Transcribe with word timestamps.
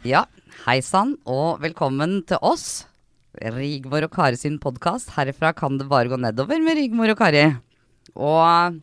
Ja, 0.00 0.22
hei 0.64 0.78
sann, 0.80 1.10
og 1.28 1.58
velkommen 1.60 2.22
til 2.24 2.38
oss. 2.40 2.86
Rigmor 3.36 4.06
og 4.06 4.14
Kari 4.14 4.38
sin 4.40 4.54
podkast. 4.56 5.10
Herfra 5.12 5.50
kan 5.52 5.76
det 5.76 5.90
bare 5.90 6.08
gå 6.08 6.16
nedover 6.16 6.56
med 6.64 6.78
Rigmor 6.78 7.12
og 7.12 7.18
Kari. 7.20 7.42
Og 8.16 8.78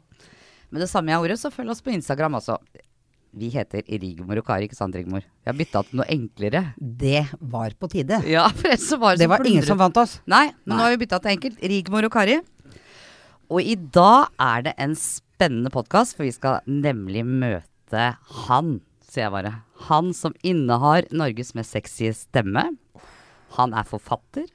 med 0.70 0.84
det 0.84 0.90
samme 0.92 1.10
jeg 1.10 1.24
ordet, 1.24 1.40
så 1.42 1.50
følg 1.50 1.74
oss 1.74 1.82
på 1.82 1.90
Instagram 1.96 2.38
også. 2.38 2.60
Vi 3.34 3.50
heter 3.50 3.82
Rigmor 3.90 4.44
og 4.44 4.46
Kari, 4.46 4.70
ikke 4.70 4.78
sant, 4.78 4.94
Rigmor? 4.94 5.26
Vi 5.26 5.50
har 5.50 5.58
bytta 5.58 5.84
til 5.88 6.04
noe 6.04 6.10
enklere. 6.14 6.64
Det 6.78 7.26
var 7.42 7.74
på 7.82 7.90
tide. 7.98 8.22
Ja, 8.30 8.46
for 8.60 8.70
ellers 8.70 8.94
var 9.02 9.18
det 9.18 9.32
var 9.34 9.42
ingen 9.50 9.66
som 9.66 9.82
vant 9.82 9.98
oss. 9.98 10.20
Nei, 10.30 10.52
men 10.54 10.76
Nei. 10.76 10.78
nå 10.78 10.86
har 10.86 10.94
vi 10.94 11.02
bytta 11.08 11.24
til 11.24 11.34
enkelt. 11.34 11.62
Rigmor 11.74 12.12
og 12.12 12.14
Kari. 12.14 12.38
Og 13.50 13.66
i 13.66 13.74
dag 13.74 14.30
er 14.38 14.70
det 14.70 14.78
en 14.86 14.94
spennende 14.94 15.74
podkast, 15.74 16.14
for 16.14 16.30
vi 16.30 16.36
skal 16.38 16.62
nemlig 16.70 17.26
møte 17.26 18.12
han, 18.46 18.78
sier 19.10 19.32
jeg 19.32 19.34
bare. 19.34 19.58
Han 19.88 20.14
som 20.18 20.34
innehar 20.42 21.06
Norges 21.14 21.54
mest 21.58 21.76
sexy 21.76 22.12
stemme. 22.18 22.66
Han 23.58 23.76
er 23.78 23.88
forfatter. 23.88 24.48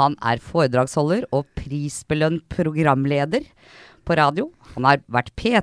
Han 0.00 0.16
er 0.24 0.40
foredragsholder 0.42 1.26
og 1.34 1.46
prisbelønt 1.56 2.44
programleder 2.52 3.46
på 4.06 4.16
radio. 4.18 4.50
Han 4.74 4.88
har 4.88 5.00
vært 5.12 5.32
P 5.36 5.54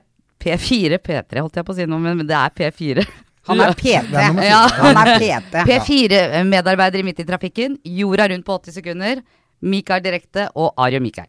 P4, 0.43 0.97
P3 0.99 1.39
holdt 1.39 1.55
jeg 1.55 1.63
på 1.63 1.71
å 1.71 1.77
si 1.77 1.85
noe, 1.87 2.01
men 2.03 2.27
det 2.27 2.35
er 2.35 2.51
P4. 2.51 3.05
Han 3.47 3.59
er 3.59 3.73
PT. 3.75 4.11
Ja. 4.43 4.61
Han 4.79 4.97
er 5.01 5.17
PT. 5.19 5.61
P4-medarbeider 5.69 7.01
i 7.01 7.05
Midt 7.07 7.19
i 7.19 7.25
trafikken. 7.27 7.77
Jorda 7.83 8.29
rundt 8.31 8.45
på 8.47 8.55
80 8.55 8.77
sekunder. 8.77 9.21
Mikael 9.63 10.03
Direkte 10.03 10.49
og 10.59 10.71
Ario 10.79 11.01
Mikael. 11.03 11.27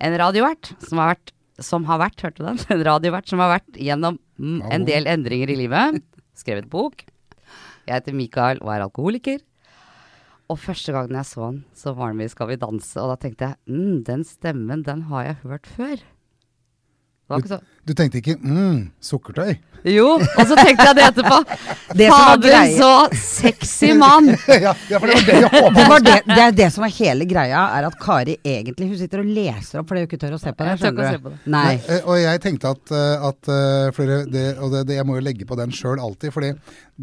En 0.00 0.16
radiovert 0.20 0.72
som 0.84 1.00
har 1.00 1.14
vært, 1.14 1.32
som 1.60 1.84
har 1.88 2.00
vært 2.00 2.24
hørte 2.24 2.40
du 2.40 2.46
den? 2.48 2.60
En 2.76 2.84
radiovert 2.88 3.28
som 3.28 3.40
har 3.44 3.52
vært 3.54 3.80
gjennom 3.80 4.16
en 4.42 4.88
del 4.88 5.08
endringer 5.12 5.52
i 5.52 5.58
livet. 5.60 6.00
Skrevet 6.42 6.68
bok. 6.70 7.04
Jeg 7.86 7.94
heter 7.94 8.16
Mikael 8.18 8.62
og 8.62 8.72
er 8.74 8.84
alkoholiker. 8.84 9.42
Og 10.50 10.58
første 10.58 10.92
gangen 10.92 11.16
jeg 11.16 11.28
så 11.28 11.46
han, 11.46 11.60
så 11.72 11.94
var 11.96 12.10
han 12.10 12.18
med 12.18 12.28
i 12.28 12.32
Skal 12.32 12.50
vi 12.50 12.58
danse, 12.60 12.98
og 13.00 13.12
da 13.12 13.20
tenkte 13.22 13.52
jeg 13.52 13.60
mm, 13.70 14.02
den 14.04 14.24
stemmen, 14.26 14.82
den 14.84 15.06
har 15.08 15.28
jeg 15.28 15.38
hørt 15.46 15.70
før. 15.70 16.02
Det 17.40 17.48
så 17.48 17.60
Du 17.86 17.92
tenkte 17.94 18.18
ikke 18.18 18.36
'mm, 18.38 18.90
sukkertøy'? 19.02 19.56
Jo, 19.84 20.14
og 20.14 20.44
så 20.46 20.54
tenkte 20.54 20.84
jeg 20.86 20.94
det 20.94 21.04
etterpå. 21.10 21.38
Det 21.98 22.06
Fader, 22.08 22.68
så 22.78 23.08
sexy 23.18 23.90
mann! 23.98 24.28
ja, 24.48 24.72
ja, 24.88 24.98
for 24.98 25.06
det 25.10 25.16
var 25.18 25.24
det 25.26 25.34
jeg 25.34 25.50
Det, 25.50 25.60
håpa. 25.60 25.88
var 25.90 25.98
det, 26.00 26.14
det 26.26 26.38
er 26.44 26.50
det 26.52 26.68
som 26.72 26.84
er 26.84 26.92
hele 26.94 27.24
greia, 27.26 27.64
er 27.78 27.86
at 27.88 27.96
Kari 28.00 28.36
egentlig 28.44 28.88
Hun 28.88 28.98
sitter 28.98 29.18
og 29.20 29.26
leser 29.26 29.80
opp 29.80 29.88
fordi 29.90 30.00
hun 30.00 30.06
ikke 30.06 30.20
tør 30.22 30.36
å 30.36 30.38
se 30.40 30.52
på 30.54 30.62
det. 30.64 30.68
Jeg 30.70 30.78
tør 30.78 30.86
å 30.86 30.94
skjønner 30.94 31.10
se 31.12 31.18
på 31.18 31.28
du? 31.28 31.34
det. 31.34 31.50
Nei. 31.56 31.80
Men, 31.88 32.00
Og 32.06 32.16
jeg 32.22 32.40
tenkte 32.46 32.70
at, 32.70 32.92
eh, 32.94 33.26
at 33.28 33.48
eh, 33.56 33.90
flere, 33.98 34.20
det, 34.30 34.46
Og 34.62 34.70
det, 34.72 34.86
det, 34.86 34.94
jeg 35.00 35.06
må 35.06 35.14
jo 35.18 35.24
legge 35.26 35.44
på 35.50 35.56
den 35.58 35.70
sjøl 35.74 35.98
alltid, 35.98 36.32
fordi 36.32 36.52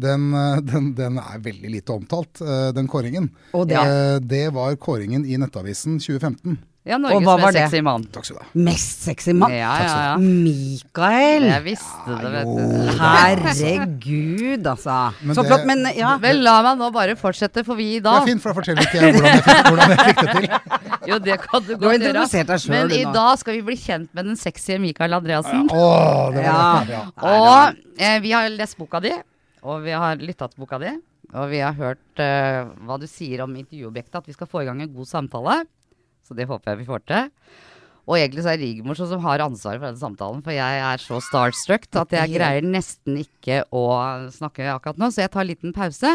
den, 0.00 0.32
eh, 0.34 0.56
den, 0.72 0.94
den 0.94 1.18
er 1.18 1.38
veldig 1.38 1.70
lite 1.76 1.92
omtalt, 1.92 2.40
eh, 2.40 2.72
den 2.72 2.88
kåringen. 2.88 3.28
Og 3.52 3.68
det 3.68 3.76
Eh, 3.76 4.18
Det 4.20 4.52
var 4.54 4.74
kåringen 4.76 5.26
i 5.28 5.36
Nettavisen 5.36 6.00
2015. 6.00 6.58
Ja, 6.90 6.96
Og 6.98 7.02
Norges 7.04 7.22
hva 7.28 7.34
var 7.38 7.52
det? 7.54 7.60
sexy 7.68 7.80
mann. 7.86 8.04
Takk 8.10 8.24
skal 8.26 8.36
du 8.36 8.42
ha. 8.42 8.48
mest 8.66 9.02
sexy 9.06 9.32
mann. 9.38 9.52
Ja, 9.54 9.70
ja, 9.78 9.98
ja. 10.08 10.14
Mikael! 10.18 11.44
Jeg 11.46 11.62
visste 11.68 12.16
det, 12.18 12.30
vet 12.34 12.50
du. 12.50 12.98
Herregud, 12.98 14.66
altså. 14.66 14.96
Men 15.22 15.36
Så 15.36 15.42
det- 15.42 15.50
flott. 15.52 15.66
Men 15.66 15.84
ja. 15.96 16.16
Vel, 16.18 16.42
la 16.42 16.62
meg 16.66 16.78
nå 16.80 16.90
bare 16.92 17.14
fortsette, 17.16 17.64
for 17.64 17.76
vi 17.78 17.86
i 17.96 18.00
Det 18.00 18.04
dag 18.04 18.24
fint, 18.26 18.42
for 18.42 18.52
da 18.52 18.60
forteller 18.60 18.82
ikke 18.82 19.00
jeg 19.00 19.14
hvordan 19.14 19.30
jeg 19.30 19.44
fikk, 19.46 19.68
hvordan 19.70 19.90
jeg 19.90 19.98
fikk 20.08 20.20
det 20.20 20.34
til. 20.34 20.48
Jo, 21.10 21.18
det 21.18 21.36
kan 21.40 21.62
du 21.62 21.66
Du 21.66 21.72
har 21.74 21.78
godt 21.80 22.02
gjøre. 22.02 22.10
introdusert 22.10 22.46
deg 22.46 22.58
sjøl, 22.60 22.70
Men 22.74 22.88
du 22.88 22.94
i 22.94 23.04
dag 23.14 23.38
skal 23.40 23.54
vi 23.56 23.62
bli 23.62 23.76
kjent 23.76 24.10
med 24.14 24.24
den 24.26 24.36
sexy 24.36 24.76
Mikael 24.78 25.12
Andreassen. 25.16 25.68
Åh, 25.70 26.30
det 26.34 26.44
var 26.44 26.50
Ja. 26.50 26.84
det. 26.84 26.92
Ja. 26.92 27.04
Og 27.22 27.74
eh, 27.98 28.18
vi 28.20 28.32
har 28.32 28.48
lest 28.50 28.76
boka 28.76 29.00
di, 29.00 29.12
og 29.62 29.82
vi 29.82 29.90
har 29.96 30.16
lytta 30.16 30.48
til 30.50 30.60
boka 30.60 30.78
di. 30.78 30.92
Og 31.32 31.48
vi 31.48 31.60
har 31.62 31.72
hørt 31.78 32.18
eh, 32.18 32.64
hva 32.84 32.98
du 32.98 33.06
sier 33.06 33.40
om 33.44 33.54
intervjuobjektet, 33.54 34.16
at 34.18 34.26
vi 34.26 34.32
skal 34.34 34.46
få 34.50 34.62
i 34.62 34.64
gang 34.66 34.82
en 34.82 34.92
god 34.92 35.06
samtale. 35.06 35.60
Så 36.30 36.36
det 36.38 36.46
håper 36.46 36.70
jeg 36.70 36.78
vi 36.78 36.86
får 36.86 37.00
til. 37.10 37.30
Og 38.10 38.16
egentlig 38.18 38.42
så 38.42 38.50
er 38.50 38.58
Rigmor 38.58 38.98
sånn 38.98 39.06
som 39.12 39.20
har 39.22 39.38
ansvaret 39.44 39.78
for 39.78 39.86
denne 39.86 40.00
samtalen, 40.02 40.40
for 40.42 40.50
jeg 40.50 40.80
er 40.82 40.98
så 40.98 41.20
starstruck 41.22 41.84
at 42.00 42.10
jeg 42.16 42.32
greier 42.34 42.64
nesten 42.66 43.20
ikke 43.22 43.60
å 43.70 43.84
snakke 44.34 44.66
akkurat 44.72 44.98
nå, 44.98 45.08
så 45.14 45.22
jeg 45.22 45.30
tar 45.30 45.44
en 45.44 45.50
liten 45.52 45.74
pause. 45.76 46.10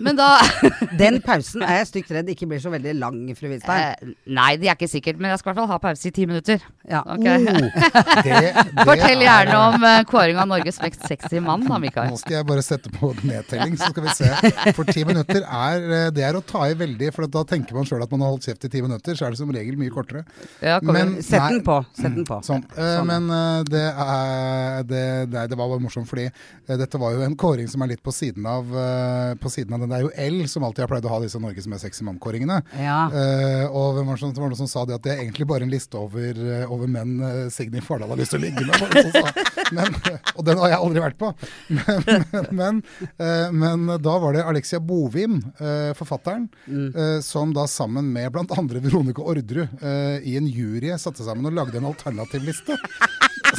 Men 0.00 0.16
da 0.16 0.28
Den 1.02 1.18
pausen 1.24 1.62
er 1.66 1.82
jeg 1.82 1.90
stygt 1.90 2.14
redd 2.16 2.30
ikke 2.32 2.48
blir 2.48 2.62
så 2.64 2.72
veldig 2.72 2.94
lang, 2.96 3.18
fru 3.36 3.50
Winstein. 3.52 3.92
eh, 3.92 4.14
Nei, 4.38 4.54
det 4.56 4.70
er 4.70 4.78
ikke 4.78 4.88
sikkert, 4.88 5.20
men 5.20 5.34
jeg 5.34 5.42
skal 5.42 5.52
i 5.52 5.52
hvert 5.52 5.60
fall 5.66 5.70
ha 5.74 5.78
pause 5.84 6.08
i 6.08 6.14
ti 6.16 6.24
minutter. 6.30 6.64
Ja. 6.88 7.02
ok. 7.04 7.28
Det, 8.28 8.32
det 8.32 8.84
Fortell 8.88 9.20
er- 9.20 9.24
gjerne 9.26 9.58
om 9.68 9.84
uh, 9.84 10.00
kåring 10.08 10.38
av 10.40 10.48
Norges 10.50 10.78
mest 10.82 11.04
sexy 11.08 11.38
mann, 11.44 11.62
da, 11.68 11.76
Mikael. 11.82 12.10
Nå 12.12 12.18
skal 12.20 12.38
jeg 12.38 12.46
bare 12.48 12.64
sette 12.64 12.90
på 12.94 13.12
nedtelling, 13.20 13.76
så 13.78 13.90
skal 13.92 14.06
vi 14.08 14.14
se. 14.16 14.72
For 14.76 14.88
ti 14.88 15.04
minutter 15.08 15.44
er, 15.44 15.84
eh, 15.98 16.08
det 16.14 16.24
er 16.26 16.38
å 16.38 16.42
ta 16.44 16.64
i 16.70 16.74
veldig, 16.78 17.10
for 17.14 17.28
da 17.30 17.44
tenker 17.48 17.76
man 17.76 17.86
sjøl 17.88 18.02
at 18.04 18.12
man 18.14 18.24
har 18.24 18.32
holdt 18.34 18.48
kjeft 18.48 18.64
i 18.68 18.72
ti 18.72 18.82
minutter, 18.84 19.16
så 19.18 19.28
er 19.28 19.34
det 19.36 19.40
som 19.42 19.52
regel 19.54 19.78
mye 19.80 19.92
kortere. 19.94 20.24
Ja. 20.64 20.78
Men- 20.82 21.17
Sett 21.24 21.48
den 21.50 21.62
på. 21.64 21.78
Sett 21.96 22.14
den 22.14 22.26
på. 22.28 22.40
Sånn. 22.46 22.64
Sånn. 22.74 23.08
Men 23.08 23.28
eh, 23.34 23.62
det, 23.68 23.84
er, 23.88 24.86
det, 24.88 25.02
det 25.50 25.58
var 25.58 25.70
bare 25.70 25.82
morsomt, 25.82 26.08
fordi 26.10 26.26
eh, 26.28 26.76
dette 26.78 27.00
var 27.00 27.16
jo 27.16 27.24
en 27.26 27.36
kåring 27.38 27.68
som 27.70 27.84
er 27.84 27.92
litt 27.94 28.02
på 28.04 28.14
siden 28.14 28.46
av 28.48 28.72
eh, 28.72 29.34
På 29.40 29.52
siden 29.52 29.74
av 29.76 29.82
den. 29.82 29.92
Det 29.92 29.98
er 29.98 30.06
jo 30.06 30.12
L 30.28 30.40
som 30.50 30.66
alltid 30.66 30.86
har 30.86 30.92
pleid 30.92 31.08
å 31.08 31.14
ha 31.14 31.20
disse 31.24 31.40
Norges 31.42 31.68
mest 31.70 31.86
sexy 31.86 32.06
mann-kåringene. 32.06 32.60
Ja. 32.78 33.00
Eh, 33.08 33.64
og 33.68 33.98
hvem 33.98 34.10
var 34.10 34.18
det, 34.18 34.22
som, 34.24 34.34
var 34.38 34.52
noen 34.52 34.62
som 34.62 34.70
sa 34.70 34.84
det 34.88 34.98
at 34.98 35.06
det 35.06 35.14
er 35.14 35.24
egentlig 35.24 35.48
bare 35.50 35.66
en 35.66 35.72
liste 35.72 35.98
over, 36.00 36.42
eh, 36.58 36.66
over 36.68 36.90
menn 36.90 37.16
Signy 37.54 37.82
Fardal 37.84 38.14
har 38.14 38.20
lyst 38.20 38.34
til 38.34 38.42
å 38.42 38.46
ligge 38.46 38.66
med. 38.68 39.48
Men, 39.76 39.92
og 40.34 40.44
den 40.46 40.60
har 40.62 40.72
jeg 40.72 40.80
aldri 40.80 41.02
vært 41.02 41.18
på. 41.20 41.30
Men, 41.68 42.24
men, 42.58 42.80
eh, 43.20 43.50
men 43.52 43.86
da 44.02 44.14
var 44.22 44.36
det 44.36 44.44
Alexia 44.48 44.80
Bovim, 44.80 45.38
eh, 45.58 45.90
forfatteren, 45.98 46.46
mm. 46.66 47.20
som 47.24 47.52
da 47.56 47.66
sammen 47.68 48.10
med 48.14 48.32
bl.a. 48.32 48.62
Veronica 48.78 49.22
Orderud 49.22 49.82
eh, 49.82 50.24
i 50.28 50.36
en 50.40 50.48
jury 50.48 50.92
satte 51.02 51.26
sammen 51.26 51.48
og 51.50 51.56
lagde 51.58 51.80
en 51.80 51.88
alternativliste. 51.90 52.76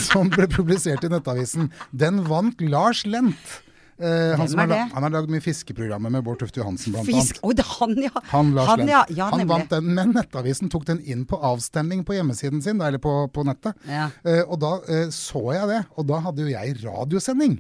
som 0.10 0.30
ble 0.32 0.46
publisert 0.52 1.04
i 1.06 1.10
Nettavisen. 1.12 1.72
Den 1.92 2.22
vant 2.28 2.62
Lars 2.62 3.06
Lent. 3.10 3.58
Eh, 4.00 4.38
han, 4.40 4.48
har, 4.56 4.68
la- 4.70 4.86
han 4.94 5.04
har 5.04 5.12
lagd 5.12 5.32
mye 5.34 5.44
fiskeprogrammer 5.44 6.12
med 6.14 6.24
Bård 6.24 6.40
Tufte 6.40 6.62
Johansen, 6.62 6.94
blant 6.94 7.10
Fisk 7.10 7.42
annet. 7.42 7.44
Oh, 7.44 7.56
det 7.58 7.66
han, 7.68 7.96
ja. 8.00 8.22
Han, 8.32 8.54
Lars 8.56 8.70
han, 8.72 8.86
ja. 8.88 9.02
ja 9.12 9.28
han 9.34 9.44
vant 9.50 9.74
den, 9.74 9.90
men 9.98 10.14
Nettavisen 10.16 10.72
tok 10.72 10.86
den 10.88 11.02
inn 11.04 11.26
på 11.28 11.36
avstemning 11.36 12.06
på 12.08 12.16
hjemmesiden 12.16 12.64
sin, 12.64 12.80
eller 12.80 13.02
på, 13.04 13.12
på 13.36 13.44
nettet. 13.48 13.76
Ja. 13.90 14.08
Eh, 14.24 14.46
og 14.46 14.62
da 14.64 14.78
eh, 14.88 15.10
så 15.12 15.44
jeg 15.58 15.68
det, 15.74 15.82
og 16.00 16.08
da 16.14 16.22
hadde 16.30 16.46
jo 16.46 16.54
jeg 16.54 16.78
radiosending. 16.86 17.60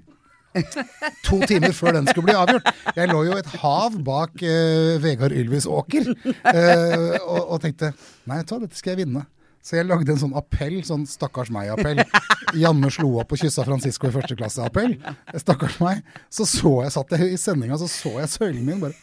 To 1.27 1.41
timer 1.45 1.75
før 1.75 1.99
den 1.99 2.07
skulle 2.07 2.31
bli 2.31 2.37
avgjort. 2.39 2.71
Jeg 2.95 3.11
lå 3.11 3.19
jo 3.27 3.35
et 3.37 3.49
hav 3.61 3.99
bak 4.07 4.39
eh, 4.41 4.95
Vegard 5.03 5.35
Ylvis 5.35 5.67
Åker 5.69 6.07
eh, 6.15 7.19
og, 7.19 7.41
og 7.43 7.59
tenkte 7.61 7.91
nei, 8.25 8.39
vet 8.39 8.47
du 8.47 8.55
hva, 8.55 8.61
dette 8.63 8.79
skal 8.79 8.95
jeg 8.95 9.03
vinne. 9.03 9.27
Så 9.61 9.75
jeg 9.75 9.87
lagde 9.89 10.13
en 10.13 10.21
sånn 10.21 10.35
appell, 10.39 10.79
sånn 10.87 11.05
stakkars 11.09 11.51
meg-appell. 11.53 12.01
Janne 12.63 12.89
slo 12.93 13.19
opp 13.21 13.35
og 13.35 13.41
kyssa 13.41 13.65
Francisco 13.67 14.09
i 14.09 14.15
første 14.15 14.37
klasse-appell. 14.39 14.95
Stakkars 15.37 15.79
meg. 15.83 16.03
Så 16.33 16.47
så 16.49 16.79
jeg, 16.85 16.93
satt 16.95 17.15
jeg 17.17 17.33
i 17.33 17.39
sendinga, 17.39 17.77
så 17.81 17.89
så 17.91 18.15
jeg 18.21 18.31
søylen 18.33 18.65
min 18.65 18.81
bare 18.81 18.95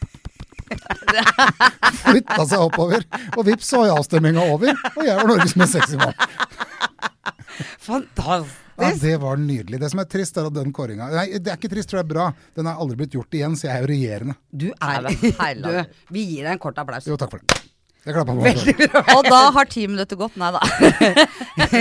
flytta 2.03 2.43
seg 2.49 2.59
oppover. 2.59 3.05
Og 3.37 3.47
vips, 3.47 3.69
så 3.71 3.85
var 3.85 3.99
avstemminga 4.01 4.47
over, 4.53 4.73
og 4.95 5.03
jeg 5.05 5.19
var 5.19 5.31
Norges 5.31 5.57
mest 5.61 5.77
sexy 5.77 6.01
mann. 6.01 6.17
Fantastisk. 7.87 8.63
Ja, 8.77 8.91
det 9.01 9.15
var 9.23 9.39
nydelig. 9.41 9.79
Det 9.81 9.89
som 9.89 10.03
er 10.03 10.09
trist, 10.13 10.37
er 10.37 10.51
at 10.51 10.53
den 10.53 10.73
kåringa 10.77 11.07
Nei, 11.15 11.39
det 11.41 11.49
er 11.49 11.57
ikke 11.57 11.71
trist, 11.73 11.89
tror 11.89 12.03
jeg 12.03 12.05
er 12.05 12.11
bra. 12.11 12.27
Den 12.59 12.69
er 12.69 12.83
aldri 12.83 12.99
blitt 13.01 13.17
gjort 13.17 13.33
igjen, 13.39 13.57
så 13.57 13.71
jeg 13.71 13.73
er 13.73 13.87
jo 13.87 13.89
regjerende. 13.89 14.37
Du 14.53 14.67
er 14.75 15.09
du, 15.65 15.73
Vi 16.13 16.27
gir 16.35 16.45
deg 16.45 16.53
en 16.57 16.61
kort 16.61 16.83
applaus. 16.83 17.09
Jo, 17.09 17.17
takk 17.21 17.33
for 17.33 17.41
det. 17.41 17.63
Jeg 18.07 18.15
klappa 18.15 18.35
på 18.37 18.43
meg 18.45 18.59
selv. 18.63 18.99
Og 19.17 19.27
da 19.27 19.39
har 19.57 19.69
ti 19.71 19.85
minutter 19.91 20.19
gått. 20.21 20.37
Nei 20.39 20.53
da. 20.55 20.63
Det 21.57 21.73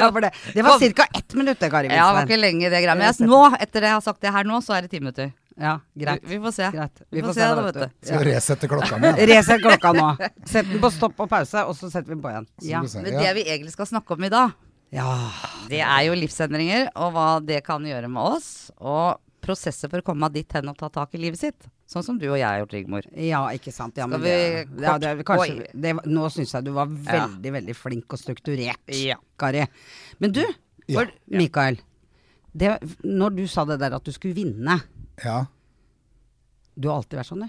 var, 0.00 0.20
det. 0.22 0.30
det 0.54 0.62
var 0.62 0.78
ca. 0.78 1.06
ett 1.18 1.34
minutt, 1.34 1.58
det, 1.60 1.68
Kari 1.70 1.88
Ja, 1.90 2.06
det 2.06 2.14
var 2.14 2.28
ikke 2.28 2.38
lenge 2.38 2.70
det 2.70 2.80
greia. 2.84 2.94
Men 2.96 3.10
jeg, 3.10 3.26
nå, 3.28 3.40
etter 3.58 3.84
det 3.84 3.90
jeg 3.90 3.96
har 3.96 4.04
sagt 4.04 4.20
det 4.22 4.32
her 4.32 4.46
nå, 4.46 4.60
så 4.64 4.76
er 4.76 4.86
det 4.86 4.92
ti 4.94 5.00
minutter. 5.02 5.32
Ja, 5.60 5.80
greit. 5.94 6.22
Vi, 6.24 6.36
vi 6.36 6.44
får 6.44 6.54
se. 6.56 6.70
Greit. 6.74 7.02
Vi 7.10 7.22
får 7.22 7.34
se 7.36 7.48
da, 7.48 7.62
vet 7.66 7.78
du. 7.78 8.06
Skal 8.06 8.22
vi 8.22 8.30
resette 8.30 8.70
klokka 8.70 9.00
nå. 9.02 9.10
Resett 9.30 9.62
klokka 9.62 9.92
nå. 9.94 10.06
Sett 10.52 10.70
den 10.70 10.80
på 10.82 10.90
stopp 10.94 11.20
og 11.26 11.30
pause, 11.30 11.66
og 11.68 11.76
så 11.78 11.90
setter 11.90 12.10
vi 12.10 12.16
den 12.16 12.22
på 12.24 12.32
igjen. 12.32 12.48
Ja. 12.70 12.80
Vi. 12.86 12.94
Men 13.04 13.18
det 13.20 13.34
vi 13.38 13.44
egentlig 13.46 13.74
skal 13.74 13.90
snakke 13.90 14.16
om 14.16 14.26
i 14.26 14.32
dag, 14.32 14.56
ja. 14.94 15.10
det 15.70 15.82
er 15.82 16.00
jo 16.08 16.16
livsendringer, 16.18 16.88
og 16.94 17.14
hva 17.14 17.28
det 17.44 17.60
kan 17.66 17.84
gjøre 17.86 18.10
med 18.10 18.38
oss. 18.38 18.50
Og 18.80 19.20
prosesser 19.44 19.90
for 19.92 20.00
å 20.02 20.06
komme 20.06 20.28
dit 20.34 20.56
hen 20.56 20.68
og 20.72 20.76
ta 20.80 20.88
tak 20.92 21.14
i 21.14 21.20
livet 21.20 21.40
sitt. 21.40 21.66
Sånn 21.90 22.04
som 22.06 22.18
du 22.18 22.26
og 22.30 22.38
jeg 22.38 22.46
har 22.48 22.62
gjort, 22.62 22.74
Rigmor. 22.74 23.06
Ja, 23.20 23.42
ikke 23.52 23.72
sant. 23.74 23.96
Ja, 24.00 24.06
Skal 24.08 24.14
men 24.16 24.24
vi 24.24 24.32
det, 24.32 24.84
ja, 24.86 24.94
det, 24.98 25.12
kanskje, 25.28 25.66
det, 25.84 25.92
Nå 26.08 26.28
syns 26.32 26.54
jeg 26.56 26.64
du 26.66 26.72
var 26.76 26.88
veldig, 26.88 27.52
veldig 27.60 27.76
flink 27.76 28.16
og 28.16 28.20
strukturert, 28.22 28.80
Ja. 28.96 29.18
Kari. 29.38 29.66
Men 30.24 30.32
du, 30.32 30.42
Ja. 30.88 31.00
for, 31.00 31.12
Mikael. 31.30 31.78
Det, 32.54 32.70
når 33.04 33.36
du 33.36 33.46
sa 33.50 33.64
det 33.68 33.78
der 33.82 33.94
at 33.96 34.04
du 34.04 34.12
skulle 34.12 34.34
vinne 34.36 34.80
Ja. 35.24 35.44
Du 36.74 36.88
har 36.88 36.98
alltid 36.98 37.18
vært 37.20 37.30
sånn, 37.30 37.44
du. 37.46 37.48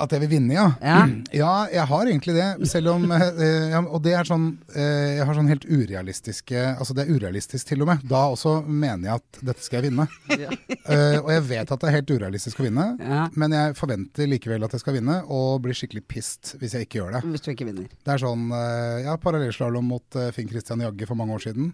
At 0.00 0.12
jeg 0.14 0.22
vil 0.24 0.30
vinne, 0.32 0.54
ja. 0.56 0.66
Ja. 0.80 1.00
Ja, 1.36 1.52
jeg 1.72 1.84
har 1.90 2.08
egentlig 2.08 2.34
det. 2.36 2.48
Selv 2.70 2.92
om 2.94 3.04
eh, 3.12 3.70
ja, 3.72 3.80
Og 3.84 4.00
det 4.04 4.14
er 4.16 4.24
sånn 4.28 4.46
eh, 4.74 5.18
Jeg 5.18 5.26
har 5.28 5.36
sånn 5.36 5.50
helt 5.50 5.66
urealistiske 5.68 6.62
Altså 6.72 6.96
det 6.96 7.04
er 7.04 7.12
urealistisk 7.18 7.68
til 7.68 7.84
og 7.84 7.90
med. 7.92 8.04
Da 8.08 8.22
også 8.32 8.54
mener 8.66 9.10
jeg 9.10 9.20
at 9.20 9.40
dette 9.50 9.66
skal 9.66 9.80
jeg 9.82 9.90
vinne. 9.90 10.08
Eh, 10.90 11.20
og 11.20 11.28
jeg 11.30 11.42
vet 11.46 11.70
at 11.70 11.82
det 11.82 11.86
er 11.86 11.94
helt 12.00 12.10
urealistisk 12.10 12.58
å 12.62 12.64
vinne, 12.64 12.84
Ja. 12.98 13.20
men 13.38 13.52
jeg 13.54 13.74
forventer 13.78 14.26
likevel 14.26 14.64
at 14.66 14.72
jeg 14.74 14.82
skal 14.82 14.96
vinne, 14.96 15.20
og 15.30 15.60
blir 15.62 15.76
skikkelig 15.76 16.02
pissed 16.10 16.54
hvis 16.58 16.72
jeg 16.74 16.88
ikke 16.88 16.98
gjør 16.98 17.12
det. 17.14 17.20
Hvis 17.30 17.44
du 17.44 17.50
ikke 17.52 17.66
vinner. 17.68 17.86
Det 17.92 18.14
er 18.16 18.22
sånn 18.24 18.48
eh, 18.56 19.04
Ja, 19.04 19.14
parallellslalåm 19.22 19.86
mot 19.92 20.18
eh, 20.18 20.32
Finn 20.34 20.48
Christian 20.50 20.82
Jagge 20.82 21.06
for 21.06 21.20
mange 21.20 21.36
år 21.36 21.44
siden. 21.46 21.70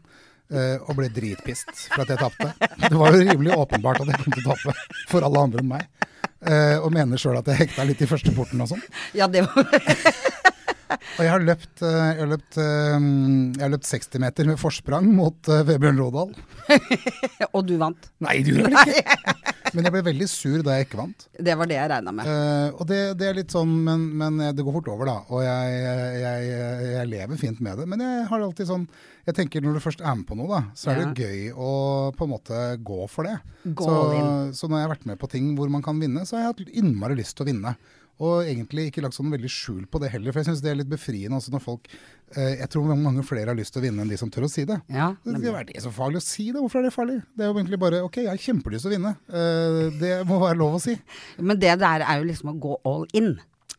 Uh, 0.46 0.76
og 0.86 0.92
ble 0.94 1.08
dritpissed 1.10 1.72
for 1.90 2.04
at 2.04 2.12
jeg 2.12 2.20
tapte. 2.20 2.68
Det 2.84 2.94
var 2.94 3.16
jo 3.16 3.24
rimelig 3.26 3.56
åpenbart 3.58 4.04
at 4.04 4.12
jeg 4.12 4.20
kom 4.22 4.34
til 4.36 4.44
å 4.44 4.54
tape 4.54 4.74
for 5.10 5.26
alle 5.26 5.40
andre 5.48 5.64
enn 5.64 5.72
meg. 5.72 5.88
Eh, 6.44 6.76
og 6.76 6.92
mener 6.92 7.20
sjøl 7.20 7.38
at 7.40 7.48
jeg 7.48 7.62
hekta 7.62 7.86
litt 7.88 8.02
i 8.04 8.08
første 8.10 8.32
porten 8.36 8.60
og 8.60 8.68
sånn. 8.74 8.82
Ja, 9.16 9.28
det 9.30 9.46
var 9.46 9.64
Og 11.16 11.22
jeg 11.24 11.30
har 11.32 11.42
løpt, 11.42 11.80
eh, 11.80 11.94
jeg 12.12 12.20
har 12.20 12.28
løpt, 12.30 12.58
eh, 12.60 12.96
jeg 13.56 13.64
har 13.64 13.72
løpt 13.72 13.88
60 13.88 14.22
meter 14.22 14.50
med 14.52 14.60
forsprang 14.60 15.08
mot 15.16 15.48
Vebjørn 15.48 15.98
Rådal. 16.02 16.34
Og 17.56 17.62
du 17.66 17.76
vant. 17.80 18.10
Nei, 18.22 18.38
du 18.46 18.52
gjør 18.58 18.70
det 18.74 19.00
ikke! 19.00 19.55
Men 19.74 19.88
jeg 19.88 19.94
ble 19.96 20.02
veldig 20.06 20.28
sur 20.30 20.62
da 20.66 20.76
jeg 20.76 20.86
ikke 20.86 21.00
vant. 21.00 21.26
Det 21.48 21.56
var 21.58 21.70
det 21.70 21.78
jeg 21.78 21.90
regna 21.92 22.14
med. 22.14 22.28
Uh, 22.28 22.68
og 22.76 22.84
det, 22.90 23.00
det 23.20 23.28
er 23.28 23.38
litt 23.40 23.54
sånn, 23.54 23.72
men, 23.86 24.06
men 24.20 24.38
det 24.56 24.64
går 24.66 24.76
fort 24.78 24.92
over, 24.92 25.10
da. 25.10 25.16
Og 25.32 25.42
jeg, 25.44 25.74
jeg, 26.22 26.46
jeg 26.92 27.10
lever 27.10 27.40
fint 27.40 27.62
med 27.64 27.82
det. 27.82 27.88
Men 27.90 28.04
jeg 28.04 28.24
har 28.30 28.46
alltid 28.46 28.70
sånn 28.70 28.86
Jeg 29.26 29.36
tenker 29.40 29.64
når 29.64 29.76
du 29.76 29.82
først 29.82 30.04
er 30.04 30.14
med 30.14 30.26
på 30.28 30.38
noe, 30.38 30.46
da, 30.52 30.62
så 30.78 30.92
er 30.92 31.02
det 31.02 31.26
gøy 31.26 31.50
å 31.50 31.70
på 32.14 32.28
en 32.28 32.34
måte 32.36 32.62
gå 32.86 33.02
for 33.10 33.26
det. 33.26 33.36
Gå 33.66 33.86
så, 33.86 33.96
så 34.54 34.70
når 34.70 34.78
jeg 34.78 34.86
har 34.86 34.94
vært 34.94 35.08
med 35.10 35.18
på 35.18 35.30
ting 35.32 35.52
hvor 35.58 35.72
man 35.72 35.82
kan 35.84 35.98
vinne, 35.98 36.22
så 36.28 36.38
har 36.38 36.44
jeg 36.44 36.52
hatt 36.52 36.76
innmari 36.82 37.18
lyst 37.18 37.34
til 37.38 37.46
å 37.46 37.50
vinne. 37.50 37.74
Og 38.18 38.46
egentlig 38.48 38.86
ikke 38.88 39.02
lagt 39.04 39.12
sånn 39.18 39.28
veldig 39.28 39.48
skjul 39.52 39.82
på 39.92 40.00
det 40.00 40.08
heller, 40.14 40.32
for 40.32 40.40
jeg 40.40 40.46
syns 40.48 40.62
det 40.64 40.70
er 40.72 40.78
litt 40.78 40.88
befriende 40.88 41.36
også 41.36 41.52
når 41.52 41.60
folk 41.60 41.88
eh, 42.32 42.54
Jeg 42.62 42.68
tror 42.72 42.86
mange 42.96 43.24
flere 43.28 43.50
har 43.52 43.58
lyst 43.58 43.74
til 43.74 43.82
å 43.82 43.84
vinne 43.84 44.00
enn 44.06 44.08
de 44.08 44.16
som 44.16 44.30
tør 44.32 44.46
å 44.46 44.48
si 44.48 44.64
det. 44.64 44.78
Ja, 44.88 45.10
Det 45.22 45.34
nemlig. 45.34 45.52
er 45.52 45.64
det 45.68 45.82
så 45.84 45.92
farlig 45.92 46.22
å 46.22 46.24
si 46.24 46.46
det? 46.50 46.56
Hvorfor 46.62 46.80
er 46.80 46.88
det 46.88 46.94
farlig? 46.96 47.18
Det 47.36 47.44
er 47.44 47.50
jo 47.52 47.58
egentlig 47.60 47.78
bare 47.82 48.00
OK, 48.06 48.16
jeg 48.24 48.30
har 48.32 48.40
kjempelyst 48.40 48.86
til 48.86 48.92
å 48.92 48.96
vinne. 48.96 49.12
Eh, 49.28 49.82
det 50.00 50.14
må 50.30 50.40
være 50.40 50.56
lov 50.62 50.78
å 50.78 50.80
si. 50.80 50.96
Men 51.50 51.60
det 51.60 51.76
der 51.84 52.06
er 52.08 52.22
jo 52.22 52.30
liksom 52.30 52.54
å 52.54 52.56
gå 52.64 52.78
all 52.88 53.04
in. 53.12 53.34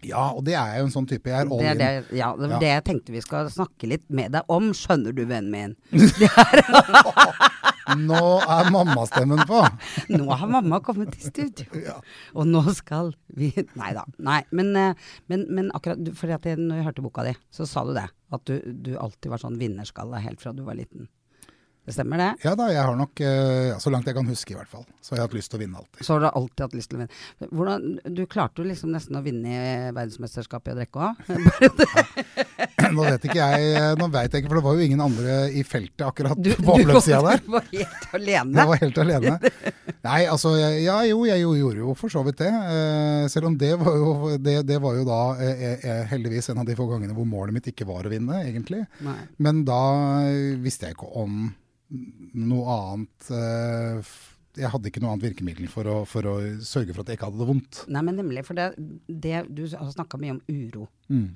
Ja, 0.05 0.27
og 0.37 0.43
det 0.45 0.53
er 0.53 0.75
jeg 0.75 0.83
jo 0.83 0.85
en 0.85 0.93
sånn 0.93 1.07
type. 1.09 1.25
Jeg 1.33 1.33
er 1.41 1.49
all 1.49 1.57
Det 1.57 1.65
er 1.65 1.73
in. 1.73 1.79
det, 1.81 2.17
ja, 2.19 2.27
det, 2.37 2.45
var 2.45 2.53
Ja. 2.53 2.59
det 2.61 2.69
jeg 2.75 2.83
tenkte 2.91 3.15
vi 3.17 3.21
skal 3.25 3.49
snakke 3.49 3.89
litt 3.89 4.05
med 4.13 4.35
deg 4.37 4.53
om, 4.53 4.69
skjønner 4.77 5.15
du, 5.17 5.23
vennen 5.25 5.49
min. 5.49 5.73
Nå 7.95 8.19
er 8.43 8.69
mammastemmen 8.73 9.43
på! 9.47 9.61
Nå 10.11 10.27
har 10.35 10.49
mamma 10.51 10.79
kommet 10.83 11.15
i 11.15 11.21
studio, 11.29 11.67
Ja. 11.85 11.95
og 12.35 12.47
nå 12.49 12.63
skal 12.75 13.13
vi 13.37 13.51
Nei 13.79 13.93
da. 13.95 14.03
Nei, 14.19 14.41
men, 14.51 14.73
eh, 14.75 14.93
men, 15.31 15.45
men 15.53 15.71
akkurat 15.77 16.01
fordi 16.17 16.35
at 16.35 16.47
jeg, 16.49 16.59
når 16.59 16.81
jeg 16.81 16.87
hørte 16.89 17.05
boka 17.05 17.23
di, 17.27 17.35
så 17.53 17.67
sa 17.69 17.85
du 17.87 17.93
det. 17.95 18.07
At 18.33 18.43
du, 18.49 18.57
du 18.83 18.91
alltid 18.99 19.31
var 19.31 19.39
sånn 19.39 19.59
vinnerskalle 19.61 20.19
helt 20.23 20.41
fra 20.43 20.51
du 20.55 20.63
var 20.67 20.75
liten. 20.79 21.07
Det 21.87 21.93
stemmer 21.95 22.19
det? 22.19 22.31
Ja 22.43 22.51
da, 22.59 22.65
jeg 22.67 22.83
har 22.83 22.97
nok, 22.99 23.19
eh, 23.23 23.69
så 23.79 23.91
langt 23.93 24.07
jeg 24.09 24.15
kan 24.17 24.27
huske 24.27 24.51
i 24.51 24.55
hvert 24.57 24.67
fall, 24.67 24.83
så 24.99 25.13
har 25.13 25.21
jeg 25.21 25.27
hatt 25.29 25.35
lyst 25.37 25.51
til 25.53 25.55
å 25.55 25.61
vinne 25.61 25.79
alltid. 25.79 26.01
Så 26.03 26.17
har 26.17 26.19
du 26.19 26.25
alltid 26.27 26.63
hatt 26.65 26.73
lyst 26.75 26.89
til 26.91 26.97
å 26.97 26.99
vinne. 26.99 27.19
Hvordan, 27.55 27.85
du 28.17 28.19
klarte 28.27 28.59
jo 28.59 28.65
liksom 28.67 28.89
nesten 28.91 29.15
å 29.15 29.21
vinne 29.23 29.53
i 29.55 29.59
verdensmesterskapet 29.95 30.67
i 30.67 30.75
å 30.75 30.79
drikke 30.81 31.05
òg. 31.05 31.21
Nå 32.97 33.05
vet 33.05 33.27
ikke 33.29 33.37
jeg, 33.39 33.69
eh, 33.79 33.93
nå 34.01 34.09
vet 34.11 34.35
jeg 34.35 34.43
ikke, 34.43 34.49
for 34.51 34.59
det 34.59 34.63
var 34.65 34.75
jo 34.75 34.87
ingen 34.89 35.03
andre 35.05 35.37
i 35.55 35.63
feltet 35.67 36.03
akkurat 36.09 36.41
Du, 36.43 36.49
på 36.59 36.75
oppløpssida 36.75 37.21
der. 37.23 37.39
du 37.45 37.47
var 37.55 37.69
helt 37.71 38.17
alene. 38.19 38.59
Jeg 38.59 38.71
var 38.73 38.81
helt 38.81 38.99
alene. 39.05 39.35
Nei, 40.07 40.19
altså, 40.33 40.51
ja 40.59 40.97
jo, 41.07 41.21
jeg 41.29 41.43
gjorde 41.45 41.85
jo 41.85 41.95
for 41.99 42.11
så 42.11 42.23
vidt 42.27 42.41
det. 42.43 42.51
Eh, 42.51 43.29
selv 43.31 43.47
om 43.47 43.55
det 43.63 43.71
var 43.79 43.95
jo, 43.95 44.33
det, 44.43 44.57
det 44.67 44.81
var 44.83 44.99
jo 44.99 45.05
da 45.07 45.21
heldigvis 46.11 46.51
en 46.51 46.59
av 46.65 46.67
de 46.67 46.75
få 46.75 46.89
gangene 46.91 47.15
hvor 47.15 47.27
målet 47.31 47.55
mitt 47.55 47.71
ikke 47.71 47.87
var 47.87 48.03
å 48.03 48.11
vinne, 48.11 48.43
egentlig. 48.43 48.83
Nei. 49.07 49.21
Men 49.39 49.63
da 49.67 49.79
visste 50.59 50.91
jeg 50.91 50.99
ikke 50.99 51.13
om 51.23 51.47
noe 51.89 52.73
annet 52.73 53.29
eh, 53.31 54.09
Jeg 54.57 54.71
hadde 54.73 54.89
ikke 54.89 55.03
noe 55.03 55.13
annet 55.13 55.27
virkemiddel 55.29 55.69
for 55.71 55.89
å, 55.89 55.95
for 56.09 56.27
å 56.27 56.35
sørge 56.65 56.95
for 56.95 57.03
at 57.03 57.11
jeg 57.11 57.19
ikke 57.19 57.29
hadde 57.29 57.41
det 57.43 57.49
vondt. 57.51 57.81
Nei, 57.93 58.03
men 58.07 58.19
nemlig. 58.19 58.43
For 58.47 58.57
det, 58.57 58.71
det 59.07 59.45
du 59.53 59.63
har 59.69 59.93
snakka 59.93 60.19
mye 60.21 60.35
om 60.37 60.43
uro. 60.49 60.87
Mm. 61.13 61.29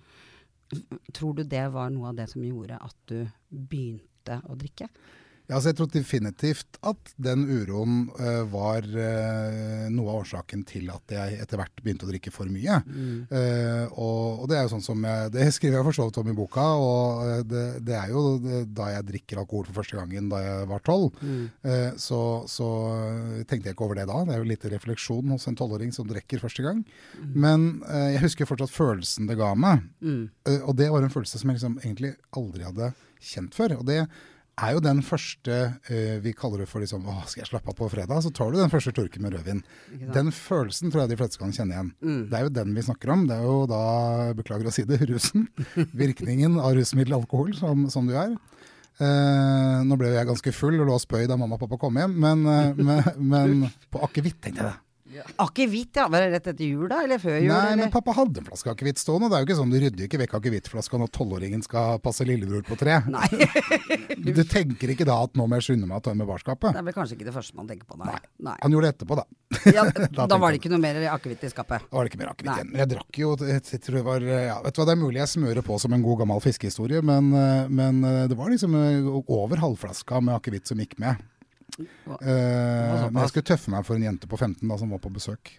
Tror 1.13 1.37
du 1.37 1.43
det 1.47 1.65
var 1.73 1.91
noe 1.93 2.11
av 2.11 2.19
det 2.19 2.29
som 2.31 2.43
gjorde 2.45 2.79
at 2.81 2.97
du 3.11 3.19
begynte 3.49 4.39
å 4.49 4.57
drikke? 4.57 4.89
Ja, 5.51 5.57
altså 5.57 5.73
jeg 5.73 5.77
tror 5.81 5.89
definitivt 5.91 6.77
at 6.87 7.09
den 7.19 7.41
uroen 7.43 8.05
uh, 8.15 8.45
var 8.47 8.85
uh, 8.87 9.89
noe 9.91 10.13
av 10.13 10.21
årsaken 10.21 10.61
til 10.69 10.87
at 10.93 11.11
jeg 11.11 11.41
etter 11.43 11.59
hvert 11.59 11.81
begynte 11.83 12.07
å 12.07 12.11
drikke 12.11 12.31
for 12.31 12.47
mye. 12.47 12.77
Eh, 13.35 13.83
og, 13.91 14.43
og 14.43 14.47
det 14.47 14.57
er 14.57 14.63
jo 14.63 14.71
sånn 14.73 14.85
som 14.85 15.03
jeg, 15.03 15.31
Det 15.33 15.47
skriver 15.57 15.79
jeg 15.79 15.87
for 15.89 15.97
så 15.97 16.07
vidt 16.07 16.19
om 16.21 16.31
i 16.31 16.35
boka, 16.37 16.63
og 16.79 17.43
det, 17.49 17.65
det 17.83 17.97
er 17.97 18.13
jo 18.13 18.23
det, 18.43 18.61
da 18.77 18.93
jeg 18.93 19.07
drikker 19.09 19.41
alkohol 19.43 19.67
for 19.67 19.81
første 19.81 19.99
gangen 19.99 20.31
da 20.31 20.39
jeg 20.43 20.71
var 20.71 20.85
tolv. 20.87 21.19
Eh, 21.19 21.99
så, 21.99 22.21
så 22.51 22.69
tenkte 23.43 23.71
jeg 23.71 23.75
ikke 23.75 23.87
over 23.89 23.99
det 23.99 24.07
da. 24.07 24.23
Det 24.27 24.37
er 24.37 24.43
jo 24.43 24.49
litt 24.53 24.67
refleksjon 24.71 25.35
hos 25.35 25.49
en 25.51 25.59
tolvåring 25.59 25.91
som 25.95 26.07
drikker 26.07 26.43
første 26.43 26.63
gang. 26.65 26.83
Men 27.35 27.69
eh, 27.89 28.13
jeg 28.15 28.25
husker 28.29 28.49
fortsatt 28.49 28.71
følelsen 28.71 29.27
det 29.27 29.39
ga 29.41 29.51
meg. 29.59 29.83
Mm. 29.99 30.25
Og 30.61 30.75
det 30.79 30.91
var 30.93 31.03
en 31.03 31.13
følelse 31.13 31.41
som 31.41 31.51
jeg 31.51 31.59
liksom 31.59 31.79
egentlig 31.83 32.15
aldri 32.39 32.67
hadde 32.67 32.93
kjent 33.21 33.57
før. 33.57 33.81
Og 33.81 33.87
det 33.89 34.05
er 34.61 34.75
jo 34.75 34.81
den 34.83 35.01
første 35.05 35.57
eh, 35.89 36.17
Vi 36.23 36.33
kaller 36.37 36.63
det 36.63 36.69
for 36.69 36.83
liksom 36.83 37.05
Å, 37.09 37.21
skal 37.29 37.43
jeg 37.43 37.49
slappe 37.49 37.71
av 37.73 37.77
på 37.79 37.89
fredag? 37.91 38.21
Så 38.25 38.31
tar 38.35 38.51
du 38.51 38.59
den 38.59 38.71
første 38.71 38.93
turken 38.95 39.25
med 39.25 39.35
rødvin. 39.35 39.63
Den 40.15 40.31
følelsen 40.35 40.91
tror 40.91 41.03
jeg 41.03 41.13
de 41.13 41.19
fleste 41.21 41.41
kan 41.41 41.53
kjenne 41.55 41.75
igjen. 41.75 41.91
Det 42.29 42.37
er 42.37 42.47
jo 42.47 42.53
den 42.59 42.75
vi 42.77 42.85
snakker 42.85 43.13
om. 43.15 43.25
Det 43.29 43.37
er 43.37 43.47
jo 43.47 43.57
da, 43.69 43.81
beklager 44.37 44.69
å 44.69 44.75
si 44.75 44.85
det, 44.89 45.01
rusen. 45.09 45.47
Virkningen 46.03 46.59
av 46.61 46.75
rusmiddel 46.77 47.17
alkohol, 47.21 47.53
som, 47.57 47.87
som 47.93 48.09
du 48.09 48.15
er. 48.19 48.35
Eh, 49.01 49.81
nå 49.87 49.97
ble 49.97 50.11
jeg 50.13 50.29
ganske 50.29 50.53
full 50.53 50.77
og 50.77 50.89
lå 50.89 50.95
og 50.99 51.01
spøy 51.01 51.25
da 51.29 51.37
mamma 51.39 51.57
og 51.57 51.63
pappa 51.63 51.79
kom 51.81 51.97
hjem, 51.97 52.13
men, 52.21 52.43
eh, 52.51 52.81
men, 52.81 53.05
men 53.33 53.69
på 53.89 54.01
akevitt 54.05 54.41
tenkte 54.43 54.61
jeg 54.61 54.69
det. 54.69 54.77
Akevitt, 55.41 55.95
ja. 55.95 56.07
Var 56.11 56.23
det 56.25 56.29
rett 56.35 56.47
etter 56.53 56.65
jul, 56.65 56.87
da? 56.91 57.01
Eller 57.05 57.19
før 57.21 57.37
jul? 57.37 57.51
Nei, 57.51 57.75
men 57.79 57.91
pappa 57.93 58.13
hadde 58.15 58.41
en 58.41 58.47
flaske 58.47 58.71
akevitt 58.73 59.01
stående. 59.01 59.29
Det 59.31 59.37
er 59.37 59.43
jo 59.43 59.49
ikke 59.49 59.59
sånn, 59.59 59.73
Du 59.73 59.79
rydder 59.81 60.07
ikke 60.07 60.19
vekk 60.23 60.35
akevittflaska 60.39 60.99
når 61.01 61.11
tolvåringen 61.17 61.63
skal 61.65 61.99
passe 62.03 62.25
lillebror 62.27 62.63
på 62.67 62.77
tre. 62.79 63.01
Nei. 63.11 63.27
Du 64.21 64.43
tenker 64.45 64.91
ikke 64.93 65.05
da 65.07 65.15
at 65.25 65.33
nå 65.37 65.47
må 65.49 65.57
jeg 65.57 65.65
skynde 65.71 65.87
meg 65.89 65.97
å 65.97 66.03
ta 66.05 66.13
med 66.13 66.27
barskapet. 66.29 66.75
Det 66.75 66.81
er 66.81 66.85
vel 66.85 66.93
kanskje 66.95 67.15
ikke 67.17 67.25
det 67.27 67.33
første 67.33 67.57
man 67.57 67.67
tenker 67.69 67.87
på, 67.89 67.97
nei. 67.99 68.13
nei. 68.45 68.53
Han 68.61 68.75
gjorde 68.75 68.91
det 68.91 68.93
etterpå, 68.95 69.17
da. 69.17 69.25
Ja, 69.73 69.85
Da 70.17 70.27
da 70.29 70.37
var 70.39 70.53
det 70.53 70.61
ikke 70.61 70.71
noe 70.71 70.81
mer 70.83 70.99
akevitt 71.11 71.43
i 71.47 71.49
skapet. 71.51 71.87
Da 71.89 71.97
var 71.97 72.05
det 72.05 72.11
ikke 72.13 72.21
mer 72.21 72.31
akevitt 72.31 72.51
Nei. 72.51 72.57
igjen. 72.61 72.75
Jeg 72.81 72.91
drakk 72.93 73.19
jo 73.21 73.31
jeg, 73.41 73.63
jeg 73.73 73.81
tror 73.85 73.97
det 73.97 74.03
var, 74.07 74.27
ja, 74.29 74.59
vet 74.63 74.77
du 74.77 74.81
hva, 74.81 74.87
Det 74.87 74.95
er 74.95 75.01
mulig 75.01 75.21
jeg 75.23 75.31
smører 75.33 75.65
på 75.65 75.79
som 75.81 75.97
en 75.97 76.05
god 76.05 76.21
gammel 76.21 76.43
fiskehistorie, 76.43 77.01
men, 77.05 77.31
eh, 77.37 77.71
men 77.81 78.03
eh, 78.07 78.23
det 78.31 78.37
var 78.39 78.53
liksom 78.53 78.77
eh, 78.77 79.09
over 79.25 79.63
halvflaska 79.63 80.21
med 80.21 80.37
akevitt 80.37 80.69
som 80.71 80.81
gikk 80.81 80.97
med. 81.01 81.19
Eh, 81.79 83.07
men 83.07 83.21
jeg 83.23 83.33
skulle 83.33 83.49
tøffe 83.53 83.73
meg 83.73 83.85
for 83.87 83.97
en 83.97 84.07
jente 84.09 84.29
på 84.29 84.39
15 84.39 84.63
da, 84.67 84.77
som 84.79 84.91
var 84.93 85.01
på 85.03 85.13
besøk. 85.13 85.53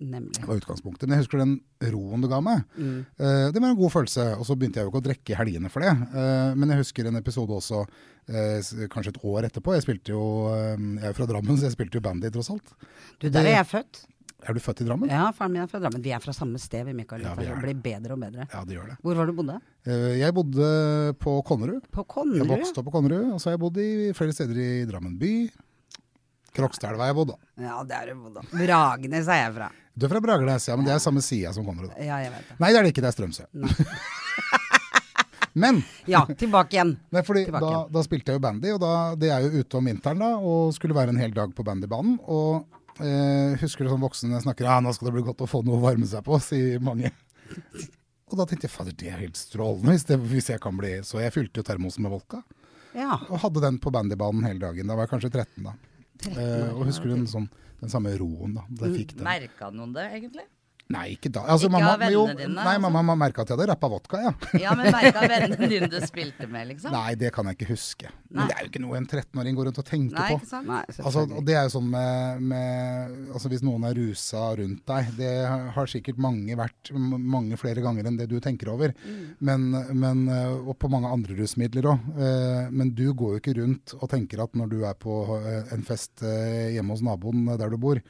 Nemlig. 0.00 0.32
Det 0.38 0.46
var 0.48 0.56
utgangspunktet. 0.56 1.04
Men 1.08 1.18
jeg 1.18 1.26
husker 1.26 1.42
den 1.42 1.56
roen 1.92 2.22
du 2.24 2.28
ga 2.30 2.38
meg. 2.44 2.62
Mm. 2.78 3.00
Eh, 3.20 3.48
det 3.52 3.60
var 3.60 3.68
en 3.68 3.80
god 3.80 3.92
følelse. 3.92 4.24
Og 4.38 4.46
så 4.48 4.56
begynte 4.56 4.80
jeg 4.80 4.88
jo 4.88 4.92
ikke 4.92 5.02
å 5.02 5.06
drikke 5.10 5.34
i 5.34 5.36
helgene 5.36 5.72
for 5.72 5.84
det. 5.84 5.92
Eh, 5.92 6.52
men 6.56 6.72
jeg 6.72 6.80
husker 6.80 7.10
en 7.10 7.20
episode 7.20 7.58
også 7.58 7.82
eh, 7.84 8.86
kanskje 8.92 9.12
et 9.12 9.20
år 9.28 9.50
etterpå. 9.50 9.74
Jeg 9.76 9.84
spilte 9.84 10.14
jo 10.14 10.22
eh, 10.54 10.86
Jeg 11.02 11.10
er 11.10 11.18
fra 11.18 11.28
Drammen, 11.28 11.58
så 11.60 11.68
jeg 11.68 11.76
spilte 11.76 12.00
jo 12.00 12.06
bandy, 12.06 12.32
tross 12.32 12.48
alt. 12.54 12.72
Du, 13.20 13.28
der 13.28 13.44
er 13.44 13.58
jeg 13.58 13.68
født. 13.74 14.02
Er 14.48 14.56
du 14.56 14.60
født 14.64 14.80
i 14.80 14.86
Drammen? 14.88 15.10
Ja, 15.12 15.26
faren 15.36 15.52
min 15.52 15.62
er 15.62 15.68
fra 15.70 15.80
Drammen. 15.82 16.00
Vi 16.04 16.12
er 16.16 16.22
fra 16.24 16.32
samme 16.36 16.60
sted, 16.62 16.86
vi, 16.88 16.94
Mikael. 16.96 17.24
Ja, 17.26 17.34
vi 17.36 17.48
det 17.48 17.56
blir 17.60 17.80
bedre 17.84 18.16
og 18.16 18.22
bedre. 18.22 18.46
Ja, 18.52 18.62
det 18.64 18.78
gjør 18.78 18.86
det. 18.92 18.96
Hvor 19.04 19.18
var 19.18 19.28
du 19.28 19.34
bodde? 19.36 19.58
Eh, 19.84 20.06
jeg 20.20 20.34
bodde 20.36 20.70
på 21.20 21.34
Konnerud. 21.48 21.84
På 21.92 22.04
Konnerud? 22.08 22.40
Jeg 22.44 22.48
vokste 22.54 22.80
opp 22.80 22.88
på 22.88 22.94
Konnerud, 22.96 23.34
og 23.34 23.42
så 23.42 23.50
har 23.50 23.58
jeg 23.58 23.62
bodd 23.66 23.82
i 23.84 23.90
flere 24.16 24.36
steder 24.36 24.62
i 24.64 24.70
Drammen 24.88 25.18
by. 25.20 25.34
Krokstadelva 26.56 27.04
har 27.06 27.12
jeg 27.12 27.18
bodd, 27.20 27.34
da. 27.34 27.38
Ja, 27.62 27.76
det 27.86 27.98
er 28.00 28.10
du 28.14 28.24
bodd 28.24 28.40
da. 28.40 28.46
Bragernes 28.54 29.28
er 29.30 29.44
jeg 29.44 29.54
fra. 29.60 29.68
Du 30.00 30.06
er 30.06 30.12
fra 30.14 30.22
Bragernes, 30.24 30.64
ja, 30.70 30.76
men 30.78 30.88
det 30.88 30.94
er 30.96 31.02
samme 31.04 31.20
side 31.22 31.52
som 31.54 31.66
Konnerud. 31.68 31.92
Ja, 32.00 32.22
jeg 32.24 32.32
vet 32.32 32.48
det. 32.48 32.56
Nei, 32.64 32.72
det 32.72 32.80
er 32.80 32.88
det 32.88 32.94
ikke, 32.94 33.04
det 33.04 33.12
er 33.12 33.18
Strømsø. 33.18 33.46
men 35.62 35.80
Ja, 36.08 36.22
tilbake 36.38 36.76
igjen. 36.78 36.92
Nei, 37.12 37.22
fordi 37.26 37.44
Tilbake 37.48 37.64
da, 37.66 37.70
igjen. 37.82 37.92
da 37.96 38.02
spilte 38.06 38.32
jeg 38.32 38.38
jo 38.40 38.44
bandy, 38.44 38.70
og 38.74 38.80
da, 38.82 38.92
det 39.20 39.30
er 39.34 39.46
jo 39.46 39.62
ute 39.62 39.80
om 39.80 39.88
vinteren 39.90 40.22
da, 40.22 40.30
og 40.38 40.74
skulle 40.76 40.96
være 40.96 41.12
en 41.14 41.20
hel 41.20 41.34
dag 41.36 41.52
på 41.56 41.66
bandybanen. 41.66 42.18
Og 42.30 42.66
eh, 43.02 43.56
husker 43.60 43.84
du 43.86 43.90
sånn 43.92 44.02
voksne 44.04 44.40
snakker 44.44 44.64
ja, 44.68 44.78
nå 44.84 44.92
skal 44.94 45.08
det 45.10 45.14
bli 45.18 45.24
godt 45.26 45.42
å 45.44 45.48
få 45.50 45.62
noe 45.66 45.78
å 45.78 45.82
varme 45.84 46.06
seg 46.08 46.24
på, 46.26 46.38
sier 46.44 46.80
mange. 46.84 47.10
Og 48.30 48.36
da 48.38 48.46
tenkte 48.46 48.68
jeg 48.68 48.74
fader, 48.74 48.94
det 48.94 49.08
er 49.10 49.18
helt 49.24 49.38
strålende 49.40 49.90
hvis, 49.96 50.04
det, 50.06 50.18
hvis 50.30 50.50
jeg 50.52 50.60
kan 50.62 50.76
bli 50.78 50.92
Så 51.02 51.18
jeg 51.18 51.32
fylte 51.34 51.58
jo 51.58 51.66
termosen 51.66 52.04
med 52.06 52.12
vodka, 52.14 52.42
Ja. 52.94 53.16
og 53.28 53.40
hadde 53.42 53.62
den 53.64 53.78
på 53.82 53.90
bandybanen 53.94 54.44
hele 54.46 54.62
dagen. 54.62 54.86
Da 54.86 54.94
var 54.98 55.06
jeg 55.08 55.14
kanskje 55.16 55.32
13 55.34 55.66
da. 55.66 55.74
Eh, 56.30 56.68
og 56.76 56.84
husker 56.86 57.08
du 57.10 57.14
den, 57.16 57.26
sånn, 57.30 57.48
den 57.80 57.90
samme 57.90 58.12
roen 58.20 58.54
da, 58.58 58.64
da 58.70 58.86
jeg 58.90 59.00
fikk 59.02 59.16
den? 59.16 59.24
Merka 59.26 59.70
noen 59.74 59.92
det, 59.96 60.06
egentlig? 60.14 60.46
Nei, 60.90 61.04
ikke 61.14 61.30
da. 61.30 61.44
Altså, 61.46 61.68
Ikke 61.68 61.76
mamma, 61.76 61.92
av 61.94 62.00
vennene 62.02 62.16
jo, 62.16 62.22
dine, 62.34 62.54
nei, 62.56 62.74
altså? 62.74 62.90
mamma 62.96 63.14
merka 63.20 63.44
at 63.44 63.50
jeg 63.52 63.58
hadde 63.58 63.66
rappa 63.70 63.90
vodka, 63.92 64.20
ja. 64.24 64.32
Ja, 64.58 64.72
men 64.78 64.88
merka 64.90 65.22
vennene 65.30 65.68
dine 65.72 65.88
du 65.92 65.98
spilte 66.02 66.48
med, 66.50 66.66
liksom? 66.72 66.94
Nei, 66.94 67.12
det 67.20 67.30
kan 67.36 67.46
jeg 67.50 67.58
ikke 67.58 67.68
huske. 67.70 68.10
Nei. 68.10 68.40
Men 68.40 68.50
det 68.50 68.56
er 68.56 68.64
jo 68.64 68.70
ikke 68.72 68.82
noe 68.82 68.98
en 68.98 69.06
13-åring 69.06 69.58
går 69.58 69.68
rundt 69.70 69.80
og 69.82 69.86
tenker 69.86 70.18
Nei, 70.18 70.28
på. 70.32 70.38
ikke 70.40 70.50
sant? 70.50 70.70
Nei, 70.70 70.80
Altså, 71.04 71.24
det 71.46 71.56
er 71.56 71.68
jo 71.68 71.72
sånn 71.76 71.88
med, 71.90 72.42
med 72.52 73.30
altså 73.34 73.50
Hvis 73.52 73.62
noen 73.66 73.86
er 73.88 73.96
rusa 73.98 74.42
rundt 74.60 74.82
deg, 74.90 75.12
det 75.18 75.30
har 75.76 75.90
sikkert 75.90 76.18
mange 76.22 76.58
vært 76.58 76.90
mange 76.94 77.58
flere 77.60 77.84
ganger 77.84 78.10
enn 78.10 78.18
det 78.18 78.26
du 78.30 78.38
tenker 78.42 78.72
over. 78.74 78.94
Mm. 79.04 79.20
Men, 79.46 79.68
men, 79.94 80.24
eh, 80.30 80.56
og 80.64 80.74
på 80.82 80.90
mange 80.92 81.10
andre 81.10 81.38
rusmidler 81.38 81.90
òg. 81.92 82.10
Men 82.74 82.90
du 82.96 83.06
går 83.14 83.36
jo 83.36 83.42
ikke 83.42 83.56
rundt 83.60 83.94
og 83.98 84.08
tenker 84.10 84.42
at 84.44 84.58
når 84.58 84.74
du 84.74 84.80
er 84.88 84.98
på 85.00 85.20
eh, 85.38 85.70
en 85.74 85.86
fest 85.86 86.24
eh, 86.26 86.72
hjemme 86.74 86.94
hos 86.96 87.04
naboen 87.06 87.46
der 87.54 87.70
du 87.72 87.78
bor, 87.80 88.00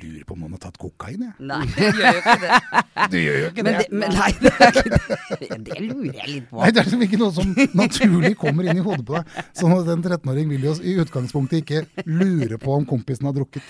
lurer 0.00 0.24
på 0.26 0.34
om 0.34 0.40
noen 0.44 0.54
har 0.56 0.62
tatt 0.64 0.78
kokain, 0.80 1.20
jeg. 1.26 1.34
Nei, 1.46 1.60
du 1.68 1.82
gjør 1.82 2.08
jo 2.08 2.20
ikke 2.22 2.36
det. 2.42 2.60
Du 3.12 3.16
gjør 3.18 3.36
jo 3.40 3.46
ikke 3.50 3.64
Men 3.66 3.76
det. 3.76 3.82
det, 3.82 3.98
men 4.02 4.14
nei, 4.16 4.30
det, 4.40 4.52
er 4.52 4.78
ikke 4.78 4.90
det. 4.92 5.58
det 5.68 5.78
lurer 5.82 6.16
jeg 6.20 6.28
litt 6.32 6.46
på. 6.50 6.60
Nei, 6.62 6.70
det 6.72 6.80
er 6.82 6.86
liksom 6.88 7.04
ikke 7.06 7.20
noe 7.22 7.34
som 7.36 7.54
naturlig 7.78 8.32
kommer 8.40 8.68
inn 8.68 8.80
i 8.80 8.84
hodet 8.84 9.04
på 9.08 9.16
deg. 9.18 9.36
Sånn 9.58 9.74
at 9.76 9.90
en 9.94 10.04
13-åring 10.06 10.52
vil 10.54 10.68
jo 10.70 10.74
i 10.82 10.94
utgangspunktet 11.02 11.62
ikke 11.62 12.06
lure 12.08 12.58
på 12.62 12.76
om 12.78 12.86
kompisen 12.88 13.28
har 13.28 13.36
drukket. 13.36 13.66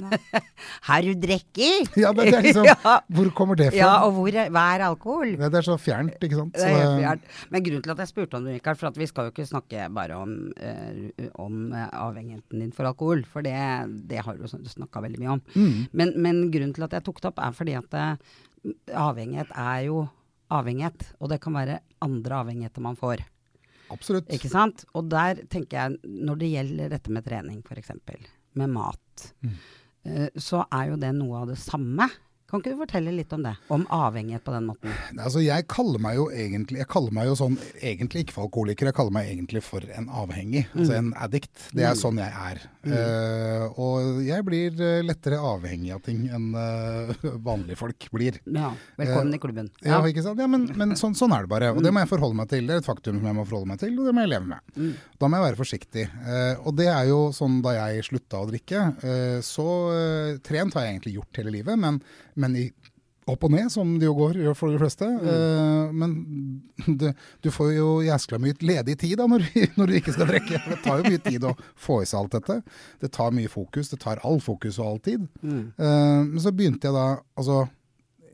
Har 0.88 1.02
du 1.06 1.12
drukket? 1.18 1.96
Ja, 2.00 2.12
men 2.16 2.28
det 2.30 2.36
er 2.38 2.46
liksom, 2.46 2.66
Ja. 2.72 2.94
Hvor 3.12 3.30
kommer 3.36 3.58
det 3.58 3.68
fra? 3.72 3.78
Ja, 3.80 3.90
og 4.06 4.14
hvor 4.16 4.30
hva 4.32 4.62
er 4.76 4.84
alkohol? 4.86 5.34
Det 5.40 5.50
det 5.52 5.60
er 5.60 5.66
så 5.66 5.76
fjernt, 5.80 6.16
ikke 6.22 6.38
sant. 6.38 6.54
Det 6.56 6.68
er 6.70 6.94
fjernt. 7.00 7.26
Men 7.52 7.66
grunnen 7.66 7.84
til 7.86 7.94
at 7.94 8.02
jeg 8.04 8.12
spurte 8.12 8.38
om 8.38 8.46
det, 8.48 8.56
Rikard, 8.58 8.80
for 8.80 8.90
at 8.92 9.00
vi 9.00 9.08
skal 9.10 9.28
jo 9.28 9.34
ikke 9.34 9.48
snakke 9.50 9.88
bare 9.94 10.16
om, 10.22 10.32
eh, 10.56 11.28
om 11.42 11.58
eh, 11.76 11.88
avhengigheten 12.02 12.64
din 12.64 12.72
for 12.76 12.88
alkohol, 12.88 13.24
for 13.28 13.44
det, 13.46 13.56
det 14.08 14.22
har 14.26 14.38
du 14.40 14.46
snakka 14.48 15.02
veldig 15.04 15.20
mye 15.22 15.34
om. 15.36 15.44
Mm. 15.54 15.76
Men, 15.92 16.14
men 16.24 16.42
grunnen 16.54 16.74
til 16.76 16.86
at 16.88 16.96
jeg 16.98 17.06
tok 17.10 17.20
det 17.22 17.32
opp, 17.32 17.42
er 17.44 17.56
fordi 17.60 17.76
at 17.78 17.98
eh, 18.00 18.32
avhengighet 18.96 19.52
er 19.58 19.84
jo 19.90 20.02
avhengighet. 20.52 21.06
Og 21.20 21.30
det 21.32 21.40
kan 21.42 21.54
være 21.56 21.80
andre 22.04 22.42
avhengigheter 22.42 22.84
man 22.84 22.96
får. 23.00 23.22
absolutt. 23.92 24.28
Ikke 24.32 24.48
sant? 24.48 24.84
Og 24.96 25.08
der 25.12 25.42
tenker 25.52 25.76
jeg, 25.78 25.98
når 26.04 26.38
det 26.40 26.50
gjelder 26.54 26.92
dette 26.96 27.12
med 27.12 27.24
trening 27.28 27.62
f.eks., 27.66 27.92
med 28.54 28.68
mat, 28.72 28.98
Mm. 29.42 29.54
Eh, 30.04 30.28
så 30.36 30.64
er 30.70 30.92
jo 30.92 31.00
det 31.00 31.12
noe 31.16 31.42
av 31.42 31.52
det 31.52 31.58
samme. 31.62 32.08
Kan 32.52 32.60
ikke 32.60 32.74
du 32.74 32.80
fortelle 32.82 33.12
litt 33.16 33.30
om 33.32 33.46
det? 33.46 33.54
Om 33.72 33.86
avhengighet 33.96 34.42
på 34.44 34.52
den 34.52 34.66
måten? 34.68 34.92
Altså, 35.16 35.40
jeg 35.40 35.64
kaller 35.72 36.02
meg 36.04 36.18
jo 36.18 36.26
egentlig 36.28 36.82
Jeg 36.82 36.88
kaller 36.92 37.14
meg 37.16 37.30
jo 37.30 37.36
sånn 37.38 37.54
egentlig 37.80 38.26
ikke 38.26 38.34
for 38.36 38.44
alkoholiker, 38.44 38.90
jeg 38.90 38.96
kaller 38.98 39.14
meg 39.16 39.30
egentlig 39.30 39.62
for 39.64 39.86
en 39.96 40.10
avhengig. 40.12 40.66
Altså 40.76 40.98
en 40.98 41.08
addict. 41.16 41.70
Det 41.72 41.86
er 41.88 41.96
sånn 41.96 42.20
jeg 42.20 42.28
er. 42.28 42.60
Eh, 42.82 43.80
og 43.80 44.20
jeg 44.26 44.44
blir 44.44 44.80
eh, 44.82 45.00
lettere 45.06 45.38
avhengig 45.38 45.92
av 45.94 46.02
ting 46.02 46.24
enn 46.34 46.48
uh, 46.52 47.12
vanlige 47.48 47.78
folk 47.78 48.08
blir. 48.12 48.36
Ja, 48.44 48.72
velkommen 49.00 49.32
i 49.32 49.40
klubben. 49.40 49.70
Ja, 49.86 50.02
ikke 50.04 50.24
sant? 50.26 50.42
Ja, 50.42 50.50
men, 50.50 50.66
men 50.76 50.92
sånn, 51.00 51.16
sånn 51.16 51.32
er 51.32 51.46
det 51.46 51.52
bare. 51.54 51.70
Og 51.72 51.80
det 51.80 51.92
må 51.94 52.02
jeg 52.02 52.10
forholde 52.10 52.36
meg 52.42 52.50
til. 52.52 52.68
Det 52.68 52.76
er 52.76 52.82
et 52.82 52.88
faktum 52.88 53.20
som 53.20 53.30
jeg 53.30 53.38
må 53.38 53.46
forholde 53.48 53.70
meg 53.72 53.80
til, 53.80 53.96
og 53.96 54.10
det 54.10 54.12
må 54.12 54.26
jeg 54.26 54.32
leve 54.34 54.50
med. 54.52 54.92
Da 55.16 55.30
må 55.30 55.40
jeg 55.40 55.46
være 55.46 55.60
forsiktig. 55.62 56.06
Og 56.66 56.76
det 56.76 56.90
er 56.92 57.08
jo 57.08 57.20
sånn 57.32 57.60
da 57.64 57.76
jeg 57.78 58.04
slutta 58.10 58.42
å 58.42 58.50
drikke, 58.50 58.84
så 59.46 59.68
trent 60.44 60.76
har 60.76 60.84
jeg 60.84 60.96
egentlig 60.96 61.16
gjort 61.20 61.40
hele 61.40 61.54
livet, 61.54 61.78
men, 61.78 62.00
men 62.42 62.56
i 62.58 62.70
opp 63.30 63.44
og 63.46 63.52
ned, 63.54 63.68
som 63.70 63.92
det 64.02 64.08
jo 64.08 64.16
går 64.18 64.38
for 64.58 64.72
de 64.74 64.80
fleste. 64.82 65.06
Eh, 65.06 65.92
men 65.94 66.14
du, 66.98 67.04
du 67.44 67.48
får 67.54 67.68
jo 67.76 67.90
jæskla 68.02 68.40
mye 68.42 68.56
ledig 68.66 68.96
tid 68.98 69.14
da 69.20 69.28
når, 69.30 69.44
du- 69.46 69.68
når 69.78 69.92
du 69.92 69.98
ikke 70.00 70.14
skal 70.16 70.26
drikke. 70.32 70.58
Det 70.72 70.80
tar 70.82 70.98
jo 71.04 71.12
mye 71.12 71.20
tid 71.22 71.46
å 71.46 71.52
få 71.86 72.00
i 72.02 72.08
seg 72.10 72.18
alt 72.18 72.34
dette. 72.34 72.56
Det 73.04 73.12
tar 73.14 73.30
mye 73.36 73.52
fokus. 73.52 73.92
Det 73.94 74.00
tar 74.02 74.18
all 74.26 74.40
fokus 74.42 74.80
og 74.82 74.88
all 74.90 74.98
tid. 75.06 75.28
Mm. 75.46 75.62
Eh, 75.78 76.18
men 76.32 76.42
så 76.42 76.50
begynte 76.50 76.90
jeg 76.90 76.98
da 76.98 77.06
altså 77.38 77.62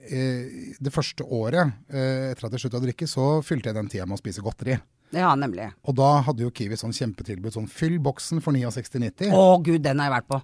det 0.09 0.89
første 0.95 1.21
året 1.37 1.69
eh, 1.93 2.31
etter 2.31 2.47
at 2.49 2.55
jeg 2.57 2.63
sluttet 2.63 2.79
å 2.81 2.85
drikke, 2.87 3.05
så 3.11 3.25
fylte 3.45 3.69
jeg 3.69 3.77
den 3.77 3.91
tida 3.93 4.07
med 4.09 4.17
å 4.17 4.21
spise 4.23 4.41
godteri. 4.41 4.79
Ja, 5.13 5.35
nemlig. 5.37 5.67
Og 5.85 5.99
da 6.01 6.23
hadde 6.25 6.47
jo 6.47 6.53
Kiwi 6.57 6.79
sånn 6.81 6.95
kjempetilbud. 6.97 7.53
Sånn 7.53 7.69
fyll 7.69 7.99
boksen 8.01 8.41
for 8.45 8.57
69,90. 8.57 9.29
Å 9.37 9.45
gud, 9.65 9.83
den 9.85 10.01
har 10.01 10.09
jeg 10.09 10.15
vært 10.17 10.31
på. 10.33 10.41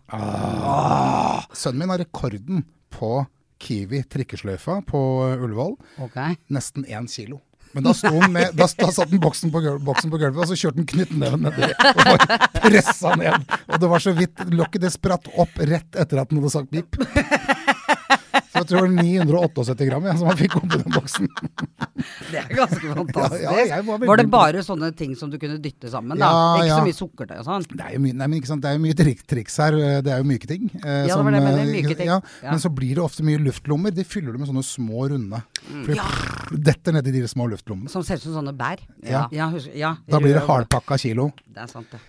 Sønnen 1.57 1.81
min 1.81 1.93
har 1.95 2.01
rekorden 2.05 2.63
på 2.93 3.11
Kiwi 3.63 4.03
trikkesløyfa 4.11 4.81
på 4.89 5.01
Ullevål. 5.39 5.77
Ok. 6.05 6.21
Nesten 6.53 6.87
én 6.89 7.09
kilo. 7.11 7.41
Men 7.75 7.83
da, 7.89 7.95
med, 8.31 8.53
da, 8.55 8.69
da 8.79 8.89
satt 8.95 9.11
den 9.11 9.19
boksen 9.19 9.51
på, 9.51 9.61
boksen 9.83 10.13
på 10.13 10.19
gulvet, 10.23 10.45
og 10.45 10.47
så 10.47 10.59
kjørte 10.59 10.79
han 10.79 10.87
knyttneven 10.93 11.43
nedi 11.43 11.73
og 11.75 12.27
pressa 12.63 13.17
ned. 13.19 13.49
Og 13.67 13.81
det 13.83 13.89
var 13.91 14.05
så 14.05 14.13
vidt 14.15 14.45
lokket 14.55 14.85
det 14.85 14.93
spratt 14.95 15.27
opp 15.35 15.59
rett 15.59 15.99
etter 15.99 16.23
at 16.23 16.31
den 16.31 16.39
hadde 16.39 16.53
sagt 16.55 16.71
pip. 16.71 16.95
Så 18.55 18.61
jeg 18.63 18.67
tror 18.71 18.77
det 18.77 18.83
var 18.85 18.93
978 19.03 19.87
gram 19.89 20.05
jeg, 20.07 20.19
som 20.21 20.29
han 20.31 20.37
fikk 20.39 20.53
oppi 20.61 20.79
den 20.79 20.93
boksen. 20.95 21.27
Det 22.31 22.39
er 22.39 22.53
ganske 22.55 22.93
fantastisk. 22.95 23.41
Ja, 23.45 23.55
ja, 23.67 23.79
var 23.83 23.99
var 24.07 24.21
det 24.21 24.27
bare 24.31 24.63
sånne 24.63 24.91
ting 24.97 25.17
som 25.19 25.31
du 25.33 25.37
kunne 25.43 25.57
dytte 25.63 25.91
sammen, 25.91 26.15
da? 26.21 26.29
Ja, 26.29 26.63
Ikke 26.63 26.77
så 26.79 26.85
mye 26.87 26.97
sukkertøy 26.99 27.35
og 27.41 27.49
sånn? 27.49 27.67
Det 27.75 27.83
er 27.89 27.97
jo 27.97 28.03
mye, 28.05 28.15
nei, 28.21 28.29
men 28.31 28.39
ikke 28.39 28.51
sant? 28.53 28.63
Det 28.63 28.71
er 28.71 28.79
jo 28.79 28.83
mye 28.85 28.97
trik, 28.99 29.25
triks 29.31 29.59
her. 29.59 29.77
Det 30.07 30.13
er 30.15 30.23
jo 30.23 30.29
myke 30.31 30.47
ting. 30.51 30.69
eh, 30.85 31.09
Ja, 31.11 31.17
det 31.17 31.19
var 31.19 31.35
det 31.35 31.41
jeg 31.43 31.47
mener, 31.49 31.65
er 31.65 31.75
myke 31.75 31.99
ting. 31.99 32.15
Men 32.47 32.63
så 32.63 32.71
blir 32.79 32.95
det 33.01 33.05
ofte 33.05 33.27
mye 33.27 33.43
luftlommer. 33.43 33.95
De 33.99 34.07
fyller 34.07 34.33
du 34.33 34.39
med 34.45 34.49
sånne 34.53 34.65
små 34.71 35.09
runde. 35.11 35.43
Mm. 35.67 35.85
For 35.85 35.99
de 36.55 36.63
detter 36.71 36.95
nedi 36.99 37.17
de 37.19 37.27
små 37.35 37.51
luftlommene. 37.51 37.91
Som 37.91 38.07
ser 38.07 38.23
ut 38.23 38.27
som 38.29 38.39
sånne 38.39 38.55
bær? 38.57 38.79
Ja. 39.03 39.27
ja, 39.35 39.51
husker, 39.51 39.75
Da 40.09 40.23
blir 40.23 40.39
det 40.39 40.47
hardpakka 40.47 40.99
kilo. 41.03 41.33
Det 41.51 41.67
er 41.67 41.71
sant, 41.75 41.91
det. 41.91 42.01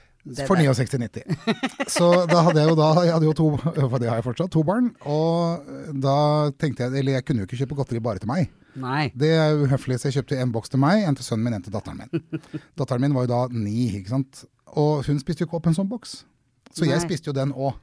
For 0.48 0.58
der. 0.58 0.74
69,90. 0.74 1.90
Så 1.94 2.06
da 2.26 2.40
hadde 2.48 2.58
jeg 2.64 2.70
jo 2.72 2.76
da 2.80 2.88
Jeg 3.06 3.14
hadde 3.14 3.28
jo 3.28 3.34
to, 3.38 3.48
for 3.62 3.98
det 4.02 4.10
har 4.10 4.18
jeg 4.18 4.26
fortsatt, 4.26 4.50
to 4.56 4.64
barn. 4.66 4.88
Og 5.06 5.68
da 6.02 6.16
tenkte 6.58 6.88
jeg 6.88 6.98
Eller 7.04 7.20
jeg 7.20 7.26
kunne 7.28 7.44
jo 7.44 7.50
ikke 7.50 7.60
kjøpe 7.62 7.78
godteri 7.78 8.02
bare 8.02 8.24
til 8.24 8.32
meg. 8.32 8.50
Nei. 8.76 9.12
Det 9.16 9.30
er 9.38 9.54
uhøflig, 9.62 10.00
så 10.02 10.10
jeg 10.10 10.18
kjøpte 10.18 10.40
en 10.42 10.52
boks 10.52 10.74
til 10.74 10.82
meg, 10.82 11.06
en 11.08 11.16
til 11.16 11.24
sønnen 11.28 11.46
min, 11.48 11.54
en 11.60 11.64
til 11.64 11.72
datteren 11.78 12.02
min. 12.02 12.42
Datteren 12.80 13.06
min 13.06 13.14
var 13.16 13.28
jo 13.28 13.32
da 13.32 13.44
ni, 13.54 13.86
ikke 14.02 14.12
sant. 14.16 14.42
Og 14.76 15.06
hun 15.08 15.22
spiste 15.22 15.46
jo 15.46 15.48
ikke 15.48 15.60
opp 15.62 15.70
en 15.72 15.78
sånn 15.78 15.88
boks. 15.94 16.24
Så 16.76 16.90
jeg 16.90 17.00
spiste 17.06 17.30
jo 17.32 17.36
den 17.38 17.54
òg. 17.56 17.78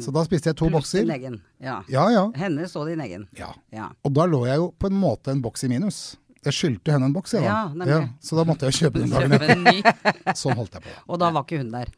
Så 0.00 0.08
da 0.14 0.22
spiste 0.24 0.48
jeg 0.48 0.56
to 0.56 0.70
Plus 0.70 0.78
bokser. 0.78 1.02
din 1.04 1.10
egen. 1.12 1.34
Ja. 1.60 1.82
Ja, 1.92 2.06
ja. 2.14 2.22
Hennes 2.40 2.72
og 2.80 2.86
din 2.88 3.02
egen. 3.04 3.26
ja. 3.36 3.50
Ja. 3.74 3.90
Og 4.06 4.14
da 4.16 4.24
lå 4.24 4.46
jeg 4.48 4.56
jo 4.62 4.70
på 4.80 4.88
en 4.88 4.96
måte 4.96 5.34
en 5.34 5.42
boks 5.44 5.66
i 5.66 5.68
minus. 5.68 5.98
Jeg 6.42 6.56
skyldte 6.56 6.94
henne 6.94 7.06
en 7.06 7.12
boks, 7.14 7.36
jeg 7.36 7.44
da. 7.44 7.50
Ja, 7.52 7.86
ja, 7.86 7.98
så 8.18 8.38
da 8.38 8.44
måtte 8.48 8.66
jeg 8.66 8.80
kjøpe 8.80 9.02
den 9.04 9.12
dagen 9.12 9.36
etter. 9.36 10.34
Sånn 10.40 10.56
holdt 10.58 10.74
jeg 10.74 10.82
på. 10.88 10.94
Og 11.06 11.20
da 11.22 11.28
var 11.34 11.46
ikke 11.46 11.60
hun 11.62 11.70
der. 11.70 11.92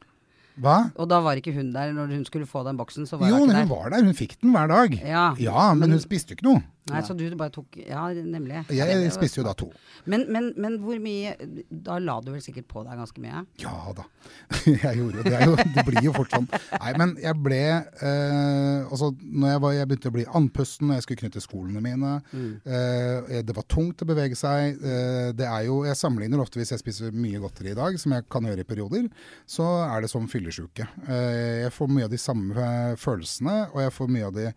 Hva? 0.60 0.74
Og 1.00 1.08
da 1.10 1.18
var 1.24 1.40
ikke 1.40 1.54
hun 1.56 1.72
der 1.74 1.94
når 1.96 2.12
hun 2.12 2.26
skulle 2.28 2.46
få 2.46 2.62
den 2.66 2.76
boksen, 2.78 3.08
så 3.08 3.16
var 3.18 3.32
Jo, 3.32 3.40
hun 3.40 3.48
men 3.48 3.56
ikke 3.56 3.64
hun 3.64 3.72
var 3.72 3.94
der. 3.94 4.04
Hun 4.04 4.18
fikk 4.18 4.36
den 4.42 4.52
hver 4.54 4.68
dag. 4.70 4.98
Ja, 5.40 5.64
men 5.74 5.96
hun 5.96 6.02
spiste 6.02 6.34
jo 6.34 6.38
ikke 6.38 6.48
noe. 6.50 6.62
Nei, 6.90 7.00
så 7.06 7.14
du 7.16 7.24
bare 7.38 7.52
tok 7.54 7.78
Ja, 7.80 8.02
nemlig. 8.12 8.64
Jeg 8.74 9.12
spiste 9.14 9.40
jo 9.40 9.44
da 9.46 9.54
to. 9.56 9.70
Men, 10.10 10.26
men, 10.32 10.50
men 10.60 10.76
hvor 10.82 10.98
mye 11.00 11.32
Da 11.70 11.96
la 12.02 12.18
du 12.20 12.28
vel 12.34 12.42
sikkert 12.44 12.66
på 12.68 12.82
deg 12.84 12.98
ganske 13.00 13.22
mye? 13.24 13.44
Ja 13.62 13.94
da. 13.96 14.04
Jeg 14.84 14.98
gjorde 15.00 15.22
jo 15.22 15.24
det. 15.24 15.38
Jo, 15.44 15.54
det 15.76 15.84
blir 15.88 16.04
jo 16.04 16.12
fort 16.16 16.34
sånn. 16.34 16.46
Nei, 16.50 16.92
men 17.00 17.14
jeg 17.20 17.36
ble 17.44 17.60
eh, 17.64 18.84
Altså, 18.84 19.10
når 19.20 19.54
jeg, 19.54 19.62
var, 19.64 19.74
jeg 19.76 19.88
begynte 19.90 20.12
å 20.12 20.14
bli 20.16 20.26
andpusten 20.40 20.88
når 20.90 20.98
jeg 21.00 21.06
skulle 21.06 21.22
knytte 21.24 21.42
skolene 21.44 21.82
mine. 21.84 22.12
Eh, 22.34 23.40
det 23.44 23.56
var 23.56 23.66
tungt 23.70 24.04
å 24.04 24.08
bevege 24.08 24.38
seg. 24.38 24.78
Eh, 24.80 25.30
det 25.36 25.48
er 25.48 25.66
jo 25.68 25.80
Jeg 25.88 25.98
sammenligner 26.00 26.42
ofte 26.44 26.60
hvis 26.60 26.74
jeg 26.74 26.82
spiser 26.84 27.16
mye 27.16 27.40
godteri 27.42 27.72
i 27.72 27.78
dag, 27.78 27.98
som 28.00 28.14
jeg 28.16 28.28
kan 28.32 28.46
gjøre 28.48 28.64
i 28.64 28.68
perioder, 28.68 29.08
så 29.48 29.66
er 29.88 30.04
det 30.04 30.12
som 30.12 30.28
fyllesyke. 30.30 30.86
Eh, 31.08 31.64
jeg 31.64 31.74
får 31.74 31.92
mye 31.92 32.08
av 32.08 32.14
de 32.14 32.20
samme 32.20 32.68
eh, 32.68 32.96
følelsene, 33.00 33.58
og 33.72 33.84
jeg 33.84 33.94
får 33.98 34.12
mye 34.16 34.28
av 34.30 34.36
de, 34.36 34.48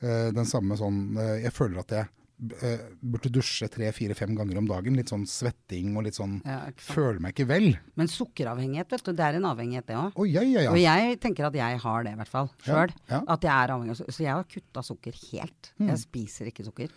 den 0.00 0.44
samme 0.48 0.76
sånn 0.76 1.16
eh, 1.16 1.42
Jeg 1.46 1.52
føler 1.56 1.80
at 1.80 1.92
jeg 1.96 2.06
eh, 2.62 2.82
burde 3.00 3.30
dusje 3.32 3.68
tre-fire-fem 3.72 4.34
ganger 4.36 4.58
om 4.60 4.66
dagen. 4.68 4.96
Litt 4.98 5.08
sånn 5.08 5.24
svetting 5.26 5.96
og 5.96 6.04
litt 6.04 6.18
sånn 6.18 6.42
Ja. 6.44 6.58
Føler 6.76 7.18
meg 7.24 7.32
ikke 7.34 7.48
vel. 7.48 7.70
Men 7.96 8.06
sukkeravhengighet, 8.12 8.90
vet 8.92 9.04
du, 9.08 9.12
det 9.16 9.24
er 9.24 9.38
en 9.40 9.48
avhengighet, 9.48 9.86
det 9.88 9.96
òg. 9.96 10.12
Oh, 10.20 10.28
ja, 10.28 10.42
ja, 10.44 10.66
ja. 10.66 10.70
Og 10.74 10.78
jeg 10.82 11.18
tenker 11.22 11.48
at 11.48 11.54
jeg 11.56 11.78
har 11.86 12.04
det, 12.04 12.12
i 12.12 12.20
hvert 12.20 12.28
fall. 12.32 12.50
Sjøl. 12.66 12.92
At 13.08 13.40
jeg 13.48 13.52
er 13.54 13.72
avhengig. 13.76 13.96
Så 14.04 14.20
jeg 14.22 14.32
har 14.34 14.44
kutta 14.44 14.82
sukker 14.84 15.16
helt. 15.32 15.72
Mm. 15.80 15.88
Jeg 15.94 16.02
spiser 16.04 16.52
ikke 16.52 16.66
sukker. 16.68 16.92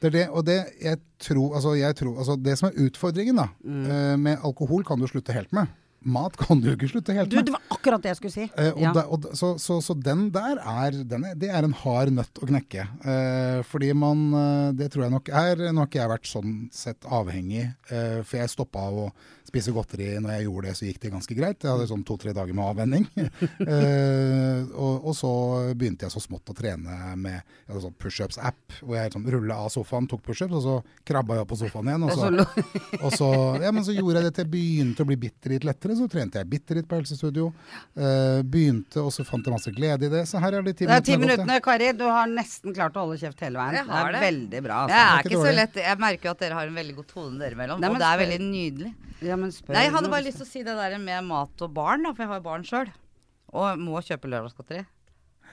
Det 0.00 0.08
er 0.08 0.14
det, 0.16 0.26
og 0.32 0.46
det 0.48 0.58
jeg 0.80 0.96
tror, 1.20 1.54
altså 1.58 1.74
jeg 1.76 1.94
tror, 1.98 2.14
altså 2.22 2.34
det 2.40 2.54
som 2.56 2.70
er 2.70 2.78
utfordringen 2.86 3.36
da, 3.36 3.48
Mm. 3.62 3.84
eh, 3.84 4.16
med 4.16 4.38
alkohol 4.48 4.82
kan 4.82 4.98
du 4.98 5.06
slutte 5.06 5.34
helt 5.36 5.52
med. 5.52 5.68
Mat 6.00 6.36
kan 6.40 6.60
du 6.60 6.70
jo 6.70 6.76
ikke 6.78 6.88
slutte 6.88 7.14
helt 7.16 7.32
Du, 7.32 7.36
det 7.44 7.52
var 7.52 7.64
akkurat 7.74 8.02
det 8.02 8.14
jeg 8.14 8.18
skulle 8.20 8.32
si. 8.32 8.46
Eh, 8.48 8.70
og 8.72 8.80
ja. 8.82 8.92
da, 8.96 9.04
da, 9.20 9.32
så, 9.36 9.52
så, 9.60 9.80
så 9.84 9.96
den 9.96 10.28
der 10.32 10.60
er, 10.60 10.96
den 11.08 11.26
er, 11.28 11.34
det 11.38 11.50
er 11.52 11.66
en 11.66 11.76
hard 11.82 12.14
nøtt 12.16 12.40
å 12.40 12.48
knekke. 12.48 12.86
Eh, 13.04 13.60
fordi 13.68 13.90
man, 13.96 14.22
eh, 14.36 14.70
det 14.78 14.90
tror 14.94 15.06
jeg 15.06 15.14
nok 15.16 15.28
er, 15.42 15.66
nå 15.68 15.84
har 15.84 15.90
ikke 15.90 16.00
jeg 16.00 16.14
vært 16.14 16.30
sånn 16.30 16.56
sett 16.74 17.04
avhengig, 17.04 17.66
eh, 17.92 18.20
for 18.24 18.40
jeg 18.40 18.54
stoppa 18.54 18.86
å 18.88 19.10
spise 19.50 19.74
godteri 19.74 20.12
når 20.22 20.36
jeg 20.36 20.46
gjorde 20.46 20.68
det, 20.68 20.74
så 20.78 20.86
gikk 20.86 21.00
det 21.02 21.12
ganske 21.12 21.36
greit. 21.36 21.64
Jeg 21.64 21.72
hadde 21.72 21.88
sånn 21.90 22.04
to-tre 22.06 22.34
dager 22.36 22.56
med 22.56 22.64
avvenning. 22.64 23.06
eh, 23.74 24.60
og, 24.70 25.10
og 25.10 25.16
så 25.16 25.32
begynte 25.74 26.06
jeg 26.06 26.14
så 26.14 26.22
smått 26.22 26.52
å 26.52 26.56
trene 26.56 27.14
med 27.20 27.56
sånn 27.70 27.96
pushups-app, 28.00 28.78
hvor 28.80 28.98
jeg 28.98 29.14
sånn 29.14 29.26
rulla 29.34 29.60
av 29.66 29.72
sofaen, 29.74 30.08
tok 30.10 30.22
pushups, 30.28 30.54
og 30.60 30.64
så 30.64 30.76
krabba 31.06 31.38
jeg 31.38 31.46
opp 31.46 31.52
på 31.52 31.60
sofaen 31.64 31.90
igjen. 31.90 32.06
Og 32.06 32.14
så, 32.14 32.30
så 32.30 33.00
og 33.00 33.16
så, 33.16 33.30
ja, 33.64 33.74
men 33.74 33.86
så 33.86 33.96
gjorde 33.96 34.20
jeg 34.20 34.28
det 34.28 34.34
til 34.36 34.46
jeg 34.46 34.52
begynte 34.54 35.04
å 35.04 35.10
bli 35.10 35.18
bitte 35.20 35.52
litt 35.52 35.66
lettere. 35.66 35.89
Lettere. 35.90 36.00
Så 36.00 36.12
trente 36.12 36.40
jeg 36.40 36.48
bitte 36.50 36.76
litt 36.78 36.88
på 36.88 36.98
helsestudio. 36.98 37.50
Uh, 37.98 38.40
begynte, 38.46 39.02
og 39.02 39.12
så 39.14 39.24
fant 39.26 39.46
jeg 39.46 39.54
masse 39.54 39.72
glede 39.74 40.08
i 40.08 40.12
det. 40.12 40.24
Så 40.30 40.40
her 40.42 40.56
er 40.58 40.66
de 40.66 40.74
ti 40.74 40.86
Det 40.86 40.96
er 40.96 41.04
ti 41.06 41.18
minuttene. 41.20 41.60
Kari. 41.64 41.92
Du 41.98 42.06
har 42.08 42.30
nesten 42.30 42.74
klart 42.76 42.96
å 42.96 43.04
holde 43.06 43.18
kjeft 43.20 43.40
hele 43.44 43.60
veien. 43.60 43.86
Det 43.86 44.00
er 44.00 44.12
det. 44.16 44.22
veldig 44.24 44.62
bra. 44.66 44.80
Jeg 44.86 44.94
Det 44.94 45.02
er 45.02 45.18
ikke 45.18 45.34
ikke 45.34 45.44
så 45.44 45.56
lett. 45.58 45.80
Jeg 45.84 46.02
merker 46.06 46.30
jo 46.30 46.34
at 46.36 46.44
dere 46.46 46.60
har 46.60 46.70
en 46.70 46.80
veldig 46.80 46.96
god 47.00 47.10
tone 47.10 47.38
dere 47.42 47.58
imellom. 47.58 47.84
Og 47.90 47.98
det 48.00 48.10
er 48.10 48.22
veldig 48.24 48.40
nydelig. 48.46 48.94
Ja, 49.20 49.36
men 49.36 49.52
spør 49.52 49.76
Nei, 49.76 49.84
jeg 49.84 49.92
hadde 49.92 50.08
noe. 50.08 50.14
bare 50.14 50.24
lyst 50.24 50.40
til 50.40 50.46
å 50.46 50.50
si 50.50 50.62
det 50.64 50.76
der 50.78 50.96
med 51.02 51.26
mat 51.28 51.66
og 51.66 51.74
barn, 51.76 52.06
da, 52.06 52.14
for 52.14 52.24
jeg 52.24 52.30
har 52.30 52.40
jo 52.40 52.46
barn 52.46 52.64
sjøl. 52.64 52.88
Og 53.50 53.82
må 53.82 54.00
kjøpe 54.06 54.30
lørdagsgodteri. 54.30 54.86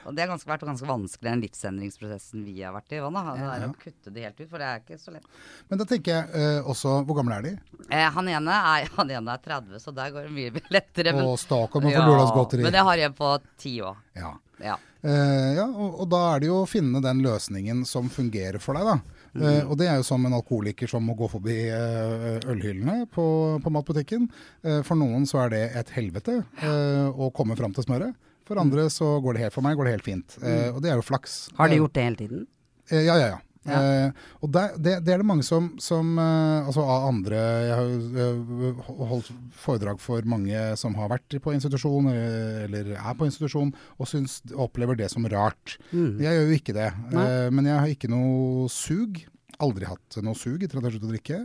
Og 0.05 0.15
det 0.15 0.23
har 0.23 0.31
ganske, 0.31 0.49
vært 0.49 0.65
ganske 0.67 0.87
vanskelig, 0.87 1.27
den 1.29 1.43
livsendringsprosessen 1.45 2.45
vi 2.47 2.57
har 2.61 2.75
vært 2.75 2.95
i. 2.95 3.01
Vanna. 3.03 3.23
Det 3.37 3.49
er 3.53 3.67
å 3.67 3.71
kutte 3.81 4.13
det 4.13 4.25
helt 4.27 4.41
ut, 4.41 4.49
for 4.49 4.63
det 4.63 4.69
er 4.69 4.83
ikke 4.83 4.99
så 5.01 5.13
lett. 5.15 5.29
Men 5.69 5.81
da 5.81 5.87
tenker 5.89 6.13
jeg 6.13 6.41
eh, 6.41 6.69
også 6.73 6.99
Hvor 7.07 7.19
gamle 7.19 7.37
er 7.39 7.47
de? 7.47 7.53
Eh, 7.89 8.07
han, 8.17 8.31
ene 8.31 8.57
er, 8.73 8.89
han 8.97 9.13
ene 9.19 9.37
er 9.37 9.45
30, 9.45 9.79
så 9.83 9.95
der 9.95 10.13
går 10.15 10.29
det 10.29 10.35
mye 10.37 10.65
lettere. 10.77 11.15
Men, 11.17 11.25
Og 11.27 11.37
og 11.37 11.71
for 11.77 11.87
lørdagsgodteri. 11.87 12.67
men 12.67 12.75
det 12.75 12.85
har 12.89 13.03
jeg 13.03 13.15
på 13.17 13.31
10 13.57 13.81
år. 13.91 14.03
Ja. 14.17 14.33
Ja. 14.63 14.77
Eh, 15.05 15.53
ja, 15.59 15.67
og, 15.67 16.01
og 16.01 16.09
da 16.09 16.23
er 16.33 16.41
det 16.41 16.49
jo 16.49 16.63
å 16.63 16.69
finne 16.69 17.01
den 17.03 17.21
løsningen 17.25 17.83
som 17.87 18.09
fungerer 18.11 18.61
for 18.63 18.77
deg, 18.77 18.87
da. 18.89 19.17
Mm. 19.37 19.43
Uh, 19.43 19.63
og 19.69 19.75
det 19.77 19.85
er 19.85 19.99
jo 19.99 20.05
som 20.07 20.23
en 20.25 20.33
alkoholiker 20.33 20.89
som 20.89 21.03
må 21.05 21.13
gå 21.17 21.27
forbi 21.29 21.57
uh, 21.69 22.39
ølhyllene 22.49 23.03
på, 23.13 23.25
på 23.61 23.73
matbutikken. 23.73 24.25
Uh, 24.65 24.79
for 24.87 24.97
noen 24.97 25.27
så 25.29 25.43
er 25.43 25.53
det 25.53 25.63
et 25.77 25.91
helvete 25.97 26.39
eh, 26.41 27.05
å 27.11 27.29
komme 27.35 27.57
fram 27.59 27.75
til 27.75 27.85
smøret. 27.85 28.15
For 28.47 28.59
andre 28.61 28.87
så 28.93 29.17
går 29.23 29.35
det 29.37 29.41
helt 29.47 29.55
for 29.57 29.65
meg 29.65 29.75
går 29.77 29.89
det 29.89 29.97
helt 29.97 30.07
fint. 30.07 30.37
Eh, 30.41 30.69
og 30.71 30.79
det 30.83 30.93
er 30.93 31.01
jo 31.01 31.03
flaks. 31.05 31.49
Har 31.59 31.67
de 31.69 31.75
Eh, 31.77 31.81
gjort 31.83 31.93
det 31.97 32.05
hele 32.07 32.19
tiden? 32.23 32.47
Eh, 32.91 33.03
ja, 33.03 33.17
ja, 33.19 33.27
ja. 33.33 33.41
Eh, 33.67 34.11
og 34.39 34.51
der, 34.55 34.77
det, 34.79 34.93
det 35.03 35.11
er 35.11 35.19
det 35.19 35.27
mange 35.27 35.43
som, 35.43 35.65
som 35.83 36.13
eh, 36.23 36.67
Altså 36.69 36.85
av 36.87 37.09
andre 37.09 37.35
Jeg 37.67 37.73
har 37.75 38.77
holdt 39.09 39.31
foredrag 39.59 39.99
for 39.99 40.23
mange 40.31 40.61
som 40.79 40.95
har 40.95 41.09
vært 41.11 41.35
på 41.43 41.51
institusjon, 41.51 42.07
eh, 42.13 42.63
eller 42.63 42.93
er 42.95 43.17
på 43.19 43.27
institusjon, 43.27 43.73
og 43.99 44.07
syns, 44.07 44.37
opplever 44.55 44.95
det 44.95 45.09
som 45.11 45.27
rart. 45.27 45.75
Jeg 45.91 46.23
gjør 46.31 46.47
jo 46.47 46.55
ikke 46.61 46.77
det. 46.79 46.87
Eh, 47.11 47.49
men 47.51 47.67
jeg 47.67 47.75
har 47.83 47.91
ikke 47.91 48.11
noe 48.13 48.69
sug. 48.71 49.19
Aldri 49.59 49.89
hatt 49.89 50.21
noe 50.23 50.37
sug 50.39 50.63
etter 50.63 50.79
at 50.79 50.87
jeg 50.87 50.95
sluttet 50.95 51.09
å 51.09 51.15
drikke. 51.17 51.41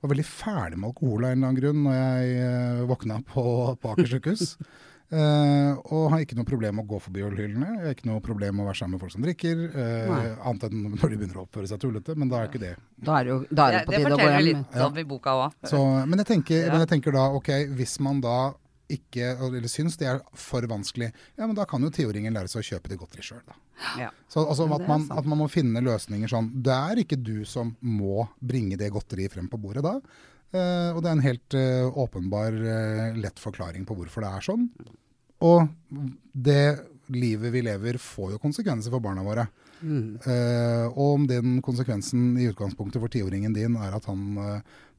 Var 0.00 0.12
veldig 0.12 0.26
ferdig 0.28 0.80
med 0.80 0.88
alkohol 0.94 1.24
av 1.26 1.32
en 1.34 1.38
eller 1.38 1.50
annen 1.50 1.60
grunn 1.60 1.84
når 1.84 2.00
jeg 2.00 2.88
våkna 2.88 3.20
på, 3.34 3.44
på 3.84 3.92
Aker 3.92 4.10
sykehus. 4.16 4.56
Eh, 5.06 5.72
og 5.94 6.08
har 6.10 6.24
ikke 6.24 6.34
noe 6.34 6.48
problem 6.48 6.80
med 6.80 6.86
å 6.86 6.90
gå 6.90 6.98
forbi 7.04 7.22
ølhyllene. 7.22 7.68
Jeg 7.76 7.84
har 7.84 7.94
ikke 7.94 8.08
noe 8.10 8.22
problem 8.24 8.58
med 8.58 8.64
å 8.64 8.68
være 8.72 8.80
sammen 8.80 8.96
med 8.96 9.04
folk 9.04 9.14
som 9.14 9.26
drikker. 9.26 9.62
Uh, 9.70 10.42
annet 10.50 10.66
enn 10.66 10.82
når 10.96 11.12
de 11.12 11.18
begynner 11.20 11.38
å 11.38 11.44
oppføre 11.46 11.70
seg 11.70 11.82
tullete, 11.82 12.16
men 12.18 12.32
da 12.32 12.40
er 12.40 12.50
ikke 12.50 12.62
det. 12.64 12.74
Da 13.06 13.20
er 13.20 13.28
det 13.28 13.34
jo 13.34 13.40
da 13.50 13.68
er 13.68 13.78
det 13.78 13.82
på 13.86 13.94
tide 13.94 14.14
å 14.16 14.18
gå 14.18 14.28
hjem. 14.32 14.46
litt 14.48 14.78
om 14.88 14.98
i 14.98 15.06
boka 15.06 15.36
òg. 15.44 15.58
Men, 16.10 16.22
jeg 16.24 16.30
tenker, 16.32 16.64
Ja. 16.64 16.72
men 16.72 16.82
jeg 16.82 16.92
tenker 16.96 17.14
da, 17.14 17.26
ok, 17.38 17.52
hvis 17.78 17.98
man 18.02 18.20
da 18.24 18.38
ikke, 18.90 19.32
eller 19.42 19.70
syns 19.70 19.96
det 19.98 20.06
er 20.10 20.20
for 20.38 20.62
vanskelig, 20.70 21.12
ja, 21.36 21.46
men 21.46 21.54
da 21.58 21.64
kan 21.66 21.82
jo 21.82 21.90
tiåringen 21.90 22.34
lære 22.34 22.50
seg 22.50 22.62
å 22.62 22.68
kjøpe 22.74 22.90
det 22.90 22.98
godteri 23.00 23.24
sjøl, 23.26 23.42
da. 23.46 23.56
Ja. 23.98 24.10
Så 24.30 24.46
altså, 24.46 24.66
at, 24.72 24.86
man, 24.88 25.06
at 25.10 25.26
man 25.26 25.42
må 25.42 25.48
finne 25.52 25.82
løsninger 25.84 26.30
sånn. 26.30 26.50
Det 26.64 26.74
er 26.74 27.02
ikke 27.02 27.18
du 27.18 27.44
som 27.48 27.74
må 27.80 28.28
bringe 28.40 28.78
det 28.80 28.92
godteriet 28.94 29.34
frem 29.34 29.50
på 29.52 29.60
bordet 29.60 29.84
da. 29.86 29.98
Eh, 30.54 30.90
og 30.94 31.02
det 31.02 31.10
er 31.10 31.16
en 31.16 31.26
helt 31.26 31.56
eh, 31.58 31.98
åpenbar, 32.04 32.54
eh, 32.54 33.18
lett 33.18 33.40
forklaring 33.42 33.86
på 33.86 33.96
hvorfor 33.98 34.24
det 34.24 34.32
er 34.32 34.46
sånn. 34.46 34.66
Og 35.46 35.66
det 36.32 36.66
livet 37.12 37.52
vi 37.54 37.62
lever 37.66 37.98
får 38.02 38.34
jo 38.34 38.42
konsekvenser 38.42 38.94
for 38.94 39.04
barna 39.04 39.24
våre. 39.26 39.46
Mm. 39.76 40.16
Og 40.96 41.10
om 41.12 41.26
den 41.28 41.58
konsekvensen 41.62 42.30
i 42.40 42.46
utgangspunktet 42.48 42.98
for 42.98 43.12
tiåringen 43.12 43.52
din 43.54 43.76
er 43.76 43.92
at 43.94 44.08
han 44.08 44.22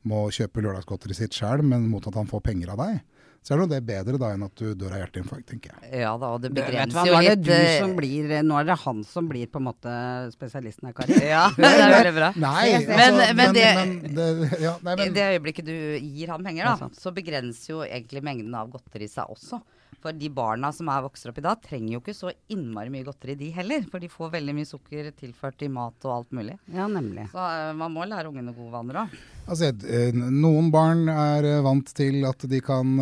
må 0.07 0.19
kjøpe 0.31 0.61
lørdagsgodteriet 0.61 1.17
sitt 1.17 1.35
sjøl, 1.35 1.65
men 1.65 1.89
mot 1.89 2.05
at 2.07 2.15
han 2.15 2.29
får 2.29 2.43
penger 2.45 2.71
av 2.75 2.83
deg, 2.83 3.01
så 3.47 3.55
er 3.55 3.61
det 3.71 3.77
bedre 3.87 4.17
da 4.19 4.33
enn 4.35 4.41
at 4.43 4.59
du 4.59 4.73
dør 4.75 4.91
av 4.97 4.99
hjerteinfarkt, 5.05 5.45
tenker 5.47 5.71
jeg. 5.71 6.01
ja 6.01 6.09
da, 6.19 6.33
og 6.35 6.41
det 6.43 6.49
begrenser 6.51 6.97
hva, 6.97 7.03
begrenser 7.05 7.07
nå 7.07 7.13
jo 7.13 7.15
er 7.15 7.23
det 7.23 7.37
litt 7.37 7.45
du 7.47 7.53
eh, 7.55 7.79
som 7.79 7.93
blir 7.95 8.33
Nå 8.43 8.57
er 8.59 8.65
det 8.67 8.75
han 8.81 8.99
som 9.07 9.29
blir 9.31 9.47
på 9.53 9.61
en 9.61 9.67
måte 9.69 9.93
spesialisten 10.33 10.89
her, 10.89 10.95
Kari. 10.97 11.21
Ja, 11.23 11.45
det 11.55 11.69
er 11.71 11.93
veldig 11.95 12.13
bra. 12.17 12.29
Nei, 12.43 12.65
Men- 12.89 13.21
altså, 13.21 13.33
men 13.39 13.55
det- 13.55 13.71
men 13.77 13.95
det, 14.19 14.27
ja, 14.65 14.75
nei, 14.83 14.95
men, 14.99 15.13
det 15.15 15.29
øyeblikket 15.37 15.65
du 15.71 15.73
gir 16.03 16.27
han 16.35 16.43
penger, 16.43 16.65
er 16.65 16.69
da, 16.73 16.77
sant. 16.83 16.99
så 16.99 17.15
begrenser 17.15 17.71
jo 17.71 17.81
egentlig 17.87 18.23
mengden 18.27 18.53
av 18.59 18.67
godteri 18.75 19.07
seg 19.07 19.31
også. 19.31 19.61
For 20.03 20.13
de 20.13 20.29
barna 20.29 20.69
som 20.75 20.89
er 20.93 21.01
vokser 21.05 21.31
opp 21.31 21.39
i 21.41 21.45
dag, 21.45 21.61
trenger 21.63 21.95
jo 21.95 22.01
ikke 22.03 22.15
så 22.15 22.31
innmari 22.53 22.91
mye 22.93 23.05
godteri, 23.07 23.35
de 23.39 23.49
heller. 23.55 23.87
For 23.91 24.03
de 24.03 24.09
får 24.11 24.33
veldig 24.35 24.55
mye 24.55 24.69
sukker 24.69 25.09
tilført 25.17 25.65
i 25.65 25.71
mat 25.73 26.05
og 26.05 26.13
alt 26.13 26.35
mulig. 26.37 26.57
Ja, 26.73 26.85
nemlig. 26.91 27.25
Så 27.33 27.41
uh, 27.41 27.73
man 27.77 27.95
må 27.95 28.05
lære 28.07 28.29
ungene 28.29 28.53
gode 28.55 28.71
vaner 28.75 29.01
òg. 29.03 29.17
altså, 29.47 29.71
eh, 29.89 30.13
noen 30.13 30.69
barn 30.73 31.07
er 31.11 31.47
eh, 31.49 31.63
vant 31.65 31.91
til 31.97 32.21
at 32.29 32.45
de 32.51 32.61
kan, 32.63 32.93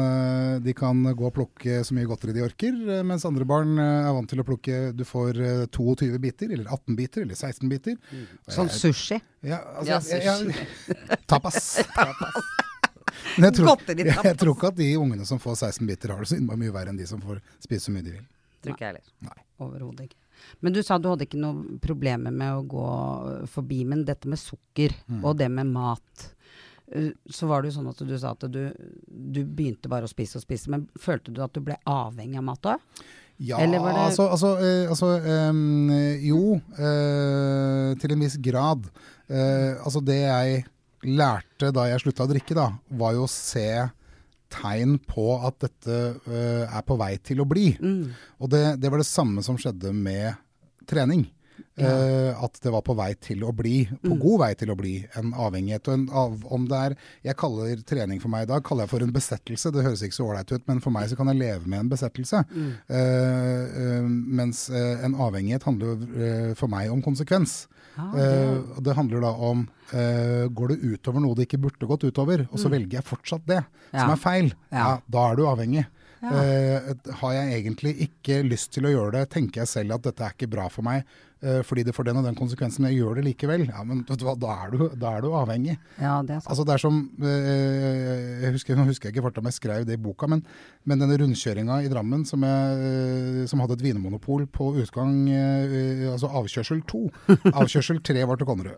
de 0.63 0.74
kan 0.77 1.04
gå 1.18 1.27
og 1.27 1.36
plukke 1.36 1.82
så 1.86 1.95
mye 1.98 2.08
godteri 2.10 2.36
de 2.36 2.45
orker, 2.45 2.76
mens 3.08 3.26
andre 3.28 3.48
barn 3.50 3.80
er 3.82 4.12
vant 4.15 4.30
til 4.30 4.41
å 4.41 4.45
plukke 4.48 4.91
Du 4.95 5.04
får 5.08 5.41
eh, 5.41 5.65
22 5.74 6.19
biter, 6.21 6.52
eller 6.52 6.69
18 6.69 7.00
biter, 7.00 7.26
eller 7.26 7.36
16 7.36 7.71
biter. 7.71 7.98
Mm. 8.12 8.28
Sånn 8.58 8.71
sushi. 8.71 9.19
Ja, 9.45 9.62
altså, 9.78 10.00
Ja, 10.15 10.38
jeg, 10.39 10.56
jeg, 10.88 11.19
tapas. 11.30 11.76
Men 13.38 13.49
jeg 13.49 13.58
tror, 13.60 13.82
jeg, 13.88 14.06
jeg, 14.12 14.38
tror 14.41 14.56
ikke 14.56 14.67
at 14.73 14.78
de 14.80 14.89
ungene 14.97 15.25
som 15.25 15.39
får 15.41 15.56
16 15.71 15.88
biter, 15.88 16.13
har 16.15 16.19
det 16.25 16.30
så 16.34 16.38
innmari 16.39 16.63
mye 16.65 16.73
verre 16.75 16.89
enn 16.93 16.99
de 16.99 17.08
som 17.10 17.21
får 17.23 17.41
spise 17.63 17.88
så 17.88 17.95
mye 17.95 18.06
de 18.06 18.15
vil. 18.17 18.28
Tror 18.63 18.73
ikke 18.75 18.86
jeg 18.88 18.93
heller. 18.95 19.41
Overhodet 19.62 20.08
ikke. 20.10 20.21
Men 20.62 20.73
du 20.75 20.82
sa 20.84 20.97
du 20.99 21.08
hadde 21.10 21.23
ikke 21.25 21.39
noe 21.39 21.78
problemer 21.82 22.34
med 22.36 22.51
å 22.58 22.63
gå 22.67 22.88
forbi, 23.54 23.84
men 23.88 24.04
dette 24.08 24.28
med 24.28 24.39
sukker 24.41 24.93
Mm. 25.08 25.21
og 25.23 25.38
det 25.38 25.47
med 25.51 25.67
mat 25.71 26.25
eh, 26.91 27.12
så 27.32 27.47
var 27.47 27.62
det 27.62 27.69
jo 27.71 27.78
sånn 27.80 27.88
at 27.91 28.01
du 28.08 28.15
sa 28.19 28.32
at 28.36 28.43
du, 28.51 28.63
du 29.08 29.39
begynte 29.45 29.89
bare 29.89 30.06
å 30.06 30.12
spise 30.12 30.38
og 30.38 30.43
spise, 30.43 30.69
men 30.69 30.88
følte 30.99 31.32
du 31.34 31.39
at 31.45 31.54
du 31.56 31.62
ble 31.63 31.78
avhengig 31.88 32.38
av 32.41 32.43
mat 32.49 32.67
òg? 32.75 32.84
Ja, 33.38 33.58
Eller 33.60 33.80
var 33.80 33.93
det- 33.93 34.04
altså, 34.10 34.30
altså, 34.32 34.51
eh, 34.63 34.89
altså 34.89 35.10
eh, 35.19 36.21
Jo, 36.25 36.56
eh, 36.78 37.95
til 37.99 38.12
en 38.15 38.19
viss 38.23 38.38
grad. 38.38 38.86
Eh, 39.28 39.75
altså 39.84 40.01
det 40.06 40.19
jeg 40.21 40.65
lærte 41.06 41.72
da 41.76 41.88
jeg 41.89 42.04
slutta 42.04 42.26
å 42.26 42.32
drikke, 42.32 42.58
da, 42.58 42.70
var 42.98 43.15
jo 43.18 43.26
å 43.28 43.32
se 43.32 43.70
tegn 44.56 44.98
på 45.02 45.30
at 45.44 45.58
dette 45.65 46.02
uh, 46.28 46.65
er 46.65 46.84
på 46.86 46.98
vei 47.00 47.15
til 47.24 47.41
å 47.44 47.48
bli. 47.50 47.72
Mm. 47.82 48.12
Og 48.39 48.52
det, 48.54 48.65
det 48.82 48.91
var 48.94 49.02
det 49.02 49.10
samme 49.10 49.44
som 49.46 49.58
skjedde 49.60 49.94
med 49.96 50.36
trening. 50.89 51.26
Eh, 51.76 52.44
at 52.44 52.56
det 52.63 52.72
var 52.72 52.84
på 52.88 52.94
vei 52.96 53.10
til 53.20 53.44
å 53.44 53.52
bli, 53.56 53.84
på 53.86 54.13
Mm. 54.15 54.20
god 54.20 54.39
vei 54.39 54.54
til 54.56 54.72
å 54.72 54.78
bli, 54.80 54.94
en 55.15 55.34
avhengighet. 55.34 55.88
Og 55.88 55.94
en 55.94 56.10
av, 56.10 56.46
om 56.52 56.68
det 56.68 56.78
er 56.78 56.96
Jeg 57.24 57.36
kaller 57.36 57.82
trening 57.84 58.22
for 58.22 58.30
meg 58.30 58.44
i 58.44 58.52
dag 58.54 58.63
kaller 58.63 58.84
jeg 58.84 58.89
for 58.89 59.04
en 59.04 59.12
besettelse. 59.12 59.72
Det 59.72 59.84
høres 59.84 60.02
ikke 60.02 60.15
så 60.15 60.28
ålreit 60.30 60.52
ut, 60.52 60.68
men 60.68 60.80
for 60.80 60.91
meg 60.91 61.10
så 61.10 61.18
kan 61.18 61.28
jeg 61.28 61.39
leve 61.39 61.68
med 61.68 61.80
en 61.80 61.89
besettelse. 61.89 62.46
Mm. 62.52 62.72
Uh, 62.89 64.08
mens 64.08 64.70
en 64.70 65.15
avhengighet 65.15 65.63
handler 65.63 66.56
for 66.56 66.68
meg 66.68 66.91
om 66.91 67.02
konsekvens. 67.02 67.68
Ah, 67.97 68.12
Eh, 68.15 68.19
det, 68.19 68.77
og 68.77 68.84
det 68.84 68.95
handler 68.95 69.21
da 69.21 69.29
om 69.31 69.67
eh, 69.93 70.47
Går 70.51 70.67
du 70.67 70.75
utover 70.95 71.19
noe 71.21 71.36
det 71.36 71.47
ikke 71.47 71.62
burde 71.62 71.88
gått 71.88 72.03
utover, 72.03 72.47
og 72.51 72.60
så 72.60 72.69
velger 72.69 72.99
jeg 72.99 73.03
fortsatt 73.03 73.45
det, 73.45 73.62
Mm. 73.63 73.93
Ja. 73.93 73.99
som 74.01 74.12
er 74.12 74.15
feil, 74.15 74.53
ja. 74.71 74.77
Ja. 74.77 74.99
da 75.08 75.31
er 75.31 75.36
du 75.36 75.43
avhengig. 75.47 75.86
Eh, 76.25 76.93
har 77.21 77.34
jeg 77.34 77.63
egentlig 77.63 77.93
ikke 78.10 78.43
lyst 78.49 78.71
til 78.73 78.84
å 78.86 78.89
gjøre 78.89 79.12
det, 79.12 79.29
tenker 79.29 79.62
jeg 79.62 79.67
selv 79.67 79.93
at 79.93 80.01
dette 80.01 80.23
er 80.23 80.31
ikke 80.34 80.49
bra 80.49 80.67
for 80.69 80.81
meg, 80.81 81.03
eh, 81.03 81.35
fordi 81.67 81.84
det 81.86 81.93
får 81.95 82.08
den 82.10 82.19
og 82.21 82.25
den 82.25 82.38
konsekvensen, 82.38 82.84
men 82.84 82.93
jeg 82.93 83.03
gjør 83.03 83.19
det 83.19 83.25
likevel, 83.27 83.65
ja, 83.69 83.84
men 83.88 84.03
vet 84.08 84.21
du 84.21 84.25
hva, 84.27 84.36
da 84.39 84.53
er 84.65 84.73
du, 84.73 84.79
da 84.99 85.12
er 85.17 85.25
du 85.25 85.29
avhengig. 85.38 85.75
ja, 86.01 86.15
det 86.25 86.38
er 86.38 86.41
sant. 86.41 86.51
Altså 86.53 86.65
det 86.67 86.75
er 86.75 86.81
som, 86.81 86.99
eh, 87.21 88.45
jeg 88.45 88.55
husker, 88.55 88.75
Nå 88.75 88.86
husker 88.89 89.10
jeg 89.10 89.15
ikke 89.15 89.25
farta 89.27 89.43
om 89.43 89.49
jeg 89.49 89.58
skrev 89.60 89.86
det 89.88 89.97
i 89.97 90.01
boka, 90.01 90.29
men, 90.31 90.43
men 90.86 91.01
denne 91.01 91.17
rundkjøringa 91.21 91.81
i 91.86 91.91
Drammen 91.91 92.25
som, 92.27 92.43
jeg, 92.43 92.89
eh, 92.89 93.45
som 93.51 93.62
hadde 93.63 93.77
et 93.77 93.86
vinmonopol 93.86 94.47
på 94.51 94.71
utgang, 94.84 95.13
eh, 95.29 96.05
altså 96.12 96.31
avkjørsel 96.41 96.84
2. 96.89 97.03
Avkjørsel 97.53 98.01
3 98.05 98.25
var 98.29 98.41
til 98.41 98.49
Konnerud. 98.49 98.77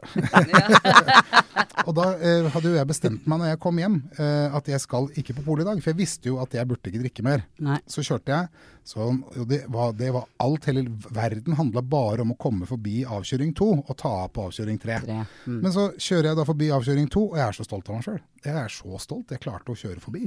og 1.88 1.94
da 1.98 2.08
eh, 2.20 2.48
hadde 2.54 2.72
jo 2.72 2.78
jeg 2.78 2.90
bestemt 2.90 3.28
meg 3.30 3.42
når 3.42 3.54
jeg 3.54 3.62
kom 3.64 3.82
hjem, 3.82 4.00
eh, 4.20 4.58
at 4.60 4.72
jeg 4.74 4.84
skal 4.84 5.10
ikke 5.18 5.38
på 5.40 5.46
polet 5.48 5.66
i 5.66 5.70
dag. 5.72 5.82
For 5.84 5.94
jeg 5.94 6.02
visste 6.02 6.32
jo 6.32 6.40
at 6.44 6.56
jeg 6.58 6.68
burde 6.70 6.92
ikke 6.92 7.04
drikke 7.06 7.26
mer. 7.28 7.46
Nei. 7.64 7.80
Så 7.90 8.04
kjørte 8.06 8.34
jeg. 8.34 8.68
Så 8.88 9.18
det, 9.50 9.66
var, 9.68 9.94
det 9.94 10.12
var 10.16 10.26
alt, 10.38 10.66
hele 10.66 10.86
verden 11.12 11.58
handla 11.60 11.82
bare 11.84 12.24
om 12.24 12.30
å 12.32 12.38
komme 12.40 12.64
forbi 12.70 13.02
avkjøring 13.04 13.50
2 13.58 13.66
og 13.82 13.96
ta 14.00 14.12
av 14.24 14.30
på 14.32 14.46
avkjøring 14.48 14.78
3. 14.80 15.00
Tre. 15.04 15.16
Mm. 15.44 15.58
Men 15.66 15.74
så 15.76 15.90
kjører 15.92 16.30
jeg 16.30 16.38
da 16.40 16.46
forbi 16.48 16.70
avkjøring 16.72 17.10
2, 17.12 17.24
og 17.34 17.36
jeg 17.36 17.44
er 17.44 17.58
så 17.58 17.66
stolt 17.68 17.90
av 17.90 17.98
meg 17.98 18.06
sjøl. 18.06 18.22
Jeg 18.46 18.54
er 18.62 18.72
så 18.72 19.00
stolt. 19.04 19.34
Jeg 19.34 19.42
klarte 19.44 19.74
å 19.74 19.76
kjøre 19.76 20.00
forbi. 20.00 20.22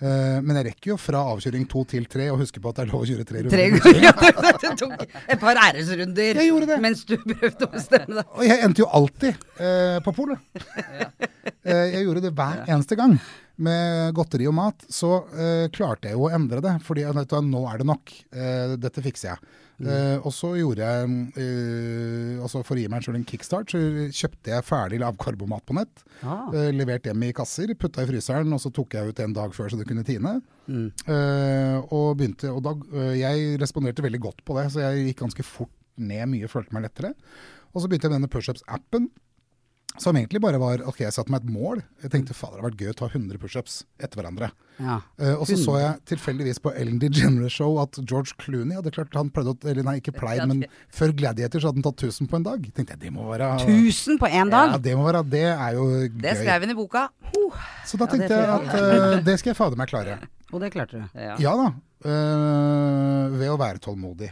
Uh, 0.00 0.38
men 0.46 0.56
jeg 0.56 0.66
rekker 0.70 0.92
jo 0.94 0.96
fra 1.00 1.20
avkjøring 1.34 1.66
2 1.68 1.82
til 1.90 2.06
3 2.14 2.28
og 2.32 2.40
huske 2.46 2.62
på 2.64 2.72
at 2.72 2.78
det 2.78 2.86
er 2.86 2.92
lov 2.94 3.04
å 3.04 3.08
kjøre 3.10 3.26
tre 3.28 3.42
runder. 3.44 3.58
Det 4.58 4.62
Du 4.62 4.86
tok 4.86 5.04
et 5.04 5.42
par 5.42 5.60
æresrunder 5.66 6.40
Jeg 6.40 6.62
det. 6.70 6.78
mens 6.80 7.04
du 7.04 7.18
prøvde 7.18 7.68
å 7.68 7.74
bestemme 7.74 8.22
deg. 8.22 8.32
Og 8.38 8.46
jeg 8.48 8.64
endte 8.64 8.82
jo 8.86 8.88
alltid 9.00 9.44
uh, 9.60 9.98
på 10.06 10.16
polet. 10.16 10.48
uh, 11.68 11.84
jeg 11.92 12.06
gjorde 12.06 12.24
det 12.24 12.32
hver 12.32 12.64
eneste 12.64 12.96
gang. 12.96 13.18
Med 13.64 14.14
godteri 14.16 14.46
og 14.50 14.54
mat, 14.58 14.84
så 14.92 15.22
eh, 15.34 15.66
klarte 15.74 16.10
jeg 16.10 16.18
jo 16.18 16.28
å 16.28 16.34
endre 16.34 16.62
det. 16.64 16.76
Fordi 16.86 17.04
jeg 17.04 17.16
vet 17.16 17.32
du, 17.32 17.38
nå 17.48 17.64
er 17.70 17.80
det 17.80 17.88
nok. 17.88 18.12
Eh, 18.30 18.76
dette 18.78 19.04
fikser 19.04 19.32
jeg. 19.32 19.56
Eh, 19.78 20.16
og 20.26 20.32
så 20.34 20.48
gjorde 20.58 20.82
jeg 20.82 21.10
eh, 21.38 22.40
altså 22.42 22.64
For 22.66 22.74
å 22.74 22.80
gi 22.80 22.88
meg 22.90 23.04
selv 23.04 23.20
en 23.20 23.26
kickstart, 23.28 23.70
så 23.70 24.08
kjøpte 24.10 24.50
jeg 24.50 24.66
ferdig 24.66 24.98
lavkarbomat 25.02 25.64
på 25.68 25.76
nett. 25.78 26.02
Ah. 26.26 26.48
Eh, 26.50 26.70
levert 26.74 27.06
hjem 27.06 27.28
i 27.28 27.32
kasser, 27.36 27.70
putta 27.78 28.02
i 28.02 28.10
fryseren, 28.10 28.50
og 28.54 28.62
så 28.62 28.72
tok 28.74 28.98
jeg 28.98 29.12
ut 29.12 29.22
en 29.22 29.36
dag 29.36 29.54
før 29.54 29.70
så 29.70 29.78
det 29.78 29.86
kunne 29.88 30.06
tine. 30.06 30.38
Mm. 30.68 30.90
Og 31.94 32.08
begynte, 32.18 32.50
og 32.52 32.60
da, 32.66 32.74
jeg 33.16 33.54
responderte 33.62 34.04
veldig 34.04 34.20
godt 34.20 34.42
på 34.44 34.58
det, 34.58 34.66
så 34.74 34.82
jeg 34.82 35.06
gikk 35.06 35.22
ganske 35.22 35.46
fort 35.46 35.72
ned 35.98 36.28
mye, 36.34 36.50
følte 36.50 36.74
meg 36.76 36.84
lettere. 36.88 37.14
Og 37.72 37.80
så 37.80 37.88
begynte 37.88 38.08
jeg 38.08 38.12
med 38.12 38.20
denne 38.20 38.32
pushups-appen. 38.32 39.08
Som 39.98 40.14
egentlig 40.14 40.38
bare 40.44 40.60
var 40.62 40.82
ok, 40.86 41.00
jeg 41.00 41.14
satte 41.16 41.32
meg 41.32 41.42
et 41.42 41.50
mål. 41.50 41.80
Jeg 42.04 42.12
tenkte 42.12 42.34
fader, 42.36 42.58
det 42.58 42.60
hadde 42.60 42.68
vært 42.68 42.82
gøy 42.84 42.90
å 42.92 42.96
ta 43.00 43.06
100 43.08 43.40
pushups 43.42 43.78
etter 43.98 44.20
hverandre. 44.20 44.50
Ja. 44.78 45.00
Uh, 45.18 45.32
og 45.40 45.48
så 45.48 45.56
så 45.58 45.74
jeg 45.80 45.96
tilfeldigvis 46.12 46.60
på 46.62 46.70
Ellen 46.78 47.00
DeGeneres 47.02 47.56
show 47.56 47.80
at 47.82 47.98
George 48.04 48.36
Clooney 48.38 48.76
hadde 48.78 48.92
klart 48.94 49.16
han 49.18 49.32
pleide 49.34 49.56
å 49.56 49.70
Eller 49.72 49.82
nei, 49.82 49.96
ikke 49.98 50.14
pleid, 50.14 50.44
men 50.46 50.62
før 50.94 51.10
Gladiator 51.18 51.64
så 51.64 51.72
hadde 51.72 51.82
han 51.82 51.88
tatt 51.88 52.04
1000 52.06 52.30
på 52.30 52.38
en 52.38 52.46
dag. 52.46 52.68
Tenkte 52.76 52.94
jeg, 52.94 53.02
det 53.08 53.12
må 53.16 53.26
være 53.32 53.50
1000 53.64 54.20
på 54.22 54.30
én 54.30 54.52
dag? 54.54 54.76
Ja, 54.76 54.82
det 54.86 54.94
må 55.00 55.08
være 55.08 55.24
Det 55.26 55.44
er 55.50 55.80
jo 55.80 55.88
gøy. 55.90 56.20
Det 56.28 56.36
skrev 56.44 56.68
hun 56.68 56.74
i 56.76 56.78
boka. 56.78 57.08
Så 57.88 57.98
da 57.98 58.06
Ja, 58.06 58.12
tenkte 58.12 58.38
jeg 58.38 58.54
at 58.54 58.70
uh, 58.76 59.24
det 59.26 59.38
skal 59.40 59.54
jeg 59.54 59.58
fader 59.58 59.80
meg 59.80 59.90
klare. 59.90 60.20
Og 60.52 60.62
det 60.62 60.70
klarte 60.72 61.02
du. 61.02 61.18
Ja. 61.18 61.34
Ja 61.42 61.56
da. 61.58 61.72
øh, 62.08 63.34
ved 63.34 63.50
å 63.52 63.58
være 63.60 63.82
tålmodig. 63.84 64.30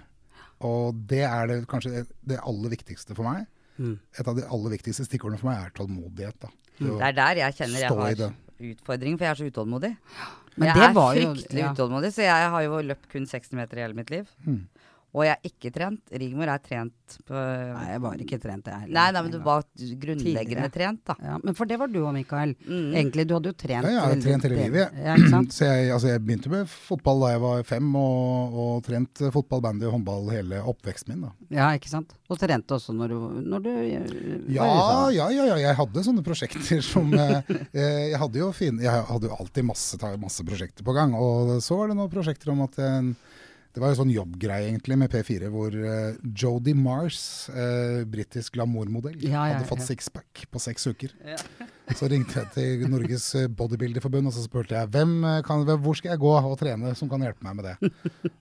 Og 0.65 0.97
det 1.11 1.25
er 1.27 1.51
det 1.51 1.59
kanskje 1.69 1.93
det, 1.93 2.05
det 2.25 2.39
aller 2.41 2.73
viktigste 2.73 3.17
for 3.19 3.27
meg. 3.27 3.45
Mm. 3.79 3.99
Et 4.19 4.29
av 4.29 4.37
de 4.37 4.43
aller 4.47 4.71
viktigste 4.77 5.05
stikkordene 5.07 5.39
for 5.41 5.51
meg 5.51 5.65
er 5.67 5.71
tålmodighet. 5.77 6.39
Da. 6.41 6.49
Det 6.79 6.91
Det 6.99 7.03
er 7.11 7.13
der 7.13 7.35
jeg 7.43 7.55
kjenner 7.61 7.81
jeg 7.81 7.89
har 7.91 8.33
utfordring, 8.61 9.19
for 9.19 9.25
jeg 9.25 9.31
er 9.31 9.41
så 9.41 9.51
utålmodig. 9.51 9.97
Men 10.57 10.69
jeg 10.69 10.75
det 10.77 10.83
er 10.89 10.93
var 10.97 11.15
jo- 11.15 11.35
fryktelig 11.35 11.61
ja. 11.61 11.73
utålmodig, 11.73 12.11
så 12.15 12.23
jeg 12.25 12.51
har 12.51 12.63
jo 12.63 12.79
løpt 12.83 13.09
kun 13.13 13.27
60 13.27 13.53
meter 13.53 13.77
i 13.77 13.81
hele 13.85 13.95
mitt 13.95 14.11
liv. 14.11 14.27
Mm. 14.47 14.63
Og 15.17 15.25
jeg 15.25 15.33
er 15.33 15.49
ikke 15.49 15.71
trent. 15.73 16.03
Rigmor 16.13 16.51
er 16.53 16.61
trent 16.61 17.15
på 17.25 17.33
Nei, 17.33 17.85
jeg 17.89 18.01
var 18.05 18.21
ikke 18.21 18.39
trent, 18.43 18.67
jeg 18.69 18.83
heller. 18.83 18.93
Nei, 18.99 19.05
nei, 19.15 19.21
men 19.25 19.33
du 19.33 19.39
var 19.47 19.63
grunnleggende 19.65 20.43
Tidligere. 20.43 20.71
trent, 20.75 21.01
da. 21.09 21.15
ja, 21.25 21.37
Men 21.41 21.57
for 21.57 21.71
det 21.71 21.79
var 21.81 21.89
du 21.89 22.01
òg, 22.03 22.11
Mikael. 22.17 22.53
Mm. 22.67 22.91
Egentlig, 22.93 23.25
du 23.31 23.33
hadde 23.37 23.53
jo 23.53 23.57
trent 23.63 23.87
Ja, 23.87 23.93
jeg 23.95 24.03
har 24.03 24.21
trent 24.27 24.47
hele 24.49 24.59
livet. 24.61 24.99
Ja. 25.07 25.15
Så 25.57 25.69
jeg, 25.71 25.87
altså 25.95 26.11
jeg 26.11 26.23
begynte 26.27 26.53
med 26.53 26.69
fotball 26.69 27.23
da 27.25 27.31
jeg 27.33 27.43
var 27.47 27.63
fem, 27.71 27.89
og, 27.97 28.59
og 28.67 28.75
trent 28.87 29.23
fotball, 29.39 29.63
bandy 29.65 29.89
og 29.89 29.97
håndball 29.97 30.29
hele 30.35 30.61
oppveksten 30.75 31.15
min. 31.15 31.25
da. 31.29 31.33
Ja, 31.63 31.71
ikke 31.79 31.93
sant. 31.95 32.13
Og 32.29 32.41
trente 32.43 32.77
også 32.77 32.93
når 32.97 33.15
du, 33.15 33.19
når 33.47 33.65
du 33.65 33.71
øh, 33.73 34.53
Ja, 34.53 34.69
ja, 35.15 35.31
ja, 35.31 35.49
ja, 35.53 35.57
jeg 35.63 35.79
hadde 35.79 36.05
sånne 36.05 36.25
prosjekter 36.27 36.83
som 36.85 37.13
eh, 37.15 37.39
eh, 37.71 38.03
Jeg 38.11 38.21
hadde 38.21 38.43
jo 38.43 38.51
fin, 38.57 38.83
jeg 38.83 39.07
hadde 39.09 39.31
jo 39.31 39.39
alltid 39.39 39.65
masse, 39.69 39.99
masse 40.21 40.45
prosjekter 40.45 40.85
på 40.85 40.95
gang. 40.97 41.15
Og 41.17 41.57
så 41.65 41.79
var 41.79 41.89
det 41.93 41.97
noen 41.99 42.13
prosjekter 42.13 42.53
om 42.53 42.65
at 42.67 42.77
jeg, 42.83 43.15
Det 43.77 43.83
var 43.83 43.91
jo 43.93 43.97
sånn 43.99 44.09
jobbgreie 44.09 44.71
egentlig 44.71 44.97
med 44.97 45.13
P4 45.13 45.51
hvor 45.53 45.75
uh, 45.77 46.15
Jodie 46.33 46.73
Mars, 46.73 47.19
uh, 47.53 48.07
britisk 48.09 48.55
glamourmodell, 48.57 49.19
Ja, 49.21 49.43
ja, 49.51 49.59
hadde 49.59 49.69
fått 49.69 49.83
ja. 49.83 49.89
sixpack 49.91 50.47
på 50.49 50.63
seks 50.65 50.89
uker. 50.89 51.13
Så 51.93 52.09
ringte 52.09 52.41
jeg 52.41 52.49
til 52.55 52.87
Norges 52.91 53.27
eh, 53.39 53.45
Bodybuilderforbund 53.53 54.27
og 54.27 54.35
så 54.35 54.43
spurte 54.43 54.75
jeg 54.75 54.89
hvem 54.91 55.13
kan, 55.47 55.61
hvor 55.85 55.95
skal 55.95 56.15
jeg 56.15 56.23
gå 56.25 56.33
og 56.35 56.57
trene 56.59 56.95
som 56.99 57.11
kan 57.13 57.23
hjelpe 57.23 57.45
meg 57.47 57.61
med 57.61 57.69
det. 57.69 57.93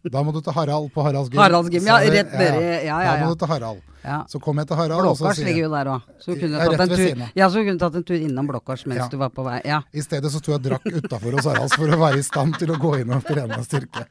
Da 0.10 0.24
må 0.26 0.32
du 0.34 0.39
til 0.39 0.56
Harald 0.56 0.88
på 0.95 1.04
Haralds 1.06 1.30
gym. 1.30 1.43
Haralds 1.43 1.69
gym, 1.69 1.86
ja, 1.91 2.00
rett 2.00 2.32
nedi, 2.32 2.63
ja, 2.88 2.98
ja, 3.04 3.12
Da 3.12 3.28
må 3.28 3.36
du 3.36 3.43
til 3.43 3.52
Harald. 3.52 3.84
Så 4.32 4.41
kom 4.41 4.63
jeg 4.63 4.71
til 4.71 4.80
Harald, 4.80 5.12
sier 5.19 5.50
ligger 5.50 5.63
jo 5.65 5.71
der 5.76 5.91
òg. 5.93 6.10
Så 6.24 6.34
du 6.34 6.41
kunne 6.41 6.63
Ja, 6.63 6.71
tatt 6.71 6.88
en 6.88 6.95
tur, 6.95 7.24
ja, 7.36 7.50
så 7.52 7.65
kunne 7.67 7.82
tatt 7.84 8.00
en 8.00 8.08
tur 8.08 8.17
innom 8.17 8.50
Blåkars 8.50 8.88
mens 8.89 9.12
du 9.12 9.19
var 9.21 9.36
på 9.36 9.45
vei. 9.45 9.60
Ja. 9.67 9.84
I 9.93 10.06
stedet 10.06 10.32
så 10.34 10.41
sto 10.41 10.56
jeg 10.56 10.63
og 10.63 10.69
drakk 10.71 10.88
utafor 11.04 11.38
hos 11.38 11.52
Haralds 11.52 11.78
for 11.78 11.91
å 11.91 12.02
være 12.02 12.24
i 12.24 12.26
stand 12.26 12.58
til 12.62 12.74
å 12.74 12.80
gå 12.82 12.95
inn 13.04 13.13
og 13.13 13.28
trene 13.30 13.62
styrke. 13.67 14.08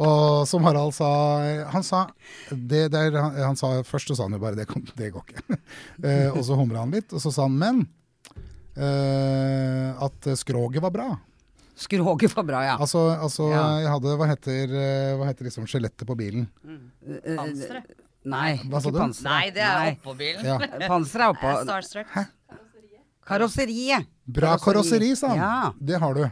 Og 0.00 0.46
som 0.48 0.64
Harald 0.64 0.94
sa 0.96 1.08
Han 1.74 1.84
sa 1.84 2.06
det 2.50 2.86
der, 2.94 3.12
han, 3.20 3.34
han 3.52 3.58
sa 3.58 3.72
Først 3.84 4.08
så 4.10 4.16
sa 4.16 4.26
han 4.28 4.36
jo 4.38 4.40
bare 4.42 4.56
det, 4.56 4.66
det 4.96 5.10
går 5.12 5.24
ikke. 5.28 5.58
uh, 6.04 6.30
og 6.36 6.42
så 6.46 6.56
humra 6.58 6.82
han 6.86 6.94
litt, 6.96 7.12
og 7.12 7.20
så 7.22 7.32
sa 7.34 7.44
han 7.48 7.58
men 7.60 7.82
uh, 8.78 10.04
at 10.06 10.30
skroget 10.40 10.82
var 10.82 10.94
bra. 10.94 11.08
Skroget 11.80 12.34
var 12.36 12.44
bra, 12.44 12.62
ja. 12.64 12.76
Altså, 12.80 13.06
altså 13.16 13.48
Ja. 13.52 13.64
jeg 13.80 13.88
hadde 13.94 14.16
Hva 14.20 14.26
heter, 14.28 14.72
eh, 14.76 15.12
hva 15.16 15.28
heter 15.30 15.48
liksom 15.48 15.64
skjelettet 15.70 16.04
på 16.08 16.16
bilen? 16.18 16.44
Eh, 16.68 17.36
Panseret? 17.38 17.94
Nei, 18.28 18.58
Hva 18.68 18.82
sa 18.82 18.90
ikke 18.90 19.00
panseret. 19.00 19.24
Nei, 19.30 19.46
det 19.56 19.62
er 19.64 19.78
Nei. 19.78 19.92
oppå 19.96 20.12
bilen. 20.18 20.44
Ja. 20.44 20.58
Panseret 20.90 21.24
er 21.24 21.32
oppå. 21.32 21.54
Starstruck. 21.64 22.18
Karosseriet. 23.30 24.06
Bra 24.28 24.56
karosseri, 24.60 25.14
sa 25.16 25.32
han. 25.32 25.40
Ja. 25.40 25.72
Det 25.80 26.00
har 26.02 26.14
du. 26.18 26.24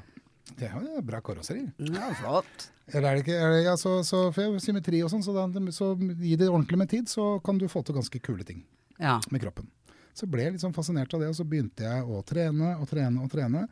Det 0.56 0.68
er 0.68 0.74
jo 0.80 1.02
bra 1.06 1.20
karosseri. 1.24 1.66
Ja, 1.92 2.08
flott. 2.18 2.68
Eller 2.88 3.10
er 3.10 3.18
det 3.18 3.24
ikke 3.26 3.36
er 3.36 3.52
det, 3.52 3.64
ja, 3.66 3.74
så, 3.76 3.98
så, 4.06 4.22
for 4.32 4.56
Symmetri 4.64 5.02
og 5.04 5.10
sånn, 5.12 5.22
så, 5.22 5.34
så 5.76 5.90
gi 5.98 6.36
det 6.40 6.48
ordentlig 6.48 6.78
med 6.80 6.88
tid, 6.90 7.10
så 7.12 7.34
kan 7.44 7.58
du 7.60 7.66
få 7.68 7.82
til 7.84 7.98
ganske 7.98 8.20
kule 8.24 8.46
ting 8.48 8.62
Ja. 8.98 9.18
med 9.30 9.42
kroppen. 9.44 9.68
Så 10.16 10.26
ble 10.26 10.46
jeg 10.46 10.52
litt 10.56 10.64
sånn 10.64 10.74
fascinert 10.74 11.12
av 11.14 11.20
det, 11.20 11.28
og 11.30 11.36
så 11.36 11.44
begynte 11.46 11.84
jeg 11.84 12.02
å 12.08 12.22
trene 12.26 12.72
og 12.80 12.88
trene 12.90 13.22
og 13.22 13.30
trene. 13.30 13.66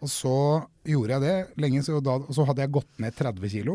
Og 0.00 0.08
så 0.08 0.36
gjorde 0.88 1.18
jeg 1.18 1.24
det 1.26 1.60
lenge, 1.60 1.82
så, 1.84 1.98
da, 2.00 2.14
og 2.22 2.30
så 2.32 2.46
hadde 2.48 2.62
jeg 2.64 2.72
gått 2.78 3.02
ned 3.02 3.16
30 3.18 3.50
kilo. 3.52 3.74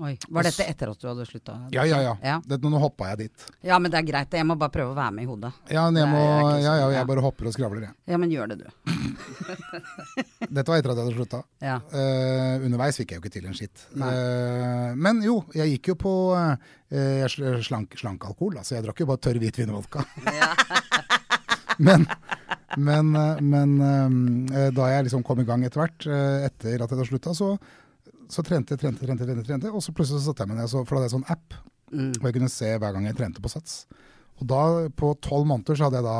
Oi. 0.00 0.14
Var 0.28 0.46
dette 0.46 0.64
etter 0.64 0.88
at 0.88 1.00
du 1.02 1.04
hadde 1.04 1.24
slutta? 1.28 1.54
Ja, 1.70 1.82
ja, 1.84 1.98
ja. 2.00 2.12
Ja. 2.24 2.38
Det, 2.48 2.56
nå 2.64 2.78
hoppa 2.80 3.10
jeg 3.10 3.26
dit. 3.26 3.42
Ja, 3.60 3.76
men 3.76 3.92
det 3.92 3.98
er 4.00 4.06
greit. 4.08 4.32
Jeg 4.32 4.46
må 4.48 4.54
bare 4.56 4.72
prøve 4.72 4.94
å 4.94 4.96
være 4.96 5.12
med 5.18 5.26
i 5.26 5.28
hodet. 5.28 5.50
Ja, 5.68 5.82
men 5.90 6.00
jeg, 6.00 6.08
må, 6.08 6.22
ja, 6.62 6.76
ja, 6.80 6.86
jeg 6.94 7.08
bare 7.10 7.24
hopper 7.26 7.50
og 7.50 7.52
skravler, 7.52 7.84
jeg. 7.84 7.92
Ja, 8.08 8.20
men 8.22 8.32
gjør 8.32 8.54
det, 8.54 8.62
du. 8.62 8.68
Dette 10.56 10.64
var 10.64 10.80
etter 10.80 10.94
at 10.94 10.96
jeg 10.96 11.04
hadde 11.04 11.16
slutta. 11.18 11.42
Ja. 11.60 11.74
Uh, 11.92 12.64
underveis 12.64 12.96
fikk 13.02 13.12
jeg 13.12 13.20
jo 13.20 13.24
ikke 13.26 13.34
til 13.34 13.50
en 13.50 13.58
skitt. 13.58 13.84
Eh, 13.92 14.94
men 14.96 15.20
jo, 15.26 15.42
jeg 15.58 15.74
gikk 15.74 15.92
jo 15.92 15.98
på 16.06 16.14
uh, 16.40 17.28
slank, 17.60 17.98
slank 18.00 18.24
alkohol, 18.30 18.56
Altså, 18.62 18.72
så 18.72 18.78
jeg 18.78 18.86
drakk 18.88 19.04
jo 19.04 19.10
bare 19.12 19.24
tørr 19.28 19.42
hvit 19.42 19.60
vinvodka. 19.60 20.06
men 21.86 22.08
men, 22.80 23.10
men 23.44 23.72
da 24.72 24.86
jeg 24.88 25.04
liksom 25.04 25.20
kom 25.28 25.42
i 25.42 25.44
gang 25.44 25.60
etter 25.66 25.82
hvert, 25.82 26.06
etter 26.08 26.80
at 26.80 26.86
jeg 26.88 26.96
hadde 26.96 27.04
slutta, 27.10 27.34
så, 27.36 27.50
så 28.32 28.42
trente 28.46 28.72
jeg, 28.74 28.80
trente, 28.82 29.04
trente, 29.04 29.26
trente, 29.28 29.44
trente, 29.46 29.70
og 29.72 29.82
så 29.84 29.92
plutselig 29.94 30.22
så 30.22 30.30
satte 30.30 30.46
jeg 30.46 30.52
meg 30.54 30.62
ned, 30.62 30.70
så, 30.72 30.80
for 30.88 30.96
da 30.96 31.02
hadde 31.02 31.10
jeg 31.10 31.18
sånn 31.20 31.30
app, 31.36 31.58
Mm. 31.92 32.06
hvor 32.16 32.30
jeg 32.30 32.38
kunne 32.38 32.48
se 32.48 32.68
hver 32.80 32.92
gang 32.96 33.04
jeg 33.04 33.16
trente 33.18 33.42
på 33.44 33.50
sats. 33.52 33.72
Og 34.40 34.46
da, 34.48 34.60
på 34.96 35.10
tolv 35.20 35.44
måneder, 35.50 35.76
så 35.76 35.90
hadde 35.90 35.98
jeg 36.00 36.06
da 36.06 36.14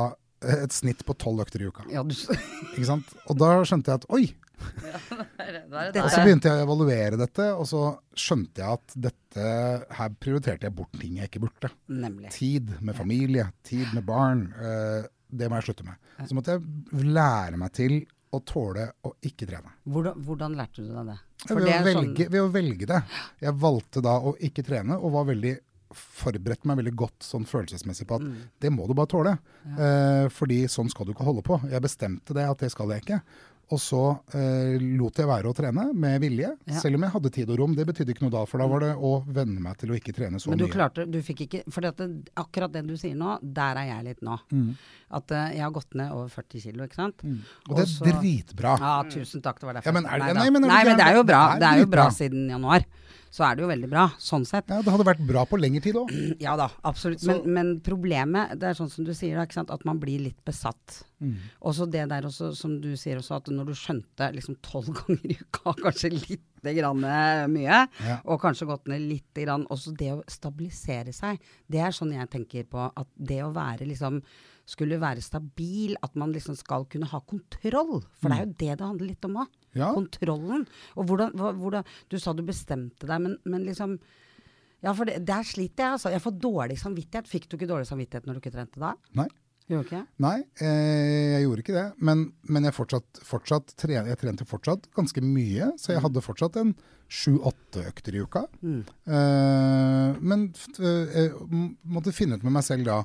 eh, 0.44 0.64
et 0.66 0.74
snitt 0.76 1.00
på 1.08 1.14
tolv 1.16 1.40
økter 1.46 1.62
i 1.64 1.68
uka. 1.72 1.86
Ja, 1.88 2.02
du, 2.04 2.12
Ikke 2.76 2.84
sant? 2.90 3.08
Og 3.32 3.38
da 3.40 3.48
skjønte 3.64 3.88
jeg 3.88 4.02
at 4.02 4.04
oi, 4.12 4.26
er 5.40 5.56
det 5.94 6.02
og 6.04 6.10
så 6.12 6.20
begynte 6.26 6.50
jeg 6.52 6.60
å 6.60 6.66
evaluere 6.66 7.18
dette, 7.20 7.46
og 7.56 7.64
så 7.70 7.80
skjønte 8.14 8.60
jeg 8.62 8.76
at 8.78 8.94
dette 9.08 9.46
Her 9.96 10.12
prioriterte 10.22 10.68
jeg 10.68 10.76
bort 10.76 10.92
ting 11.00 11.16
jeg 11.18 11.30
ikke 11.32 11.42
burde. 11.46 11.72
nemlig. 11.88 12.30
Tid 12.36 12.68
med 12.84 12.94
familie, 13.00 13.48
tid 13.66 13.88
med 13.96 14.04
barn. 14.06 14.44
eh, 14.60 15.08
det 15.32 15.48
må 15.48 15.56
jeg 15.56 15.70
slutte 15.70 15.86
med. 15.88 15.96
Så 16.28 16.36
måtte 16.36 16.58
jeg 16.58 17.06
lære 17.16 17.56
meg 17.56 17.72
til 17.72 18.02
å 18.32 18.40
tåle 18.44 18.86
å 19.04 19.12
ikke 19.22 19.46
trene. 19.46 19.72
Hvordan, 19.88 20.22
hvordan 20.24 20.54
lærte 20.56 20.80
du 20.84 20.88
deg 20.94 21.06
det? 21.12 21.18
For 21.46 21.54
Ved 21.58 21.66
det 21.66 21.74
å, 21.74 21.82
velge, 21.84 21.92
sånn- 21.98 22.06
velge, 22.16 22.30
ved 22.30 22.40
å 22.40 22.52
velge 22.54 22.86
det. 22.86 23.02
Jeg 23.42 23.52
valgte 23.60 24.02
da 24.02 24.14
å 24.20 24.32
ikke 24.38 24.64
trene, 24.64 24.96
og 24.98 25.12
var 25.12 25.24
veldig 25.28 25.58
forberedte 25.92 26.64
meg 26.70 26.78
veldig 26.80 26.94
godt 26.96 27.18
sånn 27.26 27.44
følelsesmessig 27.44 28.06
på 28.08 28.14
at 28.16 28.22
Mm. 28.22 28.36
det 28.60 28.70
må 28.72 28.86
du 28.88 28.94
bare 28.94 29.06
tåle. 29.12 29.38
Eh, 29.78 30.28
fordi 30.32 30.64
sånn 30.64 30.88
skal 30.88 31.04
du 31.06 31.12
ikke 31.12 31.24
holde 31.26 31.42
på. 31.42 31.60
Jeg 31.68 31.82
bestemte 31.82 32.32
det 32.32 32.48
at 32.48 32.58
det 32.58 32.70
skal 32.72 32.88
jeg 32.88 33.02
ikke. 33.02 33.20
Og 33.72 33.80
så 33.80 34.00
eh, 34.36 34.74
lot 35.00 35.16
jeg 35.16 35.28
være 35.30 35.48
å 35.48 35.54
trene 35.56 35.86
med 35.96 36.18
vilje, 36.20 36.50
Ja. 36.68 36.80
selv 36.82 36.98
om 36.98 37.06
jeg 37.06 37.12
hadde 37.14 37.30
tid 37.32 37.52
og 37.54 37.58
rom. 37.62 37.74
Det 37.78 37.86
betydde 37.88 38.12
ikke 38.12 38.26
noe 38.26 38.34
da, 38.34 38.42
for 38.48 38.60
da 38.60 38.66
var 38.68 38.84
det 38.84 38.90
å 38.96 39.12
venne 39.32 39.62
meg 39.64 39.78
til 39.80 39.94
å 39.94 39.96
ikke 39.96 40.12
trene 40.12 40.40
så 40.42 40.50
Men 40.52 40.60
du 40.60 40.66
mye. 40.66 40.74
klarte, 40.74 41.06
du 41.10 41.18
fikk 41.24 41.40
ikke 41.46 41.62
For 41.72 41.80
akkurat 41.82 42.72
det 42.74 42.84
du 42.86 42.94
sier 43.00 43.16
nå, 43.16 43.38
der 43.42 43.80
er 43.80 43.88
jeg 43.94 44.04
litt 44.10 44.20
nå. 44.22 44.36
Mm. 44.52 44.74
At 45.12 45.32
uh, 45.32 45.48
jeg 45.56 45.64
har 45.64 45.72
gått 45.72 45.94
ned 45.98 46.12
over 46.12 46.28
40 46.28 46.60
kilo, 46.66 46.84
ikke 46.84 47.00
sant? 47.00 47.24
Og 47.24 47.76
det 47.76 47.82
er 47.82 47.88
Også, 47.88 48.04
dritbra. 48.08 48.76
Ja, 48.80 48.92
tusen 49.08 49.42
takk. 49.44 49.58
Det 49.60 49.66
var 49.70 49.74
derfor. 49.80 49.88
Ja, 49.88 49.92
men 49.96 50.04
er 50.06 50.18
det- 50.18 50.34
Nei, 50.34 50.42
nei, 50.42 50.50
men 50.50 50.62
det 50.62 50.68
nei, 50.68 50.84
men 50.84 50.96
det 51.00 51.06
er 51.06 51.14
jo 51.16 51.24
bra. 51.24 51.42
det 51.56 51.56
er 51.56 51.60
Det 51.62 51.68
er 51.72 51.80
jo 51.86 51.90
bra 51.96 52.06
siden 52.10 52.48
januar. 52.52 52.84
Så 53.32 53.46
er 53.46 53.56
det 53.56 53.62
jo 53.64 53.68
veldig 53.70 53.88
bra, 53.88 54.02
sånn 54.20 54.44
sett. 54.44 54.68
Ja, 54.68 54.82
det 54.84 54.92
hadde 54.92 55.06
vært 55.08 55.22
bra 55.24 55.46
på 55.48 55.56
lengre 55.56 55.80
tid 55.84 55.96
òg. 55.96 56.10
Ja 56.42 56.52
da, 56.60 56.66
absolutt. 56.84 57.22
Men, 57.28 57.40
men 57.54 57.70
problemet, 57.84 58.52
det 58.60 58.68
er 58.68 58.76
sånn 58.76 58.90
som 58.92 59.06
du 59.06 59.14
sier, 59.16 59.40
da, 59.40 59.64
at 59.72 59.86
man 59.88 60.00
blir 60.02 60.20
litt 60.20 60.40
besatt. 60.44 60.98
Mm. 61.22 61.38
Og 61.64 61.76
så 61.78 61.86
det 61.88 62.04
der 62.10 62.28
også, 62.28 62.50
som 62.58 62.74
du 62.82 62.90
sier 63.00 63.22
også, 63.22 63.38
at 63.40 63.48
når 63.54 63.70
du 63.70 63.74
skjønte 63.78 64.28
liksom 64.36 64.58
tolv 64.64 64.92
ganger 65.00 65.32
i 65.32 65.38
uka, 65.40 65.72
kanskje 65.80 66.12
litt 66.12 66.48
grann 66.76 67.02
eh, 67.08 67.46
mye, 67.50 67.80
Ja. 68.04 68.20
og 68.28 68.42
kanskje 68.44 68.68
gått 68.68 68.92
ned 68.92 69.08
litt 69.08 69.40
grann, 69.40 69.64
også 69.72 69.96
det 69.96 70.12
å 70.12 70.20
stabilisere 70.30 71.14
seg, 71.16 71.40
det 71.72 71.80
er 71.82 71.96
sånn 71.96 72.12
jeg 72.14 72.28
tenker 72.36 72.68
på 72.68 72.84
at 72.90 73.08
det 73.16 73.40
å 73.46 73.52
være 73.56 73.88
liksom 73.88 74.20
skulle 74.68 74.98
være 75.02 75.20
stabil, 75.24 75.96
at 76.02 76.14
man 76.16 76.32
liksom 76.32 76.54
skal 76.56 76.84
kunne 76.90 77.08
ha 77.10 77.20
kontroll. 77.26 78.00
For 78.20 78.30
det 78.30 78.36
er 78.38 78.44
jo 78.46 78.52
det 78.62 78.78
det 78.78 78.86
handler 78.86 79.06
litt 79.10 79.24
om 79.28 79.40
òg. 79.42 79.50
Ja. 79.74 79.92
Kontrollen. 79.96 80.66
Og 80.96 81.06
hvordan, 81.08 81.32
hvordan 81.36 81.84
Du 82.12 82.18
sa 82.20 82.32
du 82.36 82.42
bestemte 82.46 83.06
deg, 83.08 83.20
men, 83.24 83.38
men 83.44 83.64
liksom 83.66 83.98
Ja, 84.82 84.92
for 84.98 85.06
det, 85.06 85.20
der 85.24 85.42
sliter 85.46 85.84
jeg, 85.84 85.92
altså. 85.94 86.10
Jeg 86.10 86.22
får 86.24 86.38
dårlig 86.42 86.76
samvittighet. 86.80 87.28
Fikk 87.30 87.48
du 87.48 87.56
ikke 87.56 87.68
dårlig 87.70 87.86
samvittighet 87.86 88.26
når 88.26 88.34
du 88.34 88.42
ikke 88.42 88.52
trente 88.56 88.80
da? 88.82 88.94
Nei. 89.14 89.28
Gjorde 89.70 89.86
ikke? 89.86 90.00
Nei, 90.20 90.38
eh, 90.58 91.36
jeg 91.36 91.44
gjorde 91.44 91.62
ikke 91.62 91.76
det. 91.76 91.84
Men, 92.02 92.24
men 92.50 92.66
jeg, 92.66 92.74
fortsatt, 92.74 93.20
fortsatt 93.24 93.76
tre- 93.78 93.94
jeg 93.94 94.18
trente 94.18 94.44
fortsatt 94.44 94.88
ganske 94.96 95.22
mye, 95.22 95.68
så 95.78 95.94
jeg 95.94 96.02
hadde 96.02 96.24
fortsatt 96.26 96.58
en 96.60 96.72
sju-åtte 97.12 97.84
økter 97.92 98.16
i 98.18 98.24
uka. 98.26 98.42
Mm. 98.60 98.80
Eh, 99.06 100.18
men 100.20 100.48
eh, 100.82 101.38
måtte 101.94 102.12
finne 102.16 102.36
ut 102.40 102.44
med 102.48 102.56
meg 102.58 102.66
selv 102.66 102.90
da 102.90 102.98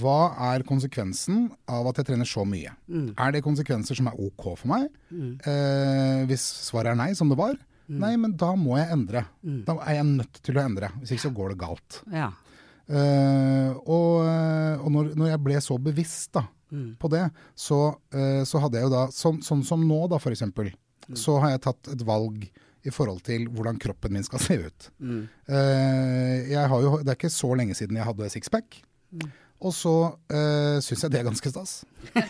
hva 0.00 0.32
er 0.52 0.62
konsekvensen 0.68 1.50
av 1.68 1.86
at 1.90 1.98
jeg 2.00 2.06
trener 2.12 2.28
så 2.28 2.44
mye? 2.48 2.72
Mm. 2.88 3.10
Er 3.18 3.32
det 3.34 3.42
konsekvenser 3.44 3.98
som 3.98 4.08
er 4.10 4.16
ok 4.22 4.46
for 4.56 4.70
meg? 4.72 4.88
Eh, 5.12 6.22
hvis 6.30 6.44
svaret 6.68 6.92
er 6.94 6.98
nei, 7.00 7.10
som 7.18 7.28
det 7.32 7.38
var, 7.40 7.56
nei, 7.92 8.14
men 8.16 8.32
da 8.40 8.54
må 8.56 8.78
jeg 8.78 8.88
endre. 8.94 9.24
Da 9.66 9.74
er 9.84 9.98
jeg 10.00 10.06
nødt 10.14 10.38
til 10.46 10.56
å 10.56 10.64
endre. 10.64 10.88
Hvis 11.02 11.12
ikke 11.16 11.26
så 11.26 11.34
går 11.36 11.52
det 11.52 11.58
galt. 11.60 12.00
Ja. 12.14 12.30
Eh, 12.88 13.70
og 13.86 14.22
og 14.82 14.88
når, 14.90 15.12
når 15.18 15.28
jeg 15.34 15.42
ble 15.44 15.60
så 15.62 15.78
bevisst 15.82 16.32
da, 16.38 16.46
Mm. 16.72 16.94
på 16.96 17.04
det, 17.12 17.26
så, 17.54 17.98
eh, 18.16 18.44
så 18.48 18.56
hadde 18.62 18.78
jeg 18.80 18.86
jo 18.86 18.90
da 18.94 19.02
Sånn, 19.12 19.42
sånn 19.44 19.60
som 19.62 19.82
nå, 19.84 20.08
da, 20.08 20.16
for 20.16 20.32
eksempel. 20.32 20.70
Så 21.12 21.34
har 21.42 21.50
jeg 21.50 21.60
tatt 21.66 21.90
et 21.92 22.00
valg 22.08 22.46
i 22.82 22.88
forhold 22.90 23.20
til 23.26 23.44
hvordan 23.52 23.76
kroppen 23.78 24.10
min 24.16 24.24
skal 24.24 24.40
se 24.40 24.56
ut. 24.56 24.86
Mm. 24.98 25.28
Eh, 25.52 26.48
jeg 26.54 26.64
har 26.72 26.80
jo, 26.80 26.94
det 27.04 27.12
er 27.12 27.18
ikke 27.20 27.28
så 27.30 27.50
lenge 27.60 27.76
siden 27.76 27.98
jeg 28.00 28.06
hadde 28.08 28.30
sixpack. 28.32 28.80
Og 29.62 29.74
så 29.76 29.94
uh, 30.10 30.78
syns 30.82 31.04
jeg 31.06 31.12
det 31.14 31.20
er 31.20 31.28
ganske 31.30 31.52
stas. 31.52 31.76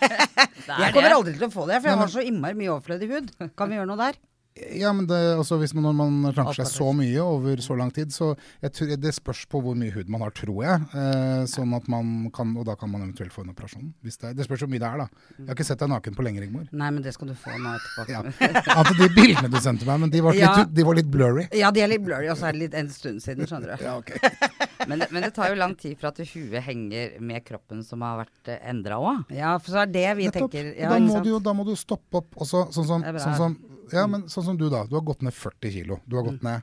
Jeg 0.63 0.93
kommer 0.95 1.17
aldri 1.17 1.33
til 1.35 1.49
å 1.49 1.53
få 1.53 1.65
det, 1.67 1.81
for 1.81 1.91
jeg 1.91 1.99
har 1.99 2.11
så 2.13 2.23
innmari 2.23 2.55
mye 2.55 2.71
overflødig 2.77 3.09
hud. 3.11 3.33
Kan 3.59 3.73
vi 3.73 3.81
gjøre 3.81 3.89
noe 3.91 3.99
der? 3.99 4.21
Ja, 4.53 4.91
men 4.93 5.07
det, 5.09 5.17
altså, 5.17 5.57
hvis 5.57 5.73
man, 5.73 5.87
når 5.87 5.95
man 5.97 6.33
ranker 6.37 6.59
seg 6.59 6.69
så 6.69 6.91
mye 6.93 7.23
over 7.25 7.61
så 7.65 7.73
lang 7.79 7.89
tid, 7.95 8.11
så 8.13 8.35
jeg 8.61 8.75
tror, 8.77 8.91
det 9.01 9.13
spørs 9.17 9.47
på 9.49 9.63
hvor 9.65 9.77
mye 9.79 9.95
hud 9.95 10.11
man 10.13 10.21
har, 10.27 10.35
tror 10.37 10.59
jeg. 10.67 10.83
Eh, 10.93 11.45
sånn 11.49 11.73
at 11.73 11.89
man 11.91 12.29
kan, 12.37 12.53
Og 12.61 12.67
da 12.69 12.77
kan 12.77 12.91
man 12.93 13.07
eventuelt 13.07 13.33
få 13.33 13.47
en 13.47 13.55
operasjon. 13.55 13.89
Hvis 14.05 14.21
det, 14.21 14.35
det 14.37 14.45
spørs 14.45 14.67
hvor 14.67 14.71
mye 14.75 14.83
det 14.83 14.91
er, 14.91 15.01
da. 15.07 15.25
Jeg 15.39 15.49
har 15.49 15.57
ikke 15.57 15.69
sett 15.71 15.81
deg 15.81 15.93
naken 15.95 16.19
på 16.19 16.27
lenge, 16.27 16.45
Rigmor. 16.45 16.67
Nei, 16.69 16.91
men 16.93 17.01
det 17.05 17.15
skal 17.17 17.33
du 17.33 17.35
få 17.39 17.57
nå 17.57 17.73
etterpå. 17.79 18.07
Ja. 18.13 18.21
Ja, 18.61 18.77
At 18.83 18.93
de 19.01 19.09
bildene 19.17 19.49
du 19.49 19.57
sendte 19.65 19.89
meg, 19.89 20.05
men 20.05 20.13
de 20.13 20.21
var 20.29 20.37
litt, 20.37 20.45
Ja. 20.45 20.67
de 20.69 20.87
var 20.91 21.01
litt 21.01 21.09
blurry. 21.17 21.49
de 21.49 21.65
er 21.87 21.93
litt 21.95 22.05
blurry, 22.05 22.29
og 22.29 22.37
så 22.37 22.51
er 22.51 22.59
det 22.59 22.67
litt 22.67 22.77
en 22.77 22.93
stund 22.93 23.25
siden, 23.25 23.49
skjønner 23.49 23.73
du. 23.73 23.87
Ja, 23.89 23.97
ok. 23.97 24.13
Men 24.89 24.99
det, 25.03 25.09
men 25.15 25.23
det 25.27 25.31
tar 25.37 25.53
jo 25.53 25.59
lang 25.61 25.75
tid 25.79 25.99
for 26.01 26.11
at 26.11 26.19
huet 26.33 26.63
henger 26.67 27.19
med 27.21 27.45
kroppen 27.47 27.83
som 27.87 28.03
har 28.05 28.23
vært 28.25 28.51
uh, 28.53 28.57
endra 28.71 28.99
òg. 29.03 29.31
Ja, 29.35 29.55
for 29.59 29.75
så 29.75 29.83
er 29.85 29.93
det 29.95 30.07
vi 30.19 30.27
Nettopp. 30.29 30.51
tenker. 30.53 30.73
Ja, 30.79 30.91
da, 30.95 30.99
må 31.05 31.21
du 31.23 31.31
jo, 31.35 31.39
da 31.43 31.55
må 31.57 31.67
du 31.69 31.75
stoppe 31.79 32.23
opp 32.23 32.35
også, 32.43 32.67
sånn 32.75 32.89
som, 32.89 33.07
sånn 33.27 33.39
som 33.39 33.57
Ja, 33.93 34.07
men 34.09 34.27
sånn 34.33 34.47
som 34.51 34.59
du, 34.59 34.69
da. 34.73 34.85
Du 34.89 34.97
har 34.97 35.05
gått 35.07 35.23
ned 35.23 35.35
40 35.37 35.73
kilo. 35.75 36.01
Du 36.07 36.17
har 36.19 36.27
gått 36.31 36.43
ned 36.47 36.63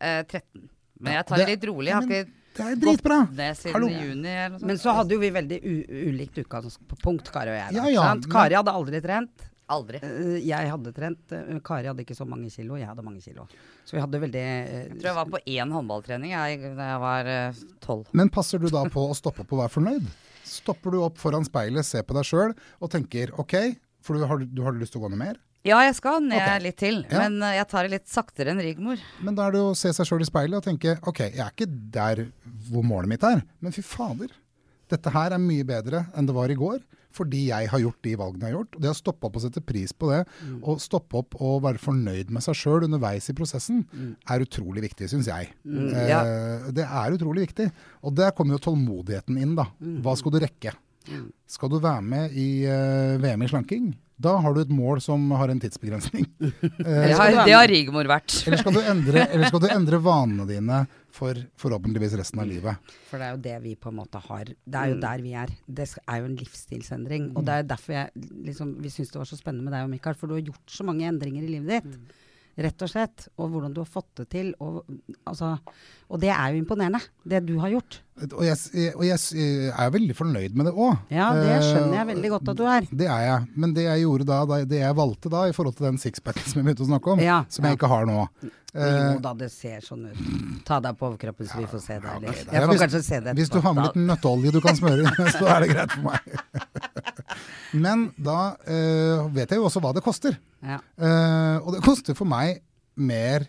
Eh, 0.00 0.22
13. 0.24 0.62
Men 1.00 1.18
jeg 1.18 1.26
tar 1.28 1.42
det 1.42 1.48
litt 1.50 1.64
rolig. 1.68 1.90
Jeg 1.90 1.94
har 1.98 2.06
ikke 2.08 2.30
Det 2.56 2.64
er 2.66 2.78
dritbra! 2.80 3.18
juni 3.92 4.28
eller 4.32 4.54
noe 4.54 4.58
sånt. 4.60 4.66
Men 4.70 4.78
så 4.80 4.94
hadde 4.96 5.14
jo 5.16 5.20
vi 5.20 5.30
veldig 5.34 5.58
u 5.60 5.74
ulikt 6.10 6.40
utgangspunkt, 6.40 7.30
Kari 7.32 7.52
og 7.52 7.58
jeg. 7.58 7.74
Da, 7.74 7.76
Ja, 7.76 7.92
ja, 7.92 8.06
sant? 8.08 8.26
men- 8.26 8.32
Kari 8.32 8.56
hadde 8.56 8.72
aldri 8.80 9.00
trent. 9.04 9.49
Aldri. 9.70 10.00
Eh, 10.02 10.38
Jeg 10.48 10.70
hadde 10.72 10.92
trent. 10.96 11.32
eh, 11.36 11.58
Kari 11.64 11.86
hadde 11.90 12.02
ikke 12.04 12.16
så 12.18 12.26
mange 12.28 12.50
kilo, 12.52 12.76
jeg 12.80 12.88
hadde 12.90 13.04
mange 13.06 13.22
kilo. 13.24 13.46
Så 13.86 13.96
vi 13.96 14.02
hadde 14.02 14.20
veldig 14.22 14.40
eh, 14.46 14.88
Jeg 14.88 14.96
tror 14.98 15.10
jeg 15.12 15.18
var 15.20 15.30
på 15.34 15.42
én 15.46 15.74
håndballtrening 15.76 16.32
jeg, 16.34 16.74
da 16.78 16.88
jeg 16.94 17.00
var 17.04 17.30
tolv. 17.84 18.08
Men 18.12 18.28
passer 18.34 18.58
du 18.62 18.68
da 18.72 18.84
på 18.90 19.06
å 19.10 19.14
stoppe 19.16 19.44
opp 19.46 19.54
og 19.56 19.62
være 19.64 19.74
fornøyd? 19.76 20.08
Stopper 20.50 20.90
du 20.96 21.02
opp 21.06 21.20
foran 21.22 21.44
speilet, 21.46 21.86
ser 21.86 22.02
på 22.02 22.16
deg 22.16 22.26
sjøl 22.26 22.56
og 22.80 22.90
tenker 22.90 23.30
OK, 23.38 23.54
for 24.02 24.18
du 24.18 24.26
har, 24.26 24.42
du 24.42 24.62
har 24.66 24.74
lyst 24.74 24.96
til 24.96 25.02
å 25.02 25.06
gå 25.06 25.12
ned 25.14 25.22
mer? 25.22 25.38
ja, 25.60 25.76
jeg 25.84 25.92
skal 25.98 26.22
ned 26.24 26.40
okay. 26.40 26.60
litt 26.64 26.76
til, 26.80 27.02
Ja. 27.12 27.26
men 27.28 27.34
jeg 27.52 27.66
tar 27.68 27.84
det 27.84 27.90
litt 27.92 28.06
saktere 28.08 28.48
enn 28.54 28.62
Rigmor. 28.64 28.96
Men 29.20 29.34
da 29.36 29.44
er 29.50 29.52
det 29.52 29.60
å 29.60 29.74
se 29.76 29.90
seg 29.92 30.08
sjøl 30.08 30.22
i 30.24 30.28
speilet 30.28 30.56
og 30.56 30.64
tenke 30.64 30.94
OK, 31.04 31.20
jeg 31.26 31.42
er 31.44 31.50
ikke 31.52 31.66
der 31.92 32.22
hvor 32.70 32.80
målet 32.88 33.10
mitt 33.12 33.26
er, 33.28 33.42
men 33.60 33.74
fy 33.76 33.84
fader. 33.84 34.32
Dette 34.90 35.12
her 35.14 35.36
er 35.36 35.42
mye 35.42 35.66
bedre 35.66 36.06
enn 36.18 36.26
det 36.28 36.34
var 36.36 36.50
i 36.52 36.58
går, 36.58 36.80
fordi 37.14 37.48
jeg 37.48 37.66
har 37.72 37.80
gjort 37.82 37.98
de 38.06 38.12
valgene 38.18 38.46
jeg 38.46 38.52
har 38.52 38.58
gjort. 38.60 38.76
Og 38.76 38.84
det 38.84 38.90
å 38.92 38.98
stoppe 38.98 39.26
opp 39.26 39.38
og 39.38 39.42
sette 39.42 39.62
pris 39.66 39.94
på 39.94 40.10
det, 40.12 40.20
og 40.60 40.82
stoppe 40.82 41.18
opp 41.22 41.38
og 41.42 41.64
være 41.64 41.82
fornøyd 41.82 42.30
med 42.34 42.44
seg 42.44 42.58
sjøl 42.58 42.86
underveis 42.86 43.26
i 43.32 43.34
prosessen, 43.38 43.82
er 44.30 44.44
utrolig 44.44 44.84
viktig, 44.86 45.08
syns 45.10 45.30
jeg. 45.30 45.50
Mm, 45.64 45.88
ja. 46.10 46.20
Det 46.74 46.86
er 46.86 47.16
utrolig 47.16 47.48
viktig. 47.48 47.66
Og 48.06 48.14
der 48.18 48.30
kommer 48.36 48.54
jo 48.58 48.62
tålmodigheten 48.68 49.40
inn, 49.42 49.56
da. 49.58 49.66
Hva 50.04 50.14
skal 50.18 50.36
du 50.36 50.40
rekke? 50.42 50.74
Skal 51.50 51.70
du 51.72 51.78
være 51.82 52.02
med 52.04 52.32
i 52.38 52.48
eh, 52.68 53.16
VM 53.22 53.42
i 53.42 53.48
slanking? 53.50 53.90
Da 54.20 54.34
har 54.44 54.52
du 54.52 54.60
et 54.60 54.68
mål 54.72 54.98
som 55.00 55.22
har 55.32 55.48
en 55.48 55.60
tidsbegrensning. 55.62 56.26
Eh, 56.80 57.06
Det 57.08 57.14
har, 57.16 57.38
det 57.46 57.54
har 57.56 57.68
Rigmor 57.68 58.08
vært. 58.08 58.34
eller 58.46 58.60
skal, 58.60 58.74
du 58.76 58.80
endre, 58.84 59.22
eller 59.32 59.48
skal 59.48 59.62
du 59.64 59.66
endre 59.72 59.98
vanene 60.04 60.44
dine 60.48 60.80
for 61.12 61.36
forhåpentligvis 61.60 62.14
resten 62.20 62.40
av 62.42 62.48
livet? 62.48 62.92
For 63.10 63.20
det 63.20 63.26
er 63.26 63.34
jo 63.34 63.40
det 63.46 63.56
vi 63.64 63.74
på 63.80 63.88
en 63.92 63.98
måte 64.00 64.20
har. 64.26 64.44
Det 64.48 64.80
er 64.82 64.92
jo 64.92 64.98
der 65.02 65.24
vi 65.24 65.32
er. 65.40 65.52
Det 65.66 65.86
er 66.04 66.20
jo 66.22 66.28
en 66.30 66.36
livsstilsendring. 66.40 67.30
Og 67.36 67.44
det 67.48 67.56
er 67.62 67.68
derfor 67.72 67.96
jeg, 67.96 68.24
liksom, 68.50 68.74
vi 68.84 68.92
syns 68.92 69.12
det 69.12 69.20
var 69.22 69.28
så 69.32 69.40
spennende 69.40 69.66
med 69.68 69.76
deg 69.76 69.88
og 69.88 69.92
Mikael, 69.94 70.16
for 70.20 70.28
du 70.30 70.36
har 70.36 70.44
gjort 70.52 70.76
så 70.76 70.86
mange 70.88 71.08
endringer 71.08 71.44
i 71.48 71.54
livet 71.56 71.80
ditt. 71.80 72.16
Rett 72.60 72.82
og 72.82 72.90
slett. 72.90 73.28
Og 73.38 73.50
hvordan 73.52 73.72
du 73.74 73.80
har 73.82 73.88
fått 73.88 74.10
det 74.20 74.28
til. 74.32 74.52
Og, 74.60 74.82
altså, 75.28 75.54
og 76.10 76.20
det 76.20 76.32
er 76.34 76.52
jo 76.52 76.60
imponerende, 76.60 77.00
det 77.24 77.44
du 77.46 77.54
har 77.62 77.72
gjort. 77.72 78.00
Og 78.20 78.42
jeg, 78.44 78.56
og 78.98 79.04
jeg 79.06 79.72
er 79.72 79.92
veldig 79.94 80.14
fornøyd 80.18 80.56
med 80.58 80.68
det 80.68 80.72
òg. 80.74 80.98
Ja, 81.14 81.30
det 81.38 81.54
skjønner 81.64 81.94
jeg 82.02 82.08
veldig 82.10 82.30
godt 82.34 82.50
at 82.52 82.58
du 82.58 82.64
er. 82.68 82.88
Det 83.02 83.06
er 83.08 83.22
jeg. 83.24 83.46
Men 83.62 83.72
det 83.76 83.86
jeg 83.86 84.02
gjorde 84.04 84.26
da, 84.28 84.40
det 84.68 84.80
jeg 84.82 84.96
valgte 84.98 85.32
da, 85.32 85.44
i 85.48 85.54
forhold 85.56 85.78
til 85.78 85.88
den 85.88 86.00
sixpacken 86.02 86.44
som 86.44 86.60
jeg 86.60 86.66
begynte 86.68 86.84
å 86.84 86.90
snakke 86.90 87.14
om, 87.14 87.22
Ja, 87.24 87.38
som 87.48 87.64
jeg 87.64 87.76
ja. 87.76 87.78
ikke 87.80 87.90
har 87.92 88.08
nå 88.10 88.18
Jo 88.74 89.22
da, 89.24 89.32
det 89.40 89.48
ser 89.54 89.80
sånn 89.86 90.04
ut. 90.10 90.20
Ta 90.68 90.82
deg 90.84 90.98
på 91.00 91.08
overkroppen 91.08 91.48
så 91.48 91.62
vi 91.62 91.70
får 91.70 91.84
se 91.86 91.96
det. 92.02 92.18
Ja. 92.26 92.34
Jeg 92.58 92.68
får 92.70 92.82
kanskje 92.84 93.02
se 93.06 93.22
det 93.24 93.34
Hvis 93.40 93.50
du 93.50 93.58
har 93.64 93.74
med 93.78 93.88
litt 93.88 94.02
nøtteolje 94.12 94.52
du 94.54 94.60
kan 94.62 94.76
smøre 94.78 95.14
så 95.38 95.48
er 95.56 95.64
det 95.64 95.72
greit 95.72 95.96
for 95.96 96.10
meg. 96.10 96.68
Men 97.72 98.08
da 98.18 98.56
eh, 98.66 99.28
vet 99.34 99.52
jeg 99.52 99.60
jo 99.60 99.68
også 99.68 99.82
hva 99.82 99.94
det 99.96 100.02
koster. 100.04 100.36
Ja. 100.60 100.80
Uh, 101.00 101.56
og 101.64 101.72
det 101.76 101.84
koster 101.86 102.16
for 102.18 102.28
meg 102.28 102.58
mer 103.00 103.46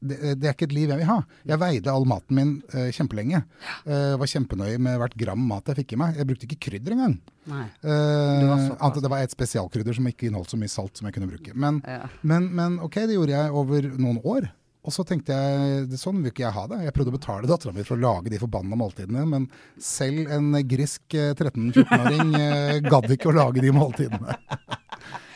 det, 0.00 0.16
det 0.40 0.48
er 0.48 0.54
ikke 0.54 0.66
et 0.68 0.74
liv 0.74 0.88
jeg 0.88 1.00
vil 1.02 1.08
ha. 1.10 1.18
Jeg 1.48 1.60
veide 1.60 1.92
all 1.92 2.06
maten 2.08 2.36
min 2.36 2.52
uh, 2.72 2.88
kjempelenge. 2.94 3.42
Uh, 3.84 4.16
var 4.20 4.30
kjempenøye 4.32 4.78
med 4.80 4.96
hvert 5.00 5.16
gram 5.20 5.42
mat 5.50 5.68
jeg 5.68 5.82
fikk 5.82 5.94
i 5.94 6.00
meg. 6.00 6.16
Jeg 6.20 6.28
brukte 6.30 6.48
ikke 6.48 6.60
krydder 6.68 6.96
engang. 6.96 7.18
Nei. 7.50 7.66
Uh, 7.84 8.70
annet 8.78 9.02
det 9.04 9.12
var 9.12 9.24
et 9.24 9.34
spesialkrydder 9.34 9.98
som 9.98 10.08
ikke 10.08 10.30
inneholdt 10.30 10.54
så 10.54 10.60
mye 10.60 10.72
salt 10.72 10.96
som 11.00 11.08
jeg 11.08 11.18
kunne 11.18 11.28
bruke. 11.30 11.52
Men, 11.52 11.82
Ja. 11.88 12.06
men, 12.22 12.48
men 12.56 12.80
ok, 12.80 13.02
det 13.10 13.18
gjorde 13.18 13.36
jeg 13.36 13.60
over 13.62 13.90
noen 14.00 14.22
år. 14.24 14.48
Og 14.80 14.94
så 14.94 15.04
tenkte 15.04 15.36
jeg 15.36 15.82
det, 15.90 15.98
sånn 16.00 16.22
vil 16.22 16.32
ikke 16.32 16.46
jeg 16.46 16.56
ha 16.56 16.62
det. 16.70 16.78
Jeg 16.86 16.94
prøvde 16.96 17.12
å 17.12 17.16
betale 17.18 17.48
dattera 17.50 17.74
mi 17.76 17.84
for 17.84 17.98
å 17.98 18.00
lage 18.00 18.32
de 18.32 18.38
forbanna 18.40 18.78
måltidene, 18.80 19.26
men 19.28 19.48
selv 19.76 20.30
en 20.32 20.54
grisk 20.70 21.16
eh, 21.18 21.34
13-14-åring 21.36 22.30
uh, 22.32 22.78
gadd 22.92 23.12
ikke 23.12 23.28
å 23.28 23.36
lage 23.36 23.60
de 23.64 23.74
måltidene. 23.76 24.38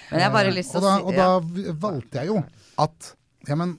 Men 0.08 0.22
jeg 0.22 0.24
har 0.28 0.32
bare 0.32 0.54
lyst 0.54 0.72
til 0.72 0.80
å 0.80 0.94
og 0.94 1.10
si 1.12 1.18
da 1.18 1.28
og 1.36 1.52
da 1.52 1.74
valgte 1.82 2.22
jeg 2.22 2.32
jo 2.32 2.38
at 2.86 3.10
ja, 3.44 3.56
men 3.60 3.74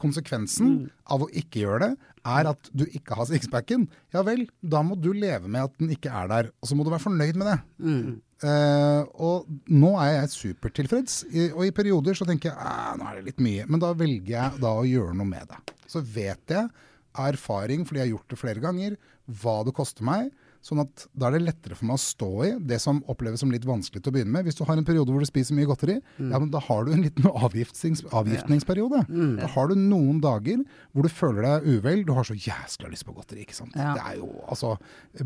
konsekvensen 0.00 0.70
Mm. 0.70 0.88
av 1.12 1.26
å 1.26 1.28
ikke 1.36 1.60
gjøre 1.66 1.90
det, 1.90 1.90
er 2.30 2.48
at 2.54 2.70
du 2.72 2.86
ikke 2.88 3.16
har 3.18 3.28
sixpacken. 3.28 3.84
Ja 4.14 4.22
vel, 4.24 4.46
da 4.64 4.80
må 4.84 4.96
du 4.96 5.10
leve 5.12 5.48
med 5.48 5.66
at 5.68 5.76
den 5.80 5.92
ikke 5.92 6.08
er 6.12 6.28
der. 6.32 6.48
Og 6.60 6.68
så 6.70 6.76
må 6.76 6.84
du 6.86 6.90
være 6.92 7.04
fornøyd 7.04 7.36
med 7.40 7.50
det. 7.50 7.58
Mm. 7.84 8.20
Eh, 8.40 9.02
og 9.20 9.48
nå 9.68 9.90
er 10.00 10.14
jeg 10.14 10.32
supertilfreds. 10.34 11.16
I, 11.28 11.48
og 11.52 11.66
i 11.66 11.72
perioder 11.76 12.16
så 12.16 12.24
tenker 12.28 12.50
jeg 12.50 12.56
"Ah, 12.58 12.94
nå 12.96 13.04
er 13.08 13.18
det 13.20 13.26
litt 13.30 13.42
mye. 13.44 13.66
Men 13.68 13.80
da 13.82 13.92
velger 13.92 14.32
jeg 14.32 14.60
da 14.62 14.70
å 14.80 14.86
gjøre 14.88 15.14
noe 15.16 15.28
med 15.28 15.48
det. 15.50 15.58
Så 15.86 16.00
vet 16.00 16.40
jeg 16.48 16.68
av 17.14 17.26
erfaring, 17.34 17.84
fordi 17.84 18.00
jeg 18.00 18.08
har 18.08 18.14
gjort 18.16 18.28
det 18.32 18.38
flere 18.38 18.60
ganger, 18.64 18.96
hva 19.42 19.64
det 19.66 19.74
koster 19.74 20.06
meg. 20.06 20.30
Sånn 20.60 20.82
at 20.82 21.06
da 21.16 21.30
er 21.30 21.38
det 21.38 21.46
lettere 21.46 21.76
for 21.78 21.88
meg 21.88 21.96
å 21.96 22.02
stå 22.02 22.26
i 22.44 22.50
det 22.68 22.76
som 22.82 22.98
oppleves 23.08 23.40
som 23.40 23.52
litt 23.52 23.64
vanskelig 23.64 24.02
til 24.04 24.12
å 24.12 24.14
begynne 24.18 24.34
med. 24.34 24.44
Hvis 24.44 24.58
du 24.58 24.64
har 24.68 24.76
en 24.76 24.84
periode 24.84 25.08
hvor 25.08 25.22
du 25.24 25.28
spiser 25.28 25.56
mye 25.56 25.68
godteri, 25.70 25.94
ja, 26.20 26.36
men 26.36 26.50
da 26.52 26.60
har 26.66 26.84
du 26.84 26.92
en 26.92 27.00
liten 27.06 27.24
avgiftnings, 27.46 28.02
avgiftningsperiode. 28.12 29.00
Da 29.40 29.48
har 29.54 29.70
du 29.70 29.78
noen 29.80 30.18
dager 30.20 30.60
hvor 30.92 31.06
du 31.06 31.10
føler 31.12 31.46
deg 31.46 31.68
uvel. 31.78 32.02
Du 32.04 32.12
har 32.16 32.28
så 32.28 32.36
jæskla 32.36 32.90
lyst 32.92 33.06
på 33.08 33.14
godteri, 33.16 33.46
ikke 33.46 33.56
sant. 33.56 33.72
Ja. 33.78 33.94
Det 33.96 34.04
er 34.04 34.18
jo 34.20 34.28
altså 34.50 34.74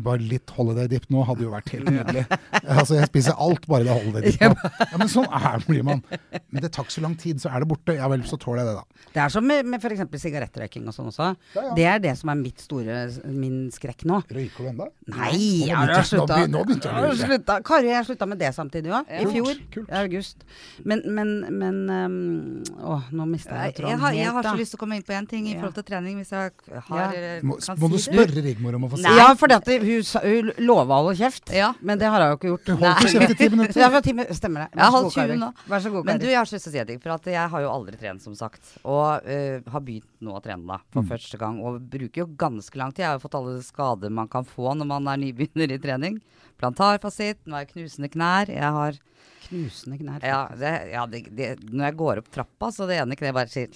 Bare 0.05 0.23
litt 0.23 0.49
holiday 0.55 0.87
dip 0.89 1.05
nå 1.13 1.21
hadde 1.27 1.43
jo 1.45 1.51
vært 1.51 1.69
helt 1.75 1.89
nydelig. 1.95 2.23
altså 2.63 2.97
jeg 2.97 3.09
spiser 3.11 3.35
alt 3.41 3.67
bare 3.69 3.85
det 3.87 3.93
holiday 3.95 4.31
dip 4.31 4.45
nå. 4.47 4.71
Ja, 4.85 5.01
men 5.01 5.11
sånn 5.11 5.27
er 5.35 5.67
blir 5.67 5.83
man. 5.87 6.01
Men 6.47 6.63
det 6.63 6.71
tar 6.75 6.87
ikke 6.87 6.95
så 6.95 7.03
lang 7.05 7.15
tid, 7.19 7.41
så 7.43 7.51
er 7.51 7.63
det 7.63 7.69
borte. 7.69 7.95
Ja 7.99 8.07
vel, 8.11 8.23
så 8.29 8.39
tåler 8.41 8.63
jeg 8.63 8.71
det, 8.71 8.77
da. 8.79 9.09
Det 9.15 9.23
er 9.25 9.35
som 9.35 9.45
med, 9.47 9.67
med 9.67 9.83
f.eks. 9.83 10.05
sigarettrøyking 10.23 10.87
og 10.89 10.95
sånn 10.95 11.11
også. 11.11 11.29
Ja, 11.57 11.65
ja. 11.69 11.75
Det 11.77 11.87
er 11.91 12.01
det 12.07 12.15
som 12.19 12.31
er 12.31 12.39
mitt 12.39 12.63
store, 12.63 13.03
min 13.35 13.65
skrekk 13.75 14.05
nå. 14.09 14.21
Røyker 14.31 14.63
du 14.67 14.71
ennå? 14.71 14.89
Nei, 15.11 15.24
Nå 15.33 15.65
jeg 15.67 15.75
har 15.75 16.03
slutta. 16.03 16.37
nå 16.47 16.61
begynte 16.65 16.89
jeg 16.89 16.93
å 16.93 16.95
har 16.95 17.15
lure. 17.15 17.63
Kari 17.65 17.87
og 17.89 17.93
jeg 17.95 18.05
slutta 18.09 18.27
med 18.29 18.39
det 18.39 18.51
samtidig 18.55 18.91
òg. 18.93 19.09
I 19.09 19.25
fjor. 19.31 19.59
Kult. 19.73 19.89
I 19.89 19.97
august. 20.03 20.43
Men, 20.83 21.01
men, 21.05 21.33
men 21.49 21.79
um, 21.89 22.63
Å, 22.81 22.99
nå 23.11 23.25
mista 23.29 23.55
Jeg, 23.65 23.75
tråden 23.79 23.91
jeg, 23.95 23.99
har, 24.03 24.13
jeg 24.13 24.33
har 24.37 24.43
da. 24.43 24.51
så 24.53 24.59
lyst 24.59 24.75
til 24.75 24.79
å 24.79 24.83
komme 24.83 24.95
inn 24.99 25.03
på 25.07 25.13
en 25.17 25.27
ting 25.27 25.47
i 25.47 25.53
Ja. 25.55 25.59
forhold 25.61 25.75
til 25.79 25.83
trening, 25.89 26.17
hvis 26.21 26.31
jeg 26.31 26.51
har, 26.89 26.99
Ja. 26.99 27.11
eh, 27.15 27.41
Må, 27.43 27.57
kan 27.63 27.77
må 27.79 27.89
du 27.91 27.97
si 27.97 28.11
du 28.11 28.17
spørre 28.17 28.43
Rigmor 28.45 28.75
om 28.75 28.87
å 28.87 28.91
få 28.91 28.97
se? 29.01 29.15
Ja, 29.17 29.27
for 29.35 29.47
hun, 29.49 30.03
sa- 30.03 30.21
hun 30.25 30.51
lova 30.59 30.99
å 30.99 31.03
holde 31.05 31.17
kjeft. 31.19 31.51
Ja. 31.53 31.73
Men 31.81 31.97
det 31.99 32.07
har 32.07 32.21
hun 32.21 32.31
jo 32.33 32.37
ikke 32.37 32.51
gjort. 32.53 32.65
Du 32.65 32.75
holdt 32.75 33.11
kjeft 33.11 33.31
i 33.31 33.35
ti 33.35 33.49
minutter. 33.49 33.79
Ja, 33.85 33.89
for 33.89 34.01
time, 34.01 34.25
stemmer 34.33 34.65
det. 34.65 34.79
Vær 34.79 34.91
så 34.91 35.01
god, 35.03 35.13
Kari. 35.13 35.39
Vær 35.69 35.79
så 35.83 35.91
god, 35.91 36.05
Men 36.05 36.19
du, 36.19 36.25
jeg 36.27 36.37
har 36.37 36.45
så 36.45 36.55
lyst 36.55 36.67
til 36.69 36.71
å 36.71 36.75
si 36.75 36.79
en 36.79 36.87
ting. 36.87 36.99
For 37.03 37.15
at 37.15 37.25
jeg 37.25 37.49
har 37.55 37.61
jo 37.61 37.69
aldri 37.71 37.97
trent, 37.99 38.21
som 38.23 38.35
sagt. 38.35 38.61
Og 38.83 39.25
uh, 39.25 39.71
har 39.71 39.81
begynt 39.81 40.07
nå 40.25 40.33
å 40.35 40.41
trene 40.43 40.65
da, 40.67 40.79
for 40.93 41.05
Mm. 41.05 41.09
første 41.13 41.39
gang. 41.41 41.59
Og 41.63 41.79
bruker 41.89 42.23
jo 42.23 42.27
ganske 42.35 42.75
lang 42.81 42.91
tid. 42.91 43.03
Jeg 43.05 43.11
har 43.11 43.19
jo 43.19 43.25
fått 43.27 43.37
alle 43.39 43.61
skader 43.63 44.11
man 44.11 44.27
kan 44.31 44.45
få 44.45 44.73
når 44.75 44.89
man 44.89 45.07
er 45.07 45.15
er 45.15 45.21
nybegynner 45.23 45.71
i 45.71 45.79
trening. 45.81 46.21
Plantarfasitt, 46.59 47.45
nå 47.45 47.55
har 47.55 47.65
jeg 47.65 47.73
knusende 47.75 48.11
knær. 48.11 48.51
Jeg 48.51 48.71
har 48.79 48.99
Knusende 49.45 49.99
knær. 50.01 50.23
Ja, 50.25 50.47
det, 50.57 50.71
ja 50.89 51.05
det, 51.05 51.19
det, 51.37 51.49
når 51.69 51.91
jeg 51.91 51.97
går 51.99 52.17
opp 52.23 52.29
trappa, 52.33 52.71
så 52.73 52.87
det 52.89 52.97
ene 52.97 53.15
kneet 53.15 53.35
bare 53.35 53.51
sier 53.51 53.69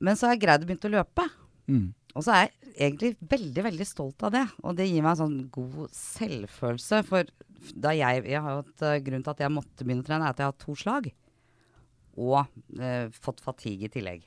Men 0.00 0.16
så 0.16 0.26
har 0.26 0.36
jeg 0.36 0.42
greid 0.46 0.64
å 0.64 0.68
begynne 0.70 0.88
å 0.88 0.94
løpe. 0.96 1.26
Mm. 1.68 1.92
Og 2.16 2.24
så 2.24 2.32
er 2.34 2.46
jeg 2.46 2.72
egentlig 2.88 3.10
veldig, 3.30 3.64
veldig 3.68 3.86
stolt 3.88 4.24
av 4.26 4.32
det. 4.34 4.44
Og 4.64 4.76
det 4.78 4.88
gir 4.88 5.04
meg 5.04 5.12
en 5.14 5.20
sånn 5.22 5.38
god 5.54 5.92
selvfølelse. 5.96 7.02
For 7.08 7.28
da 7.78 7.92
jeg, 7.94 8.24
jeg 8.32 8.42
har 8.42 8.56
jo 8.56 8.62
hatt 8.64 8.84
eh, 8.88 8.98
grunnen 9.04 9.26
til 9.26 9.34
at 9.36 9.44
jeg 9.44 9.54
måtte 9.54 9.86
begynne 9.86 10.04
å 10.04 10.08
trene, 10.08 10.26
er 10.26 10.34
at 10.34 10.40
jeg 10.42 10.48
har 10.48 10.54
hatt 10.54 10.64
to 10.64 10.74
slag. 10.78 11.12
Og 12.20 12.42
eh, 12.80 13.08
fått 13.22 13.40
fatigue 13.44 13.88
i 13.88 13.92
tillegg. 13.92 14.24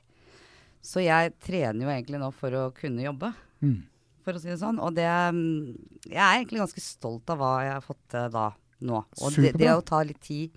Så 0.85 1.01
jeg 1.01 1.33
trener 1.41 1.85
jo 1.85 1.91
egentlig 1.93 2.19
nå 2.21 2.29
for 2.35 2.53
å 2.53 2.67
kunne 2.77 3.05
jobbe, 3.05 3.33
Mm. 3.63 3.83
for 4.25 4.35
å 4.35 4.39
si 4.41 4.49
det 4.51 4.59
sånn. 4.59 4.77
Og 4.83 4.93
det 4.93 5.05
mm, 5.07 5.75
Jeg 6.11 6.19
er 6.21 6.35
egentlig 6.41 6.59
ganske 6.59 6.81
stolt 6.83 7.29
av 7.31 7.39
hva 7.39 7.51
jeg 7.63 7.71
har 7.73 7.81
fått 7.85 8.01
til 8.11 8.27
da, 8.33 8.49
nå. 8.85 8.99
Og 9.23 9.37
det, 9.39 9.53
det 9.57 9.71
å 9.71 9.81
ta 9.81 10.01
litt 10.03 10.19
tid 10.21 10.51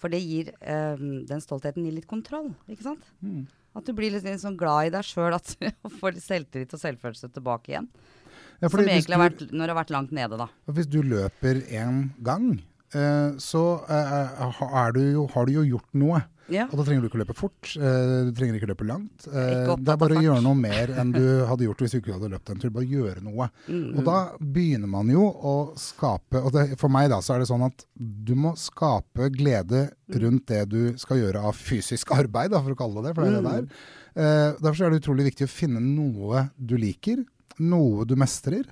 For 0.00 0.08
det 0.08 0.20
gir 0.22 0.52
eh, 0.62 0.96
Den 1.28 1.42
stoltheten 1.42 1.84
gir 1.84 1.92
litt 1.98 2.06
kontroll, 2.08 2.52
ikke 2.70 2.86
sant? 2.86 3.02
Mm. 3.20 3.42
At 3.76 3.84
du 3.84 3.92
blir 3.92 4.14
litt 4.14 4.24
sånn 4.40 4.56
glad 4.56 4.86
i 4.88 4.94
deg 4.94 5.04
sjøl, 5.04 5.34
at 5.36 5.52
du 5.60 5.68
får 6.00 6.16
litt 6.16 6.24
selvtillit 6.24 6.72
og 6.74 6.80
selvfølelse 6.80 7.28
tilbake 7.34 7.74
igjen. 7.74 7.90
Ja, 8.60 8.68
Som 8.68 8.80
egentlig 8.86 9.14
du, 9.14 9.18
har 9.18 9.26
vært 9.28 9.44
når 9.50 9.60
det 9.60 9.72
har 9.74 9.78
vært 9.82 9.92
langt 9.94 10.10
nede, 10.16 10.36
da. 10.40 10.48
Hvis 10.70 10.88
du 10.90 10.98
løper 11.02 11.60
én 11.66 12.00
gang, 12.22 12.48
eh, 12.56 12.69
så 13.38 13.64
eh, 13.86 14.60
er 14.82 14.92
du 14.96 15.00
jo, 15.04 15.26
har 15.34 15.46
du 15.46 15.52
jo 15.54 15.66
gjort 15.76 15.90
noe. 15.98 16.22
Ja. 16.50 16.64
Og 16.66 16.80
da 16.80 16.84
trenger 16.86 17.04
du 17.04 17.08
ikke 17.10 17.20
løpe 17.20 17.36
fort. 17.38 17.68
eh, 17.78 18.24
du 18.26 18.32
trenger 18.34 18.56
ikke 18.58 18.70
løpe 18.72 18.86
langt. 18.88 19.26
Eh, 19.30 19.70
det 19.78 19.92
er 19.92 20.00
bare 20.00 20.18
å 20.18 20.24
gjøre 20.24 20.42
noe 20.42 20.58
mer 20.58 20.90
enn 20.98 21.12
du 21.14 21.22
hadde 21.46 21.66
gjort 21.68 21.84
hvis 21.84 21.94
du 21.94 22.00
ikke 22.00 22.16
hadde 22.16 22.32
løpt 22.32 22.50
en 22.50 22.62
tur. 22.62 22.72
Bare 22.74 22.88
gjøre 22.90 23.22
noe. 23.22 23.46
Og 23.70 24.02
da 24.06 24.16
begynner 24.42 24.90
man 24.90 25.12
jo 25.12 25.28
å 25.30 25.54
skape 25.78 26.42
Og 26.42 26.50
det, 26.56 26.66
for 26.80 26.92
meg 26.92 27.10
da 27.12 27.20
så 27.22 27.36
er 27.36 27.44
det 27.44 27.50
sånn 27.52 27.64
at 27.68 27.86
du 27.94 28.34
må 28.38 28.56
skape 28.58 29.30
glede 29.36 29.86
rundt 30.10 30.48
det 30.50 30.64
du 30.72 30.80
skal 31.00 31.22
gjøre 31.22 31.44
av 31.46 31.54
fysisk 31.54 32.10
arbeid, 32.18 32.50
da, 32.54 32.62
for 32.64 32.74
å 32.74 32.80
kalle 32.82 33.04
det 33.04 33.10
det. 33.10 33.16
For 33.16 33.26
det 33.26 33.30
er 33.30 33.38
det 33.38 33.46
det 33.46 33.56
er. 33.62 33.88
Eh, 34.10 34.48
derfor 34.58 34.86
er 34.86 34.90
det 34.90 35.04
utrolig 35.04 35.30
viktig 35.30 35.46
å 35.46 35.54
finne 35.54 35.82
noe 35.84 36.48
du 36.58 36.74
liker. 36.80 37.22
Noe 37.62 38.06
du 38.08 38.16
mestrer. 38.18 38.66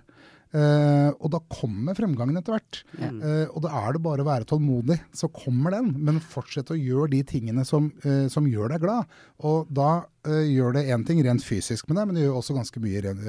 Eh, 0.48 1.10
og 1.12 1.28
da 1.34 1.40
kommer 1.52 1.96
fremgangen 1.96 2.38
etter 2.40 2.56
hvert. 2.56 2.80
Eh, 2.98 3.46
og 3.52 3.62
da 3.66 3.72
er 3.82 3.94
det 3.96 4.02
bare 4.04 4.24
å 4.24 4.28
være 4.28 4.48
tålmodig, 4.48 4.96
så 5.12 5.28
kommer 5.32 5.76
den. 5.76 5.92
Men 6.00 6.22
fortsett 6.24 6.72
å 6.72 6.78
gjøre 6.78 7.12
de 7.16 7.22
tingene 7.28 7.66
som, 7.68 7.90
uh, 8.04 8.26
som 8.32 8.48
gjør 8.48 8.72
deg 8.72 8.84
glad. 8.86 9.18
Og 9.48 9.68
da 9.72 10.04
gjør 10.28 10.74
det 10.76 10.88
én 10.92 11.04
ting 11.08 11.20
rent 11.24 11.44
fysisk 11.44 11.86
med 11.88 11.96
deg, 11.96 12.08
men 12.08 12.18
det 12.18 12.24
gjør 12.26 12.40
også 12.40 12.56
ganske 12.56 12.80
mye 12.84 13.00
rent, 13.06 13.22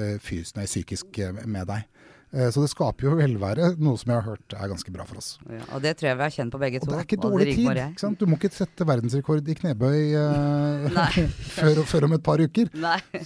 nei, 0.58 0.66
psykisk 0.68 1.20
med 1.48 1.70
deg. 1.70 1.86
Eh, 2.30 2.50
så 2.54 2.62
det 2.62 2.70
skaper 2.70 3.08
jo 3.08 3.16
velvære, 3.18 3.72
noe 3.82 3.98
som 3.98 4.12
jeg 4.12 4.20
har 4.20 4.26
hørt 4.28 4.54
er 4.54 4.70
ganske 4.70 4.94
bra 4.94 5.06
for 5.08 5.18
oss. 5.18 5.32
Ja, 5.50 5.62
og 5.74 5.82
det 5.82 5.96
tror 5.98 6.10
jeg 6.12 6.18
vi 6.20 6.26
har 6.26 6.34
kjent 6.36 6.54
på 6.54 6.60
begge 6.62 6.80
to. 6.82 6.86
Og 6.86 6.92
det 6.94 7.00
er 7.00 7.08
ikke 7.08 7.20
dårlig 7.24 7.54
tid. 7.58 7.70
Ikke 7.88 8.04
sant? 8.04 8.20
Du 8.20 8.30
må 8.30 8.38
ikke 8.38 8.52
sette 8.54 8.86
verdensrekord 8.86 9.50
i 9.50 9.56
knebøy 9.58 9.98
uh, 10.14 11.00
før, 11.58 11.82
før 11.90 12.06
om 12.06 12.18
et 12.18 12.26
par 12.26 12.42
uker. 12.42 12.70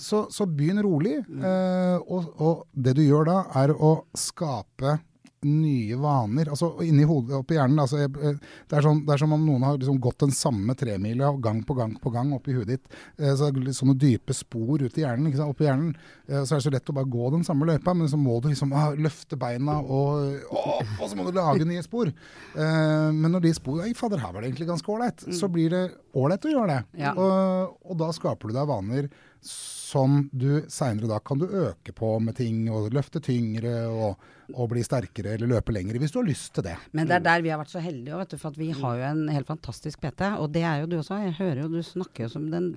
Så, 0.00 0.24
så 0.32 0.48
begynn 0.48 0.80
rolig. 0.84 1.18
Uh, 1.28 2.00
og, 2.08 2.30
og 2.40 2.62
det 2.72 2.96
du 2.96 3.04
gjør 3.04 3.28
da, 3.28 3.40
er 3.64 3.74
å 3.76 3.96
skape 4.16 4.98
nye 5.44 5.98
vaner. 6.00 6.50
Altså 6.52 6.70
inni 6.84 7.06
hodet, 7.08 7.36
oppi 7.38 7.58
hjernen. 7.58 7.80
Altså, 7.82 8.00
jeg, 8.02 8.12
eh, 8.18 8.38
det, 8.40 8.78
er 8.78 8.86
sånn, 8.86 9.02
det 9.06 9.14
er 9.14 9.22
som 9.22 9.34
om 9.36 9.44
noen 9.46 9.66
har 9.66 9.78
liksom 9.78 10.00
gått 10.02 10.24
den 10.24 10.34
samme 10.34 10.76
tremila 10.78 11.32
gang 11.44 11.62
på 11.66 11.76
gang 11.78 11.96
på 12.00 12.12
gang 12.14 12.32
oppi 12.36 12.56
huet 12.56 12.70
ditt. 12.72 12.98
Eh, 13.18 13.32
så 13.32 13.50
det 13.54 13.64
er 13.64 13.78
sånne 13.78 13.96
dype 14.00 14.36
spor 14.36 14.82
ut 14.82 14.98
i 14.98 15.04
hjernen. 15.04 15.30
Ikke 15.30 15.42
sant? 15.42 15.56
Oppi 15.56 15.68
hjernen. 15.68 15.94
Eh, 16.28 16.42
så 16.42 16.54
er 16.54 16.62
det 16.62 16.66
så 16.68 16.74
lett 16.74 16.92
å 16.92 16.96
bare 16.96 17.12
gå 17.16 17.32
den 17.34 17.46
samme 17.46 17.68
løypa, 17.68 17.96
men 17.96 18.10
så 18.10 18.20
må 18.20 18.38
du 18.40 18.50
liksom 18.52 18.74
ah, 18.76 18.92
løfte 18.96 19.38
beina 19.40 19.80
og 19.82 20.48
opp, 20.50 20.94
og 20.98 21.08
så 21.10 21.18
må 21.18 21.28
du 21.28 21.36
lage 21.36 21.68
nye 21.68 21.84
spor. 21.84 22.10
Eh, 22.10 23.10
men 23.12 23.30
når 23.32 23.48
de 23.48 23.54
sporene 23.56 23.90
ei 23.90 23.98
fader, 23.98 24.22
her 24.22 24.32
var 24.32 24.42
det 24.42 24.52
egentlig 24.52 24.70
ganske 24.72 24.96
ålreit. 24.96 25.26
Så 25.34 25.50
blir 25.52 25.72
det 25.74 25.84
ålreit 26.20 26.48
å 26.48 26.52
gjøre 26.54 26.74
det. 26.74 27.02
Ja. 27.04 27.14
Og, 27.18 27.78
og 27.84 27.98
da 28.00 28.10
skaper 28.16 28.50
du 28.50 28.58
deg 28.58 28.70
vaner 28.70 29.10
som 29.44 30.28
du 30.32 30.64
seinere 30.72 31.06
da 31.06 31.18
kan 31.20 31.38
du 31.38 31.44
øke 31.46 31.92
på 31.94 32.16
med 32.18 32.36
ting, 32.38 32.64
og 32.72 32.88
løfte 32.94 33.20
tyngre 33.22 33.74
og, 33.92 34.22
og 34.54 34.70
bli 34.72 34.82
sterkere 34.84 35.34
eller 35.36 35.50
løpe 35.52 35.74
lengre, 35.76 36.00
hvis 36.02 36.14
du 36.14 36.18
har 36.18 36.26
lyst 36.26 36.54
til 36.56 36.64
det. 36.66 36.74
Men 36.96 37.06
det 37.10 37.18
er 37.18 37.24
der 37.26 37.44
vi 37.44 37.52
har 37.52 37.60
vært 37.60 37.74
så 37.74 37.82
heldige, 37.84 38.16
vet 38.18 38.32
du, 38.32 38.38
for 38.40 38.50
at 38.50 38.58
vi 38.58 38.70
har 38.74 38.96
jo 38.98 39.04
en 39.10 39.22
helt 39.30 39.50
fantastisk 39.50 40.00
PT. 40.02 40.30
Og 40.40 40.48
det 40.54 40.64
er 40.66 40.80
jo 40.82 40.88
du 40.90 40.96
også. 40.98 41.20
Jeg 41.26 41.36
hører 41.38 41.60
jo 41.62 41.68
du 41.74 41.78
snakker 41.86 42.26
jo 42.26 42.30
som 42.32 42.48
den 42.50 42.70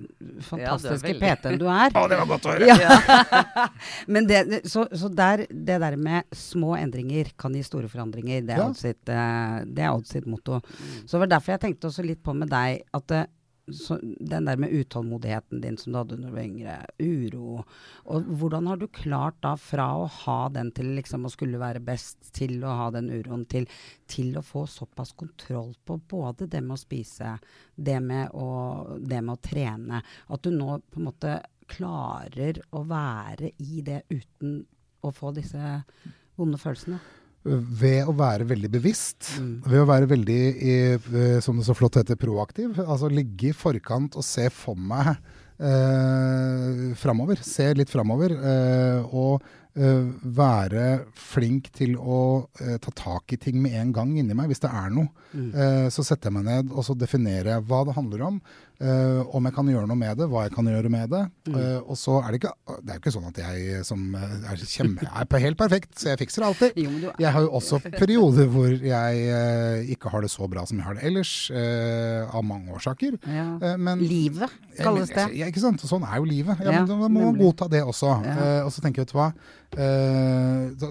fantastiske 0.46 1.14
ja, 1.16 1.18
PT-en 1.24 1.58
du 1.60 1.66
er. 1.72 1.94
Å, 1.98 2.04
det 2.12 2.20
var 2.20 2.30
godt 2.34 2.46
å 2.46 2.54
høre! 2.54 2.68
Ja. 2.68 3.66
Men 4.14 4.28
det, 4.28 4.42
så, 4.68 4.84
så 4.92 5.10
der, 5.10 5.46
det 5.48 5.80
der 5.82 5.98
med 5.98 6.28
små 6.36 6.76
endringer 6.78 7.32
kan 7.40 7.56
gi 7.56 7.64
store 7.66 7.90
forandringer, 7.90 8.44
det 8.44 8.54
er 8.54 8.62
Ja. 8.62 8.68
Odd 8.68 8.78
sitt, 8.78 9.08
eh, 9.08 9.58
er 9.64 10.30
motto. 10.30 10.60
Så 11.06 11.16
det 11.16 11.24
var 11.24 11.34
derfor 11.34 11.54
jeg 11.54 11.64
tenkte 11.64 11.88
også 11.88 12.04
litt 12.04 12.20
på 12.22 12.34
med 12.36 12.50
deg 12.52 12.82
at 12.94 13.10
det, 13.10 13.26
så, 13.72 13.98
den 14.02 14.44
der 14.44 14.56
med 14.56 14.70
utålmodigheten 14.70 15.60
din 15.60 15.76
som 15.76 15.92
du 15.92 15.98
hadde 15.98 16.18
når 16.18 16.30
du 16.30 16.36
var 16.36 16.46
yngre, 16.46 16.76
uro 16.98 17.64
og 18.08 18.30
Hvordan 18.40 18.66
har 18.70 18.80
du 18.80 18.86
klart 18.88 19.38
da 19.44 19.54
fra 19.60 19.88
å 20.00 20.06
ha 20.22 20.38
den 20.52 20.70
til 20.76 20.94
liksom 20.96 21.26
å 21.26 21.32
skulle 21.32 21.60
være 21.60 21.82
best, 21.84 22.30
til 22.36 22.62
å 22.64 22.74
ha 22.80 22.88
den 22.94 23.10
uroen, 23.12 23.44
til, 23.50 23.68
til 24.08 24.36
å 24.38 24.44
få 24.44 24.64
såpass 24.70 25.12
kontroll 25.18 25.74
på 25.84 25.98
både 26.08 26.48
det 26.48 26.62
med 26.64 26.78
å 26.78 26.80
spise, 26.80 27.36
det 27.74 27.98
med 28.04 28.34
å, 28.34 28.48
det 28.98 29.20
med 29.20 29.36
å 29.36 29.42
trene, 29.44 30.02
at 30.02 30.42
du 30.44 30.52
nå 30.54 30.80
på 30.88 31.00
en 31.02 31.08
måte 31.10 31.38
klarer 31.68 32.62
å 32.72 32.82
være 32.88 33.52
i 33.60 33.82
det 33.84 34.02
uten 34.08 34.62
å 35.04 35.12
få 35.14 35.34
disse 35.36 35.78
vonde 36.38 36.60
følelsene? 36.60 37.00
Ved 37.44 38.04
å 38.10 38.12
være 38.18 38.44
veldig 38.44 38.68
bevisst, 38.70 39.38
Mm. 39.38 39.62
ved 39.64 39.80
å 39.80 39.86
være 39.88 40.08
veldig, 40.10 40.40
i, 40.62 40.74
eh, 40.98 41.40
som 41.40 41.56
det 41.56 41.64
så 41.64 41.74
flott 41.76 41.94
heter, 41.94 42.16
proaktiv. 42.16 42.74
Altså 42.84 43.08
ligge 43.08 43.48
i 43.50 43.52
forkant 43.56 44.16
og 44.16 44.24
se 44.24 44.48
for 44.50 44.74
meg 44.76 45.16
eh, 45.60 46.94
framover. 46.98 47.40
Se 47.44 47.70
litt 47.74 47.90
framover. 47.92 48.34
Eh, 48.34 49.14
og 49.14 49.42
eh, 49.78 50.04
være 50.38 50.86
flink 51.14 51.70
til 51.76 51.96
å 51.96 52.20
eh, 52.60 52.76
ta 52.82 52.90
tak 52.94 53.32
i 53.32 53.40
ting 53.40 53.60
med 53.62 53.74
en 53.78 53.92
gang 53.94 54.16
inni 54.18 54.34
meg, 54.36 54.48
hvis 54.50 54.62
det 54.64 54.70
er 54.74 54.90
noe. 54.94 55.08
Eh, 55.34 55.88
så 55.94 56.04
setter 56.04 56.30
jeg 56.30 56.38
meg 56.40 56.48
ned 56.50 56.72
og 56.74 56.84
så 56.86 56.96
definerer 56.98 57.54
jeg 57.56 57.66
hva 57.70 57.84
det 57.88 57.94
handler 57.98 58.26
om. 58.32 58.40
Eh, 58.80 59.20
om 59.34 59.48
jeg 59.48 59.54
kan 59.56 59.68
gjøre 59.70 59.88
noe 59.90 59.98
med 59.98 60.18
det, 60.20 60.28
hva 60.30 60.44
jeg 60.46 60.54
kan 60.54 60.68
gjøre 60.70 60.90
med 60.92 61.10
det. 61.12 61.22
Eh, 61.50 61.78
og 61.82 61.98
så 61.98 62.18
er 62.22 62.30
det 62.30 62.40
ikke 62.40 62.52
Det 62.68 62.92
er 62.92 62.98
jo 62.98 63.02
ikke 63.02 63.12
sånn 63.14 63.28
at 63.30 63.40
jeg 63.42 63.82
som 63.88 64.04
eh, 64.18 64.34
er, 64.52 64.64
kjempe, 64.72 65.08
er 65.08 65.44
helt 65.44 65.60
perfekt, 65.60 65.92
så 65.98 66.12
jeg 66.12 66.20
fikser 66.22 66.46
alltid. 66.46 66.78
Jo, 66.78 67.12
Jeg 67.18 67.34
har 67.34 67.46
jo 67.46 67.52
også 67.58 67.80
perioder 67.86 68.48
hvor 68.52 68.70
jeg 68.70 69.22
uh, 69.32 69.92
ikke 69.92 70.12
har 70.12 70.24
det 70.24 70.30
så 70.32 70.48
bra 70.50 70.64
som 70.68 70.78
jeg 70.80 70.86
har 70.86 70.98
det 70.98 71.06
ellers, 71.08 71.34
av 71.48 72.44
mange 72.44 72.72
årsaker. 72.74 73.18
ja. 73.26 73.76
Men 73.78 74.00
Livet 74.02 74.52
kalles 74.78 75.10
det. 75.12 75.24
Ja, 75.38 75.48
ikke 75.50 75.62
sant? 75.62 75.82
Sånn 75.86 76.04
er 76.06 76.18
jo 76.20 76.26
livet. 76.28 76.60
Ja, 76.62 76.70
Ja, 76.78 76.82
men 76.84 76.90
da 76.90 77.08
må 77.08 77.24
man 77.30 77.38
godta 77.38 77.68
det 77.70 77.80
også. 77.82 78.10
Og 78.64 78.70
så 78.74 78.82
tenker 78.84 79.02
jeg, 79.02 79.08
vet 79.08 79.14
du 79.14 79.18
hva. 79.18 79.30
Så 80.78 80.90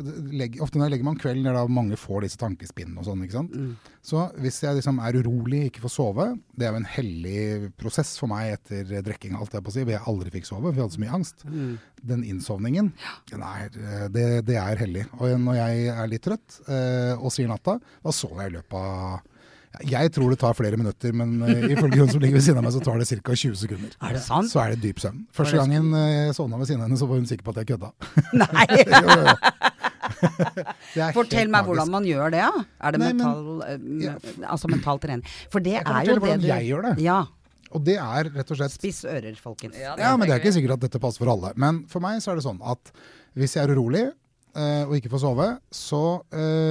ofte 0.64 0.80
når 0.80 0.88
jeg 0.88 0.94
legger 0.96 1.08
meg 1.08 1.16
om 1.16 1.22
kvelden, 1.22 1.48
der 1.48 1.58
da 1.58 1.66
mange 1.72 2.00
får 2.00 2.26
disse 2.28 2.40
tankespinnene 2.42 3.02
og 3.02 3.08
sånn, 3.08 3.24
ikke 3.26 3.38
sant. 3.40 3.56
Mm. 3.56 3.96
Så 4.08 4.22
hvis 4.40 4.62
jeg 4.64 4.78
liksom 4.78 5.02
er 5.04 5.18
urolig, 5.20 5.66
ikke 5.68 5.82
får 5.84 5.92
sove, 5.92 6.26
det 6.56 6.64
er 6.64 6.72
jo 6.72 6.80
en 6.80 6.88
hellig 6.88 7.72
prosess 7.80 8.14
for 8.16 8.32
meg 8.32 8.54
etter 8.56 9.02
drikking, 9.04 9.36
alt 9.36 9.52
jeg 9.52 9.66
på 9.66 9.74
å 9.74 9.76
si, 9.76 9.84
hvor 9.84 9.96
jeg 9.98 10.08
aldri 10.08 10.32
fikk 10.38 10.48
sove, 10.48 10.70
for 10.70 10.80
jeg 10.80 10.86
hadde 10.86 10.96
så 10.96 11.04
mye 11.04 11.16
angst. 11.18 11.44
Mm. 11.44 11.74
Den 12.14 12.24
innsovningen, 12.24 12.94
den 13.34 13.44
er, 13.44 13.68
eh, 13.76 14.06
det, 14.14 14.28
det 14.48 14.60
er 14.62 14.80
hellig. 14.80 15.04
Og 15.20 15.36
når 15.44 15.60
jeg 15.60 15.90
er 15.92 16.12
litt 16.14 16.24
trøtt 16.24 16.62
eh, 16.72 17.18
og 17.18 17.34
sier 17.36 17.52
natta, 17.52 17.76
da 17.84 18.16
sover 18.16 18.46
jeg 18.46 18.54
i 18.54 18.58
løpet 18.62 18.80
av 18.80 19.84
Jeg 19.92 20.10
tror 20.16 20.32
det 20.32 20.40
tar 20.42 20.56
flere 20.58 20.80
minutter, 20.80 21.12
men 21.14 21.36
uh, 21.44 21.68
ifølge 21.68 22.00
hun 22.00 22.10
som 22.10 22.24
ligger 22.24 22.40
ved 22.40 22.46
siden 22.48 22.62
av 22.62 22.66
meg, 22.66 22.74
så 22.74 22.80
tar 22.82 22.98
det 22.98 23.10
ca. 23.12 23.36
20 23.36 23.60
sekunder. 23.60 23.92
Er 24.08 24.16
det 24.16 24.24
sant? 24.24 24.50
Så 24.50 24.64
er 24.64 24.72
det 24.74 24.80
dyp 24.88 25.04
søvn. 25.04 25.26
Første 25.36 25.60
gangen 25.60 25.92
eh, 26.00 26.08
jeg 26.30 26.38
sovna 26.40 26.58
ved 26.64 26.72
siden 26.72 26.82
av 26.82 26.88
henne, 26.88 26.98
så 26.98 27.12
var 27.12 27.20
hun 27.20 27.28
sikker 27.30 27.46
på 27.46 27.54
at 27.54 27.62
jeg 27.62 27.76
kødda. 27.76 27.92
Nei! 28.40 28.68
Jo, 28.88 29.04
jo, 29.04 29.20
jo. 29.28 29.74
Det 30.96 31.02
er 31.04 31.14
Fortell 31.16 31.40
helt 31.44 31.52
meg 31.52 31.64
magisk. 31.64 31.70
hvordan 31.72 31.92
man 31.94 32.06
gjør 32.08 32.32
det, 32.34 32.42
ja. 32.44 32.52
Er 32.82 32.92
det 32.96 33.00
Nei, 33.02 33.08
men- 33.14 33.18
mental, 33.18 33.64
eh, 33.68 34.06
Ja. 34.08 34.14
altså 34.54 34.70
mental 34.72 35.00
trening? 35.04 35.26
For 35.54 35.60
det 35.64 35.76
er 35.82 36.04
jo 36.08 36.18
det 36.24 36.38
du 36.42 36.48
jeg 36.48 36.70
gjør 36.72 36.88
det. 36.90 36.94
Ja. 37.06 37.20
Og 37.76 37.84
det 37.84 37.98
er 38.00 38.30
rett 38.32 38.52
og 38.54 38.58
slett 38.62 38.72
Spiss 38.72 39.02
ører, 39.06 39.36
folkens. 39.44 39.76
Ja, 39.76 39.96
Ja, 40.00 40.14
men 40.16 40.28
det 40.30 40.36
er 40.38 40.40
ikke 40.44 40.54
sikkert 40.56 40.78
at 40.78 40.86
dette 40.88 41.00
passer 41.04 41.20
for 41.26 41.32
alle. 41.34 41.52
Men 41.60 41.82
for 41.92 42.00
meg 42.04 42.22
så 42.24 42.32
er 42.32 42.40
det 42.40 42.46
sånn 42.48 42.62
at 42.64 42.92
hvis 43.36 43.58
jeg 43.58 43.68
er 43.68 43.74
urolig 43.76 44.06
eh, 44.58 44.84
og 44.88 44.94
ikke 44.98 45.12
får 45.12 45.22
sove, 45.26 45.48
så 45.76 46.00
eh, 46.32 46.67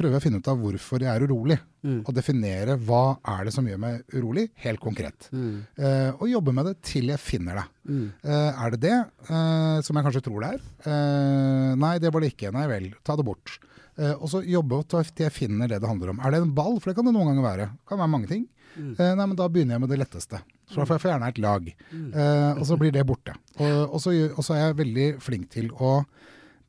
prøver 0.00 0.16
jeg 0.16 0.22
å 0.22 0.24
finne 0.24 0.40
ut 0.40 0.50
av 0.50 0.60
hvorfor 0.60 1.04
jeg 1.04 1.10
er 1.12 1.24
urolig. 1.28 1.58
Mm. 1.84 2.00
Og 2.02 2.12
definere 2.16 2.76
hva 2.88 3.02
er 3.34 3.46
det 3.46 3.54
som 3.54 3.68
gjør 3.68 3.80
meg 3.80 4.14
urolig, 4.16 4.46
helt 4.64 4.80
konkret. 4.82 5.28
Mm. 5.32 5.62
Eh, 5.80 6.10
og 6.16 6.30
jobbe 6.32 6.54
med 6.56 6.70
det 6.70 6.76
til 6.88 7.12
jeg 7.12 7.22
finner 7.22 7.60
det. 7.60 7.66
Mm. 7.90 8.06
Eh, 8.24 8.62
er 8.64 8.74
det 8.74 8.80
det 8.84 8.94
eh, 8.96 9.80
som 9.84 9.96
jeg 9.98 10.06
kanskje 10.06 10.24
tror 10.26 10.44
det 10.44 10.54
er? 10.56 10.70
Eh, 10.84 11.72
nei, 11.80 11.96
det 12.02 12.12
var 12.12 12.24
det 12.24 12.32
ikke. 12.34 12.52
Nei 12.56 12.64
vel, 12.70 12.88
ta 13.04 13.16
det 13.20 13.26
bort. 13.28 13.58
Eh, 14.00 14.14
og 14.14 14.30
så 14.32 14.40
jobbe 14.46 14.80
til 14.88 15.26
jeg 15.26 15.34
finner 15.36 15.68
det 15.70 15.80
det 15.82 15.90
handler 15.90 16.14
om. 16.14 16.24
Er 16.24 16.32
det 16.32 16.42
en 16.44 16.56
ball? 16.56 16.80
For 16.80 16.90
det 16.90 16.98
kan 16.98 17.08
det 17.08 17.14
noen 17.16 17.32
ganger 17.32 17.46
være. 17.46 17.68
Det 17.76 17.92
kan 17.92 18.00
være 18.00 18.14
mange 18.16 18.30
ting. 18.30 18.48
Mm. 18.76 18.94
Eh, 18.94 19.12
nei, 19.18 19.26
men 19.26 19.36
da 19.38 19.48
begynner 19.50 19.76
jeg 19.76 19.84
med 19.84 19.92
det 19.92 20.00
letteste. 20.00 20.40
Så 20.70 20.78
da 20.78 20.86
får 20.86 21.00
jeg 21.00 21.10
gjerne 21.10 21.30
et 21.32 21.40
lag. 21.42 21.70
Eh, 21.90 22.50
og 22.54 22.66
så 22.68 22.78
blir 22.80 22.94
det 22.94 23.06
borte. 23.08 23.34
Og, 23.58 23.96
og, 23.96 23.98
så, 24.02 24.14
og 24.30 24.44
så 24.46 24.56
er 24.56 24.68
jeg 24.68 24.80
veldig 24.84 25.08
flink 25.22 25.50
til 25.52 25.72
å 25.74 25.98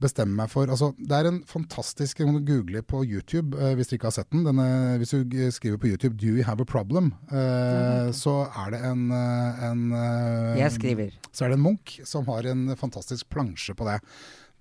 bestemme 0.02 0.36
meg 0.36 0.50
for 0.52 0.70
altså, 0.72 0.92
Det 0.98 1.14
er 1.18 1.30
en 1.30 1.40
fantastisk 1.48 2.20
Du 2.22 2.26
kan 2.26 2.40
google 2.46 2.82
på 2.82 3.04
YouTube 3.06 3.58
uh, 3.58 3.72
hvis 3.78 3.92
du 3.92 3.96
ikke 3.96 4.10
har 4.10 4.18
sett 4.18 4.30
den. 4.34 4.44
Denne, 4.48 4.98
hvis 5.02 5.14
du 5.14 5.38
skriver 5.54 5.78
på 5.82 5.92
YouTube 5.92 6.18
'Do 6.18 6.36
you 6.36 6.46
have 6.48 6.62
a 6.62 6.68
problem?', 6.68 7.14
eh, 7.32 8.12
så 8.12 8.36
er 8.50 8.72
det 8.74 8.84
en, 8.86 9.08
eh, 9.12 9.64
en 9.70 9.88
uh, 9.94 10.58
Jeg 10.60 10.72
skriver. 10.78 11.18
Så 11.32 11.46
er 11.46 11.54
det 11.54 11.60
en 11.60 11.66
Munch 11.66 12.00
som 12.06 12.26
har 12.28 12.48
en 12.50 12.76
fantastisk 12.76 13.30
plansje 13.30 13.76
på 13.78 13.88
det. 13.88 14.00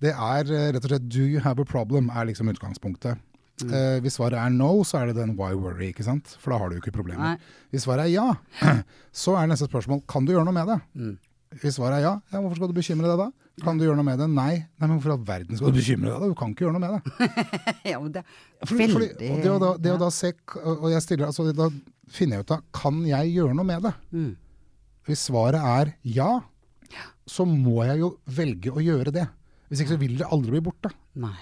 Det 0.01 0.13
er 0.13 0.49
eh, 0.49 0.69
rett 0.73 0.85
og 0.85 0.89
slett 0.89 1.09
'Do 1.09 1.25
you 1.25 1.41
have 1.41 1.61
a 1.61 1.65
problem?' 1.67 2.09
er 2.09 2.25
liksom 2.25 2.49
utgangspunktet. 2.49 3.19
Mm. 3.61 3.73
Eh, 3.73 3.97
hvis 4.01 4.17
svaret 4.17 4.39
er 4.39 4.49
no, 4.49 4.83
så 4.83 5.01
er 5.01 5.11
det 5.11 5.15
den 5.19 5.35
'why 5.37 5.53
worry', 5.53 5.91
ikke 5.91 6.03
sant? 6.03 6.35
For 6.39 6.51
da 6.51 6.57
har 6.57 6.69
du 6.69 6.75
jo 6.75 6.81
ikke 6.81 6.97
problemer. 6.97 7.21
Nei. 7.21 7.37
Hvis 7.69 7.85
svaret 7.85 8.07
er 8.07 8.13
ja, 8.13 8.33
så 9.23 9.35
er 9.37 9.47
neste 9.47 9.69
spørsmål 9.69 10.01
'Kan 10.07 10.25
du 10.25 10.33
gjøre 10.33 10.45
noe 10.45 10.53
med 10.53 10.67
det?' 10.67 10.81
Mm. 10.95 11.17
Hvis 11.59 11.75
svaret 11.75 11.99
er 11.99 12.05
ja, 12.05 12.11
ja, 12.31 12.39
hvorfor 12.39 12.59
skal 12.59 12.69
du 12.71 12.77
bekymre 12.77 13.09
deg 13.11 13.19
da? 13.19 13.27
Kan 13.61 13.79
du 13.79 13.83
gjøre 13.83 13.97
noe 13.99 14.07
med 14.07 14.21
det? 14.21 14.27
Nei. 14.31 14.53
Nei, 14.63 14.85
men 14.85 14.93
hvorfor 14.95 15.11
i 15.11 15.15
all 15.17 15.25
verden 15.27 15.59
skal 15.59 15.73
du 15.73 15.79
bekymre 15.81 16.13
deg 16.13 16.21
da? 16.23 16.29
Du 16.31 16.37
kan 16.39 16.53
ikke 16.53 16.65
gjøre 16.65 16.77
noe 16.77 16.83
med 16.85 16.95
det. 16.95 17.27
ja, 17.91 17.97
men 17.99 18.13
det 18.15 18.21
er 18.23 18.69
Fordi, 18.69 18.87
fordi, 18.93 19.09
og 19.27 19.41
det 19.43 19.51
å 19.51 19.57
da, 19.61 19.71
det 19.83 19.91
å 19.91 19.99
da 19.99 20.09
se, 20.15 20.31
og 20.63 20.87
jeg 20.93 21.03
stiller, 21.03 21.27
altså, 21.27 21.49
da 21.57 21.67
finner 22.11 22.39
jeg 22.39 22.47
ut 22.47 22.55
av, 22.55 22.63
kan 22.79 23.03
jeg 23.09 23.35
gjøre 23.35 23.57
noe 23.57 23.67
med 23.67 23.83
det? 23.89 23.93
Mm. 24.15 24.31
Hvis 25.09 25.27
svaret 25.27 25.67
er 25.73 25.93
ja, 26.07 26.31
så 27.27 27.45
må 27.47 27.81
jeg 27.87 28.01
jo 28.01 28.13
velge 28.31 28.71
å 28.71 28.83
gjøre 28.83 29.13
det. 29.15 29.27
Hvis 29.71 29.83
ikke 29.83 29.95
så 29.95 30.01
vil 30.01 30.17
det 30.19 30.31
aldri 30.31 30.55
bli 30.55 30.63
borte. 30.65 30.91
Nei. 31.19 31.35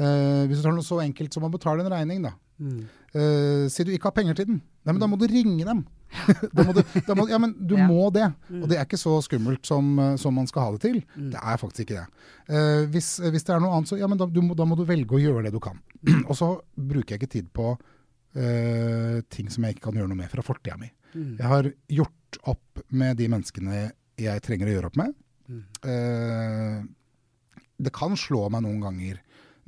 Eh, 0.00 0.42
hvis 0.48 0.60
du 0.60 0.64
tar 0.64 0.74
noe 0.76 0.86
så 0.86 1.00
enkelt 1.04 1.36
som 1.36 1.44
å 1.46 1.52
betale 1.52 1.84
en 1.84 1.92
regning, 1.92 2.24
da. 2.24 2.34
Mm. 2.60 2.82
Eh, 3.12 3.64
si 3.72 3.84
du 3.84 3.92
ikke 3.94 4.10
har 4.10 4.16
penger 4.16 4.36
til 4.38 4.50
den. 4.52 4.60
Nei, 4.84 4.92
men 4.94 5.00
da 5.02 5.08
må 5.10 5.18
du 5.20 5.26
ringe 5.28 5.64
dem. 5.66 5.84
da 6.56 6.64
må 6.66 6.74
du, 6.74 6.80
da 7.06 7.14
må, 7.16 7.26
ja, 7.30 7.38
men 7.42 7.52
du 7.54 7.76
Ja. 7.78 7.86
må 7.88 8.08
det. 8.14 8.26
Og 8.50 8.66
det 8.70 8.78
er 8.78 8.86
ikke 8.86 8.98
så 9.00 9.16
skummelt 9.24 9.66
som, 9.68 9.92
eh, 10.02 10.16
som 10.20 10.34
man 10.34 10.48
skal 10.50 10.66
ha 10.66 10.74
det 10.74 10.82
til. 10.84 10.98
Det 11.16 11.38
er 11.38 11.60
faktisk 11.60 11.86
ikke 11.86 12.00
det. 12.00 12.26
Uh, 12.50 12.82
hvis, 12.90 13.12
hvis 13.22 13.46
det 13.46 13.54
er 13.54 13.62
noe 13.62 13.76
annet, 13.76 13.90
så 13.92 13.98
ja, 14.00 14.08
men 14.10 14.18
da, 14.18 14.26
du 14.26 14.40
må, 14.42 14.56
da 14.58 14.66
må 14.66 14.78
du 14.78 14.84
velge 14.88 15.14
å 15.16 15.22
gjøre 15.22 15.44
det 15.46 15.54
du 15.54 15.60
kan. 15.62 15.78
Og 16.28 16.34
så 16.38 16.52
bruker 16.74 17.14
jeg 17.14 17.22
ikke 17.22 17.34
tid 17.38 17.50
på 17.54 17.72
uh, 17.76 19.16
ting 19.30 19.50
som 19.52 19.66
jeg 19.66 19.76
ikke 19.76 19.88
kan 19.88 20.00
gjøre 20.00 20.10
noe 20.10 20.18
med 20.22 20.32
fra 20.32 20.44
fortida 20.46 20.78
mi. 20.80 20.90
Mm. 21.14 21.34
Jeg 21.38 21.50
har 21.54 21.70
gjort 22.00 22.40
opp 22.50 22.82
med 22.94 23.18
de 23.18 23.26
menneskene 23.30 23.82
jeg 24.20 24.42
trenger 24.46 24.70
å 24.70 24.74
gjøre 24.76 24.90
opp 24.90 24.98
med. 25.00 25.14
Mm. 25.50 25.62
Uh, 25.86 27.60
det 27.80 27.92
kan 27.96 28.18
slå 28.18 28.48
meg 28.52 28.66
noen 28.66 28.82
ganger 28.82 29.20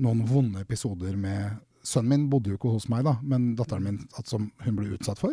noen 0.03 0.25
vonde 0.29 0.63
episoder 0.65 1.15
med 1.19 1.61
Sønnen 1.83 2.13
min 2.13 2.27
bodde 2.31 2.53
jo 2.53 2.55
ikke 2.55 2.71
hos 2.71 2.85
meg, 2.87 3.03
da, 3.03 3.17
men 3.27 3.57
datteren 3.59 3.83
min 3.83 3.97
at 4.15 4.29
som 4.31 4.45
hun 4.63 4.77
ble 4.79 4.93
utsatt 4.95 5.19
for. 5.19 5.33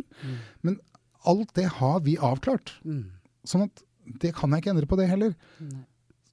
Men 0.65 0.79
alt 1.25 1.53
det 1.53 1.65
har 1.79 1.99
vi 2.01 2.17
avklart. 2.17 2.75
Mm. 2.85 3.05
Sånn 3.45 3.63
at 3.67 3.83
det 4.21 4.33
kan 4.35 4.49
jeg 4.51 4.63
ikke 4.63 4.71
endre 4.75 4.85
på 4.89 4.97
det 4.97 5.09
heller. 5.09 5.35
Nei. 5.59 5.85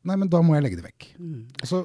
Nei, 0.06 0.14
men 0.16 0.28
da 0.30 0.38
må 0.40 0.54
jeg 0.54 0.62
legge 0.62 0.76
det 0.80 0.84
vekk. 0.86 1.06
Mm. 1.18 1.46
Og 1.62 1.66
så 1.66 1.80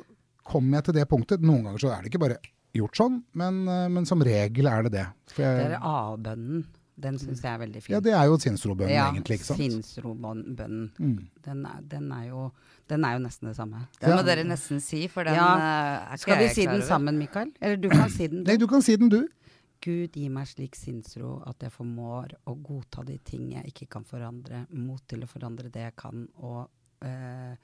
kommer 0.45 0.78
jeg 0.78 0.84
til 0.86 0.93
det 0.99 1.08
punktet. 1.10 1.41
Noen 1.41 1.64
ganger 1.66 1.80
så 1.82 1.89
er 1.95 2.02
det 2.04 2.12
ikke 2.12 2.22
bare 2.22 2.38
gjort 2.78 2.95
sånn, 2.95 3.24
men, 3.34 3.68
eh, 3.68 3.88
men 3.89 4.06
som 4.06 4.22
regel 4.22 4.68
er 4.70 4.84
det 4.84 4.91
det. 4.93 5.08
For 5.34 5.41
Det 5.41 5.72
er 5.72 5.80
A-bønnen. 5.82 6.66
Den 7.02 7.18
syns 7.18 7.41
jeg 7.41 7.49
er 7.49 7.58
veldig 7.58 7.82
fin. 7.82 7.93
ja, 7.95 7.99
det 7.99 8.12
er 8.14 8.26
jo 8.30 8.36
sinnsrobønnen 8.38 8.93
Ja, 8.93 9.08
egentlig, 9.10 9.39
ikke 9.39 9.45
sant. 9.47 9.58
Sinnsrobønnen. 9.60 10.91
Mm. 10.99 11.30
Den, 11.43 11.66
er- 11.66 11.82
den, 11.89 12.12
er 12.12 12.28
jo, 12.28 12.52
den 12.89 13.04
er 13.06 13.14
jo 13.18 13.20
nesten 13.26 13.47
det 13.49 13.56
samme. 13.58 13.88
Den 14.02 14.16
må 14.18 14.24
dere 14.28 14.43
nesten 14.45 14.80
si, 14.80 15.08
for 15.08 15.24
den 15.24 15.34
Ja. 15.34 15.56
eh, 15.56 16.12
er 16.12 16.14
ikke 16.14 16.20
Skal 16.20 16.38
vi 16.38 16.43
jeg 16.43 16.56
si 16.56 16.66
den 16.66 16.82
sammen, 16.84 17.18
Mikael? 17.18 17.52
Eller 17.62 17.76
du 17.78 17.89
kan 17.89 18.10
si 18.10 18.28
den. 18.28 18.43
du. 18.43 18.52
Nei, 18.52 18.58
Du. 18.58 18.66
du 18.66 18.68
kan 18.68 18.82
si 18.82 18.95
den, 18.95 19.10
du. 19.10 19.28
Gud, 19.82 20.14
gi 20.14 20.28
meg 20.30 20.46
slik 20.50 20.76
sinnsro 20.78 21.40
at 21.50 21.64
jeg 21.66 21.74
formår 21.74 22.36
å 22.52 22.54
godta 22.62 23.02
de 23.08 23.18
ting 23.26 23.48
jeg 23.56 23.72
ikke 23.72 23.88
kan 23.98 24.06
forandre, 24.06 24.66
mot 24.78 25.02
til 25.10 25.26
å 25.26 25.30
forandre 25.30 25.72
det 25.74 25.88
jeg 25.88 25.96
kan, 25.98 26.28
og 26.46 27.08
eh, 27.08 27.56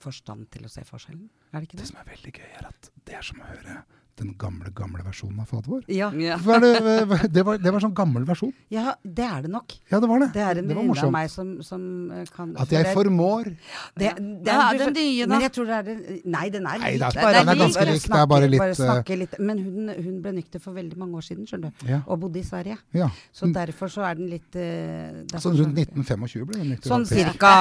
forstand 0.00 0.48
til 0.54 0.64
å 0.64 0.72
se 0.72 0.84
forskjellen. 0.88 1.26
Er 1.50 1.58
det 1.58 1.68
ikke 1.68 1.76
Det 1.76 1.84
det? 1.84 1.90
som 1.92 2.00
er 2.00 2.08
veldig 2.14 2.32
gøy, 2.38 2.48
er 2.56 2.70
at 2.70 2.90
det 3.04 3.18
er 3.18 3.26
som 3.26 3.42
å 3.42 3.50
høre 3.50 3.82
den 4.20 4.34
gamle, 4.40 4.70
gamle 4.76 5.02
versjonen 5.06 5.40
av 5.42 5.48
Fader 5.50 5.70
vår. 5.72 5.82
Ja. 5.88 6.10
Ja. 6.20 6.36
Det, 6.60 7.30
det, 7.32 7.42
var, 7.46 7.58
det 7.62 7.72
var 7.72 7.82
sånn 7.82 7.94
gammel 7.96 8.24
versjon. 8.28 8.52
ja, 8.72 8.92
det 9.02 9.24
er 9.26 9.46
det 9.46 9.50
nok. 9.52 9.72
Ja, 9.90 10.00
det 10.02 10.08
var 10.10 10.20
det. 10.22 10.28
Det 10.34 10.42
er 10.44 10.60
en 10.60 10.68
det 10.68 10.76
var 10.76 10.82
venninne 10.84 11.06
av 11.08 11.12
meg 11.14 11.30
som, 11.32 11.54
som 11.66 11.82
eh, 12.14 12.26
kan 12.34 12.52
At 12.60 12.72
jeg 12.74 12.92
formår. 12.94 13.50
det, 13.98 14.12
det 14.20 14.52
Ja, 14.52 14.70
er- 14.70 14.78
den 14.84 14.92
nye, 14.98 15.24
da. 15.24 15.30
Men 15.34 15.44
jeg 15.46 15.52
tror 15.56 15.70
det 15.70 15.78
er 15.80 16.20
Nei, 16.36 16.44
den 16.52 16.66
er 16.68 16.78
lik. 16.84 16.98
det 17.00 17.08
er- 17.08 17.22
bare 17.22 17.40
den 17.40 17.48
er 17.54 17.60
ganske 17.64 17.86
lik, 17.90 18.02
det 18.06 18.20
er 18.20 18.26
bare 18.34 18.48
litt, 18.52 18.60
bare 18.64 18.76
snakke 18.78 19.18
litt 19.22 19.38
Men 19.40 19.58
hun, 19.64 19.92
hun 19.96 20.20
ble 20.22 20.32
nykter 20.38 20.60
for 20.60 20.76
veldig 20.76 20.98
mange 21.00 21.16
år 21.16 21.26
siden, 21.26 21.46
skjønner 21.48 21.72
du. 21.80 21.86
Ja. 21.90 22.00
Og 22.06 22.20
bodde 22.20 22.38
i 22.40 22.46
Sverige. 22.46 22.78
ja. 22.92 23.08
Så 23.32 23.48
derfor 23.54 23.88
så 23.88 24.04
er 24.10 24.14
den 24.20 24.28
litt 24.30 24.54
eh, 24.56 25.24
Sånn 25.40 25.56
rundt 25.58 25.78
1925 25.78 26.46
ble 26.46 26.58
den 26.60 26.70
nykter. 26.74 26.90
Sånn 26.92 27.06
cirka 27.08 27.54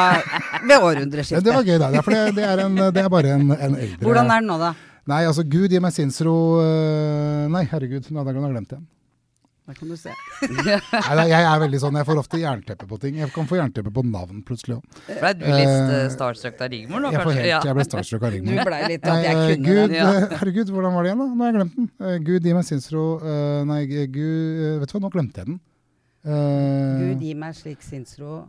ved 0.68 1.32
Ja, 1.32 1.39
det 1.39 1.53
var 1.53 1.64
gøy, 1.64 1.78
da. 1.80 2.01
For 2.01 2.12
det, 2.12 2.36
det, 2.36 2.45
er 2.45 2.66
en, 2.66 2.76
det 2.76 3.03
er 3.03 3.10
bare 3.10 3.34
en, 3.38 3.49
en 3.51 3.76
eldre 3.76 4.03
Hvordan 4.05 4.30
er 4.32 4.41
den 4.43 4.49
nå, 4.51 4.57
da? 4.62 4.74
Nei, 5.08 5.24
altså, 5.26 5.43
Gud 5.47 5.72
gi 5.72 5.80
meg 5.80 5.93
sinnsro 5.95 6.34
øh, 6.62 7.47
Nei, 7.52 7.64
herregud, 7.72 8.10
nå 8.12 8.20
hadde 8.24 8.34
jeg 8.36 8.52
glemt 8.54 8.74
igjen. 8.74 8.88
Der 9.70 9.76
kan 9.78 9.88
du 9.91 9.95
se. 10.02 10.10
Nei, 11.20 11.26
jeg 11.30 11.45
er 11.45 11.60
veldig 11.62 11.80
sånn, 11.84 11.97
jeg 12.00 12.06
får 12.08 12.18
ofte 12.24 12.39
jernteppe 12.41 12.88
på 12.89 12.97
ting. 13.04 13.20
Jeg 13.22 13.30
kan 13.36 13.45
få 13.45 13.60
jernteppe 13.60 13.91
på 13.93 14.02
navn 14.02 14.39
plutselig 14.47 14.80
òg. 14.80 14.97
Ble 15.08 15.30
du 15.38 15.43
litt 15.45 15.70
Eh, 15.70 15.91
uh, 15.93 16.10
starstruck 16.10 16.58
av 16.66 16.72
Rigmor 16.74 17.04
nå, 17.04 17.12
Jeg, 17.14 17.22
kanskje? 17.22 17.43
helt- 17.45 17.68
jeg 17.70 17.78
ble 17.78 17.86
starstruck 17.86 18.24
av 18.26 18.32
Du 18.34 18.38
Rigmor. 18.39 18.64
blei 18.66 18.80
litt 18.89 19.06
at 19.06 19.24
jeg 19.28 19.36
eh, 19.36 19.52
kunne 19.54 19.68
Gud, 19.68 19.84
den. 19.84 19.93
ja. 20.00 20.08
eh, 20.24 20.38
herregud, 20.41 20.72
hvordan 20.74 20.93
var 20.97 21.06
det 21.06 21.12
igjen, 21.12 21.22
da? 21.22 21.28
Nå 21.30 21.45
har 21.45 21.52
jeg 21.52 21.58
glemt 21.60 21.76
den. 21.78 21.89
Eh, 22.02 22.18
Gud 22.32 22.43
gi 22.50 22.54
meg 22.58 22.66
sinnsro 22.66 23.04
eh, 23.22 23.60
Nei, 23.70 23.80
Gud 23.86 24.18
eh, 24.26 24.80
Vet 24.82 24.89
du 24.89 24.97
hva, 24.97 25.04
nå 25.06 25.12
glemte 25.14 25.43
jeg 25.43 25.52
den. 25.52 25.60
Eh, 26.26 26.97
Gud 27.14 27.22
gi 27.30 27.34
meg 27.45 27.54
slik 27.62 27.86
sinnsro. 27.86 28.39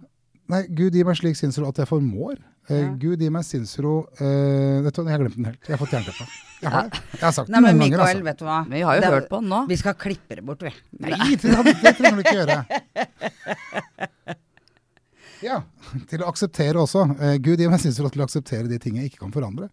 Nei, 0.51 0.63
Gud 0.73 0.97
gi 0.97 1.05
meg 1.07 1.21
slik 1.21 1.37
sinnsro 1.39 1.69
at 1.69 1.77
jeg 1.85 1.87
formår. 1.93 2.41
Eh, 2.71 2.81
Ja. 2.85 2.91
Gud 3.03 3.19
gi 3.25 3.29
meg 3.35 3.43
sinnsro 3.45 3.93
uh, 4.21 4.83
Vet 4.85 4.95
du 4.95 5.03
hva, 5.03 5.09
jeg 5.11 5.17
har 5.17 5.25
glemt 5.25 5.37
den 5.41 5.49
helt. 5.51 5.63
Jeg 5.67 5.75
har 5.77 5.81
fått 5.83 5.95
jernteppe. 5.97 6.27
Jeg 6.61 6.71
har. 6.71 6.91
Jeg 6.93 7.25
har 7.25 7.33
sagt 7.35 7.49
det 7.49 7.55
den 7.57 7.63
men 7.65 7.73
ganger, 7.73 7.85
Mikael, 7.91 8.07
altså. 8.07 8.25
vet 8.29 8.39
du 8.39 8.45
hva. 8.47 8.59
Vi 8.71 8.81
har 8.87 8.95
jo 8.95 9.01
Det- 9.01 9.11
hørt 9.17 9.29
på 9.33 9.41
den 9.41 9.49
nå. 9.51 9.61
Vi 9.69 9.77
skal 9.81 9.95
klippe 9.95 10.37
det 10.39 10.45
bort, 10.47 10.63
vi. 10.63 10.73
Nei, 11.01 11.35
det, 11.41 11.75
det 11.83 11.95
trenger 11.99 12.17
du 12.17 12.23
ikke 12.23 12.39
gjøre. 12.41 12.61
Ja, 15.41 15.63
til 16.11 16.21
å 16.21 16.27
akseptere 16.29 16.77
også. 16.83 17.07
Eh, 17.17 17.39
Gud 17.41 17.63
gir 17.63 17.71
meg 17.73 17.81
sinnsro 17.81 18.11
til 18.13 18.21
å 18.21 18.27
akseptere 18.27 18.69
de 18.69 18.77
ting 18.83 18.99
jeg 19.01 19.09
ikke 19.09 19.23
kan 19.23 19.31
forandre. 19.33 19.71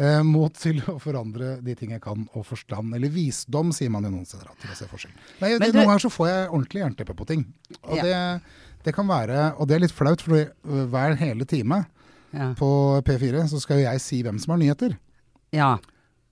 Eh, 0.00 0.22
mot 0.24 0.54
til 0.56 0.78
å 0.88 0.94
forandre 1.02 1.58
de 1.60 1.74
ting 1.76 1.90
jeg 1.92 2.00
kan, 2.00 2.22
og 2.32 2.46
forstand, 2.48 2.94
eller 2.96 3.12
visdom, 3.12 3.68
sier 3.76 3.92
man 3.92 4.06
jo 4.08 4.14
noen 4.14 4.24
steder. 4.24 4.48
Til 4.62 4.72
å 4.72 4.78
se 4.78 4.88
forskjell. 4.88 5.12
Nei, 5.42 5.50
det, 5.58 5.68
du- 5.74 5.76
Noen 5.76 5.90
ganger 5.90 6.06
så 6.06 6.12
får 6.14 6.30
jeg 6.30 6.48
ordentlig 6.48 6.84
jernteppe 6.86 7.16
på 7.20 7.26
ting. 7.28 7.44
Og 7.82 7.96
Ja. 8.00 8.02
det, 8.08 8.42
det 8.88 8.94
kan 8.96 9.06
være, 9.12 9.50
og 9.60 9.68
det 9.68 9.76
er 9.76 9.80
litt 9.84 9.92
flaut, 9.92 10.22
for 10.24 10.48
hver 10.64 11.16
hele 11.20 11.44
time 11.44 11.82
Ja. 12.32 12.52
på 12.58 12.68
P4 13.06 13.46
så 13.50 13.58
skal 13.62 13.80
jo 13.80 13.86
jeg 13.88 14.00
si 14.04 14.20
hvem 14.22 14.38
som 14.38 14.52
har 14.54 14.60
nyheter. 14.62 14.98
ja. 15.52 15.76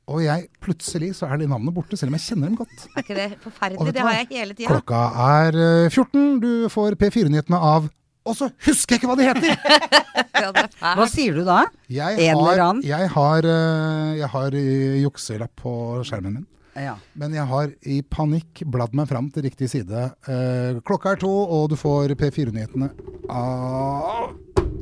Og 0.09 0.23
jeg, 0.25 0.47
plutselig 0.65 1.11
så 1.19 1.27
er 1.29 1.37
de 1.37 1.47
navnene 1.51 1.69
borte, 1.77 1.93
selv 2.01 2.09
om 2.09 2.15
jeg 2.17 2.23
kjenner 2.31 2.49
dem 2.49 2.55
godt. 2.57 2.85
Er 2.97 3.03
ikke 3.03 3.17
det 3.19 3.27
forferdelig? 3.43 3.93
Det 3.93 4.01
hva? 4.01 4.07
har 4.07 4.15
jeg 4.23 4.29
hele 4.31 4.55
tida. 4.57 4.69
Klokka 4.71 5.01
er 5.21 5.59
eh, 5.61 5.91
14, 5.93 6.23
du 6.41 6.53
får 6.73 6.97
P4-nyhetene 6.97 7.59
av 7.61 7.91
Og 8.25 8.37
så 8.39 8.49
husker 8.65 8.97
jeg 8.97 9.03
ikke 9.03 9.11
hva 9.11 9.19
de 9.21 9.27
heter! 9.29 9.53
Ja, 10.39 10.49
det 10.55 10.63
er 10.65 10.97
Hva 10.97 11.05
sier 11.13 11.37
du 11.37 11.43
da? 11.45 11.59
Jeg 11.93 12.17
En 12.25 12.39
eller 12.41 12.63
annen? 12.65 12.81
jeg 12.89 13.11
har, 13.19 13.51
eh, 13.53 14.17
jeg 14.23 14.33
har 14.33 14.57
eh, 14.63 14.97
jukselapp 15.03 15.53
på 15.61 15.75
skjermen 16.09 16.39
min. 16.39 16.47
Ja. 16.79 16.97
Men 17.19 17.35
jeg 17.37 17.45
har 17.53 17.69
i 17.85 18.01
panikk 18.09 18.63
bladd 18.65 18.97
meg 18.97 19.11
fram 19.13 19.29
til 19.35 19.45
riktig 19.45 19.69
side. 19.75 20.07
Eh, 20.25 20.81
klokka 20.89 21.13
er 21.19 21.21
to, 21.21 21.35
og 21.53 21.69
du 21.75 21.77
får 21.77 22.17
P4-nyhetene 22.17 22.89
av 23.29 24.33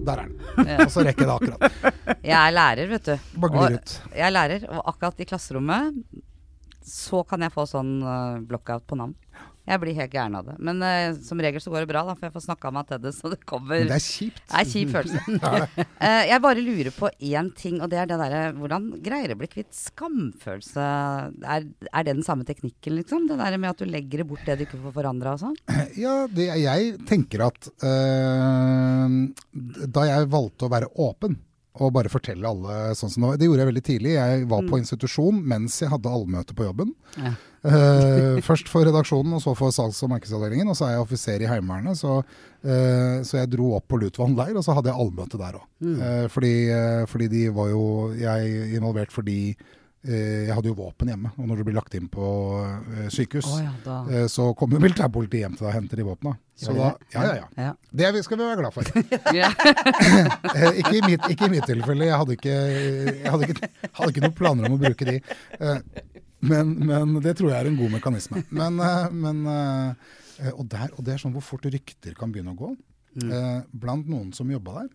Der 0.06 0.22
er 0.22 0.30
den. 0.30 0.70
Og 0.86 0.90
så 0.94 1.02
rekker 1.06 1.26
jeg 1.26 1.28
det 1.28 1.36
akkurat. 1.36 2.16
Jeg 2.22 2.38
er 2.38 2.54
lærer, 2.54 2.90
vet 2.94 3.10
du. 3.10 3.28
Bare 3.42 3.52
glir 3.56 3.78
ut. 3.80 3.94
jeg 4.12 4.26
er 4.28 4.34
lærer, 4.34 4.66
og 4.70 4.80
akkurat 4.92 5.22
i 5.22 5.28
klasserommet 5.28 6.00
så 6.86 7.24
kan 7.26 7.42
jeg 7.42 7.50
få 7.50 7.64
sånn 7.66 7.96
uh, 8.06 8.38
blockout 8.46 8.84
på 8.86 8.98
navn. 8.98 9.16
Jeg 9.66 9.82
blir 9.82 9.96
helt 9.98 10.12
gæren 10.14 10.36
av 10.38 10.46
det. 10.46 10.56
Men 10.62 10.82
uh, 10.84 11.16
som 11.26 11.40
regel 11.42 11.62
så 11.62 11.72
går 11.72 11.84
det 11.84 11.90
bra, 11.90 12.04
da, 12.06 12.14
for 12.14 12.28
jeg 12.28 12.34
får 12.36 12.44
snakka 12.44 12.70
meg 12.74 12.86
til 12.90 13.00
det, 13.02 13.12
så 13.16 13.30
det 13.32 13.40
kommer 13.48 13.82
det 13.82 13.96
er 13.96 14.04
kjipt. 14.04 14.42
Det 14.44 14.60
er 14.60 14.68
kjip 14.70 14.92
følelse. 14.94 15.22
uh, 16.04 16.24
jeg 16.30 16.42
bare 16.44 16.62
lurer 16.64 16.92
på 16.94 17.10
én 17.32 17.50
ting, 17.58 17.80
og 17.82 17.90
det 17.92 18.00
er 18.02 18.10
det 18.10 18.20
derre 18.20 18.44
Hvordan 18.56 18.88
greier 19.04 19.34
å 19.34 19.38
bli 19.40 19.50
kvitt 19.50 19.74
skamfølelse? 19.74 20.86
Er, 21.42 21.66
er 21.66 22.06
det 22.06 22.14
den 22.14 22.26
samme 22.26 22.46
teknikken, 22.48 22.94
liksom? 23.00 23.26
Det 23.30 23.40
der 23.40 23.58
med 23.58 23.72
at 23.72 23.82
du 23.82 23.90
legger 23.90 24.22
bort 24.28 24.46
det 24.46 24.58
du 24.60 24.66
ikke 24.68 24.80
får 24.84 24.96
forandra 25.00 25.34
og 25.34 25.44
sånn? 25.46 25.58
Ja, 25.96 26.26
det, 26.30 26.50
jeg 26.60 26.96
tenker 27.08 27.46
at 27.46 27.68
uh, 27.82 29.08
da 29.96 30.06
jeg 30.06 30.30
valgte 30.32 30.66
å 30.66 30.72
være 30.72 30.92
åpen 31.02 31.38
og 31.76 31.92
bare 31.96 32.12
fortelle 32.12 32.48
alle 32.48 32.94
sånn 32.96 33.12
som 33.12 33.22
det 33.22 33.28
var, 33.28 33.40
det 33.40 33.48
gjorde 33.48 33.62
jeg 33.62 33.70
veldig 33.70 33.84
tidlig. 33.88 34.14
Jeg 34.16 34.46
var 34.50 34.64
på 34.70 34.80
institusjon 34.80 35.42
mens 35.52 35.76
jeg 35.82 35.92
hadde 35.92 36.12
allmøte 36.12 36.56
på 36.56 36.66
jobben. 36.68 36.94
Ja. 37.20 37.34
Eh, 37.66 38.38
først 38.46 38.70
for 38.70 38.86
redaksjonen, 38.86 39.34
og 39.36 39.42
så 39.42 39.54
for 39.58 39.74
salgs- 39.74 40.02
og 40.06 40.12
markedsavdelingen. 40.14 40.68
Og 40.70 40.76
så 40.78 40.86
er 40.86 40.94
jeg 40.94 41.04
offiser 41.06 41.42
i 41.42 41.48
Heimevernet, 41.50 41.98
så, 41.98 42.20
eh, 42.64 43.22
så 43.26 43.40
jeg 43.40 43.50
dro 43.56 43.74
opp 43.76 43.88
på 43.88 43.98
Lutvann 44.00 44.36
leir, 44.38 44.56
og 44.56 44.64
så 44.64 44.76
hadde 44.76 44.92
jeg 44.92 45.00
allmøte 45.00 45.40
der 45.40 45.58
òg. 45.60 45.66
fordi, 46.30 46.54
eh, 46.70 47.06
fordi 47.06 47.28
de 47.28 47.48
var 47.50 47.68
jo 47.68 48.12
jeg 48.16 48.74
involvert 48.78 49.10
fordi 49.10 49.56
Jeg 50.06 50.54
hadde 50.54 50.70
jo 50.70 50.76
våpen 50.78 51.08
hjemme, 51.10 51.32
og 51.36 51.48
når 51.50 51.60
du 51.60 51.64
blir 51.66 51.76
lagt 51.76 51.94
inn 51.98 52.06
på 52.12 52.26
eh, 52.62 53.06
sykehus, 53.12 53.48
oh, 53.50 53.60
ja, 53.64 53.96
eh, 54.12 54.26
så 54.30 54.48
kommer 54.58 54.82
militærpolitiet 54.82 55.42
hjem 55.42 55.56
til 55.58 55.66
deg 55.66 55.70
og 55.72 55.76
henter 55.80 56.00
de 56.02 56.06
våpna. 56.06 56.34
Så 56.56 56.72
da, 56.76 56.92
ja, 57.12 57.24
ja, 57.42 57.46
ja. 57.60 57.72
Det 57.90 58.22
skal 58.24 58.38
vi 58.40 58.46
være 58.46 58.60
glad 58.62 58.76
for. 58.76 58.90
Eh, 60.56 60.78
ikke, 60.80 60.94
i 60.96 61.02
mitt, 61.04 61.26
ikke 61.32 61.48
i 61.48 61.52
mitt 61.52 61.66
tilfelle. 61.68 62.06
Jeg 62.08 62.16
hadde 62.20 62.36
ikke, 62.38 62.52
jeg 62.54 63.32
hadde 63.32 63.48
ikke, 63.50 63.70
hadde 63.98 64.12
ikke 64.14 64.22
noen 64.24 64.36
planer 64.38 64.68
om 64.70 64.76
å 64.78 64.82
bruke 64.86 65.08
de. 65.08 65.18
Eh, 65.60 65.80
Men, 66.46 66.74
men 66.86 67.16
det 67.24 67.32
tror 67.38 67.50
jeg 67.50 67.58
er 67.58 67.68
en 67.70 67.78
god 67.78 67.94
mekanisme. 67.96 68.42
Men, 68.54 68.76
eh, 68.84 69.06
men 69.10 69.38
eh, 69.50 70.52
og, 70.52 70.66
der, 70.70 70.92
og 70.94 71.00
det 71.06 71.14
er 71.16 71.22
sånn 71.22 71.32
hvor 71.34 71.44
fort 71.44 71.64
rykter 71.72 72.14
kan 72.18 72.32
begynne 72.32 72.52
å 72.52 72.58
gå. 72.60 72.70
Eh, 73.24 73.60
Blant 73.72 74.08
noen 74.12 74.30
som 74.36 74.50
jobba 74.52 74.82
der, 74.82 74.90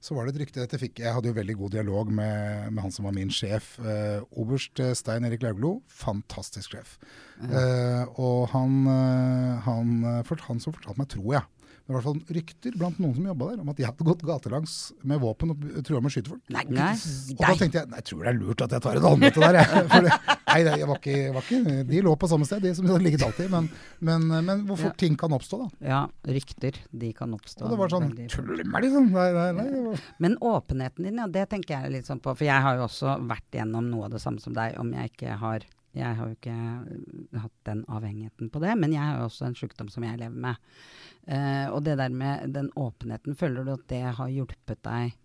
så 0.00 0.14
var 0.14 0.26
det 0.26 0.34
et 0.34 0.40
rykte 0.44 0.62
dette 0.62 0.78
fikk, 0.80 1.00
Jeg 1.02 1.14
hadde 1.16 1.30
jo 1.30 1.36
veldig 1.36 1.56
god 1.58 1.72
dialog 1.74 2.10
med, 2.14 2.72
med 2.72 2.82
han 2.84 2.92
som 2.94 3.08
var 3.08 3.14
min 3.16 3.32
sjef. 3.32 3.74
Eh, 3.80 4.20
oberst 4.38 4.78
eh, 4.82 4.92
Stein 4.98 5.26
Erik 5.26 5.42
Lauglo. 5.42 5.80
Fantastisk 5.90 6.76
sjef. 6.76 6.96
Eh, 7.42 8.04
og 8.22 8.46
han, 8.52 8.76
eh, 8.92 9.64
han, 9.66 9.96
eh, 10.04 10.34
han 10.48 10.62
som 10.62 10.76
fortalte 10.76 11.00
meg, 11.00 11.10
tror 11.12 11.32
jeg, 11.38 11.48
men 11.86 11.94
i 11.94 11.96
hvert 12.00 12.06
fall 12.08 12.34
rykter 12.34 12.74
blant 12.76 12.96
noen 12.98 13.14
som 13.14 13.26
jobba 13.28 13.46
der, 13.52 13.60
om 13.62 13.68
at 13.70 13.76
de 13.78 13.84
hadde 13.86 14.04
gått 14.08 14.22
gatelangs 14.26 14.72
med 15.06 15.20
våpen 15.22 15.52
og 15.54 15.60
trua 15.86 16.00
med 16.02 16.10
å 16.10 16.14
skyte 16.16 16.32
folk. 16.32 16.42
Nei, 16.50 16.64
Nei. 16.74 16.88
Og 17.36 17.38
da 17.44 17.52
tenkte 17.60 17.78
jeg 17.78 17.90
nei, 17.92 18.00
jeg 18.00 18.06
tror 18.10 18.24
det 18.24 18.30
er 18.32 18.38
lurt 18.40 18.64
at 18.66 18.74
jeg 18.74 18.82
tar 18.86 18.98
et 18.98 19.06
allmøte 19.10 19.42
der. 19.44 19.58
Jeg. 19.60 19.84
For 19.92 20.08
det, 20.08 20.16
nei, 20.48 20.56
det, 20.66 20.72
jeg 20.82 20.88
var 20.90 20.98
ikke, 21.00 21.14
var 21.36 21.46
ikke, 21.46 21.76
de 21.92 22.00
lå 22.08 22.14
på 22.18 22.30
samme 22.32 22.48
sted, 22.48 22.64
de 22.66 22.72
som 22.74 22.90
ligget 23.04 23.22
alltid. 23.28 23.52
Men, 23.54 23.68
men, 24.10 24.26
men 24.48 24.64
hvor 24.66 24.80
fort 24.82 24.98
ting 24.98 25.14
kan 25.20 25.36
oppstå, 25.38 25.60
da. 25.62 25.70
Ja, 25.92 26.00
rykter. 26.26 26.80
De 26.90 27.12
kan 27.14 27.38
oppstå. 27.38 27.64
Og 27.68 27.70
det 27.76 27.80
var 27.84 27.94
sånn. 27.94 28.10
Tuller 28.34 28.62
du 28.64 28.66
meg, 28.72 28.88
liksom? 28.88 29.12
Nei, 29.14 29.28
nei, 29.38 29.46
nei. 29.60 29.68
var- 29.86 30.04
Men 30.26 30.36
åpenheten 30.42 31.06
din, 31.06 31.22
ja, 31.22 31.28
det 31.38 31.46
tenker 31.54 31.78
jeg 31.86 31.94
litt 32.00 32.10
sånn 32.10 32.18
på. 32.24 32.34
For 32.34 32.48
jeg 32.50 32.66
har 32.66 32.80
jo 32.80 32.88
også 32.90 33.14
vært 33.30 33.60
gjennom 33.60 33.86
noe 33.94 34.08
av 34.10 34.16
det 34.18 34.22
samme 34.26 34.42
som 34.42 34.56
deg, 34.58 34.74
om 34.82 34.90
jeg 34.98 35.14
ikke 35.14 35.38
har 35.38 35.70
Jeg 35.96 36.18
har 36.18 36.28
jo 36.28 36.36
ikke 36.36 36.54
øh, 36.56 37.40
hatt 37.40 37.54
den 37.68 37.82
avhengigheten 37.88 38.50
på 38.52 38.60
det, 38.62 38.74
men 38.78 38.92
jeg 38.92 39.02
har 39.02 39.20
jo 39.20 39.28
også 39.30 39.48
en 39.48 39.56
sykdom 39.58 39.88
som 39.92 40.04
jeg 40.04 40.20
lever 40.20 40.42
med. 40.46 40.68
Uh, 41.26 41.72
og 41.74 41.80
det 41.86 41.96
der 41.98 42.12
med 42.14 42.52
den 42.54 42.68
åpenheten, 42.78 43.34
føler 43.34 43.64
du 43.66 43.72
at 43.72 43.88
det 43.90 44.02
har 44.14 44.28
hjulpet 44.30 44.78
deg 44.86 45.16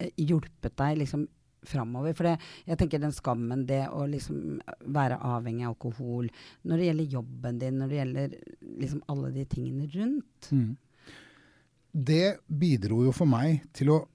eh, 0.00 0.12
Hjulpet 0.16 0.76
deg 0.80 1.00
liksom 1.02 1.26
framover? 1.68 2.14
For 2.16 2.30
det, 2.30 2.36
jeg 2.70 2.80
tenker 2.80 3.02
den 3.02 3.12
skammen, 3.12 3.66
det 3.68 3.82
å 3.92 4.06
liksom 4.08 4.60
være 4.94 5.18
avhengig 5.28 5.66
av 5.66 5.74
alkohol, 5.74 6.30
når 6.62 6.80
det 6.80 6.86
gjelder 6.88 7.16
jobben 7.18 7.60
din, 7.60 7.82
når 7.82 7.90
det 7.90 7.98
gjelder 8.00 8.38
liksom 8.84 9.02
alle 9.12 9.34
de 9.34 9.44
tingene 9.50 9.90
rundt. 9.92 10.50
Mm. 10.54 10.70
Det 11.90 12.24
bidro 12.46 13.02
jo 13.08 13.12
for 13.14 13.28
meg 13.28 13.66
til 13.76 13.92
å 13.92 13.98
eh, 14.00 14.08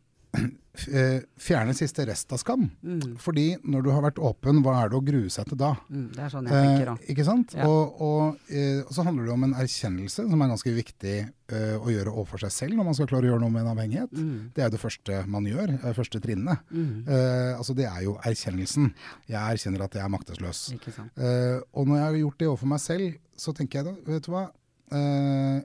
fjerne 0.75 1.71
siste 1.71 2.03
rest 2.07 2.33
av 2.36 2.39
skam. 2.41 2.65
Mm, 2.83 3.13
Fordi 3.23 3.45
når 3.63 3.83
du 3.86 3.89
har 3.95 4.01
vært 4.03 4.17
åpen, 4.19 4.57
hva 4.65 4.73
er 4.83 4.89
det 4.91 4.97
å 4.97 5.03
grue 5.07 5.29
seg 5.31 5.47
til 5.47 5.57
da? 5.61 5.69
mm, 5.88 6.09
det 6.11 6.19
er 6.25 6.33
sånn 6.33 6.49
jeg 6.49 6.65
tenker 6.65 6.89
Eh, 6.91 7.05
ikke 7.13 7.25
sant? 7.27 7.53
Ja. 7.55 7.67
Og, 7.69 8.01
og, 8.03 8.41
eh, 8.51 8.81
og 8.83 8.91
så 8.91 9.05
handler 9.07 9.23
det 9.29 9.33
om 9.38 9.45
en 9.47 9.53
erkjennelse 9.55 10.25
som 10.27 10.41
er 10.43 10.51
ganske 10.51 10.73
viktig 10.75 11.13
eh, 11.23 11.77
å 11.79 11.88
gjøre 11.93 12.11
overfor 12.11 12.43
seg 12.43 12.51
selv 12.51 12.75
når 12.75 12.89
man 12.89 12.97
skal 12.97 13.07
klare 13.07 13.23
å 13.29 13.31
gjøre 13.31 13.43
noe 13.45 13.53
med 13.55 13.63
en 13.63 13.71
avhengighet. 13.71 14.11
Mm, 14.19 14.51
Det 14.55 14.63
er 14.63 14.67
jo 14.67 14.75
det 14.75 14.81
første 14.83 15.21
man 15.38 15.47
gjør, 15.47 15.75
det 15.86 15.95
første 15.95 16.21
trinnet. 16.27 16.59
mm, 16.71 16.91
Eh, 17.07 17.53
altså 17.55 17.75
det 17.79 17.86
er 17.88 18.01
jo 18.03 18.17
erkjennelsen. 18.25 18.91
Jeg 19.31 19.39
erkjenner 19.55 19.86
at 19.88 19.93
jeg 19.95 20.03
er 20.03 20.11
maktesløs. 20.11 20.65
ikke 20.75 20.91
sant. 20.91 21.11
Eh, 21.17 21.61
og 21.73 21.88
når 21.88 21.95
jeg 22.01 22.05
har 22.09 22.19
gjort 22.25 22.38
det 22.43 22.47
overfor 22.51 22.67
meg 22.75 22.83
selv, 22.83 23.15
så 23.38 23.53
tenker 23.55 23.79
jeg 23.79 23.86
da, 23.86 23.95
vet 24.11 24.23
du 24.27 24.31
hva 24.36 24.49
Eh, 24.91 25.61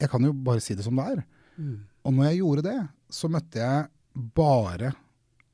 Jeg 0.00 0.10
kan 0.10 0.20
jo 0.24 0.32
bare 0.32 0.60
si 0.60 0.74
det 0.74 0.82
som 0.84 0.96
det 0.96 1.04
er. 1.12 1.20
Mm. 1.56 1.76
Og 2.04 2.12
når 2.12 2.24
jeg 2.26 2.38
gjorde 2.40 2.62
det, 2.66 2.88
så 3.12 3.30
møtte 3.32 3.60
jeg 3.62 4.30
bare 4.36 4.92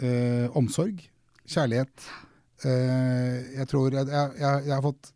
eh, 0.02 0.46
omsorg, 0.58 1.02
kjærlighet. 1.48 2.06
Eh, 2.64 3.56
jeg 3.58 3.68
tror 3.70 3.94
jeg, 3.94 4.08
jeg, 4.08 4.36
jeg, 4.40 4.72
har 4.72 4.84
fått 4.84 5.12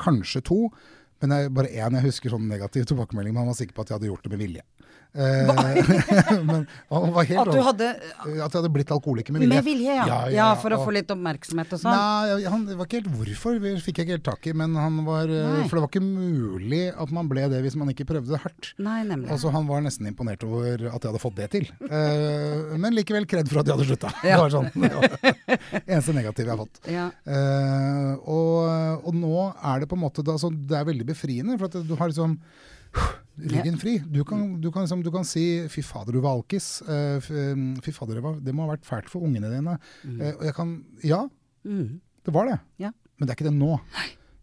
kanskje 0.00 0.44
to, 0.46 0.60
men 1.22 1.34
bare 1.54 1.72
én 1.74 1.98
jeg 1.98 2.06
husker 2.06 2.32
sånn 2.32 2.46
negativ 2.50 2.86
tilbakemelding. 2.88 3.34
Men 3.34 3.44
han 3.44 3.52
var 3.52 3.58
sikker 3.58 3.76
på 3.76 3.84
at 3.84 3.90
jeg 3.90 3.98
hadde 3.98 4.12
gjort 4.12 4.26
det 4.26 4.34
med 4.34 4.42
vilje. 4.44 4.67
Eh, 5.14 6.42
men 6.48 6.66
han 6.92 7.12
var 7.14 7.24
helt 7.24 7.40
At 7.40 7.48
du 7.48 7.56
sånn- 7.56 7.64
hadde 7.64 7.86
at 7.88 8.28
jeg 8.28 8.58
hadde 8.60 8.70
blitt 8.74 8.90
alkoholiker 8.92 9.32
med 9.34 9.42
vilje. 9.42 9.54
Med 9.56 9.64
vilje, 9.66 9.94
ja. 9.96 10.04
Ja, 10.06 10.18
Ja, 10.28 10.34
ja, 10.36 10.48
for 10.60 10.70
å 10.70 10.78
og- 10.78 10.84
få 10.86 10.92
litt 10.94 11.08
oppmerksomhet 11.10 11.72
og 11.74 11.80
sånn. 11.80 11.96
Nei, 11.96 12.44
han, 12.52 12.66
det 12.68 12.76
var 12.78 12.86
ikke 12.86 13.00
helt 13.00 13.10
hvorfor, 13.16 13.56
fikk 13.82 13.98
jeg 14.02 14.06
ikke 14.06 14.16
helt 14.18 14.26
tak 14.28 14.46
i. 14.46 14.52
Men 14.52 14.76
han 14.78 15.00
var, 15.06 15.24
eh, 15.32 15.48
Nei. 15.56 15.64
for 15.70 15.78
det 15.78 15.84
var 15.86 15.90
ikke 15.90 16.04
mulig 16.04 16.82
at 16.92 17.10
man 17.16 17.28
ble 17.32 17.48
det 17.48 17.62
hvis 17.64 17.76
man 17.80 17.88
ikke 17.94 18.06
prøvde 18.10 18.30
det 18.36 18.42
hardt. 18.44 18.70
Nei, 18.78 18.98
nemlig. 19.08 19.30
Altså, 19.34 19.50
han 19.54 19.66
var 19.66 19.82
nesten 19.86 20.06
imponert 20.12 20.44
over 20.46 20.86
at 20.92 21.00
jeg 21.00 21.08
hadde 21.10 21.24
fått 21.24 21.38
det 21.40 21.50
til. 21.56 21.66
uh, 21.88 22.76
men 22.78 22.94
likevel 22.94 23.26
kred 23.26 23.48
for 23.50 23.60
at 23.62 23.66
jeg 23.66 23.74
hadde 23.78 23.88
slutta. 23.88 24.12
Ja. 24.22 24.36
Det 24.36 24.44
var 24.44 24.54
sånn. 24.54 24.70
Det 24.76 24.94
var 24.94 25.08
eneste 25.96 26.14
negative 26.14 26.46
jeg 26.46 26.54
har 26.54 26.62
fått. 26.62 26.80
ja. 26.92 27.08
Uh, 27.26 28.14
og, 28.28 29.04
og 29.08 29.14
nå 29.16 29.34
er 29.64 29.80
det 29.82 29.88
på 29.90 29.96
en 29.98 30.02
måte 30.04 30.22
da, 30.26 30.36
Det 30.38 30.76
er 30.78 30.84
veldig 30.88 31.06
befriende, 31.08 31.56
for 31.58 31.66
at 31.70 31.78
du 31.88 31.94
har 31.96 32.10
liksom 32.12 32.38
ryggen 33.38 33.76
fri. 33.78 33.98
Du 34.10 34.24
kan, 34.26 34.60
du, 34.60 34.70
kan 34.74 34.82
liksom, 34.82 35.02
du 35.04 35.10
kan 35.14 35.24
si 35.24 35.66
'fy 35.68 35.82
fader, 35.82 36.12
du 36.12 36.20
valkis'. 36.24 36.82
Uh, 36.82 37.18
Eh, 37.18 37.80
'Fy 37.82 37.92
fader, 37.92 38.14
det, 38.18 38.22
var, 38.24 38.40
det 38.40 38.54
må 38.54 38.66
ha 38.66 38.74
vært 38.76 38.84
fælt 38.88 39.08
for 39.10 39.22
ungene 39.22 39.46
dine'. 39.52 39.78
Eh, 40.20 40.34
og 40.34 40.44
jeg 40.44 40.54
kan 40.54 40.84
Ja, 41.04 41.28
Mm. 41.64 42.00
det 42.24 42.32
var 42.34 42.46
det. 42.46 42.60
Ja. 42.78 42.90
Men 43.18 43.26
det 43.26 43.30
er 43.32 43.36
ikke 43.36 43.50
det 43.50 43.58
nå. 43.58 43.80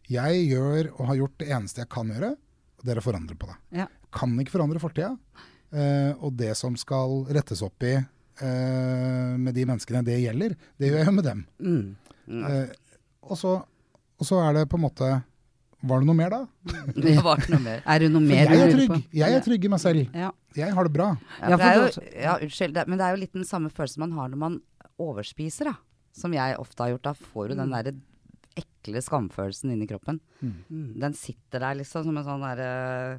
Jeg 0.10 0.50
gjør 0.52 0.92
og 1.00 1.08
har 1.08 1.16
gjort 1.16 1.38
det 1.40 1.48
eneste 1.50 1.82
jeg 1.82 1.90
kan 1.90 2.08
gjøre, 2.08 2.32
og 2.78 2.84
det 2.86 2.92
er 2.96 3.02
å 3.02 3.04
forandre 3.04 3.36
på 3.36 3.48
det. 3.48 3.56
Ja. 3.80 3.88
Kan 4.14 4.38
ikke 4.40 4.52
forandre 4.52 4.80
fortida. 4.80 5.18
Uh, 5.74 6.14
og 6.24 6.38
det 6.38 6.56
som 6.56 6.76
skal 6.78 7.26
rettes 7.26 7.62
opp 7.62 7.82
i 7.84 7.98
med 8.42 9.54
de 9.56 9.64
menneskene 9.66 10.04
det 10.04 10.18
gjelder, 10.22 10.56
det 10.78 10.90
gjør 10.92 11.06
jeg 11.06 11.14
med 11.16 11.24
dem. 11.24 11.46
Mm. 11.60 11.96
Eh, 12.28 12.68
og, 13.24 13.38
så, 13.38 13.64
og 14.20 14.26
så 14.28 14.42
er 14.44 14.54
det 14.54 14.70
på 14.70 14.76
en 14.76 14.84
måte 14.84 15.24
Var 15.86 16.02
det 16.02 16.10
noe 16.10 16.18
mer 16.18 16.34
da? 16.34 16.42
Det 17.06 17.16
var 17.26 17.42
ikke 17.42 17.54
noe 17.56 17.66
mer. 17.66 17.84
Er 17.86 18.02
det 18.04 18.10
noe 18.14 18.24
For 18.24 18.32
mer 18.32 18.56
jeg 18.56 18.64
er 18.66 18.74
trygg. 18.74 18.96
Jeg 19.20 19.38
er 19.38 19.46
trygg 19.46 19.68
i 19.68 19.72
meg 19.76 19.84
selv. 19.84 20.18
Ja. 20.24 20.32
Jeg 20.56 20.78
har 20.78 20.88
det 20.88 20.96
bra. 20.96 21.12
Ja, 21.42 21.52
Ja, 21.52 21.60
det 21.62 21.70
jo, 21.76 22.08
ja, 22.16 22.34
unnskyld, 22.48 22.76
det, 22.78 22.88
men 22.90 23.02
det 23.02 23.06
er 23.06 23.16
jo 23.16 23.22
litt 23.26 23.38
den 23.38 23.48
samme 23.48 23.72
følelsen 23.74 24.06
man 24.06 24.18
har 24.18 24.34
når 24.34 24.42
man 24.42 24.60
overspiser, 25.02 25.72
da. 25.72 25.78
Som 26.16 26.34
jeg 26.36 26.58
ofte 26.62 26.86
har 26.86 26.94
gjort. 26.94 27.10
Da 27.10 27.16
får 27.34 27.52
du 27.52 27.58
den 27.60 27.74
derre 27.76 27.96
ekle 28.56 29.02
skamfølelsen 29.04 29.74
inni 29.74 29.88
kroppen. 29.90 30.20
Mm. 30.40 30.96
Den 31.02 31.16
sitter 31.18 31.60
der 31.60 31.80
liksom 31.82 32.06
som 32.08 32.20
en 32.20 32.26
sånn 32.26 32.46
derre 32.46 32.70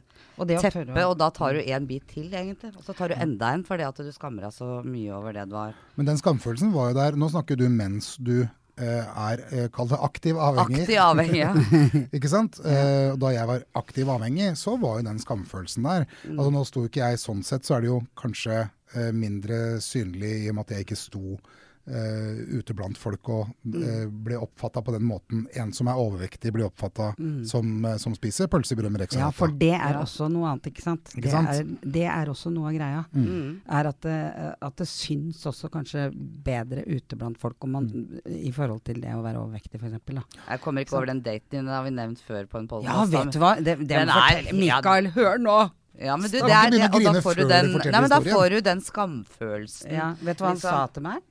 uh, 0.01 0.55
teppe, 0.57 1.03
og 1.05 1.17
da 1.21 1.29
tar 1.35 1.59
du 1.59 1.61
en 1.61 1.89
bit 1.89 2.07
til, 2.09 2.31
egentlig. 2.33 2.73
Og 2.77 2.87
så 2.87 2.97
tar 2.97 3.13
du 3.13 3.19
enda 3.21 3.53
en 3.53 3.65
fordi 3.67 3.85
at 3.87 4.01
du 4.01 4.13
skammer 4.15 4.47
deg 4.49 4.55
så 4.57 4.81
mye 4.87 5.13
over 5.17 5.37
det 5.37 5.49
du 5.51 5.59
har. 5.59 5.77
Men 6.01 6.09
den 6.09 6.21
skamfølelsen 6.21 6.73
var 6.75 6.93
jo 6.93 6.99
der. 7.03 7.21
Nå 7.21 7.29
snakker 7.35 7.61
du 7.61 7.69
mens 7.69 8.15
du 8.17 8.47
er 8.85 9.43
eh, 9.51 9.69
Kall 9.73 9.89
det 9.89 9.99
aktiv 10.05 10.39
avhengig. 10.41 10.83
Aktiv 10.85 11.01
avhengig, 11.01 11.41
ja. 11.41 11.53
Ikke 12.17 12.31
sant? 12.31 12.59
Eh, 12.61 13.15
da 13.17 13.33
jeg 13.33 13.49
var 13.49 13.65
aktiv 13.81 14.11
avhengig, 14.13 14.51
så 14.61 14.77
var 14.81 15.01
jo 15.01 15.07
den 15.09 15.21
skamfølelsen 15.23 15.87
der. 15.89 16.09
Altså 16.35 16.51
Nå 16.53 16.65
sto 16.69 16.85
ikke 16.89 17.11
jeg 17.11 17.23
sånn 17.23 17.45
sett, 17.47 17.65
så 17.65 17.79
er 17.79 17.85
det 17.85 17.93
jo 17.93 18.01
kanskje 18.21 18.59
eh, 18.67 19.13
mindre 19.17 19.81
synlig 19.85 20.35
i 20.45 20.51
og 20.51 20.59
med 20.59 20.67
at 20.67 20.77
jeg 20.77 20.89
ikke 20.89 21.01
sto 21.01 21.39
eh, 21.87 22.59
ute 22.59 22.75
blant 22.77 22.99
folk 22.99 23.29
og 23.33 23.49
eh, 23.73 24.07
ble 24.11 24.39
oppfatta 24.43 24.83
på 24.85 24.93
den 24.97 25.05
måten. 25.07 25.47
En 25.57 25.73
som 25.77 25.89
er 25.91 26.01
overvektig, 26.01 26.53
blir 26.55 26.67
oppfatta 26.69 27.13
som, 27.47 27.71
uh, 27.85 27.97
som 28.03 28.15
spiser 28.17 28.51
pølsebrød 28.53 28.91
med 28.93 29.07
Ja, 29.17 29.31
for 29.31 29.49
det 29.49 29.73
er 29.75 29.95
Ja. 29.97 30.03
også 30.03 30.29
noe 30.33 30.51
annet, 30.51 30.67
ikke 30.73 30.83
sant? 30.83 31.13
Ikke 31.15 31.31
det. 31.31 31.35
Er, 31.35 31.65
det 31.97 32.05
er 32.11 32.27
også 32.33 32.51
noe 32.53 32.69
av 32.73 32.77
greia. 32.77 33.05
Mm. 33.15 33.61
Er 33.69 33.87
at 33.93 34.01
det, 34.03 34.19
at 34.63 34.77
det 34.77 34.89
syns 34.91 35.45
også 35.47 35.71
kanskje 35.71 36.11
bedre 36.45 36.85
ute 36.87 37.17
blant 37.17 37.39
folk 37.39 37.57
om 37.65 37.71
man, 37.79 37.89
i 38.27 38.53
forhold 38.53 38.83
til 38.85 39.01
det 39.01 39.15
å 39.15 39.23
være 39.25 39.41
overvektig, 39.45 39.81
f.eks. 39.81 40.37
Jeg 40.51 40.61
kommer 40.65 40.83
ikke 40.85 40.97
over 40.99 41.07
den 41.13 41.23
daten 41.23 41.51
din, 41.51 41.67
det 41.67 41.75
har 41.77 41.85
vi 41.87 41.91
nevnt 41.95 42.21
før 42.27 42.47
på 42.51 42.59
en 42.63 42.69
podkast. 42.69 43.13
Ja, 43.13 43.23
vet 43.25 43.33
du 43.35 43.39
hva? 43.43 43.55
Det, 43.63 43.79
det 43.87 44.03
må 44.03 44.11
er- 44.11 44.15
fortelle 44.17 44.61
Mikael, 44.61 45.11
hør 45.17 45.39
nå! 45.43 45.59
Ja, 45.97 46.17
men 46.21 46.29
du, 46.29 46.37
det 46.37 46.53
er 46.53 46.71
det, 46.75 46.83
og 46.93 47.01
da 47.07 47.21
får 47.25 47.39
du 47.39 47.47
den, 47.49 47.71
nei, 47.73 48.01
men 48.05 48.11
da 48.13 48.19
får 48.21 48.51
du 48.53 48.61
den 48.61 48.83
skamfølelsen. 48.85 49.95
Ja, 49.97 50.11
vet 50.21 50.37
du 50.37 50.45
hva 50.45 50.51
han 50.53 50.59
Liksom. 50.59 50.69
sa 50.69 50.87
til 50.93 51.03
meg? 51.07 51.23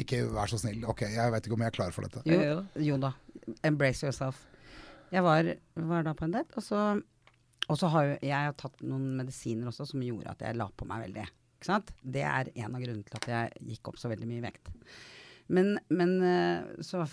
Ikke 0.00 0.22
vær 0.32 0.50
så 0.50 0.58
snill. 0.60 0.84
Ok, 0.88 1.04
jeg 1.12 1.32
vet 1.34 1.46
ikke 1.46 1.56
om 1.56 1.64
jeg 1.64 1.72
er 1.72 1.76
klar 1.76 1.94
for 1.94 2.06
dette. 2.06 2.22
Jo, 2.28 2.60
jo 2.88 2.98
da. 3.02 3.12
Embrace 3.66 4.06
yourself. 4.06 4.44
Jeg 5.12 5.22
var, 5.22 5.48
var 5.88 6.06
da 6.06 6.14
på 6.18 6.26
en 6.26 6.34
date, 6.34 6.56
og 6.58 6.64
så, 6.66 6.80
og 7.68 7.78
så 7.78 7.90
har 7.92 8.08
jo 8.08 8.14
jeg 8.26 8.48
har 8.48 8.56
tatt 8.58 8.80
noen 8.82 9.12
medisiner 9.20 9.68
også 9.70 9.86
som 9.92 10.02
gjorde 10.02 10.32
at 10.32 10.42
jeg 10.42 10.58
la 10.58 10.66
på 10.74 10.88
meg 10.88 11.04
veldig. 11.06 11.26
Ikke 11.56 11.68
sant? 11.68 11.92
Det 12.02 12.24
er 12.26 12.50
en 12.54 12.74
av 12.74 12.82
grunnene 12.82 13.06
til 13.06 13.20
at 13.20 13.28
jeg 13.30 13.68
gikk 13.74 13.92
opp 13.92 14.00
så 14.00 14.10
veldig 14.12 14.28
mye 14.28 14.40
i 14.42 14.46
vekt. 14.48 14.72
Men, 15.46 15.76
men 15.94 16.16
eh, 16.26 16.82
så 16.82 17.04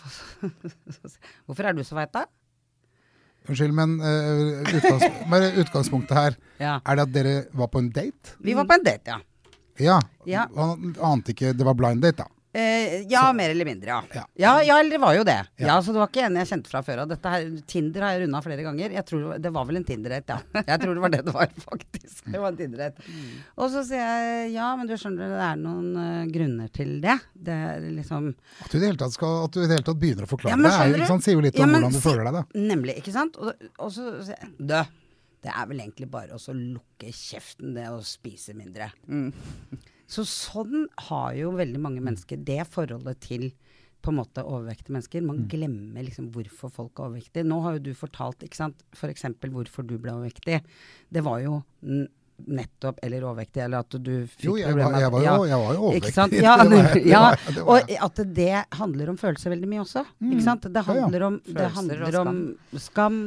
Hvorfor 1.45 1.69
er 1.69 1.77
du 1.77 1.83
så 1.85 1.99
feit, 1.99 2.15
da? 2.15 2.25
Unnskyld, 3.43 3.73
men 3.75 3.97
uh, 3.99 4.63
utgangs, 4.71 5.03
bare 5.27 5.49
utgangspunktet 5.59 6.15
her, 6.15 6.37
Ja. 6.61 6.77
er 6.79 6.95
det 6.95 7.03
at 7.03 7.11
dere 7.11 7.33
var 7.51 7.67
på 7.73 7.81
en 7.83 7.89
date? 7.91 8.37
Vi 8.39 8.55
var 8.55 8.65
på 8.69 8.77
en 8.77 8.85
date, 8.85 9.11
ja. 9.11 9.19
Ja. 9.81 9.97
Ja. 10.29 10.45
Han 10.55 10.93
ante 11.01 11.33
ikke 11.33 11.51
Det 11.57 11.65
var 11.65 11.75
blind 11.75 12.03
date, 12.05 12.23
da. 12.23 12.29
Eh, 12.53 13.01
ja, 13.09 13.23
mer 13.33 13.49
eller 13.49 13.65
mindre, 13.65 13.87
ja. 13.89 14.01
Ja. 14.13 14.23
ja. 14.37 14.51
Ja, 14.61 14.75
eller 14.79 14.93
det 14.93 14.99
var 15.01 15.15
jo 15.17 15.23
det. 15.25 15.39
Ja. 15.57 15.67
Ja, 15.67 15.77
Så 15.81 15.93
det 15.93 15.97
var 16.03 16.09
ikke 16.11 16.25
en 16.27 16.35
jeg 16.37 16.49
kjente 16.51 16.69
fra 16.69 16.83
før 16.85 16.99
av. 17.01 17.13
Tinder 17.65 18.05
har 18.05 18.13
jeg 18.13 18.21
runda 18.27 18.41
flere 18.45 18.61
ganger. 18.65 18.93
Jeg 18.93 19.05
tror 19.09 19.39
det 19.41 19.51
var- 19.55 19.65
vel 19.65 19.79
en 19.79 19.85
Tinder-date, 19.87 20.35
ja. 20.37 20.61
Jeg 20.67 20.79
tror 20.83 20.93
det 20.93 21.01
var 21.01 21.09
det 21.15 21.21
det 21.25 21.33
var, 21.33 21.47
faktisk. 21.63 22.25
Det 22.29 22.39
var 22.43 22.51
en 22.51 22.57
Tinder-date. 22.59 23.07
Og 23.57 23.71
så 23.73 23.81
sier 23.87 24.03
jeg 24.05 24.51
ja, 24.53 24.67
men 24.77 24.85
du 24.87 24.93
skjønner 24.93 25.33
det 25.33 25.41
er 25.47 25.55
noen 25.63 25.89
uh, 25.97 26.25
grunner 26.29 26.69
til 26.73 26.99
det. 27.01 27.15
Det 27.33 27.55
er 27.71 27.87
liksom 27.97 28.29
At 28.35 28.69
du 28.69 28.77
i 28.77 28.81
det 28.83 28.89
hele 28.91 29.01
tatt, 29.01 29.15
skal, 29.17 29.39
at 29.47 29.55
du 29.55 29.61
i 29.63 29.65
det 29.67 29.77
hele 29.79 29.87
tatt 29.87 30.01
begynner 30.03 30.27
å 30.27 30.29
forklare 30.29 30.53
Ja, 30.53 30.59
det, 30.61 30.99
er, 31.01 31.07
sant, 31.09 31.25
sier 31.25 31.39
jo 31.39 31.45
litt 31.45 31.57
om 31.57 31.71
men 31.71 31.81
hvordan 31.87 31.97
du 31.97 32.03
føler 32.03 32.29
deg. 32.29 32.37
da. 32.37 32.67
Nemlig, 32.73 32.99
ikke 33.01 33.15
sant? 33.15 33.39
Og, 33.41 33.65
og 33.79 33.89
så 33.95 34.11
sier 34.27 34.37
jeg 34.37 34.53
Dø. 34.73 34.83
Det 35.43 35.51
er 35.51 35.65
vel 35.67 35.81
egentlig 35.83 36.07
bare 36.11 36.37
å 36.37 36.53
lukke 36.55 37.09
kjeften, 37.11 37.73
det 37.75 37.89
å 37.91 37.97
spise 38.07 38.53
mindre. 38.55 38.91
Så 40.09 40.25
sånn 40.27 40.87
har 41.09 41.33
jo 41.37 41.53
veldig 41.57 41.81
mange 41.81 42.03
mennesker 42.03 42.41
det 42.43 42.61
forholdet 42.69 43.21
til 43.23 43.49
på 44.03 44.11
en 44.11 44.19
måte 44.19 44.43
overvektige 44.43 44.97
mennesker. 44.97 45.23
Man 45.23 45.45
glemmer 45.51 46.03
liksom 46.03 46.27
hvorfor 46.35 46.71
folk 46.73 46.99
er 46.99 47.07
overvektige. 47.07 47.47
Nå 47.47 47.61
har 47.63 47.77
jo 47.77 47.85
du 47.85 47.93
fortalt 47.95 48.43
ikke 48.43 48.59
sant, 48.59 48.83
f.eks. 48.97 49.23
hvorfor 49.39 49.87
du 49.87 49.95
ble 49.95 50.11
overvektig. 50.11 50.59
Det 51.13 51.23
var 51.23 51.39
jo 51.43 51.61
nettopp 52.47 52.99
eller 53.03 53.25
overvektig, 53.27 53.61
eller 53.65 53.83
at 53.83 53.97
du 54.03 54.11
fikk 54.27 54.45
Jo, 54.47 54.55
jeg 54.59 54.73
problemer 54.73 55.25
jo, 55.25 55.35
jeg 55.47 55.59
var 55.61 55.77
jo 55.77 55.85
overvektig. 55.89 56.41
Ja, 56.43 56.55
Det 56.63 56.69
var 56.73 56.89
det 56.93 57.03
ja. 57.07 57.21
var 57.23 57.37
det 57.47 57.65
var 57.67 57.83
og 57.83 57.93
at 58.07 58.21
det 58.37 58.63
handler 58.79 59.11
om 59.13 59.19
følelser 59.21 59.53
veldig 59.53 59.69
mye 59.71 59.83
også. 59.83 60.03
Ikke 60.29 60.45
sant? 60.45 60.67
Det 60.73 60.85
handler 60.87 61.27
om, 61.27 61.39
det 61.45 61.69
handler 61.77 62.19
om 62.21 62.41
skam, 62.81 63.19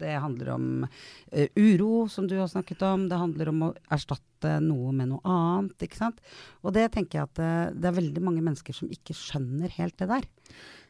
det 0.00 0.16
handler 0.26 0.52
om 0.56 0.66
uh, 0.86 1.46
uro, 1.56 2.08
som 2.08 2.28
du 2.30 2.36
har 2.38 2.50
snakket 2.50 2.82
om. 2.86 3.08
Det 3.10 3.20
handler 3.20 3.52
om 3.52 3.64
å 3.68 3.72
erstatte 3.92 4.56
noe 4.64 4.92
med 4.96 5.12
noe 5.12 5.22
annet. 5.24 5.86
Ikke 5.86 6.00
sant? 6.00 6.20
Og 6.64 6.74
det 6.76 6.90
tenker 6.96 7.20
jeg 7.20 7.30
at 7.30 7.40
det, 7.40 7.54
det 7.80 7.90
er 7.90 7.98
veldig 8.00 8.24
mange 8.24 8.44
mennesker 8.44 8.76
som 8.76 8.90
ikke 8.92 9.16
skjønner 9.16 9.72
helt 9.78 9.98
det 10.00 10.10
der. 10.10 10.28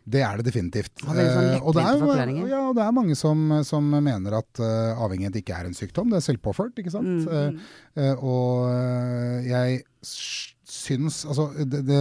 Det 0.09 0.23
er 0.25 0.41
det 0.41 0.47
definitivt. 0.49 1.03
Veldig 1.05 1.27
sånn 1.35 1.51
Eh, 1.51 1.67
og, 1.67 1.77
det 1.77 1.85
er, 1.85 2.33
ja, 2.49 2.63
og 2.71 2.75
det 2.79 2.85
er 2.85 2.97
mange 2.97 3.17
som, 3.19 3.43
som 3.67 3.87
mener 3.93 4.39
at 4.41 4.63
uh, 4.63 4.97
avhengighet 5.05 5.41
ikke 5.43 5.57
er 5.57 5.69
en 5.69 5.77
sykdom, 5.77 6.11
det 6.13 6.21
er 6.21 6.27
selvpåført. 6.31 6.79
ikke 6.81 6.93
sant? 6.95 7.27
Mm, 7.29 7.61
eh, 8.01 8.25
og 8.25 9.45
jeg 9.47 9.83
syns 10.07 11.25
Altså, 11.29 11.51
det, 11.69 11.83
det, 11.85 11.99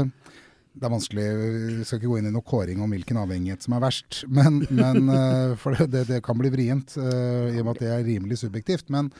det 0.79 0.85
er 0.85 0.91
vanskelig 0.93 1.25
Vi 1.25 1.83
skal 1.83 1.99
ikke 1.99 2.11
gå 2.11 2.19
inn 2.19 2.29
i 2.29 2.31
noe 2.31 2.45
kåring 2.47 2.79
om 2.83 2.93
hvilken 2.93 3.19
avhengighet 3.19 3.65
som 3.65 3.75
er 3.75 3.83
verst. 3.83 4.21
Men, 4.37 4.61
men 4.69 5.11
uh, 5.11 5.57
For 5.59 5.75
det, 5.75 6.05
det, 6.11 6.21
kan 6.25 6.39
bli 6.39 6.53
vrient, 6.53 6.95
i 6.95 7.59
og 7.59 7.65
med 7.65 7.75
at 7.75 7.83
det 7.83 7.91
er 7.91 8.07
rimelig 8.07 8.39
subjektivt. 8.43 8.87
Men, 8.93 9.11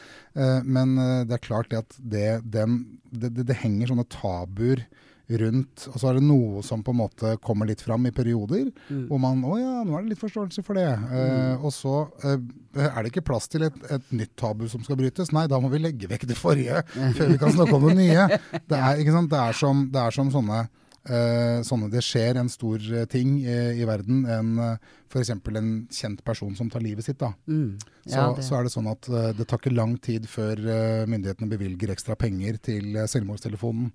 men 0.64 0.96
det 1.28 1.36
er 1.36 1.44
klart 1.44 1.72
det 1.74 1.84
at 1.84 2.00
det, 2.00 2.30
den, 2.48 2.82
det, 3.12 3.34
det, 3.36 3.50
det 3.50 3.60
henger 3.60 3.92
sånne 3.92 4.08
tabuer 4.14 4.86
rundt, 5.30 5.86
og 5.92 5.98
så 6.02 6.10
er 6.10 6.18
det 6.18 6.26
noe 6.26 6.64
som 6.66 6.82
på 6.86 6.94
en 6.94 7.00
måte 7.04 7.36
kommer 7.46 7.70
litt 7.70 7.84
fram 7.86 8.08
i 8.10 8.14
perioder, 8.16 8.72
hvor 9.10 9.22
man 9.22 9.44
Å 9.46 9.58
ja, 9.60 9.76
nå 9.86 9.94
er 9.96 10.06
det 10.06 10.16
litt 10.16 10.24
forståelse 10.24 10.64
for 10.66 10.80
det. 10.80 10.90
Eh, 10.90 11.62
og 11.62 11.74
så 11.74 12.02
uh, 12.24 12.40
er 12.88 12.98
det 12.98 13.12
ikke 13.12 13.28
plass 13.30 13.50
til 13.52 13.68
et, 13.68 13.78
et 13.94 14.12
nytt 14.16 14.34
tabu 14.40 14.66
som 14.72 14.82
skal 14.86 14.98
brytes. 15.00 15.34
Nei, 15.36 15.46
da 15.52 15.62
må 15.62 15.70
vi 15.70 15.84
legge 15.84 16.10
vekk 16.10 16.26
det 16.30 16.38
forrige 16.40 16.82
før 17.18 17.34
vi 17.34 17.40
kan 17.42 17.54
snakke 17.54 17.78
om 17.78 17.88
det 17.92 17.98
nye. 18.02 18.28
Det 18.66 18.80
er? 18.80 19.04
Det 19.30 19.42
er 19.44 19.58
som, 19.58 19.86
det 19.94 20.02
er 20.02 20.16
som 20.16 20.34
sånne 20.34 20.66
Uh, 21.08 21.64
sånne, 21.66 21.88
Det 21.90 22.02
skjer 22.04 22.38
en 22.38 22.50
stor 22.52 22.84
uh, 22.92 23.06
ting 23.10 23.40
uh, 23.42 23.72
i 23.74 23.86
verden. 23.88 24.26
En, 24.30 24.50
uh, 24.60 24.98
F.eks. 25.10 25.32
en 25.32 25.70
kjent 25.90 26.20
person 26.28 26.52
som 26.58 26.70
tar 26.70 26.84
livet 26.84 27.08
sitt. 27.08 27.18
da. 27.22 27.32
Mm. 27.48 27.80
Så, 28.04 28.14
Ja, 28.14 28.26
så, 28.36 28.44
så 28.46 28.58
er 28.58 28.68
det 28.68 28.74
sånn 28.74 28.90
at 28.92 29.08
det 29.38 29.48
tar 29.48 29.62
ikke 29.62 29.74
lang 29.74 29.96
tid 29.98 30.28
før 30.30 30.60
myndighetene 31.10 31.50
bevilger 31.50 31.94
ekstra 31.94 32.16
penger 32.18 32.60
til 32.62 32.98
selvmordstelefonen. 33.10 33.92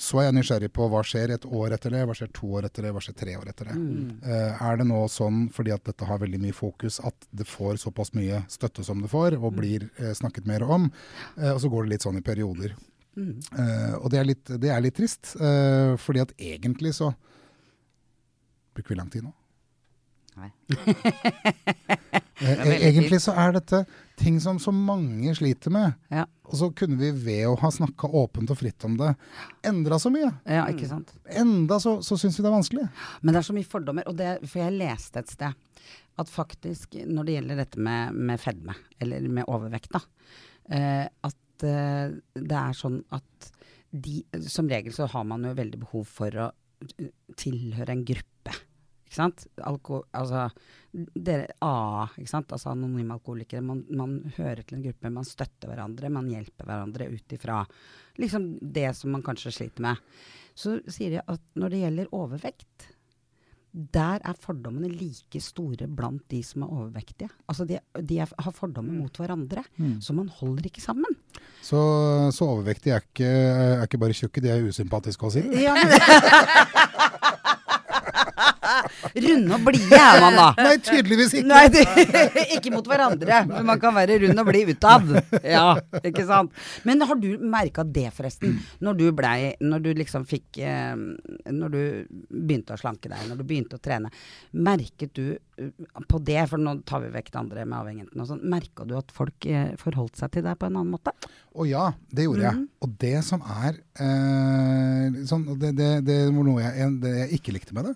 Så 0.00 0.20
er 0.20 0.28
jeg 0.28 0.36
nysgjerrig 0.38 0.70
på 0.72 0.86
hva 0.88 1.02
skjer 1.04 1.34
et 1.34 1.44
år 1.44 1.74
etter 1.76 1.92
det, 1.92 2.02
hva 2.08 2.14
skjer 2.16 2.30
to 2.36 2.48
år 2.56 2.66
etter 2.68 2.86
det, 2.86 2.92
hva 2.96 3.02
skjer 3.04 3.16
tre 3.20 3.34
år 3.36 3.50
etter 3.52 3.68
det. 3.68 3.76
Eh, 4.24 4.62
er 4.66 4.80
det 4.80 4.86
nå 4.88 5.00
sånn, 5.12 5.42
fordi 5.52 5.74
at 5.74 5.84
dette 5.88 6.08
har 6.08 6.22
veldig 6.22 6.40
mye 6.40 6.56
fokus, 6.56 7.00
at 7.04 7.28
det 7.36 7.44
får 7.48 7.82
såpass 7.82 8.14
mye 8.16 8.42
støtte 8.50 8.84
som 8.86 9.02
det 9.04 9.10
får, 9.12 9.36
og 9.36 9.58
blir 9.58 9.90
uh, 10.00 10.12
snakket 10.16 10.48
mer 10.48 10.64
om, 10.64 10.88
Uh, 11.36 11.52
og 11.52 11.60
så 11.62 11.68
går 11.70 11.84
det 11.84 11.92
litt 11.92 12.04
sånn 12.04 12.18
i 12.18 12.24
perioder. 12.24 12.72
Eh, 13.20 13.94
og 13.98 14.06
det 14.12 14.18
er 14.20 14.26
litt, 14.28 14.50
det 14.62 14.70
er 14.72 14.80
litt 14.80 14.94
trist, 14.96 15.34
fordi 16.00 16.22
at 16.22 16.30
egentlig 16.38 16.94
så 16.96 17.10
Bruker 18.70 18.94
vi 18.94 18.98
lang 19.00 19.10
tid 19.12 19.26
nå? 19.26 19.32
Nei. 20.38 20.50
Er 22.40 22.70
egentlig 22.78 23.18
så 23.20 23.34
er 23.36 23.52
dette 23.58 23.82
ting 24.20 24.36
som 24.42 24.58
så 24.62 24.72
mange 24.74 25.32
sliter 25.38 25.72
med. 25.74 25.96
Ja. 26.12 26.26
Og 26.50 26.56
så 26.60 26.68
kunne 26.76 26.98
vi 27.00 27.10
ved 27.14 27.46
å 27.48 27.56
ha 27.60 27.70
snakka 27.72 28.10
åpent 28.20 28.50
og 28.52 28.58
fritt 28.58 28.84
om 28.86 28.96
det, 29.00 29.14
endra 29.66 29.98
så 30.02 30.12
mye. 30.12 30.30
ja, 30.44 30.66
ikke 30.70 30.88
sant. 30.90 31.12
Enda 31.24 31.80
så, 31.82 31.98
så 32.04 32.18
syns 32.20 32.38
vi 32.38 32.44
det 32.44 32.50
er 32.50 32.56
vanskelig. 32.58 32.86
Men 33.22 33.34
det 33.34 33.42
er 33.42 33.48
så 33.48 33.56
mye 33.56 33.70
fordommer. 33.70 34.08
Og 34.10 34.18
det, 34.18 34.32
for 34.46 34.62
jeg 34.64 34.76
leste 34.76 35.22
et 35.22 35.34
sted 35.36 35.86
at 36.20 36.30
faktisk 36.30 36.98
når 37.08 37.26
det 37.26 37.36
gjelder 37.38 37.62
dette 37.62 37.84
med, 37.86 38.16
med 38.16 38.42
fedme, 38.42 38.74
eller 39.00 39.28
med 39.30 39.48
overvekt, 39.48 39.94
da, 39.94 40.02
eh, 40.76 41.06
at 41.06 41.66
eh, 41.66 42.18
det 42.34 42.60
er 42.60 42.76
sånn 42.76 43.00
at 43.16 43.50
de 43.90 44.20
Som 44.46 44.68
regel 44.70 44.92
så 44.94 45.08
har 45.10 45.24
man 45.26 45.42
jo 45.42 45.50
veldig 45.58 45.78
behov 45.82 46.04
for 46.06 46.36
å 46.38 46.44
tilhøre 47.34 47.90
en 47.90 48.04
gruppe. 48.06 48.39
Ikke 49.10 49.18
sant? 49.18 49.42
Alko, 49.66 50.04
altså 50.14 50.44
dere 50.94 51.48
AA, 51.66 52.04
ikke 52.22 52.30
sant? 52.30 52.52
Altså 52.54 52.70
anonyme 52.70 53.16
alkoholikere. 53.16 53.64
Man, 53.66 53.80
man 53.98 54.12
hører 54.36 54.62
til 54.62 54.78
en 54.78 54.84
gruppe, 54.84 55.10
man 55.10 55.26
støtter 55.26 55.72
hverandre, 55.72 56.12
man 56.14 56.28
hjelper 56.30 56.68
hverandre 56.68 57.08
ut 57.10 57.34
ifra 57.34 57.64
liksom 58.22 58.46
det 58.62 58.92
som 58.94 59.10
man 59.16 59.26
kanskje 59.26 59.50
sliter 59.56 59.82
med. 59.82 59.98
Så 60.54 60.78
sier 60.86 61.16
de 61.16 61.24
at 61.26 61.42
når 61.58 61.74
det 61.74 61.82
gjelder 61.82 62.14
overvekt, 62.14 62.86
der 63.70 64.22
er 64.26 64.38
fordommene 64.38 64.88
like 64.90 65.38
store 65.42 65.86
blant 65.86 66.24
de 66.30 66.40
som 66.46 66.64
er 66.66 66.72
overvektige. 66.74 67.30
Altså 67.50 67.66
de, 67.66 67.78
de 68.02 68.18
er, 68.22 68.30
har 68.30 68.54
fordommer 68.54 68.94
mot 68.94 69.18
hverandre, 69.18 69.62
så 70.02 70.14
man 70.14 70.30
holder 70.40 70.66
ikke 70.66 70.82
sammen. 70.82 71.18
Så, 71.62 71.78
så 72.34 72.48
overvektige 72.48 72.96
er 72.96 73.04
ikke, 73.06 73.30
er 73.30 73.84
ikke 73.86 74.00
bare 74.02 74.16
tjukke, 74.16 74.42
de 74.42 74.50
er 74.50 74.66
usympatiske 74.66 75.28
å 75.28 75.32
si? 75.34 75.44
Ja, 75.62 75.76
men 75.76 75.94
Runde 79.16 79.56
og 79.56 79.64
blide 79.66 79.98
er 79.98 80.20
man 80.22 80.38
da. 80.38 80.46
Nei, 80.60 80.74
tydeligvis 80.84 81.34
ikke! 81.40 81.48
Nei, 81.50 81.64
det, 81.72 81.84
ikke 82.56 82.72
mot 82.74 82.86
hverandre, 82.86 83.40
men 83.50 83.66
man 83.68 83.80
kan 83.82 83.94
være 83.96 84.20
rund 84.24 84.42
og 84.42 84.50
blid 84.50 84.72
utad. 84.74 85.10
Ja, 85.42 85.64
ikke 86.02 86.24
sant. 86.28 86.54
Men 86.86 87.02
har 87.06 87.18
du 87.20 87.28
merka 87.42 87.84
det, 87.86 88.08
forresten? 88.16 88.58
Når 88.84 88.98
du 88.98 89.06
blei 89.16 89.54
Når 89.60 89.82
du 89.84 89.90
liksom 89.96 90.24
fikk 90.28 90.60
eh, 90.62 90.94
Når 91.50 91.72
du 91.72 91.80
begynte 92.30 92.76
å 92.76 92.80
slanke 92.80 93.10
deg, 93.10 93.24
når 93.28 93.40
du 93.40 93.46
begynte 93.46 93.78
å 93.78 93.82
trene, 93.82 94.10
merket 94.52 95.14
du 95.16 95.24
eh, 95.34 95.70
på 96.08 96.20
det, 96.26 96.40
for 96.50 96.62
nå 96.62 96.76
tar 96.88 97.04
vi 97.04 97.12
vekk 97.14 97.32
det 97.32 97.40
andre 97.42 97.66
med 97.66 97.78
avhengigheten 97.80 98.22
og 98.22 98.30
sånn, 98.30 98.44
merka 98.52 98.86
du 98.88 98.96
at 98.98 99.14
folk 99.14 99.48
eh, 99.48 99.72
forholdt 99.80 100.20
seg 100.20 100.34
til 100.36 100.46
deg 100.46 100.58
på 100.60 100.68
en 100.68 100.78
annen 100.80 100.94
måte? 100.94 101.14
Og 101.58 101.66
ja, 101.66 101.88
det 102.14 102.28
gjorde 102.28 102.44
jeg. 102.46 102.62
Og 102.84 102.92
det 103.02 103.16
som 103.26 103.42
er 103.42 103.80
eh, 103.98 105.18
sånn, 105.26 105.48
det, 105.58 105.72
det, 105.78 105.88
det 106.06 106.18
var 106.30 106.46
noe 106.46 106.62
jeg, 106.62 106.92
det 107.02 107.14
jeg 107.16 107.40
ikke 107.40 107.54
likte 107.56 107.74
med 107.74 107.88
det, 107.90 107.94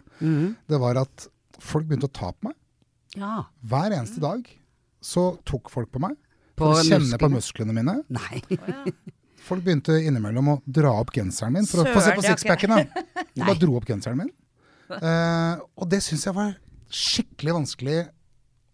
det 0.72 0.80
var 0.82 0.98
at 1.04 1.28
folk 1.62 1.86
begynte 1.86 2.08
å 2.10 2.14
ta 2.14 2.32
på 2.34 2.48
meg. 2.48 2.56
Ja. 3.14 3.44
Hver 3.62 3.94
eneste 3.94 4.18
dag 4.24 4.42
så 5.04 5.28
tok 5.46 5.70
folk 5.70 5.92
på 5.94 6.02
meg. 6.02 6.16
På 6.58 6.72
For 6.72 6.80
å 6.80 6.86
kjenne 6.86 7.18
på 7.18 7.28
musklene? 7.30 7.74
musklene 7.74 7.76
mine. 7.78 7.94
Nei. 8.14 8.92
Folk 9.44 9.62
begynte 9.66 9.96
innimellom 10.00 10.46
å 10.54 10.56
dra 10.64 10.90
opp 11.02 11.10
genseren 11.14 11.52
min. 11.54 11.66
For 11.68 11.82
å 11.84 11.94
få 11.94 12.02
se 12.02 12.14
på 12.16 12.24
sixpacken. 12.24 12.74
De 13.34 13.42
bare 13.44 13.58
dro 13.60 13.74
opp 13.78 13.86
genseren 13.90 14.18
min. 14.22 14.30
Eh, 14.98 15.62
og 15.78 15.88
det 15.90 16.00
syns 16.04 16.26
jeg 16.26 16.36
var 16.36 16.54
skikkelig 16.94 17.56
vanskelig 17.58 17.98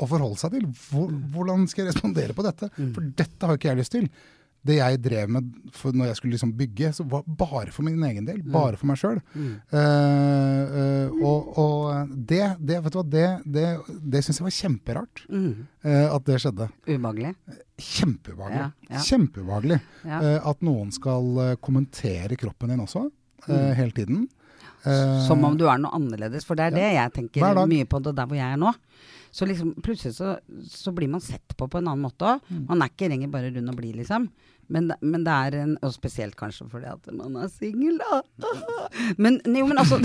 å 0.01 0.09
forholde 0.09 0.41
seg 0.41 0.55
til. 0.57 0.69
Hvor, 0.91 1.11
hvordan 1.35 1.67
skal 1.71 1.85
jeg 1.85 1.93
respondere 1.93 2.37
på 2.37 2.45
dette? 2.47 2.71
For 2.77 3.09
dette 3.19 3.45
har 3.49 3.57
jo 3.57 3.61
ikke 3.61 3.73
jeg 3.73 3.81
lyst 3.83 3.97
til. 3.97 4.07
Det 4.67 4.77
jeg 4.77 5.01
drev 5.01 5.31
med 5.33 5.47
for 5.73 5.97
når 5.97 6.11
jeg 6.11 6.19
skulle 6.19 6.35
liksom 6.35 6.53
bygge, 6.59 6.91
så 6.93 7.05
var 7.09 7.23
bare 7.25 7.73
for 7.73 7.87
min 7.87 8.03
egen 8.05 8.27
del. 8.29 8.43
Bare 8.45 8.77
for 8.77 8.91
meg 8.91 8.99
sjøl. 9.01 9.21
og 11.21 11.49
og 11.61 12.11
det, 12.13 12.43
det, 12.61 12.81
vet 12.85 12.93
du 12.93 12.99
hva, 12.99 13.07
det, 13.15 13.29
det, 13.45 13.67
det 14.13 14.23
syns 14.25 14.41
jeg 14.41 14.47
var 14.47 14.57
kjemperart. 14.57 15.23
Mm. 15.33 15.55
Uh, 15.85 16.09
at 16.11 16.27
det 16.29 16.41
skjedde. 16.45 16.69
Ubehagelig. 16.89 17.33
Kjempeubehagelig. 17.81 18.61
Ja, 18.61 18.69
ja. 18.91 19.05
Kjempeubehagelig. 19.07 19.81
Ja. 20.05 20.21
At 20.53 20.67
noen 20.67 20.93
skal 20.93 21.57
kommentere 21.65 22.37
kroppen 22.41 22.75
din 22.75 22.85
også, 22.85 23.07
mm. 23.47 23.57
hele 23.81 23.97
tiden. 23.97 24.29
Som 25.27 25.45
om 25.45 25.57
du 25.61 25.67
er 25.69 25.81
noe 25.81 25.93
annerledes. 25.97 26.45
For 26.49 26.59
det 26.59 26.71
er 26.71 26.77
det 26.77 26.91
jeg 26.97 27.17
tenker 27.17 27.65
mye 27.69 27.89
på 27.89 28.01
det 28.05 28.15
der 28.17 28.29
hvor 28.29 28.39
jeg 28.39 28.49
er 28.49 28.61
nå. 28.61 28.73
Så 29.31 29.47
liksom 29.47 29.75
plutselig 29.83 30.17
så, 30.17 30.37
så 30.67 30.93
blir 30.95 31.11
man 31.13 31.23
sett 31.23 31.55
på 31.57 31.69
på 31.71 31.79
en 31.79 31.87
annen 31.91 32.03
måte 32.03 32.27
òg. 32.27 32.41
Mm. 32.51 32.65
Man 32.69 32.83
er 32.83 32.91
ikke 32.91 33.11
lenger 33.13 33.31
bare 33.31 33.53
rund 33.55 33.71
og 33.71 33.77
blid, 33.79 34.01
liksom. 34.01 34.27
Men, 34.71 34.91
men 35.03 35.25
det 35.27 35.35
er 35.35 35.57
en 35.65 35.73
Og 35.83 35.91
spesielt 35.95 36.37
kanskje 36.39 36.69
fordi 36.71 36.87
at 36.93 37.09
man 37.15 37.39
er 37.43 37.49
singel, 37.51 37.99
da. 37.99 38.21
Men, 39.23 39.41
jo, 39.47 39.65
men 39.67 39.81
altså 39.83 39.99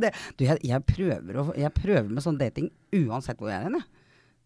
det, 0.00 0.12
Du, 0.38 0.44
jeg, 0.46 0.60
jeg, 0.64 0.84
prøver 0.88 1.40
å, 1.40 1.44
jeg 1.58 1.72
prøver 1.76 2.08
med 2.08 2.24
sånn 2.24 2.40
dating 2.40 2.70
uansett 2.96 3.40
hvor 3.40 3.52
jeg 3.52 3.60
er 3.60 3.68
hen, 3.68 3.80
jeg. 3.80 3.90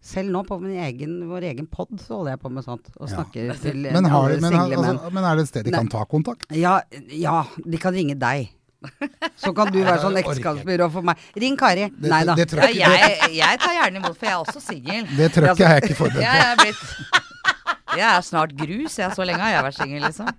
Selv 0.06 0.30
nå 0.30 0.42
på 0.46 0.58
min 0.62 0.76
egen, 0.84 1.16
vår 1.26 1.48
egen 1.48 1.66
pod 1.70 1.94
så 1.98 2.20
holder 2.20 2.34
jeg 2.36 2.42
på 2.42 2.50
med 2.52 2.66
sånt. 2.66 2.90
Og 3.00 3.10
Ja. 3.10 3.24
til 3.62 3.86
men, 3.86 4.10
har, 4.12 4.34
men, 4.42 4.54
altså, 4.54 5.10
men 5.10 5.24
er 5.24 5.38
det 5.38 5.46
et 5.46 5.50
sted 5.50 5.66
de 5.66 5.74
kan 5.74 5.90
ta 5.90 6.04
kontakt? 6.10 6.46
Ja, 6.54 6.76
ja, 7.10 7.40
de 7.64 7.80
kan 7.82 7.96
ringe 7.96 8.18
deg. 8.20 8.52
Så 9.37 9.53
kan 9.57 9.70
du 9.72 9.78
være 9.82 10.01
sånn 10.05 10.16
ekteskapsbyrå 10.22 10.89
for 10.95 11.07
meg. 11.07 11.20
Ring 11.37 11.57
Kari. 11.61 11.89
Det, 11.93 12.11
Nei 12.12 12.22
da. 12.28 12.34
det, 12.39 12.49
jeg, 12.76 13.18
jeg 13.37 13.61
tar 13.62 13.76
gjerne 13.80 14.03
imot, 14.03 14.16
for 14.16 14.28
jeg 14.28 14.34
er 14.34 14.43
også 14.45 14.62
singel. 14.64 15.07
det 15.18 15.30
trøkket 15.34 15.66
er 15.66 15.76
jeg 15.78 15.87
ikke 15.91 15.99
forberedt 16.01 16.26
Jeg 16.26 16.43
på. 16.43 16.51
er 16.51 16.57
blitt 16.62 16.82
Jeg 17.97 18.09
er 18.11 18.24
snart 18.26 18.53
grus, 18.59 18.99
jeg. 19.01 19.12
Så 19.16 19.24
lenge 19.28 19.41
har 19.45 19.55
jeg 19.57 19.66
vært 19.70 19.78
singel, 19.82 20.03
liksom. 20.09 20.32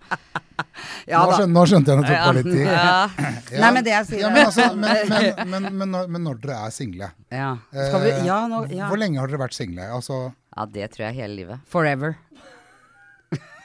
Ja 1.07 1.19
Nå 1.23 1.35
skjønte, 1.37 1.53
nå 1.53 1.61
skjønte 1.69 1.93
jeg 1.93 2.01
det 2.01 2.07
tok 2.09 2.23
på 2.25 2.33
litt 2.37 2.47
tid. 2.49 2.63
Ja. 2.65 2.95
Ja. 3.53 3.59
Nei, 3.61 3.69
men 3.77 3.85
det 3.85 3.91
jeg 3.93 4.07
sier 4.09 4.21
ja, 4.25 4.29
men, 4.33 4.45
altså, 4.49 4.65
men, 4.75 5.11
men, 5.11 5.51
men, 5.51 5.67
men, 5.79 5.91
når, 5.93 6.09
men 6.11 6.23
når 6.27 6.39
dere 6.43 6.57
er 6.67 6.73
single 6.75 7.07
Ja. 7.33 7.51
Skal 7.71 8.01
vi 8.03 8.09
eh, 8.11 8.25
Ja, 8.27 8.39
nå 8.51 8.63
ja. 8.73 8.89
Hvor 8.91 8.99
lenge 8.99 9.21
har 9.21 9.29
dere 9.31 9.39
vært 9.45 9.55
single? 9.55 9.85
Altså, 9.95 10.17
ja, 10.57 10.65
det 10.73 10.89
tror 10.95 11.05
jeg 11.07 11.17
hele 11.21 11.37
livet. 11.37 11.61
Forever. 11.69 12.17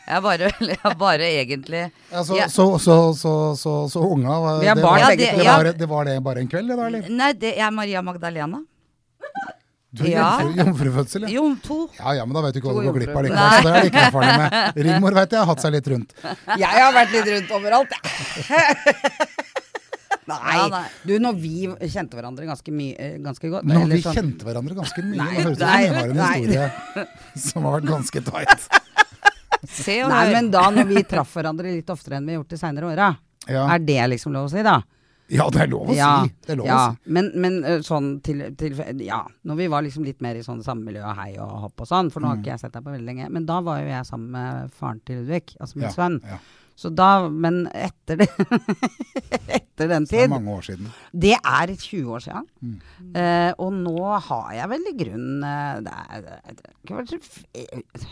Jeg 0.02 0.16
er 0.18 0.22
bare, 0.24 0.48
jeg 0.72 0.96
bare 0.98 1.28
egentlig 1.38 1.82
Ja. 2.10 2.22
så, 2.24 2.66
så, 2.82 2.98
så, 3.14 3.32
så, 3.56 3.72
så 3.92 4.02
unga 4.02 4.38
var- 4.42 4.60
det, 4.64 4.74
barn 4.82 5.00
var, 5.06 5.16
det, 5.16 5.30
to. 5.36 5.44
var, 5.46 5.72
det 5.78 5.88
var 5.88 6.04
det 6.10 6.16
bare 6.26 6.42
en 6.42 6.48
kveld, 6.50 6.68
det 6.72 6.76
da, 6.80 6.86
eller? 6.90 7.08
Nei, 7.22 7.32
det, 7.38 7.52
jeg 7.56 7.66
er 7.68 7.74
Maria 7.76 8.02
Magdalena. 8.02 8.62
Du 9.92 10.06
er 10.06 10.14
Ja. 10.14 10.28
jomfrufødsel, 10.56 11.26
ja. 11.28 11.34
Jo, 11.36 11.42
to. 11.62 11.76
Ja 11.98 12.14
ja, 12.16 12.24
men 12.24 12.32
da 12.32 12.40
vet 12.46 12.54
du 12.56 12.60
ikke 12.62 12.70
hva 12.72 12.80
du 12.80 12.86
går 12.88 12.94
glipp 12.96 13.12
av 13.16 13.26
likevel. 13.26 13.50
Så 13.52 13.66
det 13.66 13.72
er 13.76 13.88
ikke 13.90 14.04
erfaring 14.08 14.38
med. 14.42 14.78
Rigmor 14.86 15.16
vet 15.20 15.34
jeg 15.36 15.42
har 15.42 15.50
hatt 15.52 15.60
seg 15.66 15.74
litt 15.76 15.90
rundt. 15.92 16.14
Jeg 16.56 16.78
har 16.78 16.94
vært 16.96 17.12
litt 17.12 17.28
rundt 17.34 17.52
overalt, 17.58 17.92
jeg. 17.92 19.28
Nei. 20.22 20.38
Ja, 20.54 20.66
nei. 20.70 20.84
Du, 21.02 21.12
når 21.18 21.34
vi 21.42 21.52
kjente 21.90 22.14
hverandre 22.14 22.46
ganske 22.46 22.70
mye 22.72 22.94
eh, 22.94 23.14
ganske 23.20 23.48
godt 23.50 23.66
Når 23.66 23.80
eller 23.82 23.98
vi 23.98 24.04
sånn- 24.04 24.14
kjente 24.20 24.46
hverandre 24.46 24.76
ganske 24.78 25.02
mye. 25.02 25.16
Nei, 25.18 25.32
Nå 25.34 25.42
høres 25.48 25.58
det 25.58 25.58
ut 25.58 25.58
som 25.58 25.66
nei, 25.66 25.88
har 25.90 26.04
en 26.06 26.20
historie 26.22 27.06
som 27.42 27.66
har 27.66 27.74
vært 27.80 27.88
ganske 27.90 28.22
tight. 28.28 28.68
Se 29.68 30.02
og 30.04 30.10
Nei, 30.10 30.24
hør. 30.26 30.32
men 30.38 30.50
da 30.50 30.62
når 30.70 30.88
vi 30.88 31.02
traff 31.04 31.34
hverandre 31.36 31.70
litt 31.74 31.90
oftere 31.92 32.16
enn 32.18 32.26
vi 32.26 32.34
har 32.34 32.42
gjort 32.42 32.48
de 32.54 32.56
seinere 32.58 32.90
åra, 32.92 33.10
Ja. 33.48 33.66
er 33.74 33.78
det 33.78 34.00
liksom 34.10 34.32
lov 34.32 34.46
å 34.46 34.50
si, 34.50 34.62
da? 34.62 34.80
ja, 35.32 35.46
det 35.48 35.60
er 35.62 35.68
lov 35.72 35.88
å 35.88 35.94
ja, 35.96 36.08
si. 36.26 36.32
Det 36.44 36.50
er 36.52 36.56
lov 36.60 36.66
ja. 36.66 36.76
å 36.76 36.92
si. 36.92 37.10
Men, 37.16 37.30
men 37.40 37.60
sånn 37.82 38.08
til, 38.22 38.42
til 38.58 38.74
Ja, 39.06 39.22
når 39.48 39.56
vi 39.56 39.66
var 39.72 39.82
liksom 39.82 40.04
litt 40.04 40.20
mer 40.20 40.34
i 40.36 40.42
sånn 40.44 40.62
samme 40.62 40.84
miljø 40.84 41.02
og 41.08 41.16
hei 41.16 41.36
og 41.40 41.48
hopp 41.68 41.80
og 41.80 41.88
sånn, 41.88 42.10
for 42.12 42.20
nå 42.20 42.28
har 42.28 42.36
Mm. 42.36 42.42
ikke 42.42 42.50
jeg 42.52 42.60
sett 42.60 42.72
deg 42.74 42.84
på 42.84 42.92
veldig 42.92 43.06
lenge, 43.06 43.30
men 43.30 43.46
da 43.46 43.60
var 43.64 43.78
jo 43.80 43.86
jeg 43.88 44.04
sammen 44.10 44.30
med 44.34 44.70
faren 44.72 45.00
til 45.06 45.22
Ludvig, 45.22 45.54
altså 45.60 45.76
min 45.76 45.88
Ja, 45.88 45.94
sønn. 45.94 46.20
ja. 46.26 46.38
Så 46.74 46.88
da 46.94 47.28
Men 47.28 47.66
etter 47.68 48.16
det 48.16 48.28
Etter 49.48 49.88
den 49.88 50.04
Det 50.08 50.18
er 50.18 50.26
tid 50.26 50.30
mange 50.32 50.54
år 50.56 50.62
siden. 50.66 50.88
Det 51.12 51.34
er 51.36 51.66
20 51.76 52.12
år 52.16 52.20
siden. 52.24 52.46
Mm. 52.62 52.76
Eh, 53.14 53.52
og 53.58 53.72
nå 53.76 54.20
har 54.28 54.52
jeg 54.56 54.68
vel 54.72 54.86
i 54.88 54.94
grunnen 54.96 55.44
eh, 55.44 55.76
er, 55.76 55.80
det 55.82 55.92
er, 55.92 56.22
det 56.56 56.64
er, 56.66 56.74
ikke 56.82 56.98
vært 56.98 57.12
så 57.12 57.20
f- 57.20 58.06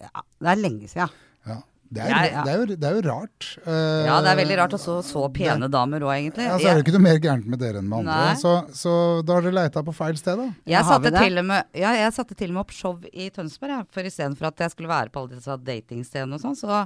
ja, 0.00 0.22
det 0.40 0.48
er 0.54 0.62
lenge 0.68 0.88
siden. 0.88 1.10
Ja. 1.46 1.58
Det, 1.90 2.04
er, 2.04 2.08
Jeg- 2.08 2.44
det, 2.46 2.50
er 2.52 2.58
jo, 2.60 2.66
det 2.78 2.86
er 2.86 2.94
jo 2.94 3.00
rart. 3.08 3.46
Uh, 3.66 4.04
Ja, 4.06 4.20
det 4.22 4.30
er 4.30 4.36
veldig 4.38 4.56
rart 4.60 4.74
å 4.76 4.78
så 4.78 4.92
så 5.02 5.24
pene 5.34 5.66
damer 5.68 6.04
òg, 6.06 6.12
egentlig. 6.20 6.44
Ja, 6.46 6.54
så 6.60 6.68
er 6.70 6.78
det 6.78 6.84
ikke 6.84 6.94
noe 6.94 7.02
mer 7.08 7.18
gærent 7.18 7.48
med 7.50 7.58
dere 7.58 7.80
enn 7.82 7.88
med 7.90 8.04
andre. 8.06 8.36
Så, 8.38 8.52
så 8.78 8.92
da 9.26 9.34
har 9.34 9.42
dere 9.48 9.56
leita 9.58 9.82
på 9.82 9.94
feil 9.98 10.14
sted, 10.20 10.38
da. 10.38 10.46
Jeg 10.70 10.76
Ja, 10.76 10.82
satte, 10.86 11.10
til 11.16 11.38
og 11.42 11.48
med, 11.50 11.64
ja, 11.74 11.90
jeg 11.98 12.12
satte 12.14 12.36
til 12.38 12.52
og 12.52 12.54
med 12.54 12.62
opp 12.62 12.70
show 12.76 12.94
i 13.10 13.26
Tønsberg, 13.34 13.74
jeg. 13.74 13.88
For 13.90 14.02
istedenfor 14.06 14.46
at 14.52 14.62
jeg 14.62 14.70
skulle 14.76 14.92
være 14.92 15.10
på 15.10 15.24
alle 15.24 15.34
disse 15.34 15.58
datingstedene 15.66 16.38
og 16.38 16.44
sånn, 16.46 16.54
så 16.62 16.84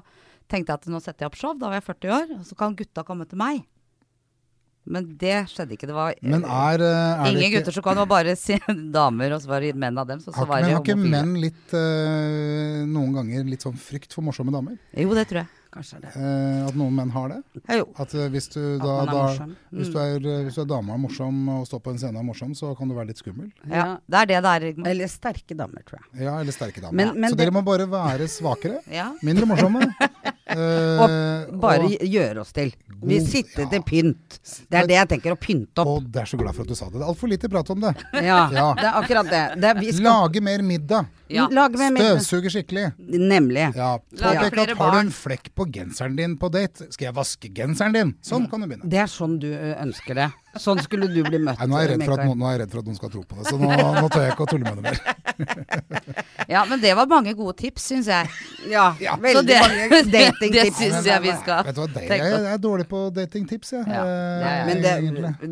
tenkte 0.48 0.72
jeg 0.72 0.80
at 0.80 0.88
nå 0.96 1.02
setter 1.04 1.26
jeg 1.26 1.32
opp 1.34 1.36
show. 1.42 1.52
Da 1.60 1.68
var 1.68 1.82
jeg 1.82 1.88
40 1.92 2.16
år, 2.22 2.34
og 2.40 2.48
så 2.48 2.56
kan 2.64 2.74
gutta 2.80 3.04
komme 3.04 3.28
til 3.28 3.36
meg. 3.44 3.60
Men 4.86 5.16
det 5.16 5.48
skjedde 5.48 5.72
ikke. 5.78 5.86
Det 5.88 5.94
var 5.96 6.14
Men 6.20 6.44
er, 6.44 6.82
eh, 6.84 7.24
er 7.24 7.26
ingen 7.30 7.40
det 7.40 7.46
ikke, 7.48 7.58
gutter 7.64 7.72
som 7.72 7.82
kom, 7.86 7.94
det 7.96 8.04
var 8.04 8.12
bare 8.12 8.36
si- 8.36 8.60
damer, 8.98 9.32
og 9.32 9.40
så 9.40 9.48
var 9.48 9.60
det 9.64 9.74
menn 9.76 9.96
av 9.98 10.06
dem. 10.06 10.20
Så, 10.20 10.32
så 10.34 10.44
var 10.46 10.60
men 10.60 10.74
har 10.74 10.82
ikke 10.84 10.96
menn 11.00 11.34
litt 11.40 11.72
eh, 11.72 12.84
noen 12.84 13.12
ganger 13.16 13.44
litt 13.48 13.64
sånn 13.64 13.76
frykt 13.80 14.12
for 14.12 14.22
morsomme 14.26 14.52
damer? 14.52 14.76
Jo, 14.96 15.14
det 15.16 15.28
tror 15.30 15.44
jeg. 15.44 15.50
Kanskje 15.74 15.96
det. 16.04 16.10
Eh, 16.14 16.66
at 16.68 16.76
noen 16.78 16.94
menn 16.94 17.10
har 17.10 17.32
det? 17.32 17.40
Ja, 17.66 17.80
jo. 17.80 17.88
At 17.98 18.12
eh, 18.14 18.28
hvis 18.30 18.46
du 18.52 18.60
da, 18.78 18.92
at 19.02 19.08
er 19.08 19.10
da 19.10 19.46
hvis, 19.74 19.88
du 19.90 19.96
er, 19.98 20.20
eh, 20.22 20.44
hvis 20.46 20.54
du 20.54 20.60
er 20.62 20.68
dame 20.70 20.92
og 20.92 20.98
er 20.98 21.02
morsom 21.02 21.40
og 21.56 21.64
står 21.66 21.80
på 21.82 21.90
en 21.90 21.98
scene 21.98 22.14
og 22.14 22.22
er 22.22 22.28
morsom, 22.28 22.52
så 22.54 22.70
kan 22.78 22.92
du 22.92 22.94
være 22.94 23.08
litt 23.10 23.18
skummel. 23.24 23.48
Ja, 23.66 23.96
det 24.06 24.20
er 24.20 24.30
det 24.30 24.38
det 24.44 24.52
er. 24.52 24.66
Rigmor. 24.68 24.90
Eller 24.92 25.10
sterke 25.10 25.56
damer, 25.58 25.82
tror 25.88 25.98
jeg. 25.98 26.28
Ja, 26.28 26.36
eller 26.44 26.54
sterke 26.54 26.78
damer. 26.84 26.94
Men- 27.00 27.18
men 27.18 27.32
så 27.32 27.34
det- 27.40 27.42
dere 27.48 27.56
må 27.56 27.64
bare 27.66 27.88
være 27.90 28.28
svakere. 28.30 28.84
Ja. 28.92 29.08
Mindre 29.26 29.46
morsomme. 29.50 29.82
Eh, 30.54 31.02
Og 31.04 31.58
bare 31.60 31.88
og, 31.88 31.94
gjøre 32.08 32.40
oss 32.44 32.52
til. 32.56 32.72
Vi 33.04 33.18
sitter 33.24 33.64
ja. 33.64 33.70
til 33.72 33.82
pynt. 33.84 34.38
Det 34.70 34.78
er 34.80 34.86
det 34.88 34.96
jeg 34.96 35.08
tenker, 35.14 35.34
å 35.34 35.40
pynte 35.40 35.82
opp. 35.82 35.90
og 35.90 36.06
det 36.14 36.22
er 36.22 36.30
så 36.30 36.38
glad 36.40 36.54
for 36.56 36.64
at 36.64 36.70
du 36.72 36.78
sa 36.78 36.88
det. 36.88 36.98
Det 36.98 37.02
er 37.04 37.10
altfor 37.12 37.32
lite 37.32 37.50
prat 37.52 37.72
om 37.74 37.80
det. 37.84 37.94
Ja, 38.22 38.38
Ja. 38.58 38.68
det 38.78 38.86
er 38.88 39.00
akkurat 39.02 39.30
det. 39.30 39.42
det 39.60 39.70
er, 39.72 39.80
vi 39.80 39.92
skal 39.92 40.08
Lage 40.08 40.40
mer 40.44 40.62
middag. 40.62 41.10
Ja. 41.32 41.48
Støvsuge 41.48 42.52
skikkelig. 42.52 42.86
Nemlig. 42.98 43.70
Ja, 43.74 43.96
Påpek 43.98 44.58
at 44.62 44.76
har 44.78 44.94
du 44.94 44.98
en 45.00 45.12
flekk 45.14 45.50
på 45.56 45.66
genseren 45.72 46.16
din 46.16 46.36
på 46.38 46.50
date, 46.52 46.90
skal 46.92 47.10
jeg 47.10 47.16
vaske 47.16 47.50
genseren 47.56 47.96
din? 47.96 48.14
Sånn 48.24 48.48
kan 48.50 48.60
du 48.62 48.68
begynne. 48.68 48.88
Det 48.88 49.00
er 49.04 49.10
sånn 49.10 49.38
du 49.42 49.50
ønsker 49.54 50.20
det. 50.20 50.30
Sånn 50.60 50.78
skulle 50.84 51.08
du 51.10 51.20
bli 51.26 51.38
møtt. 51.42 51.58
Nei, 51.58 51.66
nå, 51.70 51.76
er 51.78 51.88
jeg 51.88 51.90
redd 51.98 52.04
for 52.06 52.14
at 52.14 52.20
Mikael. 52.22 52.28
noen, 52.30 52.38
nå 52.38 52.46
er 52.48 52.52
jeg 52.54 52.60
redd 52.62 52.70
for 52.74 52.78
at 52.82 52.86
noen 52.90 52.98
skal 53.00 53.10
tro 53.14 53.22
på 53.26 53.38
det, 53.38 53.44
så 53.50 53.58
nå, 53.58 53.68
nå 53.74 54.08
tør 54.14 54.22
jeg 54.26 54.34
ikke 54.34 54.44
å 54.44 54.50
tulle 54.52 54.64
med 54.64 54.76
det 54.78 54.84
mer. 54.86 54.98
ja, 56.54 56.64
men 56.70 56.80
det 56.82 56.92
var 56.98 57.08
mange 57.10 57.34
gode 57.38 57.56
tips, 57.58 57.88
syns 57.92 58.10
jeg. 58.12 58.30
Ja, 58.70 58.86
Ja. 59.02 59.16
Veldig 59.20 59.44
det, 59.48 59.60
mange 59.60 59.88
det, 59.90 60.04
datingtips. 60.14 60.78
syns 60.78 61.08
jeg 61.10 61.22
vi 61.24 61.32
skal 61.42 61.64
Vet 61.66 61.74
du 61.76 61.80
hva, 61.82 61.88
det, 61.94 62.04
jeg, 62.08 62.20
jeg 62.22 62.52
er 62.54 62.60
dårlig 62.62 62.86
på 62.90 63.02
datingtips, 63.14 63.72
jeg. 63.76 63.86
Ja, 63.88 64.04
ja, 64.04 64.18
ja. 64.44 64.52
Eh, 64.54 64.66
Men 64.68 64.84
det, 64.84 64.94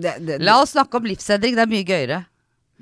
det, 0.03 0.15
det, 0.27 0.39
La 0.43 0.61
oss 0.63 0.75
snakke 0.77 1.01
om 1.01 1.09
livsendring, 1.11 1.57
det 1.59 1.67
er 1.67 1.73
mye 1.73 1.87
gøyere. 1.89 2.21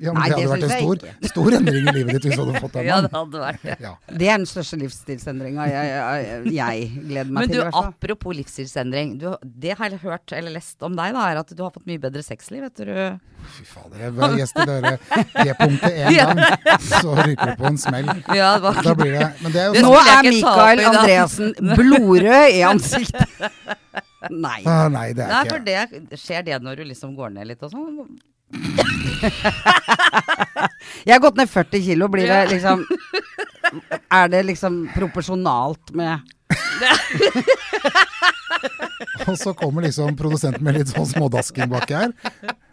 Ja, 0.00 0.12
men 0.14 0.22
Nei, 0.22 0.28
det 0.30 0.36
det 0.38 0.44
hadde 0.48 0.68
vært 0.70 1.02
en 1.02 1.10
stor, 1.20 1.28
stor 1.28 1.54
endring 1.58 1.88
i 1.90 1.92
livet 1.92 2.14
ditt 2.16 2.26
hvis 2.30 2.38
du 2.38 2.42
hadde 2.46 2.60
fått 2.62 2.76
den. 2.78 2.86
Ja, 2.90 3.00
det 3.04 3.10
hadde 3.12 3.40
vært 3.42 3.64
det. 3.66 3.74
Ja. 3.84 3.90
det 4.08 4.28
er 4.32 4.38
den 4.40 4.46
største 4.48 4.78
livsstilsendringa 4.80 5.66
jeg, 5.68 5.90
jeg, 5.90 6.52
jeg 6.56 6.86
gleder 7.08 7.32
meg 7.34 7.40
Men 7.42 7.50
til. 7.50 7.56
du, 7.58 7.60
hvert 7.66 7.74
fall. 7.76 7.90
apropos 7.90 8.36
livsstilsendring. 8.38 9.12
Du, 9.20 9.26
det 9.44 9.74
har 9.76 9.90
jeg 9.92 10.00
hørt 10.06 10.32
eller 10.38 10.54
lest 10.56 10.86
om 10.88 10.96
deg, 10.96 11.12
da, 11.18 11.26
er 11.34 11.40
at 11.42 11.52
du 11.52 11.60
har 11.66 11.74
fått 11.74 11.84
mye 11.90 12.00
bedre 12.00 12.22
sexliv 12.24 12.64
etter 12.70 12.88
du 12.88 13.02
Fy 13.58 13.64
fader, 13.64 13.98
jeg 14.06 14.14
var 14.16 14.34
gjest 14.36 14.58
i 14.60 14.66
dere 14.68 14.94
G-punktet 15.00 16.00
én 16.00 16.16
gang, 16.20 16.42
så 16.86 17.14
ryker 17.20 17.52
du 17.52 17.60
på 17.60 17.68
en 17.70 17.78
smell. 17.80 18.10
Ja, 18.36 18.50
det 18.56 18.64
var 18.66 18.80
Da 18.84 18.96
blir 18.98 19.14
det 19.18 19.28
Men 19.44 19.54
det 19.56 19.62
er 19.62 19.68
jo 19.68 19.84
Nå 19.84 19.92
er 19.96 20.08
ta 20.08 20.16
opp 20.16 20.28
Mikael 20.30 20.80
i. 20.82 20.88
Andreassen 20.90 21.54
blodrød 21.76 22.56
i 22.56 22.60
ansiktet. 22.68 23.36
Nei. 24.30 24.58
ah, 24.68 24.86
Nei, 24.92 25.06
det 25.16 25.24
er 25.24 25.32
Nei, 25.32 25.44
ikke 25.44 25.54
for 25.54 26.10
det 26.10 26.20
skjer 26.20 26.44
det 26.48 26.58
når 26.64 26.80
du 26.82 26.88
liksom 26.90 27.14
går 27.16 27.32
ned 27.36 27.48
litt 27.52 27.64
og 27.64 27.72
sånn? 27.72 28.18
Jeg 31.04 31.14
har 31.14 31.20
gått 31.22 31.36
ned 31.38 31.50
40 31.50 31.82
kilo. 31.84 32.08
Blir 32.10 32.26
det 32.26 32.46
liksom 32.50 32.82
Er 34.10 34.28
det 34.32 34.42
liksom 34.48 34.88
proporsjonalt 34.94 35.92
med 35.94 36.18
Og 39.28 39.36
så 39.38 39.52
kommer 39.56 39.86
liksom 39.86 40.16
produsenten 40.18 40.64
med 40.66 40.80
litt 40.80 40.90
sånn 40.92 41.06
smådasking 41.08 41.70
baki 41.70 41.96
her. 41.96 42.12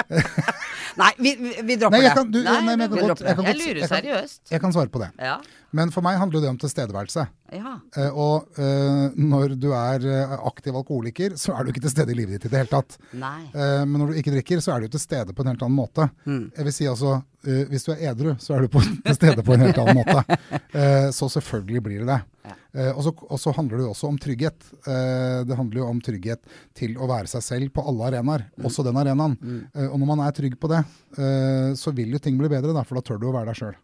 Nei, 0.97 1.11
vi, 1.19 1.35
vi, 1.37 1.75
dropper 1.77 1.97
Nei, 1.97 2.03
jeg 2.05 2.09
det. 2.09 2.15
kan, 2.17 2.29
du, 2.31 2.39
Nei, 2.41 2.57
nei, 2.65 2.73
men 2.73 2.83
jeg 2.85 2.91
kan 2.93 3.09
godt, 3.11 3.21
jeg 3.21 3.37
kan 3.37 3.45
Jeg 3.45 3.53
godt 3.53 3.61
lurer 3.61 3.79
jeg 3.81 3.89
kan, 3.89 3.97
seriøst. 3.99 4.41
jeg 4.53 4.61
kan 4.63 4.73
svare 4.73 4.91
på 4.93 5.01
det. 5.03 5.09
Ja. 5.21 5.35
Men 5.77 5.91
for 5.93 6.05
meg 6.05 6.15
handler 6.17 6.41
det 6.41 6.49
om 6.49 6.57
tilstedeværelse. 6.61 7.25
ja. 7.53 7.73
Uh, 7.97 8.17
og 8.17 8.57
uh, 8.57 9.11
når 9.19 9.53
du 9.59 9.67
er 9.75 10.05
eh, 10.07 10.33
aktiv 10.47 10.75
alkoholiker, 10.79 11.35
så 11.37 11.53
er 11.53 11.65
du 11.67 11.73
ikke 11.73 11.83
til 11.83 11.91
stede 11.93 12.13
i 12.13 12.17
livet 12.17 12.37
ditt 12.37 12.47
i 12.47 12.53
det 12.53 12.61
hele 12.63 12.71
tatt. 12.71 12.95
Nei. 13.19 13.49
Eh, 13.51 13.83
men 13.83 13.99
når 14.01 14.13
du 14.13 14.19
ikke 14.21 14.33
drikker, 14.33 14.61
så 14.63 14.73
er 14.73 14.85
du 14.85 14.95
til 14.95 15.03
stede 15.03 15.35
på 15.35 15.43
en 15.43 15.51
helt 15.51 15.65
annen 15.65 15.77
måte. 15.77 16.07
Mm. 16.25 16.47
Jeg 16.55 16.67
vil 16.69 16.75
si 16.79 16.87
altså, 16.89 17.17
Hvis 17.47 17.85
du 17.85 17.91
er 17.93 18.01
edru, 18.09 18.33
så 18.43 18.55
er 18.57 18.65
du 18.65 18.71
på, 18.73 18.81
til 19.05 19.15
stede 19.15 19.43
på 19.45 19.53
en 19.55 19.67
helt 19.67 19.77
annen 19.83 19.99
måte. 20.01 20.39
Eh, 20.73 21.09
så 21.15 21.29
selvfølgelig 21.35 21.83
blir 21.85 22.01
det 22.03 22.09
det. 22.15 22.19
Ja. 22.47 22.55
Eh, 22.77 22.89
og, 22.93 23.03
så, 23.05 23.13
og 23.27 23.39
så 23.39 23.53
handler 23.55 23.79
det 23.79 23.85
jo 23.87 23.93
også 23.93 24.09
om 24.11 24.17
trygghet. 24.23 24.67
Eh, 24.87 25.36
det 25.45 25.57
handler 25.59 25.83
jo 25.83 25.89
om 25.91 25.99
trygghet 26.03 26.41
til 26.77 26.95
å 26.97 27.09
være 27.09 27.29
seg 27.31 27.43
selv 27.45 27.73
på 27.75 27.83
alle 27.87 28.09
arenaer, 28.11 28.47
også 28.63 28.85
den 28.87 28.97
arenaen. 28.97 29.37
Eh, 29.73 29.87
og 29.89 29.99
når 30.01 30.09
man 30.13 30.23
er 30.25 30.37
trygg 30.37 30.57
på 30.61 30.71
det, 30.71 30.83
eh, 31.17 31.73
så 31.77 31.93
vil 31.93 32.15
jo 32.15 32.23
ting 32.23 32.39
bli 32.39 32.49
bedre, 32.51 32.73
da, 32.73 32.83
for 32.87 32.99
da 32.99 33.05
tør 33.05 33.21
du 33.21 33.29
å 33.29 33.35
være 33.35 33.51
deg 33.51 33.61
sjøl. 33.61 33.75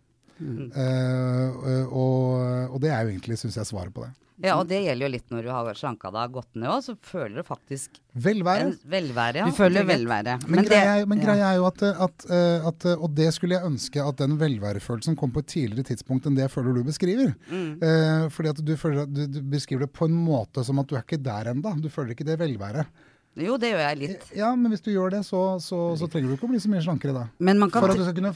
Og, 1.91 2.73
og 2.73 2.81
det 2.83 2.91
er 2.91 3.05
jo 3.05 3.13
egentlig, 3.15 3.37
syns 3.41 3.57
jeg, 3.59 3.69
svaret 3.69 3.93
på 3.95 4.05
det. 4.05 4.11
Ja, 4.43 4.55
og 4.57 4.65
det 4.67 4.79
gjelder 4.81 5.05
jo 5.05 5.11
litt 5.13 5.29
når 5.31 5.45
du 5.45 5.49
har 5.53 5.77
slanka 5.77 6.09
deg 6.11 6.31
og 6.31 6.39
gått 6.39 6.57
ned 6.57 6.67
òg, 6.67 6.79
så 6.83 6.95
føler 7.05 7.37
du 7.39 7.45
faktisk 7.47 7.99
Velvære. 8.25 8.65
en 8.65 8.73
velvære. 8.91 9.43
Ja. 9.43 9.45
Du 9.47 9.55
føler 9.55 9.85
velvære. 9.87 10.33
Men, 10.49 10.65
greia, 10.65 10.95
er- 11.03 11.05
men 11.07 11.21
ja. 11.21 11.27
greia 11.29 11.51
er 11.53 11.59
jo 11.61 11.67
at, 11.69 11.83
at, 12.07 12.25
eh, 12.27 12.65
at 12.67 12.87
eh, 12.89 12.97
Og 12.97 13.13
det 13.15 13.29
skulle 13.37 13.55
jeg 13.55 13.69
ønske 13.69 14.03
at 14.03 14.17
den 14.19 14.35
velværefølelsen 14.41 15.15
kom 15.21 15.31
på 15.31 15.45
et 15.45 15.51
tidligere 15.53 15.85
tidspunkt 15.93 16.25
enn 16.27 16.35
det 16.35 16.47
jeg 16.47 16.51
føler 16.57 16.75
du 16.75 16.83
beskriver. 16.89 17.31
Mm. 17.53 17.77
Eh, 17.77 18.25
fordi 18.33 18.49
at 18.51 18.65
du, 18.65 18.73
føler 18.75 19.05
at 19.05 19.13
du, 19.13 19.23
du 19.37 19.39
beskriver 19.53 19.85
det 19.85 19.93
på 19.93 20.09
en 20.09 20.17
måte 20.25 20.65
som 20.65 20.81
at 20.81 20.89
du 20.89 20.97
er 20.97 21.05
ikke 21.05 21.21
der 21.23 21.53
ennå. 21.53 21.77
Du 21.79 21.87
føler 21.93 22.17
ikke 22.17 22.27
det 22.27 22.39
velværet. 22.41 22.89
Jo, 23.37 23.55
det 23.57 23.71
gjør 23.71 23.79
jeg 23.81 23.97
litt. 23.97 24.25
Ja, 24.37 24.51
men 24.53 24.69
hvis 24.69 24.83
du 24.85 24.91
gjør 24.93 25.09
det, 25.15 25.23
så, 25.25 25.39
så, 25.61 25.77
så 25.97 26.05
trenger 26.05 26.29
du 26.29 26.35
ikke 26.35 26.45
å 26.45 26.51
bli 26.51 26.59
så 26.61 26.69
mye 26.69 26.83
slankere 26.85 27.15
da. 27.15 27.23
Men 27.41 27.57
man 27.61 27.71
kan 27.73 27.81
For 27.81 27.93
at 27.93 27.97
du 27.97 28.03
skal 28.05 28.17
kunne 28.19 28.33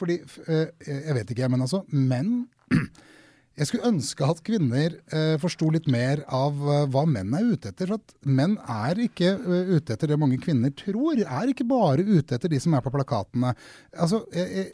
Fordi 0.00 0.20
eh, 0.48 0.66
Jeg 0.86 1.16
vet 1.20 1.32
ikke, 1.34 1.52
men 1.52 1.64
altså 1.66 1.84
Menn 1.92 2.46
Jeg 3.60 3.68
skulle 3.68 3.90
ønske 3.90 4.24
at 4.24 4.38
kvinner 4.46 4.94
eh, 5.12 5.34
forsto 5.42 5.66
litt 5.74 5.88
mer 5.90 6.22
av 6.32 6.60
eh, 6.64 6.84
hva 6.88 7.02
menn 7.04 7.34
er 7.36 7.50
ute 7.50 7.68
etter. 7.68 7.90
For 7.90 7.98
at 7.98 8.14
menn 8.24 8.54
er 8.62 9.02
ikke 9.04 9.34
eh, 9.36 9.72
ute 9.74 9.92
etter 9.92 10.08
det 10.08 10.16
mange 10.22 10.38
kvinner 10.40 10.72
tror. 10.72 11.18
Er 11.20 11.50
ikke 11.50 11.66
bare 11.68 12.06
ute 12.06 12.38
etter 12.38 12.48
de 12.48 12.60
som 12.62 12.72
er 12.78 12.84
på 12.84 12.92
plakatene. 12.94 13.52
Altså, 13.92 14.22
eh, 14.32 14.70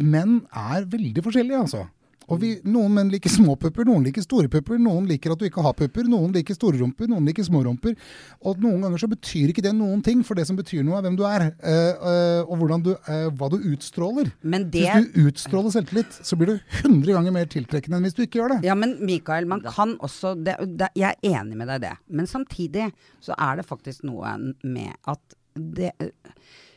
menn 0.00 0.40
er 0.50 0.88
veldig 0.90 1.22
forskjellige, 1.28 1.60
altså. 1.68 1.84
Og 2.32 2.40
vi, 2.42 2.52
noen 2.66 2.94
menn 2.96 3.10
liker 3.12 3.30
små 3.30 3.54
pupper, 3.60 3.86
noen 3.86 4.06
liker 4.08 4.24
store 4.24 4.50
pupper, 4.50 4.80
noen 4.82 5.06
liker 5.06 5.32
at 5.32 5.40
du 5.40 5.46
ikke 5.46 5.62
har 5.62 5.76
pupper, 5.78 6.08
noen 6.10 6.32
liker 6.34 6.56
store 6.56 6.80
rumper, 6.80 7.06
noen 7.10 7.28
liker 7.28 7.46
små 7.46 7.62
rumper. 7.66 7.94
Og 8.42 8.58
noen 8.62 8.82
ganger 8.82 9.02
så 9.02 9.08
betyr 9.10 9.52
ikke 9.52 9.64
det 9.64 9.74
noen 9.76 10.02
ting, 10.06 10.24
for 10.26 10.38
det 10.38 10.48
som 10.48 10.58
betyr 10.58 10.82
noe 10.86 10.98
er 10.98 11.06
hvem 11.06 11.18
du 11.18 11.22
er, 11.28 11.46
eh, 11.62 11.92
eh, 11.94 12.50
og 12.50 12.66
du, 12.82 12.92
eh, 12.96 13.28
hva 13.30 13.50
du 13.52 13.58
utstråler. 13.70 14.32
Men 14.42 14.68
det 14.70 14.86
Hvis 14.88 15.12
du 15.14 15.28
utstråler 15.28 15.74
selvtillit, 15.76 16.18
så 16.26 16.38
blir 16.38 16.54
du 16.54 16.58
100 16.82 17.14
ganger 17.14 17.32
mer 17.32 17.46
tiltrekkende 17.46 18.00
enn 18.00 18.08
hvis 18.08 18.18
du 18.18 18.22
ikke 18.26 18.42
gjør 18.42 18.56
det. 18.56 18.60
Ja, 18.66 18.74
men 18.74 18.98
Mikael, 19.06 19.46
man 19.46 19.62
kan 19.62 19.96
også 19.98 20.34
det, 20.42 20.58
det, 20.76 20.90
Jeg 20.96 21.14
er 21.14 21.40
enig 21.40 21.56
med 21.56 21.68
deg 21.68 21.82
i 21.82 21.86
det. 21.88 21.96
Men 22.10 22.26
samtidig 22.26 22.90
så 23.22 23.38
er 23.38 23.60
det 23.60 23.68
faktisk 23.68 24.02
noe 24.06 24.36
med 24.62 24.94
at 25.06 25.38
det, 25.56 25.92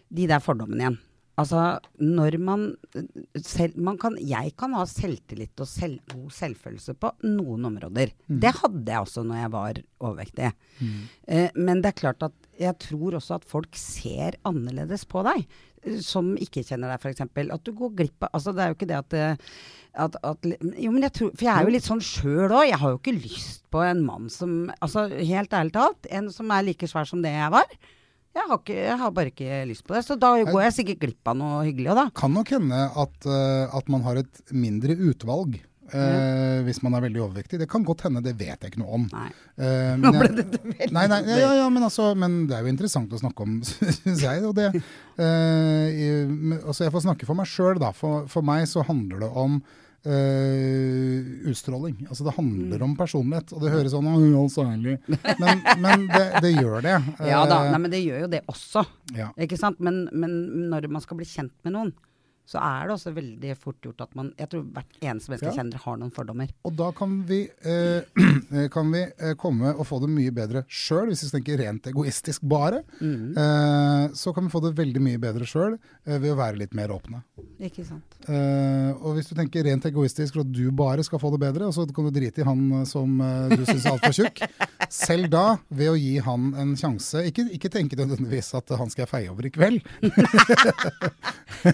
De 0.10 0.26
der 0.26 0.39
fordommene 0.41 0.86
igjen. 0.86 1.00
Altså, 1.39 1.61
når 2.03 2.35
man 2.43 2.65
selv, 3.37 3.77
man 3.79 3.97
kan, 4.01 4.17
Jeg 4.19 4.53
kan 4.59 4.73
ha 4.75 4.83
selvtillit 4.89 5.61
og 5.63 5.69
selv, 5.69 6.01
god 6.11 6.33
selvfølelse 6.35 6.95
på 6.99 7.13
noen 7.29 7.69
områder. 7.69 8.11
Det 8.27 8.53
hadde 8.59 8.91
jeg 8.91 9.05
også 9.05 9.23
når 9.23 9.41
jeg 9.41 9.53
var 9.55 9.81
overvektig. 9.99 10.51
Eh, 11.27 11.49
men 11.55 11.81
det 11.83 11.93
er 11.93 12.01
klart 12.01 12.27
at 12.27 12.35
jeg 12.59 12.75
tror 12.89 13.15
også 13.19 13.39
at 13.39 13.47
folk 13.47 13.75
ser 13.79 14.35
annerledes 14.47 15.05
på 15.07 15.23
deg. 15.27 15.45
Som 16.03 16.33
ikke 16.35 16.65
kjenner 16.67 16.91
deg, 16.91 16.99
f.eks. 16.99 17.23
At 17.23 17.63
du 17.63 17.71
går 17.71 17.93
glipp 17.95 18.25
av 18.27 18.33
Altså, 18.35 18.51
det 18.51 18.65
er 18.65 18.73
jo 18.73 18.75
ikke 18.79 18.89
det 18.89 18.97
at 18.99 19.15
eh, 19.15 19.53
at, 19.99 20.15
at, 20.23 20.45
jo, 20.77 20.91
men 20.93 21.03
jeg 21.07 21.13
tror, 21.17 21.31
for 21.33 21.47
jeg 21.47 21.53
er 21.53 21.65
jo 21.65 21.73
litt 21.73 21.87
sånn 21.87 22.03
sjøl 22.03 22.51
òg. 22.51 22.67
Jeg 22.69 22.79
har 22.81 22.91
jo 22.93 22.99
ikke 22.99 23.15
lyst 23.15 23.63
på 23.73 23.81
en 23.83 24.03
mann 24.05 24.27
som 24.33 24.69
Altså, 24.79 25.07
helt 25.09 25.55
ærlig 25.55 25.73
talt, 25.75 26.09
en 26.13 26.29
som 26.33 26.51
er 26.53 26.67
like 26.67 26.89
svær 26.89 27.09
som 27.09 27.23
det 27.25 27.33
jeg 27.33 27.55
var. 27.55 27.79
Jeg 28.39 28.47
har, 28.47 28.59
ikke, 28.63 28.75
jeg 28.87 28.97
har 29.03 29.11
bare 29.15 29.31
ikke 29.33 29.61
lyst 29.69 29.83
på 29.87 29.93
det. 29.97 30.03
Så 30.07 30.15
da 30.19 30.29
går 30.47 30.61
jeg 30.63 30.75
sikkert 30.79 31.01
glipp 31.03 31.27
av 31.33 31.35
noe 31.39 31.63
hyggelig 31.67 31.91
òg, 31.91 31.97
da. 31.99 32.05
Kan 32.15 32.31
nok 32.37 32.51
hende 32.55 32.83
at, 33.03 33.17
eh, 33.27 33.75
at 33.79 33.89
man 33.91 34.05
har 34.07 34.21
et 34.23 34.39
mindre 34.55 34.95
utvalg. 35.11 35.59
eh, 35.91 36.61
Hvis 36.63 36.83
man 36.85 36.93
er 36.93 37.01
veldig 37.01 37.21
overvektig. 37.25 37.57
Det 37.59 37.67
kan 37.69 37.83
godt 37.83 38.03
hende, 38.05 38.21
det 38.21 38.35
vet 38.37 38.61
jeg 38.61 38.71
ikke 38.71 38.81
noe 38.83 38.93
om. 38.99 39.07
Nei. 39.11 39.29
nå 40.03 40.11
men 40.13 40.37
jeg- 40.37 40.91
Nei, 40.93 41.05
nei, 41.09 41.19
ja, 41.25 41.37
ja, 41.41 41.53
ja, 41.63 41.69
men, 41.73 41.83
altså, 41.83 42.11
men 42.15 42.45
det 42.47 42.55
er 42.57 42.61
jo 42.63 42.71
interessant 42.75 43.09
å 43.11 43.19
snakke 43.19 43.41
om, 43.41 43.59
syns 43.65 44.21
jeg. 44.21 44.43
Og 44.45 44.53
det, 44.55 44.69
uh, 45.19 45.87
i- 46.05 46.61
altså 46.63 46.85
jeg 46.85 46.93
får 46.93 47.07
snakke 47.07 47.25
for 47.25 47.35
meg 47.39 47.49
sjøl, 47.49 47.79
da. 47.81 47.91
For, 47.91 48.27
for 48.31 48.45
meg 48.45 48.67
så 48.69 48.85
handler 48.85 49.25
det 49.25 49.31
om 49.35 49.59
eh, 50.06 51.50
utstråling. 51.50 52.06
Altså 52.10 52.24
Det 52.28 52.34
handler 52.38 52.84
om 52.86 52.95
personlighet. 53.00 53.54
Og 53.56 53.64
det 53.64 53.72
høres 53.74 53.93
sånn 53.95 54.08
«Å, 54.10 54.16
all 54.41 54.52
særlig. 54.54 54.97
Men, 55.41 55.64
men 55.84 56.06
det, 56.12 56.26
det 56.45 56.54
gjør 56.56 56.82
det. 56.86 56.97
Ja 57.32 57.41
da, 57.50 57.60
Eh, 57.66 57.72
nei, 57.74 57.80
men 57.84 57.91
det 57.91 58.00
gjør 58.06 58.22
jo 58.26 58.30
det 58.32 58.43
også. 58.50 58.86
ja. 59.18 59.30
Ikke 59.39 59.58
sant? 59.60 59.80
Men, 59.84 60.06
men 60.14 60.38
når 60.72 60.88
man 60.91 61.04
skal 61.04 61.20
bli 61.20 61.28
kjent 61.28 61.54
med 61.68 61.76
noen, 61.76 61.91
så 62.50 62.58
er 62.66 62.88
det 62.89 62.95
også 62.95 63.12
veldig 63.14 63.52
fort 63.62 63.78
gjort 63.86 64.02
at 64.08 64.16
man 64.18 64.32
Jeg 64.39 64.50
tror 64.50 64.64
hvert 64.74 64.95
eneste 65.06 65.30
menneske 65.30 65.52
Ja. 65.52 65.56
kjenner, 65.60 65.78
har 65.84 65.97
noen 66.02 66.10
fordommer. 66.16 66.50
Og 66.66 66.74
da 66.80 66.88
kan 66.97 67.12
vi, 67.30 67.43
eh, 67.62 68.02
kan 68.74 68.89
vi 68.91 69.04
eh, 69.06 69.36
komme 69.38 69.76
og 69.76 69.86
få 69.86 70.00
det 70.02 70.10
mye 70.10 70.34
bedre 70.34 70.64
sjøl, 70.66 71.12
hvis 71.12 71.22
vi 71.28 71.30
tenker 71.36 71.60
rent 71.62 71.86
egoistisk 71.91 72.41
bare. 72.50 72.82
Mm. 73.00 73.38
Eh, 73.38 74.16
så 74.18 74.34
kan 74.34 74.47
vi 74.47 74.54
få 74.56 74.64
det 74.66 74.74
veldig 74.80 75.04
mye 75.06 75.22
bedre 75.22 75.45
sjøl 75.45 75.76
eh, 75.78 76.18
ved 76.18 76.32
å 76.34 76.39
være 76.39 76.58
litt 76.64 76.74
mer 76.78 76.89
åpne. 76.95 77.22
Ikke 77.70 77.86
sant. 77.86 78.18
Eh, 78.26 78.91
og 78.97 79.14
hvis 79.20 79.30
du 79.30 79.36
tenker 79.38 79.64
rent 79.70 79.86
egoistisk 79.86 80.34
for 80.39 80.41
at 80.47 80.52
du 80.56 80.66
bare 80.74 81.06
skal 81.06 81.22
få 81.22 81.30
det 81.36 81.41
bedre, 81.45 81.70
og 81.70 81.76
så 81.78 81.86
kan 81.86 82.10
du 82.10 82.16
drite 82.18 82.41
i 82.41 82.47
han 82.50 82.66
eh, 82.82 82.86
som 82.89 83.20
du 83.54 83.62
syns 83.68 83.86
er 83.86 83.93
altfor 83.93 84.16
tjukk, 84.18 84.41
selv 84.89 85.30
da, 85.30 85.45
ved 85.70 85.93
å 85.93 85.97
gi 86.00 86.16
han 86.26 86.50
en 86.58 86.72
sjanse 86.80 87.22
Ikke, 87.30 87.45
ikke 87.54 87.70
tenke 87.70 87.97
nødvendigvis 88.00 88.54
at 88.58 88.72
han 88.80 88.89
skal 88.89 89.04
jeg 89.06 89.12
feie 89.12 89.30
over 89.30 89.45
i 89.45 89.52
kveld, 89.54 89.84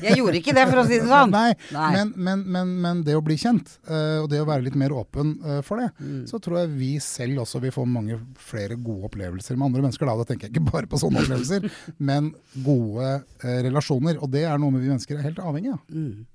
Jeg 0.01 0.17
gjorde 0.17 0.39
ikke 0.39 0.53
det, 0.57 0.64
for 0.71 0.81
å 0.81 0.85
si 0.87 0.99
det 0.99 1.07
sånn. 1.09 1.31
Nei, 1.33 1.53
Nei. 1.75 1.89
Men, 1.95 2.11
men, 2.27 2.43
men, 2.55 2.73
men 2.83 3.03
det 3.07 3.15
å 3.17 3.23
bli 3.25 3.37
kjent, 3.41 3.75
uh, 3.89 4.23
og 4.23 4.29
det 4.31 4.41
å 4.43 4.47
være 4.49 4.65
litt 4.67 4.77
mer 4.79 4.93
åpen 4.95 5.35
uh, 5.45 5.59
for 5.65 5.81
det, 5.81 5.89
Mm. 5.95 6.25
så 6.27 6.39
tror 6.43 6.59
jeg 6.59 6.73
vi 6.75 6.91
selv 6.99 7.41
også 7.45 7.59
vil 7.63 7.71
få 7.71 7.85
mange 7.87 8.17
flere 8.41 8.75
gode 8.75 9.07
opplevelser 9.09 9.55
med 9.57 9.69
andre 9.69 9.85
mennesker. 9.85 10.09
Da, 10.09 10.15
da 10.19 10.27
tenker 10.27 10.49
jeg 10.49 10.55
ikke 10.55 10.71
bare 10.73 10.89
på 10.91 10.99
sånne 11.01 11.23
opplevelser, 11.23 11.67
men 12.09 12.33
gode 12.65 13.09
uh, 13.21 13.59
relasjoner. 13.65 14.19
Og 14.21 14.31
det 14.33 14.43
er 14.49 14.59
noe 14.61 14.75
vi 14.75 14.89
mennesker 14.89 15.19
er 15.19 15.29
helt 15.29 15.39
avhengig 15.43 15.71
av. 15.75 15.81
Mm. 15.89 16.25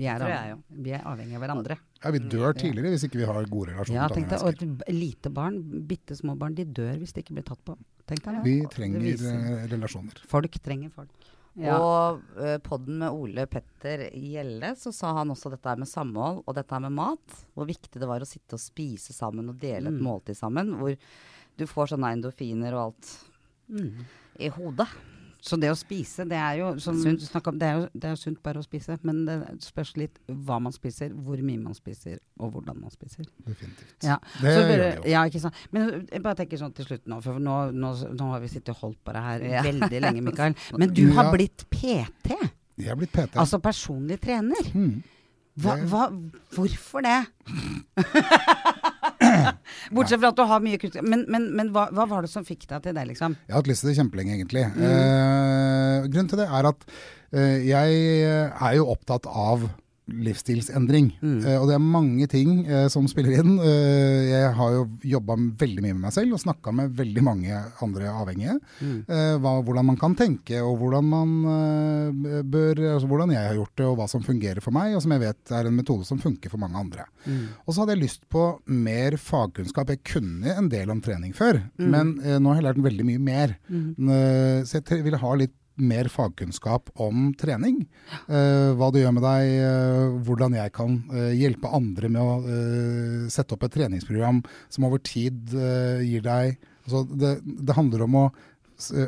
Vi, 0.00 0.06
er 0.08 0.22
av, 0.24 0.60
vi 0.72 0.94
er 0.96 1.02
avhengig 1.04 1.36
av 1.36 1.42
hverandre. 1.44 1.76
Ja, 2.00 2.10
vi 2.14 2.22
dør 2.32 2.54
tidligere 2.56 2.94
hvis 2.94 3.02
ikke 3.04 3.20
vi 3.20 3.26
har 3.28 3.44
gode 3.52 3.74
relasjoner 3.74 3.98
Ja, 3.98 4.06
tenk 4.08 4.30
deg, 4.32 4.40
og 4.40 4.54
et 4.56 4.94
lite 4.96 5.28
barn, 5.36 5.58
bitte 5.90 6.16
små 6.16 6.32
barn, 6.40 6.54
de 6.56 6.64
dør 6.64 6.94
hvis 7.02 7.12
de 7.12 7.20
ikke 7.20 7.36
blir 7.36 7.44
tatt 7.44 7.60
på. 7.66 7.76
Tenk 8.08 8.24
deg 8.24 8.38
ja. 8.38 8.44
Vi 8.46 8.54
trenger 8.72 9.66
relasjoner. 9.68 10.22
Folk 10.30 10.56
trenger 10.64 10.88
folk. 10.94 11.12
Ja. 11.58 11.76
Og 11.82 12.20
uh, 12.38 12.58
podden 12.62 13.00
med 13.02 13.10
Ole 13.10 13.44
Petter 13.50 14.06
Gjelle, 14.14 14.70
så 14.78 14.92
sa 14.94 15.10
han 15.18 15.32
også 15.34 15.50
dette 15.50 15.72
med 15.80 15.88
samhold 15.90 16.44
og 16.46 16.54
dette 16.54 16.78
med 16.80 16.92
mat. 16.94 17.34
Hvor 17.56 17.66
viktig 17.68 17.98
det 18.00 18.06
var 18.08 18.22
å 18.22 18.28
sitte 18.28 18.54
og 18.54 18.62
spise 18.62 19.12
sammen 19.12 19.48
og 19.50 19.58
dele 19.60 19.88
et 19.90 19.98
Mm. 19.98 20.04
måltid 20.06 20.36
sammen. 20.38 20.76
Hvor 20.78 20.96
du 21.58 21.66
får 21.66 21.90
sånne 21.94 22.12
endorfiner 22.14 22.72
og 22.74 22.84
alt 22.94 23.10
Mm. 23.70 24.04
i 24.38 24.48
hodet. 24.48 24.88
Så 25.42 25.56
det 25.60 25.70
å 25.72 25.76
spise, 25.78 26.26
det 26.28 26.36
er 26.36 26.58
jo 26.60 26.78
som 26.78 26.98
Sunt. 27.00 27.20
du 27.20 27.48
om, 27.48 27.58
det 27.58 27.66
er 27.68 27.76
jo 27.78 27.88
det 27.94 28.04
er 28.04 28.10
jo 28.14 28.20
sunt 28.20 28.42
bare 28.44 28.60
å 28.60 28.64
spise. 28.66 28.98
Men 29.02 29.24
det 29.24 29.36
spørs 29.64 29.94
litt 29.96 30.18
hva 30.28 30.58
man 30.60 30.72
spiser, 30.72 31.10
hvor 31.16 31.40
mye 31.40 31.58
man 31.62 31.74
spiser, 31.74 32.18
og 32.38 32.52
hvordan 32.52 32.80
man 32.80 32.90
spiser. 32.90 33.24
Definitivt. 33.46 33.94
Ja. 34.04 34.18
Det 34.40 34.52
Så 34.54 34.60
gjør 34.60 34.68
bare- 34.68 34.78
det 34.82 34.96
jo. 35.04 35.10
Ja, 35.10 35.24
ikke 35.24 35.40
sant. 35.40 35.54
Men 35.72 36.06
jeg 36.12 36.22
bare 36.22 36.34
tenker 36.34 36.58
sånn 36.58 36.74
til 36.74 36.84
slutt 36.84 37.06
nå, 37.06 37.22
for 37.22 37.38
nå, 37.40 37.56
nå, 37.72 37.94
nå 38.12 38.30
har 38.32 38.40
vi 38.40 38.48
sittet 38.48 38.68
og 38.70 38.76
holdt 38.76 38.98
på 39.04 39.12
det 39.12 39.22
her 39.22 39.40
Ja. 39.40 39.62
veldig 39.62 40.00
lenge, 40.00 40.22
Mikael. 40.22 40.54
Men 40.78 40.92
du 40.92 41.10
har 41.12 41.32
blitt 41.32 41.64
PT, 41.70 42.36
Jeg 42.76 42.88
har 42.88 42.96
blitt 42.96 43.12
PT. 43.12 43.36
altså 43.36 43.58
personlig 43.60 44.20
trener. 44.20 44.72
Mm. 44.74 45.02
Hva, 45.60 45.74
hva, 45.84 46.04
hvorfor 46.54 47.02
det? 47.02 47.26
Bortsett 49.96 50.22
fra 50.22 50.32
at 50.32 50.40
du 50.40 50.44
har 50.50 50.64
mye 50.64 50.80
kunnskap. 50.80 51.06
Men, 51.06 51.24
men, 51.32 51.50
men 51.56 51.72
hva, 51.74 51.88
hva 51.94 52.06
var 52.10 52.26
det 52.26 52.32
som 52.32 52.46
fikk 52.46 52.66
deg 52.70 52.84
til 52.86 52.96
det, 52.96 53.06
liksom? 53.12 53.36
Jeg 53.46 53.54
har 53.54 53.62
hatt 53.62 53.70
lyst 53.70 53.84
til 53.84 53.92
det 53.92 53.98
kjempelenge, 54.00 54.38
egentlig. 54.38 54.66
Mm. 54.74 54.82
Eh, 54.88 56.08
grunnen 56.08 56.32
til 56.32 56.42
det 56.42 56.48
er 56.48 56.70
at 56.72 56.88
eh, 56.88 57.56
jeg 57.68 58.00
er 58.50 58.74
jo 58.78 58.90
opptatt 58.94 59.28
av 59.30 59.68
livsstilsendring. 60.10 61.12
Mm. 61.20 61.38
Uh, 61.44 61.56
og 61.60 61.68
det 61.70 61.76
er 61.76 61.84
mange 61.84 62.28
ting 62.30 62.64
uh, 62.68 62.86
som 62.92 63.08
spiller 63.10 63.40
inn. 63.40 63.56
Uh, 63.60 64.20
jeg 64.28 64.52
har 64.58 64.76
jo 64.76 64.84
jobba 65.14 65.36
veldig 65.60 65.84
mye 65.84 65.96
med 65.96 66.04
meg 66.06 66.16
selv 66.16 66.36
og 66.36 66.42
snakka 66.42 66.74
med 66.76 66.94
veldig 66.98 67.24
mange 67.26 67.62
andre 67.84 68.10
avhengige. 68.12 68.58
Mm. 68.80 68.98
Hva, 69.42 69.54
hvordan 69.64 69.86
man 69.90 69.98
kan 70.00 70.14
tenke, 70.18 70.60
og 70.64 70.78
hvordan 70.80 71.06
man 71.06 71.32
bør 72.50 72.78
altså 72.94 73.08
Hvordan 73.10 73.32
jeg 73.34 73.48
har 73.48 73.56
gjort 73.58 73.72
det, 73.78 73.86
og 73.88 73.96
hva 73.98 74.06
som 74.10 74.22
fungerer 74.24 74.62
for 74.64 74.74
meg, 74.74 74.94
og 74.94 75.02
som 75.04 75.14
jeg 75.14 75.22
vet 75.22 75.52
er 75.56 75.68
en 75.68 75.76
metode 75.76 76.06
som 76.08 76.20
funker 76.22 76.52
for 76.52 76.62
mange 76.62 76.78
andre. 76.78 77.06
Mm. 77.26 77.42
Og 77.64 77.72
så 77.72 77.82
hadde 77.82 77.96
jeg 77.96 78.04
lyst 78.04 78.26
på 78.32 78.44
mer 78.70 79.16
fagkunnskap. 79.20 79.92
Jeg 79.92 80.04
kunne 80.06 80.54
en 80.54 80.70
del 80.72 80.92
om 80.92 81.00
trening 81.04 81.34
før, 81.36 81.60
men 81.80 82.16
eh, 82.24 82.38
nå 82.40 82.52
har 82.52 82.60
jeg 82.60 82.68
lært 82.68 82.84
veldig 82.84 83.06
mye 83.08 83.22
mer. 83.22 83.56
Eh, 83.70 84.60
så 84.68 84.80
jeg 84.80 85.04
ville 85.06 85.20
ha 85.20 85.32
litt 85.38 85.56
mer 85.80 86.08
fagkunnskap 86.12 86.90
om 87.00 87.30
trening. 87.40 87.82
Uh, 88.28 88.72
hva 88.78 88.90
det 88.92 89.04
gjør 89.04 89.14
med 89.16 89.24
deg, 89.26 89.54
uh, 89.64 90.18
hvordan 90.26 90.56
jeg 90.58 90.72
kan 90.76 90.98
uh, 91.12 91.30
hjelpe 91.36 91.70
andre 91.76 92.10
med 92.12 92.20
å 92.22 92.36
sette 93.30 93.54
opp 93.56 93.64
et 93.66 93.74
treningsprogram 93.78 94.40
som 94.72 94.86
over 94.88 95.00
tid 95.04 95.52
gir 96.04 96.22
deg 96.24 96.56
altså 96.86 97.04
det, 97.06 97.34
det 97.44 97.76
handler 97.76 98.06
om 98.06 98.16
å 98.22 98.24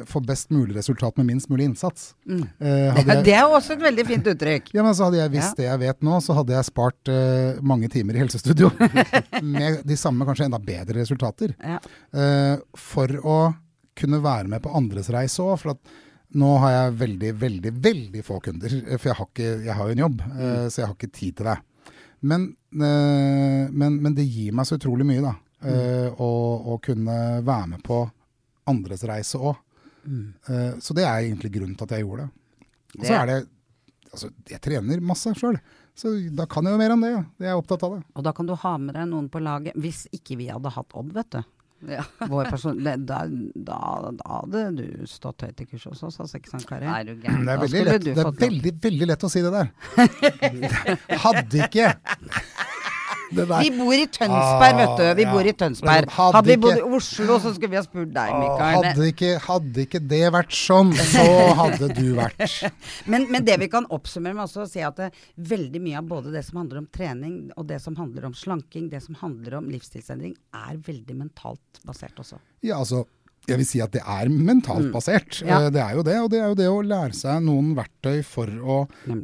få 0.07 0.21
best 0.21 0.51
mulig 0.53 0.77
resultat 0.77 1.17
med 1.17 1.31
minst 1.31 1.49
mulig 1.49 1.65
innsats. 1.71 2.11
Mm. 2.29 2.43
Jeg- 2.61 3.23
det 3.25 3.33
er 3.33 3.47
også 3.49 3.73
et 3.73 3.81
veldig 3.87 4.05
fint 4.05 4.27
uttrykk. 4.35 4.69
ja, 4.75 4.83
men 4.85 4.93
så 4.93 5.07
Hadde 5.09 5.23
jeg 5.23 5.33
visst 5.33 5.57
Ja. 5.57 5.63
det 5.63 5.65
jeg 5.71 5.81
vet 5.81 6.01
nå, 6.05 6.19
så 6.21 6.37
hadde 6.37 6.53
jeg 6.53 6.69
spart 6.69 7.13
mange 7.65 7.89
timer 7.89 8.15
i 8.15 8.21
helsestudio. 8.21 8.69
med 9.43 9.81
de 9.89 9.97
samme, 9.97 10.27
kanskje 10.29 10.45
enda 10.45 10.61
bedre 10.61 11.01
resultater. 11.01 11.57
Ja. 11.57 11.81
For 12.77 13.09
å 13.25 13.39
kunne 13.99 14.21
være 14.23 14.49
med 14.49 14.63
på 14.65 14.73
andres 14.77 15.11
reise 15.13 15.45
òg. 15.45 15.77
Nå 16.39 16.51
har 16.63 16.71
jeg 16.73 16.95
veldig, 17.03 17.31
veldig, 17.41 17.73
veldig 17.85 18.23
få 18.25 18.39
kunder. 18.45 18.73
eh, 18.87 18.97
For 18.99 19.11
jeg 19.11 19.19
har, 19.19 19.29
ikke, 19.29 19.51
jeg 19.67 19.75
har 19.79 19.89
jo 19.91 19.97
en 19.97 20.05
jobb, 20.07 20.23
eh, 20.33 20.67
så 20.73 20.81
jeg 20.83 20.87
har 20.89 20.95
ikke 20.97 21.13
tid 21.13 21.37
til 21.41 21.51
det. 21.51 21.59
Men, 22.23 22.47
eh, 22.73 23.65
men, 23.71 23.99
men 24.03 24.15
det 24.17 24.25
gir 24.31 24.53
meg 24.57 24.67
så 24.69 24.79
utrolig 24.79 25.05
mye, 25.09 25.21
da. 25.25 25.35
eh, 25.67 26.09
å, 26.23 26.31
å 26.73 26.79
kunne 26.83 27.19
være 27.45 27.69
med 27.75 27.83
på 27.87 27.99
andres 28.71 29.03
reise 29.11 29.39
òg. 29.39 29.57
Eh, 30.07 30.73
så 30.83 30.95
det 30.97 31.05
er 31.07 31.21
egentlig 31.29 31.53
grunnen 31.55 31.77
til 31.79 31.85
at 31.87 31.97
jeg 31.97 32.07
gjorde 32.07 32.25
det. 32.29 32.67
Og 32.99 33.05
så 33.09 33.19
er 33.23 33.27
det 33.33 33.41
Altså, 34.13 34.29
jeg 34.45 34.61
trener 34.61 35.01
masse 35.01 35.31
sjøl, 35.41 35.55
så 35.97 36.11
da 36.37 36.45
kan 36.45 36.67
jeg 36.69 36.75
jo 36.75 36.81
mer 36.83 36.93
om 36.93 37.01
det. 37.01 37.11
Ja. 37.15 37.21
Jeg 37.41 37.49
er 37.49 37.57
opptatt 37.63 37.85
av 37.87 37.95
det. 37.95 38.01
Og 38.13 38.25
da 38.27 38.33
kan 38.37 38.45
du 38.45 38.53
ha 38.61 38.73
med 38.77 38.93
deg 38.93 39.07
noen 39.09 39.31
på 39.33 39.41
laget. 39.41 39.73
Hvis 39.81 40.03
ikke 40.13 40.37
vi 40.37 40.51
hadde 40.53 40.69
hatt 40.75 40.93
Odd, 41.01 41.15
vet 41.17 41.31
du. 41.33 41.39
Ja. 41.89 42.05
Vår 42.33 42.51
person, 42.51 42.79
det, 42.85 42.97
da, 43.09 43.23
da, 43.55 43.79
da 44.19 44.29
hadde 44.37 44.65
du 44.79 45.07
stått 45.11 45.43
høyt 45.47 45.63
i 45.65 45.67
kurs 45.67 45.87
også, 45.91 46.11
oss, 46.11 46.21
altså, 46.23 46.39
ikke 46.39 46.53
sant, 46.55 46.67
Kari? 46.69 46.87
Er 46.87 47.09
du 47.09 47.15
gæren? 47.17 47.47
Det 47.47 47.55
er, 47.55 47.63
veldig 47.65 47.85
lett, 47.89 48.05
det 48.07 48.25
er 48.25 48.37
veldig, 48.45 48.75
veldig 48.87 49.09
lett 49.13 49.27
å 49.27 49.33
si 49.33 49.43
det 49.43 49.55
der. 49.57 49.73
Hadde 51.25 51.65
ikke 51.67 51.89
Vi 53.33 53.71
bor 53.77 53.95
i 53.97 54.07
Tønsberg, 54.13 54.79
vet 54.81 54.95
du. 54.99 55.05
Vi 55.19 55.27
ja. 55.27 55.33
bor 55.33 55.49
i. 55.49 55.55
Tønsberg. 55.63 56.09
Hadde 56.13 56.37
Hadde 56.37 56.51
vi 56.51 56.57
bodd 56.61 56.81
i 56.81 56.85
Oslo, 56.99 57.39
så 57.43 57.53
skulle 57.55 57.73
vi 57.73 57.79
ha 57.79 57.85
spurt 57.85 58.13
deg, 58.15 58.33
Mikael. 58.41 58.87
Hadde 58.89 59.09
ikke, 59.13 59.33
hadde 59.47 59.85
ikke 59.87 60.01
det 60.13 60.23
vært 60.35 60.57
sånn, 60.57 60.93
så 60.97 61.25
hadde 61.59 61.91
du 61.97 62.05
vært 62.19 62.43
Men, 63.13 63.29
men 63.33 63.47
det 63.47 63.59
vi 63.63 63.69
kan 63.73 63.87
oppsummere 63.93 64.37
med 64.37 64.45
også, 64.47 64.67
å 64.67 64.71
si 64.71 64.83
at 64.85 64.99
det, 64.99 65.11
veldig 65.53 65.83
mye 65.85 66.01
av 66.01 66.11
både 66.11 66.35
det 66.35 66.45
som 66.47 66.63
handler 66.63 66.83
om 66.83 66.89
trening, 66.93 67.39
og 67.57 67.69
det 67.71 67.81
som 67.85 67.97
handler 67.99 68.29
om 68.29 68.37
slanking, 68.37 68.89
det 68.93 69.03
som 69.05 69.19
handler 69.23 69.59
om 69.61 69.71
livsstilsendring, 69.73 70.37
er 70.57 70.79
veldig 70.87 71.19
mentalt 71.19 71.83
basert 71.87 72.19
også. 72.23 72.41
Ja, 72.67 72.81
altså, 72.81 73.05
jeg 73.49 73.59
vil 73.59 73.67
si 73.67 73.81
at 73.83 73.91
det 73.91 74.03
er 74.07 74.29
mentalt 74.31 74.93
basert. 74.95 75.41
Mm. 75.43 75.49
Ja. 75.49 75.57
Eh, 75.67 75.71
Det 75.75 75.81
er 75.83 75.95
jo 75.97 76.03
det, 76.07 76.17
og 76.23 76.29
det 76.31 76.39
er 76.41 76.49
jo 76.53 76.55
det 76.61 76.67
å 76.71 76.83
lære 76.87 77.15
seg 77.19 77.43
noen 77.43 77.73
verktøy 77.75 78.23
for 78.25 78.47
å, 78.47 78.77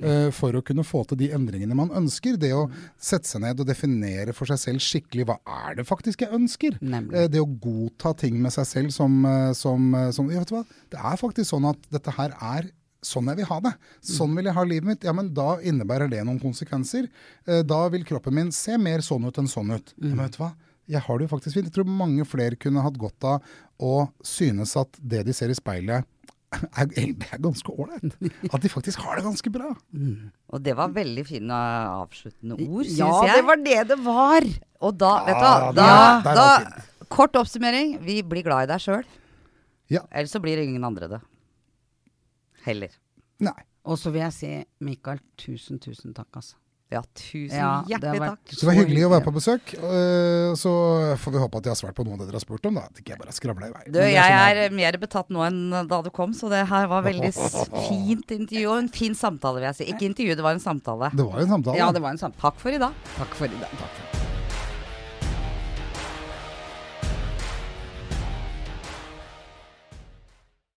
eh, 0.02 0.30
for 0.34 0.52
å 0.58 0.62
kunne 0.62 0.82
få 0.84 1.04
til 1.08 1.18
de 1.18 1.28
endringene 1.36 1.74
man 1.78 1.90
ønsker. 1.90 2.36
Det 2.38 2.50
å 2.52 2.64
sette 2.98 3.26
seg 3.30 3.42
ned 3.42 3.60
og 3.60 3.66
definere 3.66 4.34
for 4.34 4.46
seg 4.50 4.58
selv 4.58 4.80
skikkelig 4.82 5.26
hva 5.28 5.38
er 5.46 5.76
det 5.76 5.86
faktisk 5.86 6.20
jeg 6.26 6.34
ønsker. 6.34 6.78
Eh, 7.14 7.28
Det 7.28 7.38
å 7.40 7.46
godta 7.60 8.16
ting 8.16 8.40
med 8.42 8.52
seg 8.52 8.66
selv 8.66 8.90
som, 8.90 9.22
som, 9.54 9.92
som 10.12 10.30
ja, 10.30 10.40
vet 10.40 10.48
du 10.48 10.56
hva? 10.56 10.64
Det 10.90 10.98
er 10.98 11.16
faktisk 11.16 11.50
sånn 11.54 11.68
at 11.70 11.78
dette 11.90 12.10
her 12.18 12.34
er 12.40 12.70
Sånn 13.00 13.28
jeg 13.30 13.36
vil 13.38 13.46
ha 13.46 13.60
det. 13.62 13.70
Sånn 14.02 14.32
vil 14.34 14.44
jeg 14.48 14.54
ha 14.56 14.62
livet 14.66 14.84
mitt. 14.88 15.04
Ja, 15.06 15.12
men 15.14 15.28
da 15.32 15.52
innebærer 15.62 16.10
det 16.10 16.18
noen 16.26 16.40
konsekvenser. 16.42 17.06
Da 17.46 17.88
vil 17.94 18.02
kroppen 18.02 18.34
min 18.34 18.50
se 18.50 18.74
mer 18.76 18.98
sånn 18.98 19.24
ut 19.28 19.38
enn 19.38 19.46
sånn 19.46 19.70
ut. 19.70 19.92
Men 20.02 20.16
vet 20.18 20.32
du 20.34 20.38
hva? 20.42 20.48
Jeg 20.88 21.02
har 21.04 21.18
det 21.20 21.26
jo 21.26 21.32
faktisk 21.34 21.58
fint. 21.58 21.66
Jeg 21.68 21.74
tror 21.76 21.88
mange 21.90 22.24
flere 22.28 22.56
kunne 22.60 22.82
hatt 22.84 22.96
godt 23.00 23.26
av 23.28 23.50
å 23.84 24.08
synes 24.24 24.72
at 24.80 24.96
det 24.98 25.26
de 25.28 25.34
ser 25.36 25.52
i 25.52 25.56
speilet, 25.58 26.06
er, 26.80 26.88
er 26.96 27.42
ganske 27.44 27.72
ålreit. 27.76 28.14
At 28.48 28.62
de 28.64 28.70
faktisk 28.72 29.02
har 29.04 29.18
det 29.20 29.26
ganske 29.26 29.52
bra. 29.52 29.74
Og 30.48 30.62
det 30.64 30.74
var 30.78 30.94
veldig 30.96 31.24
fine 31.28 31.58
avsluttende 31.92 32.56
ord, 32.64 32.86
syns 32.88 33.02
Ja, 33.02 33.10
jeg. 33.28 33.36
det 33.36 33.46
var 33.50 33.64
det 33.66 33.78
det 33.92 33.98
var! 34.06 34.48
Og 34.88 34.94
da, 34.96 35.12
vet 35.26 35.36
du 35.36 35.44
Ja, 35.44 35.56
hva, 35.58 35.72
da, 35.76 35.88
er 36.32 36.68
da. 36.68 36.86
Kort 37.12 37.36
oppsummering. 37.40 37.98
Vi 38.04 38.20
blir 38.24 38.44
glad 38.46 38.66
i 38.68 38.70
deg 38.72 38.80
sjøl. 38.84 39.04
Ja. 39.92 40.02
Ellers 40.12 40.32
så 40.32 40.40
blir 40.44 40.60
ingen 40.60 40.84
andre 40.84 41.08
det. 41.08 41.20
Heller. 42.66 42.92
Nei. 43.44 43.56
Og 43.88 43.96
så 44.00 44.10
vil 44.12 44.20
jeg 44.26 44.34
si, 44.36 44.50
Mikael, 44.84 45.20
tusen, 45.40 45.78
tusen 45.80 46.12
takk, 46.16 46.28
altså. 46.36 46.56
Ja, 46.90 47.02
tusen 47.14 47.52
Ja, 47.58 47.82
hjertelig 47.84 48.20
vært- 48.22 48.30
takk. 48.38 48.52
Så 48.54 48.60
det 48.60 48.66
var 48.70 48.76
hyggelig 48.78 49.02
å 49.04 49.10
være 49.12 49.24
på 49.26 49.32
besøk. 49.36 49.74
eh, 49.76 50.54
Så 50.56 50.70
får 51.20 51.32
vi 51.34 51.38
håpe 51.38 51.58
at 51.58 51.64
jeg 51.64 51.70
har 51.74 51.76
svart 51.76 51.94
på 51.94 52.04
noe 52.06 52.14
av 52.14 52.18
det 52.20 52.26
dere 52.30 52.40
har 52.40 52.44
spurt 52.46 52.64
om. 52.66 52.74
da. 52.74 52.80
At 52.88 52.94
ikke 53.02 53.12
jeg 53.12 53.18
bare 53.18 53.32
skravler 53.36 53.68
i 53.68 53.72
vei. 53.72 53.82
Du, 53.92 53.98
Men 53.98 54.08
jeg 54.14 54.56
er 54.56 54.70
mer 54.70 54.92
betatt 54.92 55.28
nå 55.28 55.44
enn 55.46 55.86
da 55.88 56.00
du 56.02 56.08
kom, 56.10 56.32
så 56.32 56.48
det 56.48 56.66
her 56.66 56.86
var 56.88 57.02
veldig 57.02 57.32
fint 57.88 58.26
intervju 58.30 58.70
og 58.70 58.78
en 58.78 58.88
fin 58.88 59.12
samtale, 59.14 59.60
vil 59.60 59.68
jeg 59.68 59.76
si. 59.76 59.84
Ikke 59.92 60.08
intervju, 60.08 60.34
det 60.36 60.42
var 60.42 60.52
en 60.52 60.60
samtale. 60.64 61.10
Det 61.14 61.24
var 61.28 61.38
en 61.40 61.48
samtale. 61.48 61.76
Ja, 61.76 61.92
det 61.92 62.00
var 62.00 62.10
en 62.10 62.18
samtale. 62.18 62.40
Takk 62.40 62.56
for 62.58 62.70
i 62.70 62.78
dag. 62.78 62.92
Takk 63.18 63.34
for 63.34 63.44
i 63.44 63.48
dag. 63.48 63.68
Takk 63.68 63.92
for. 64.00 64.17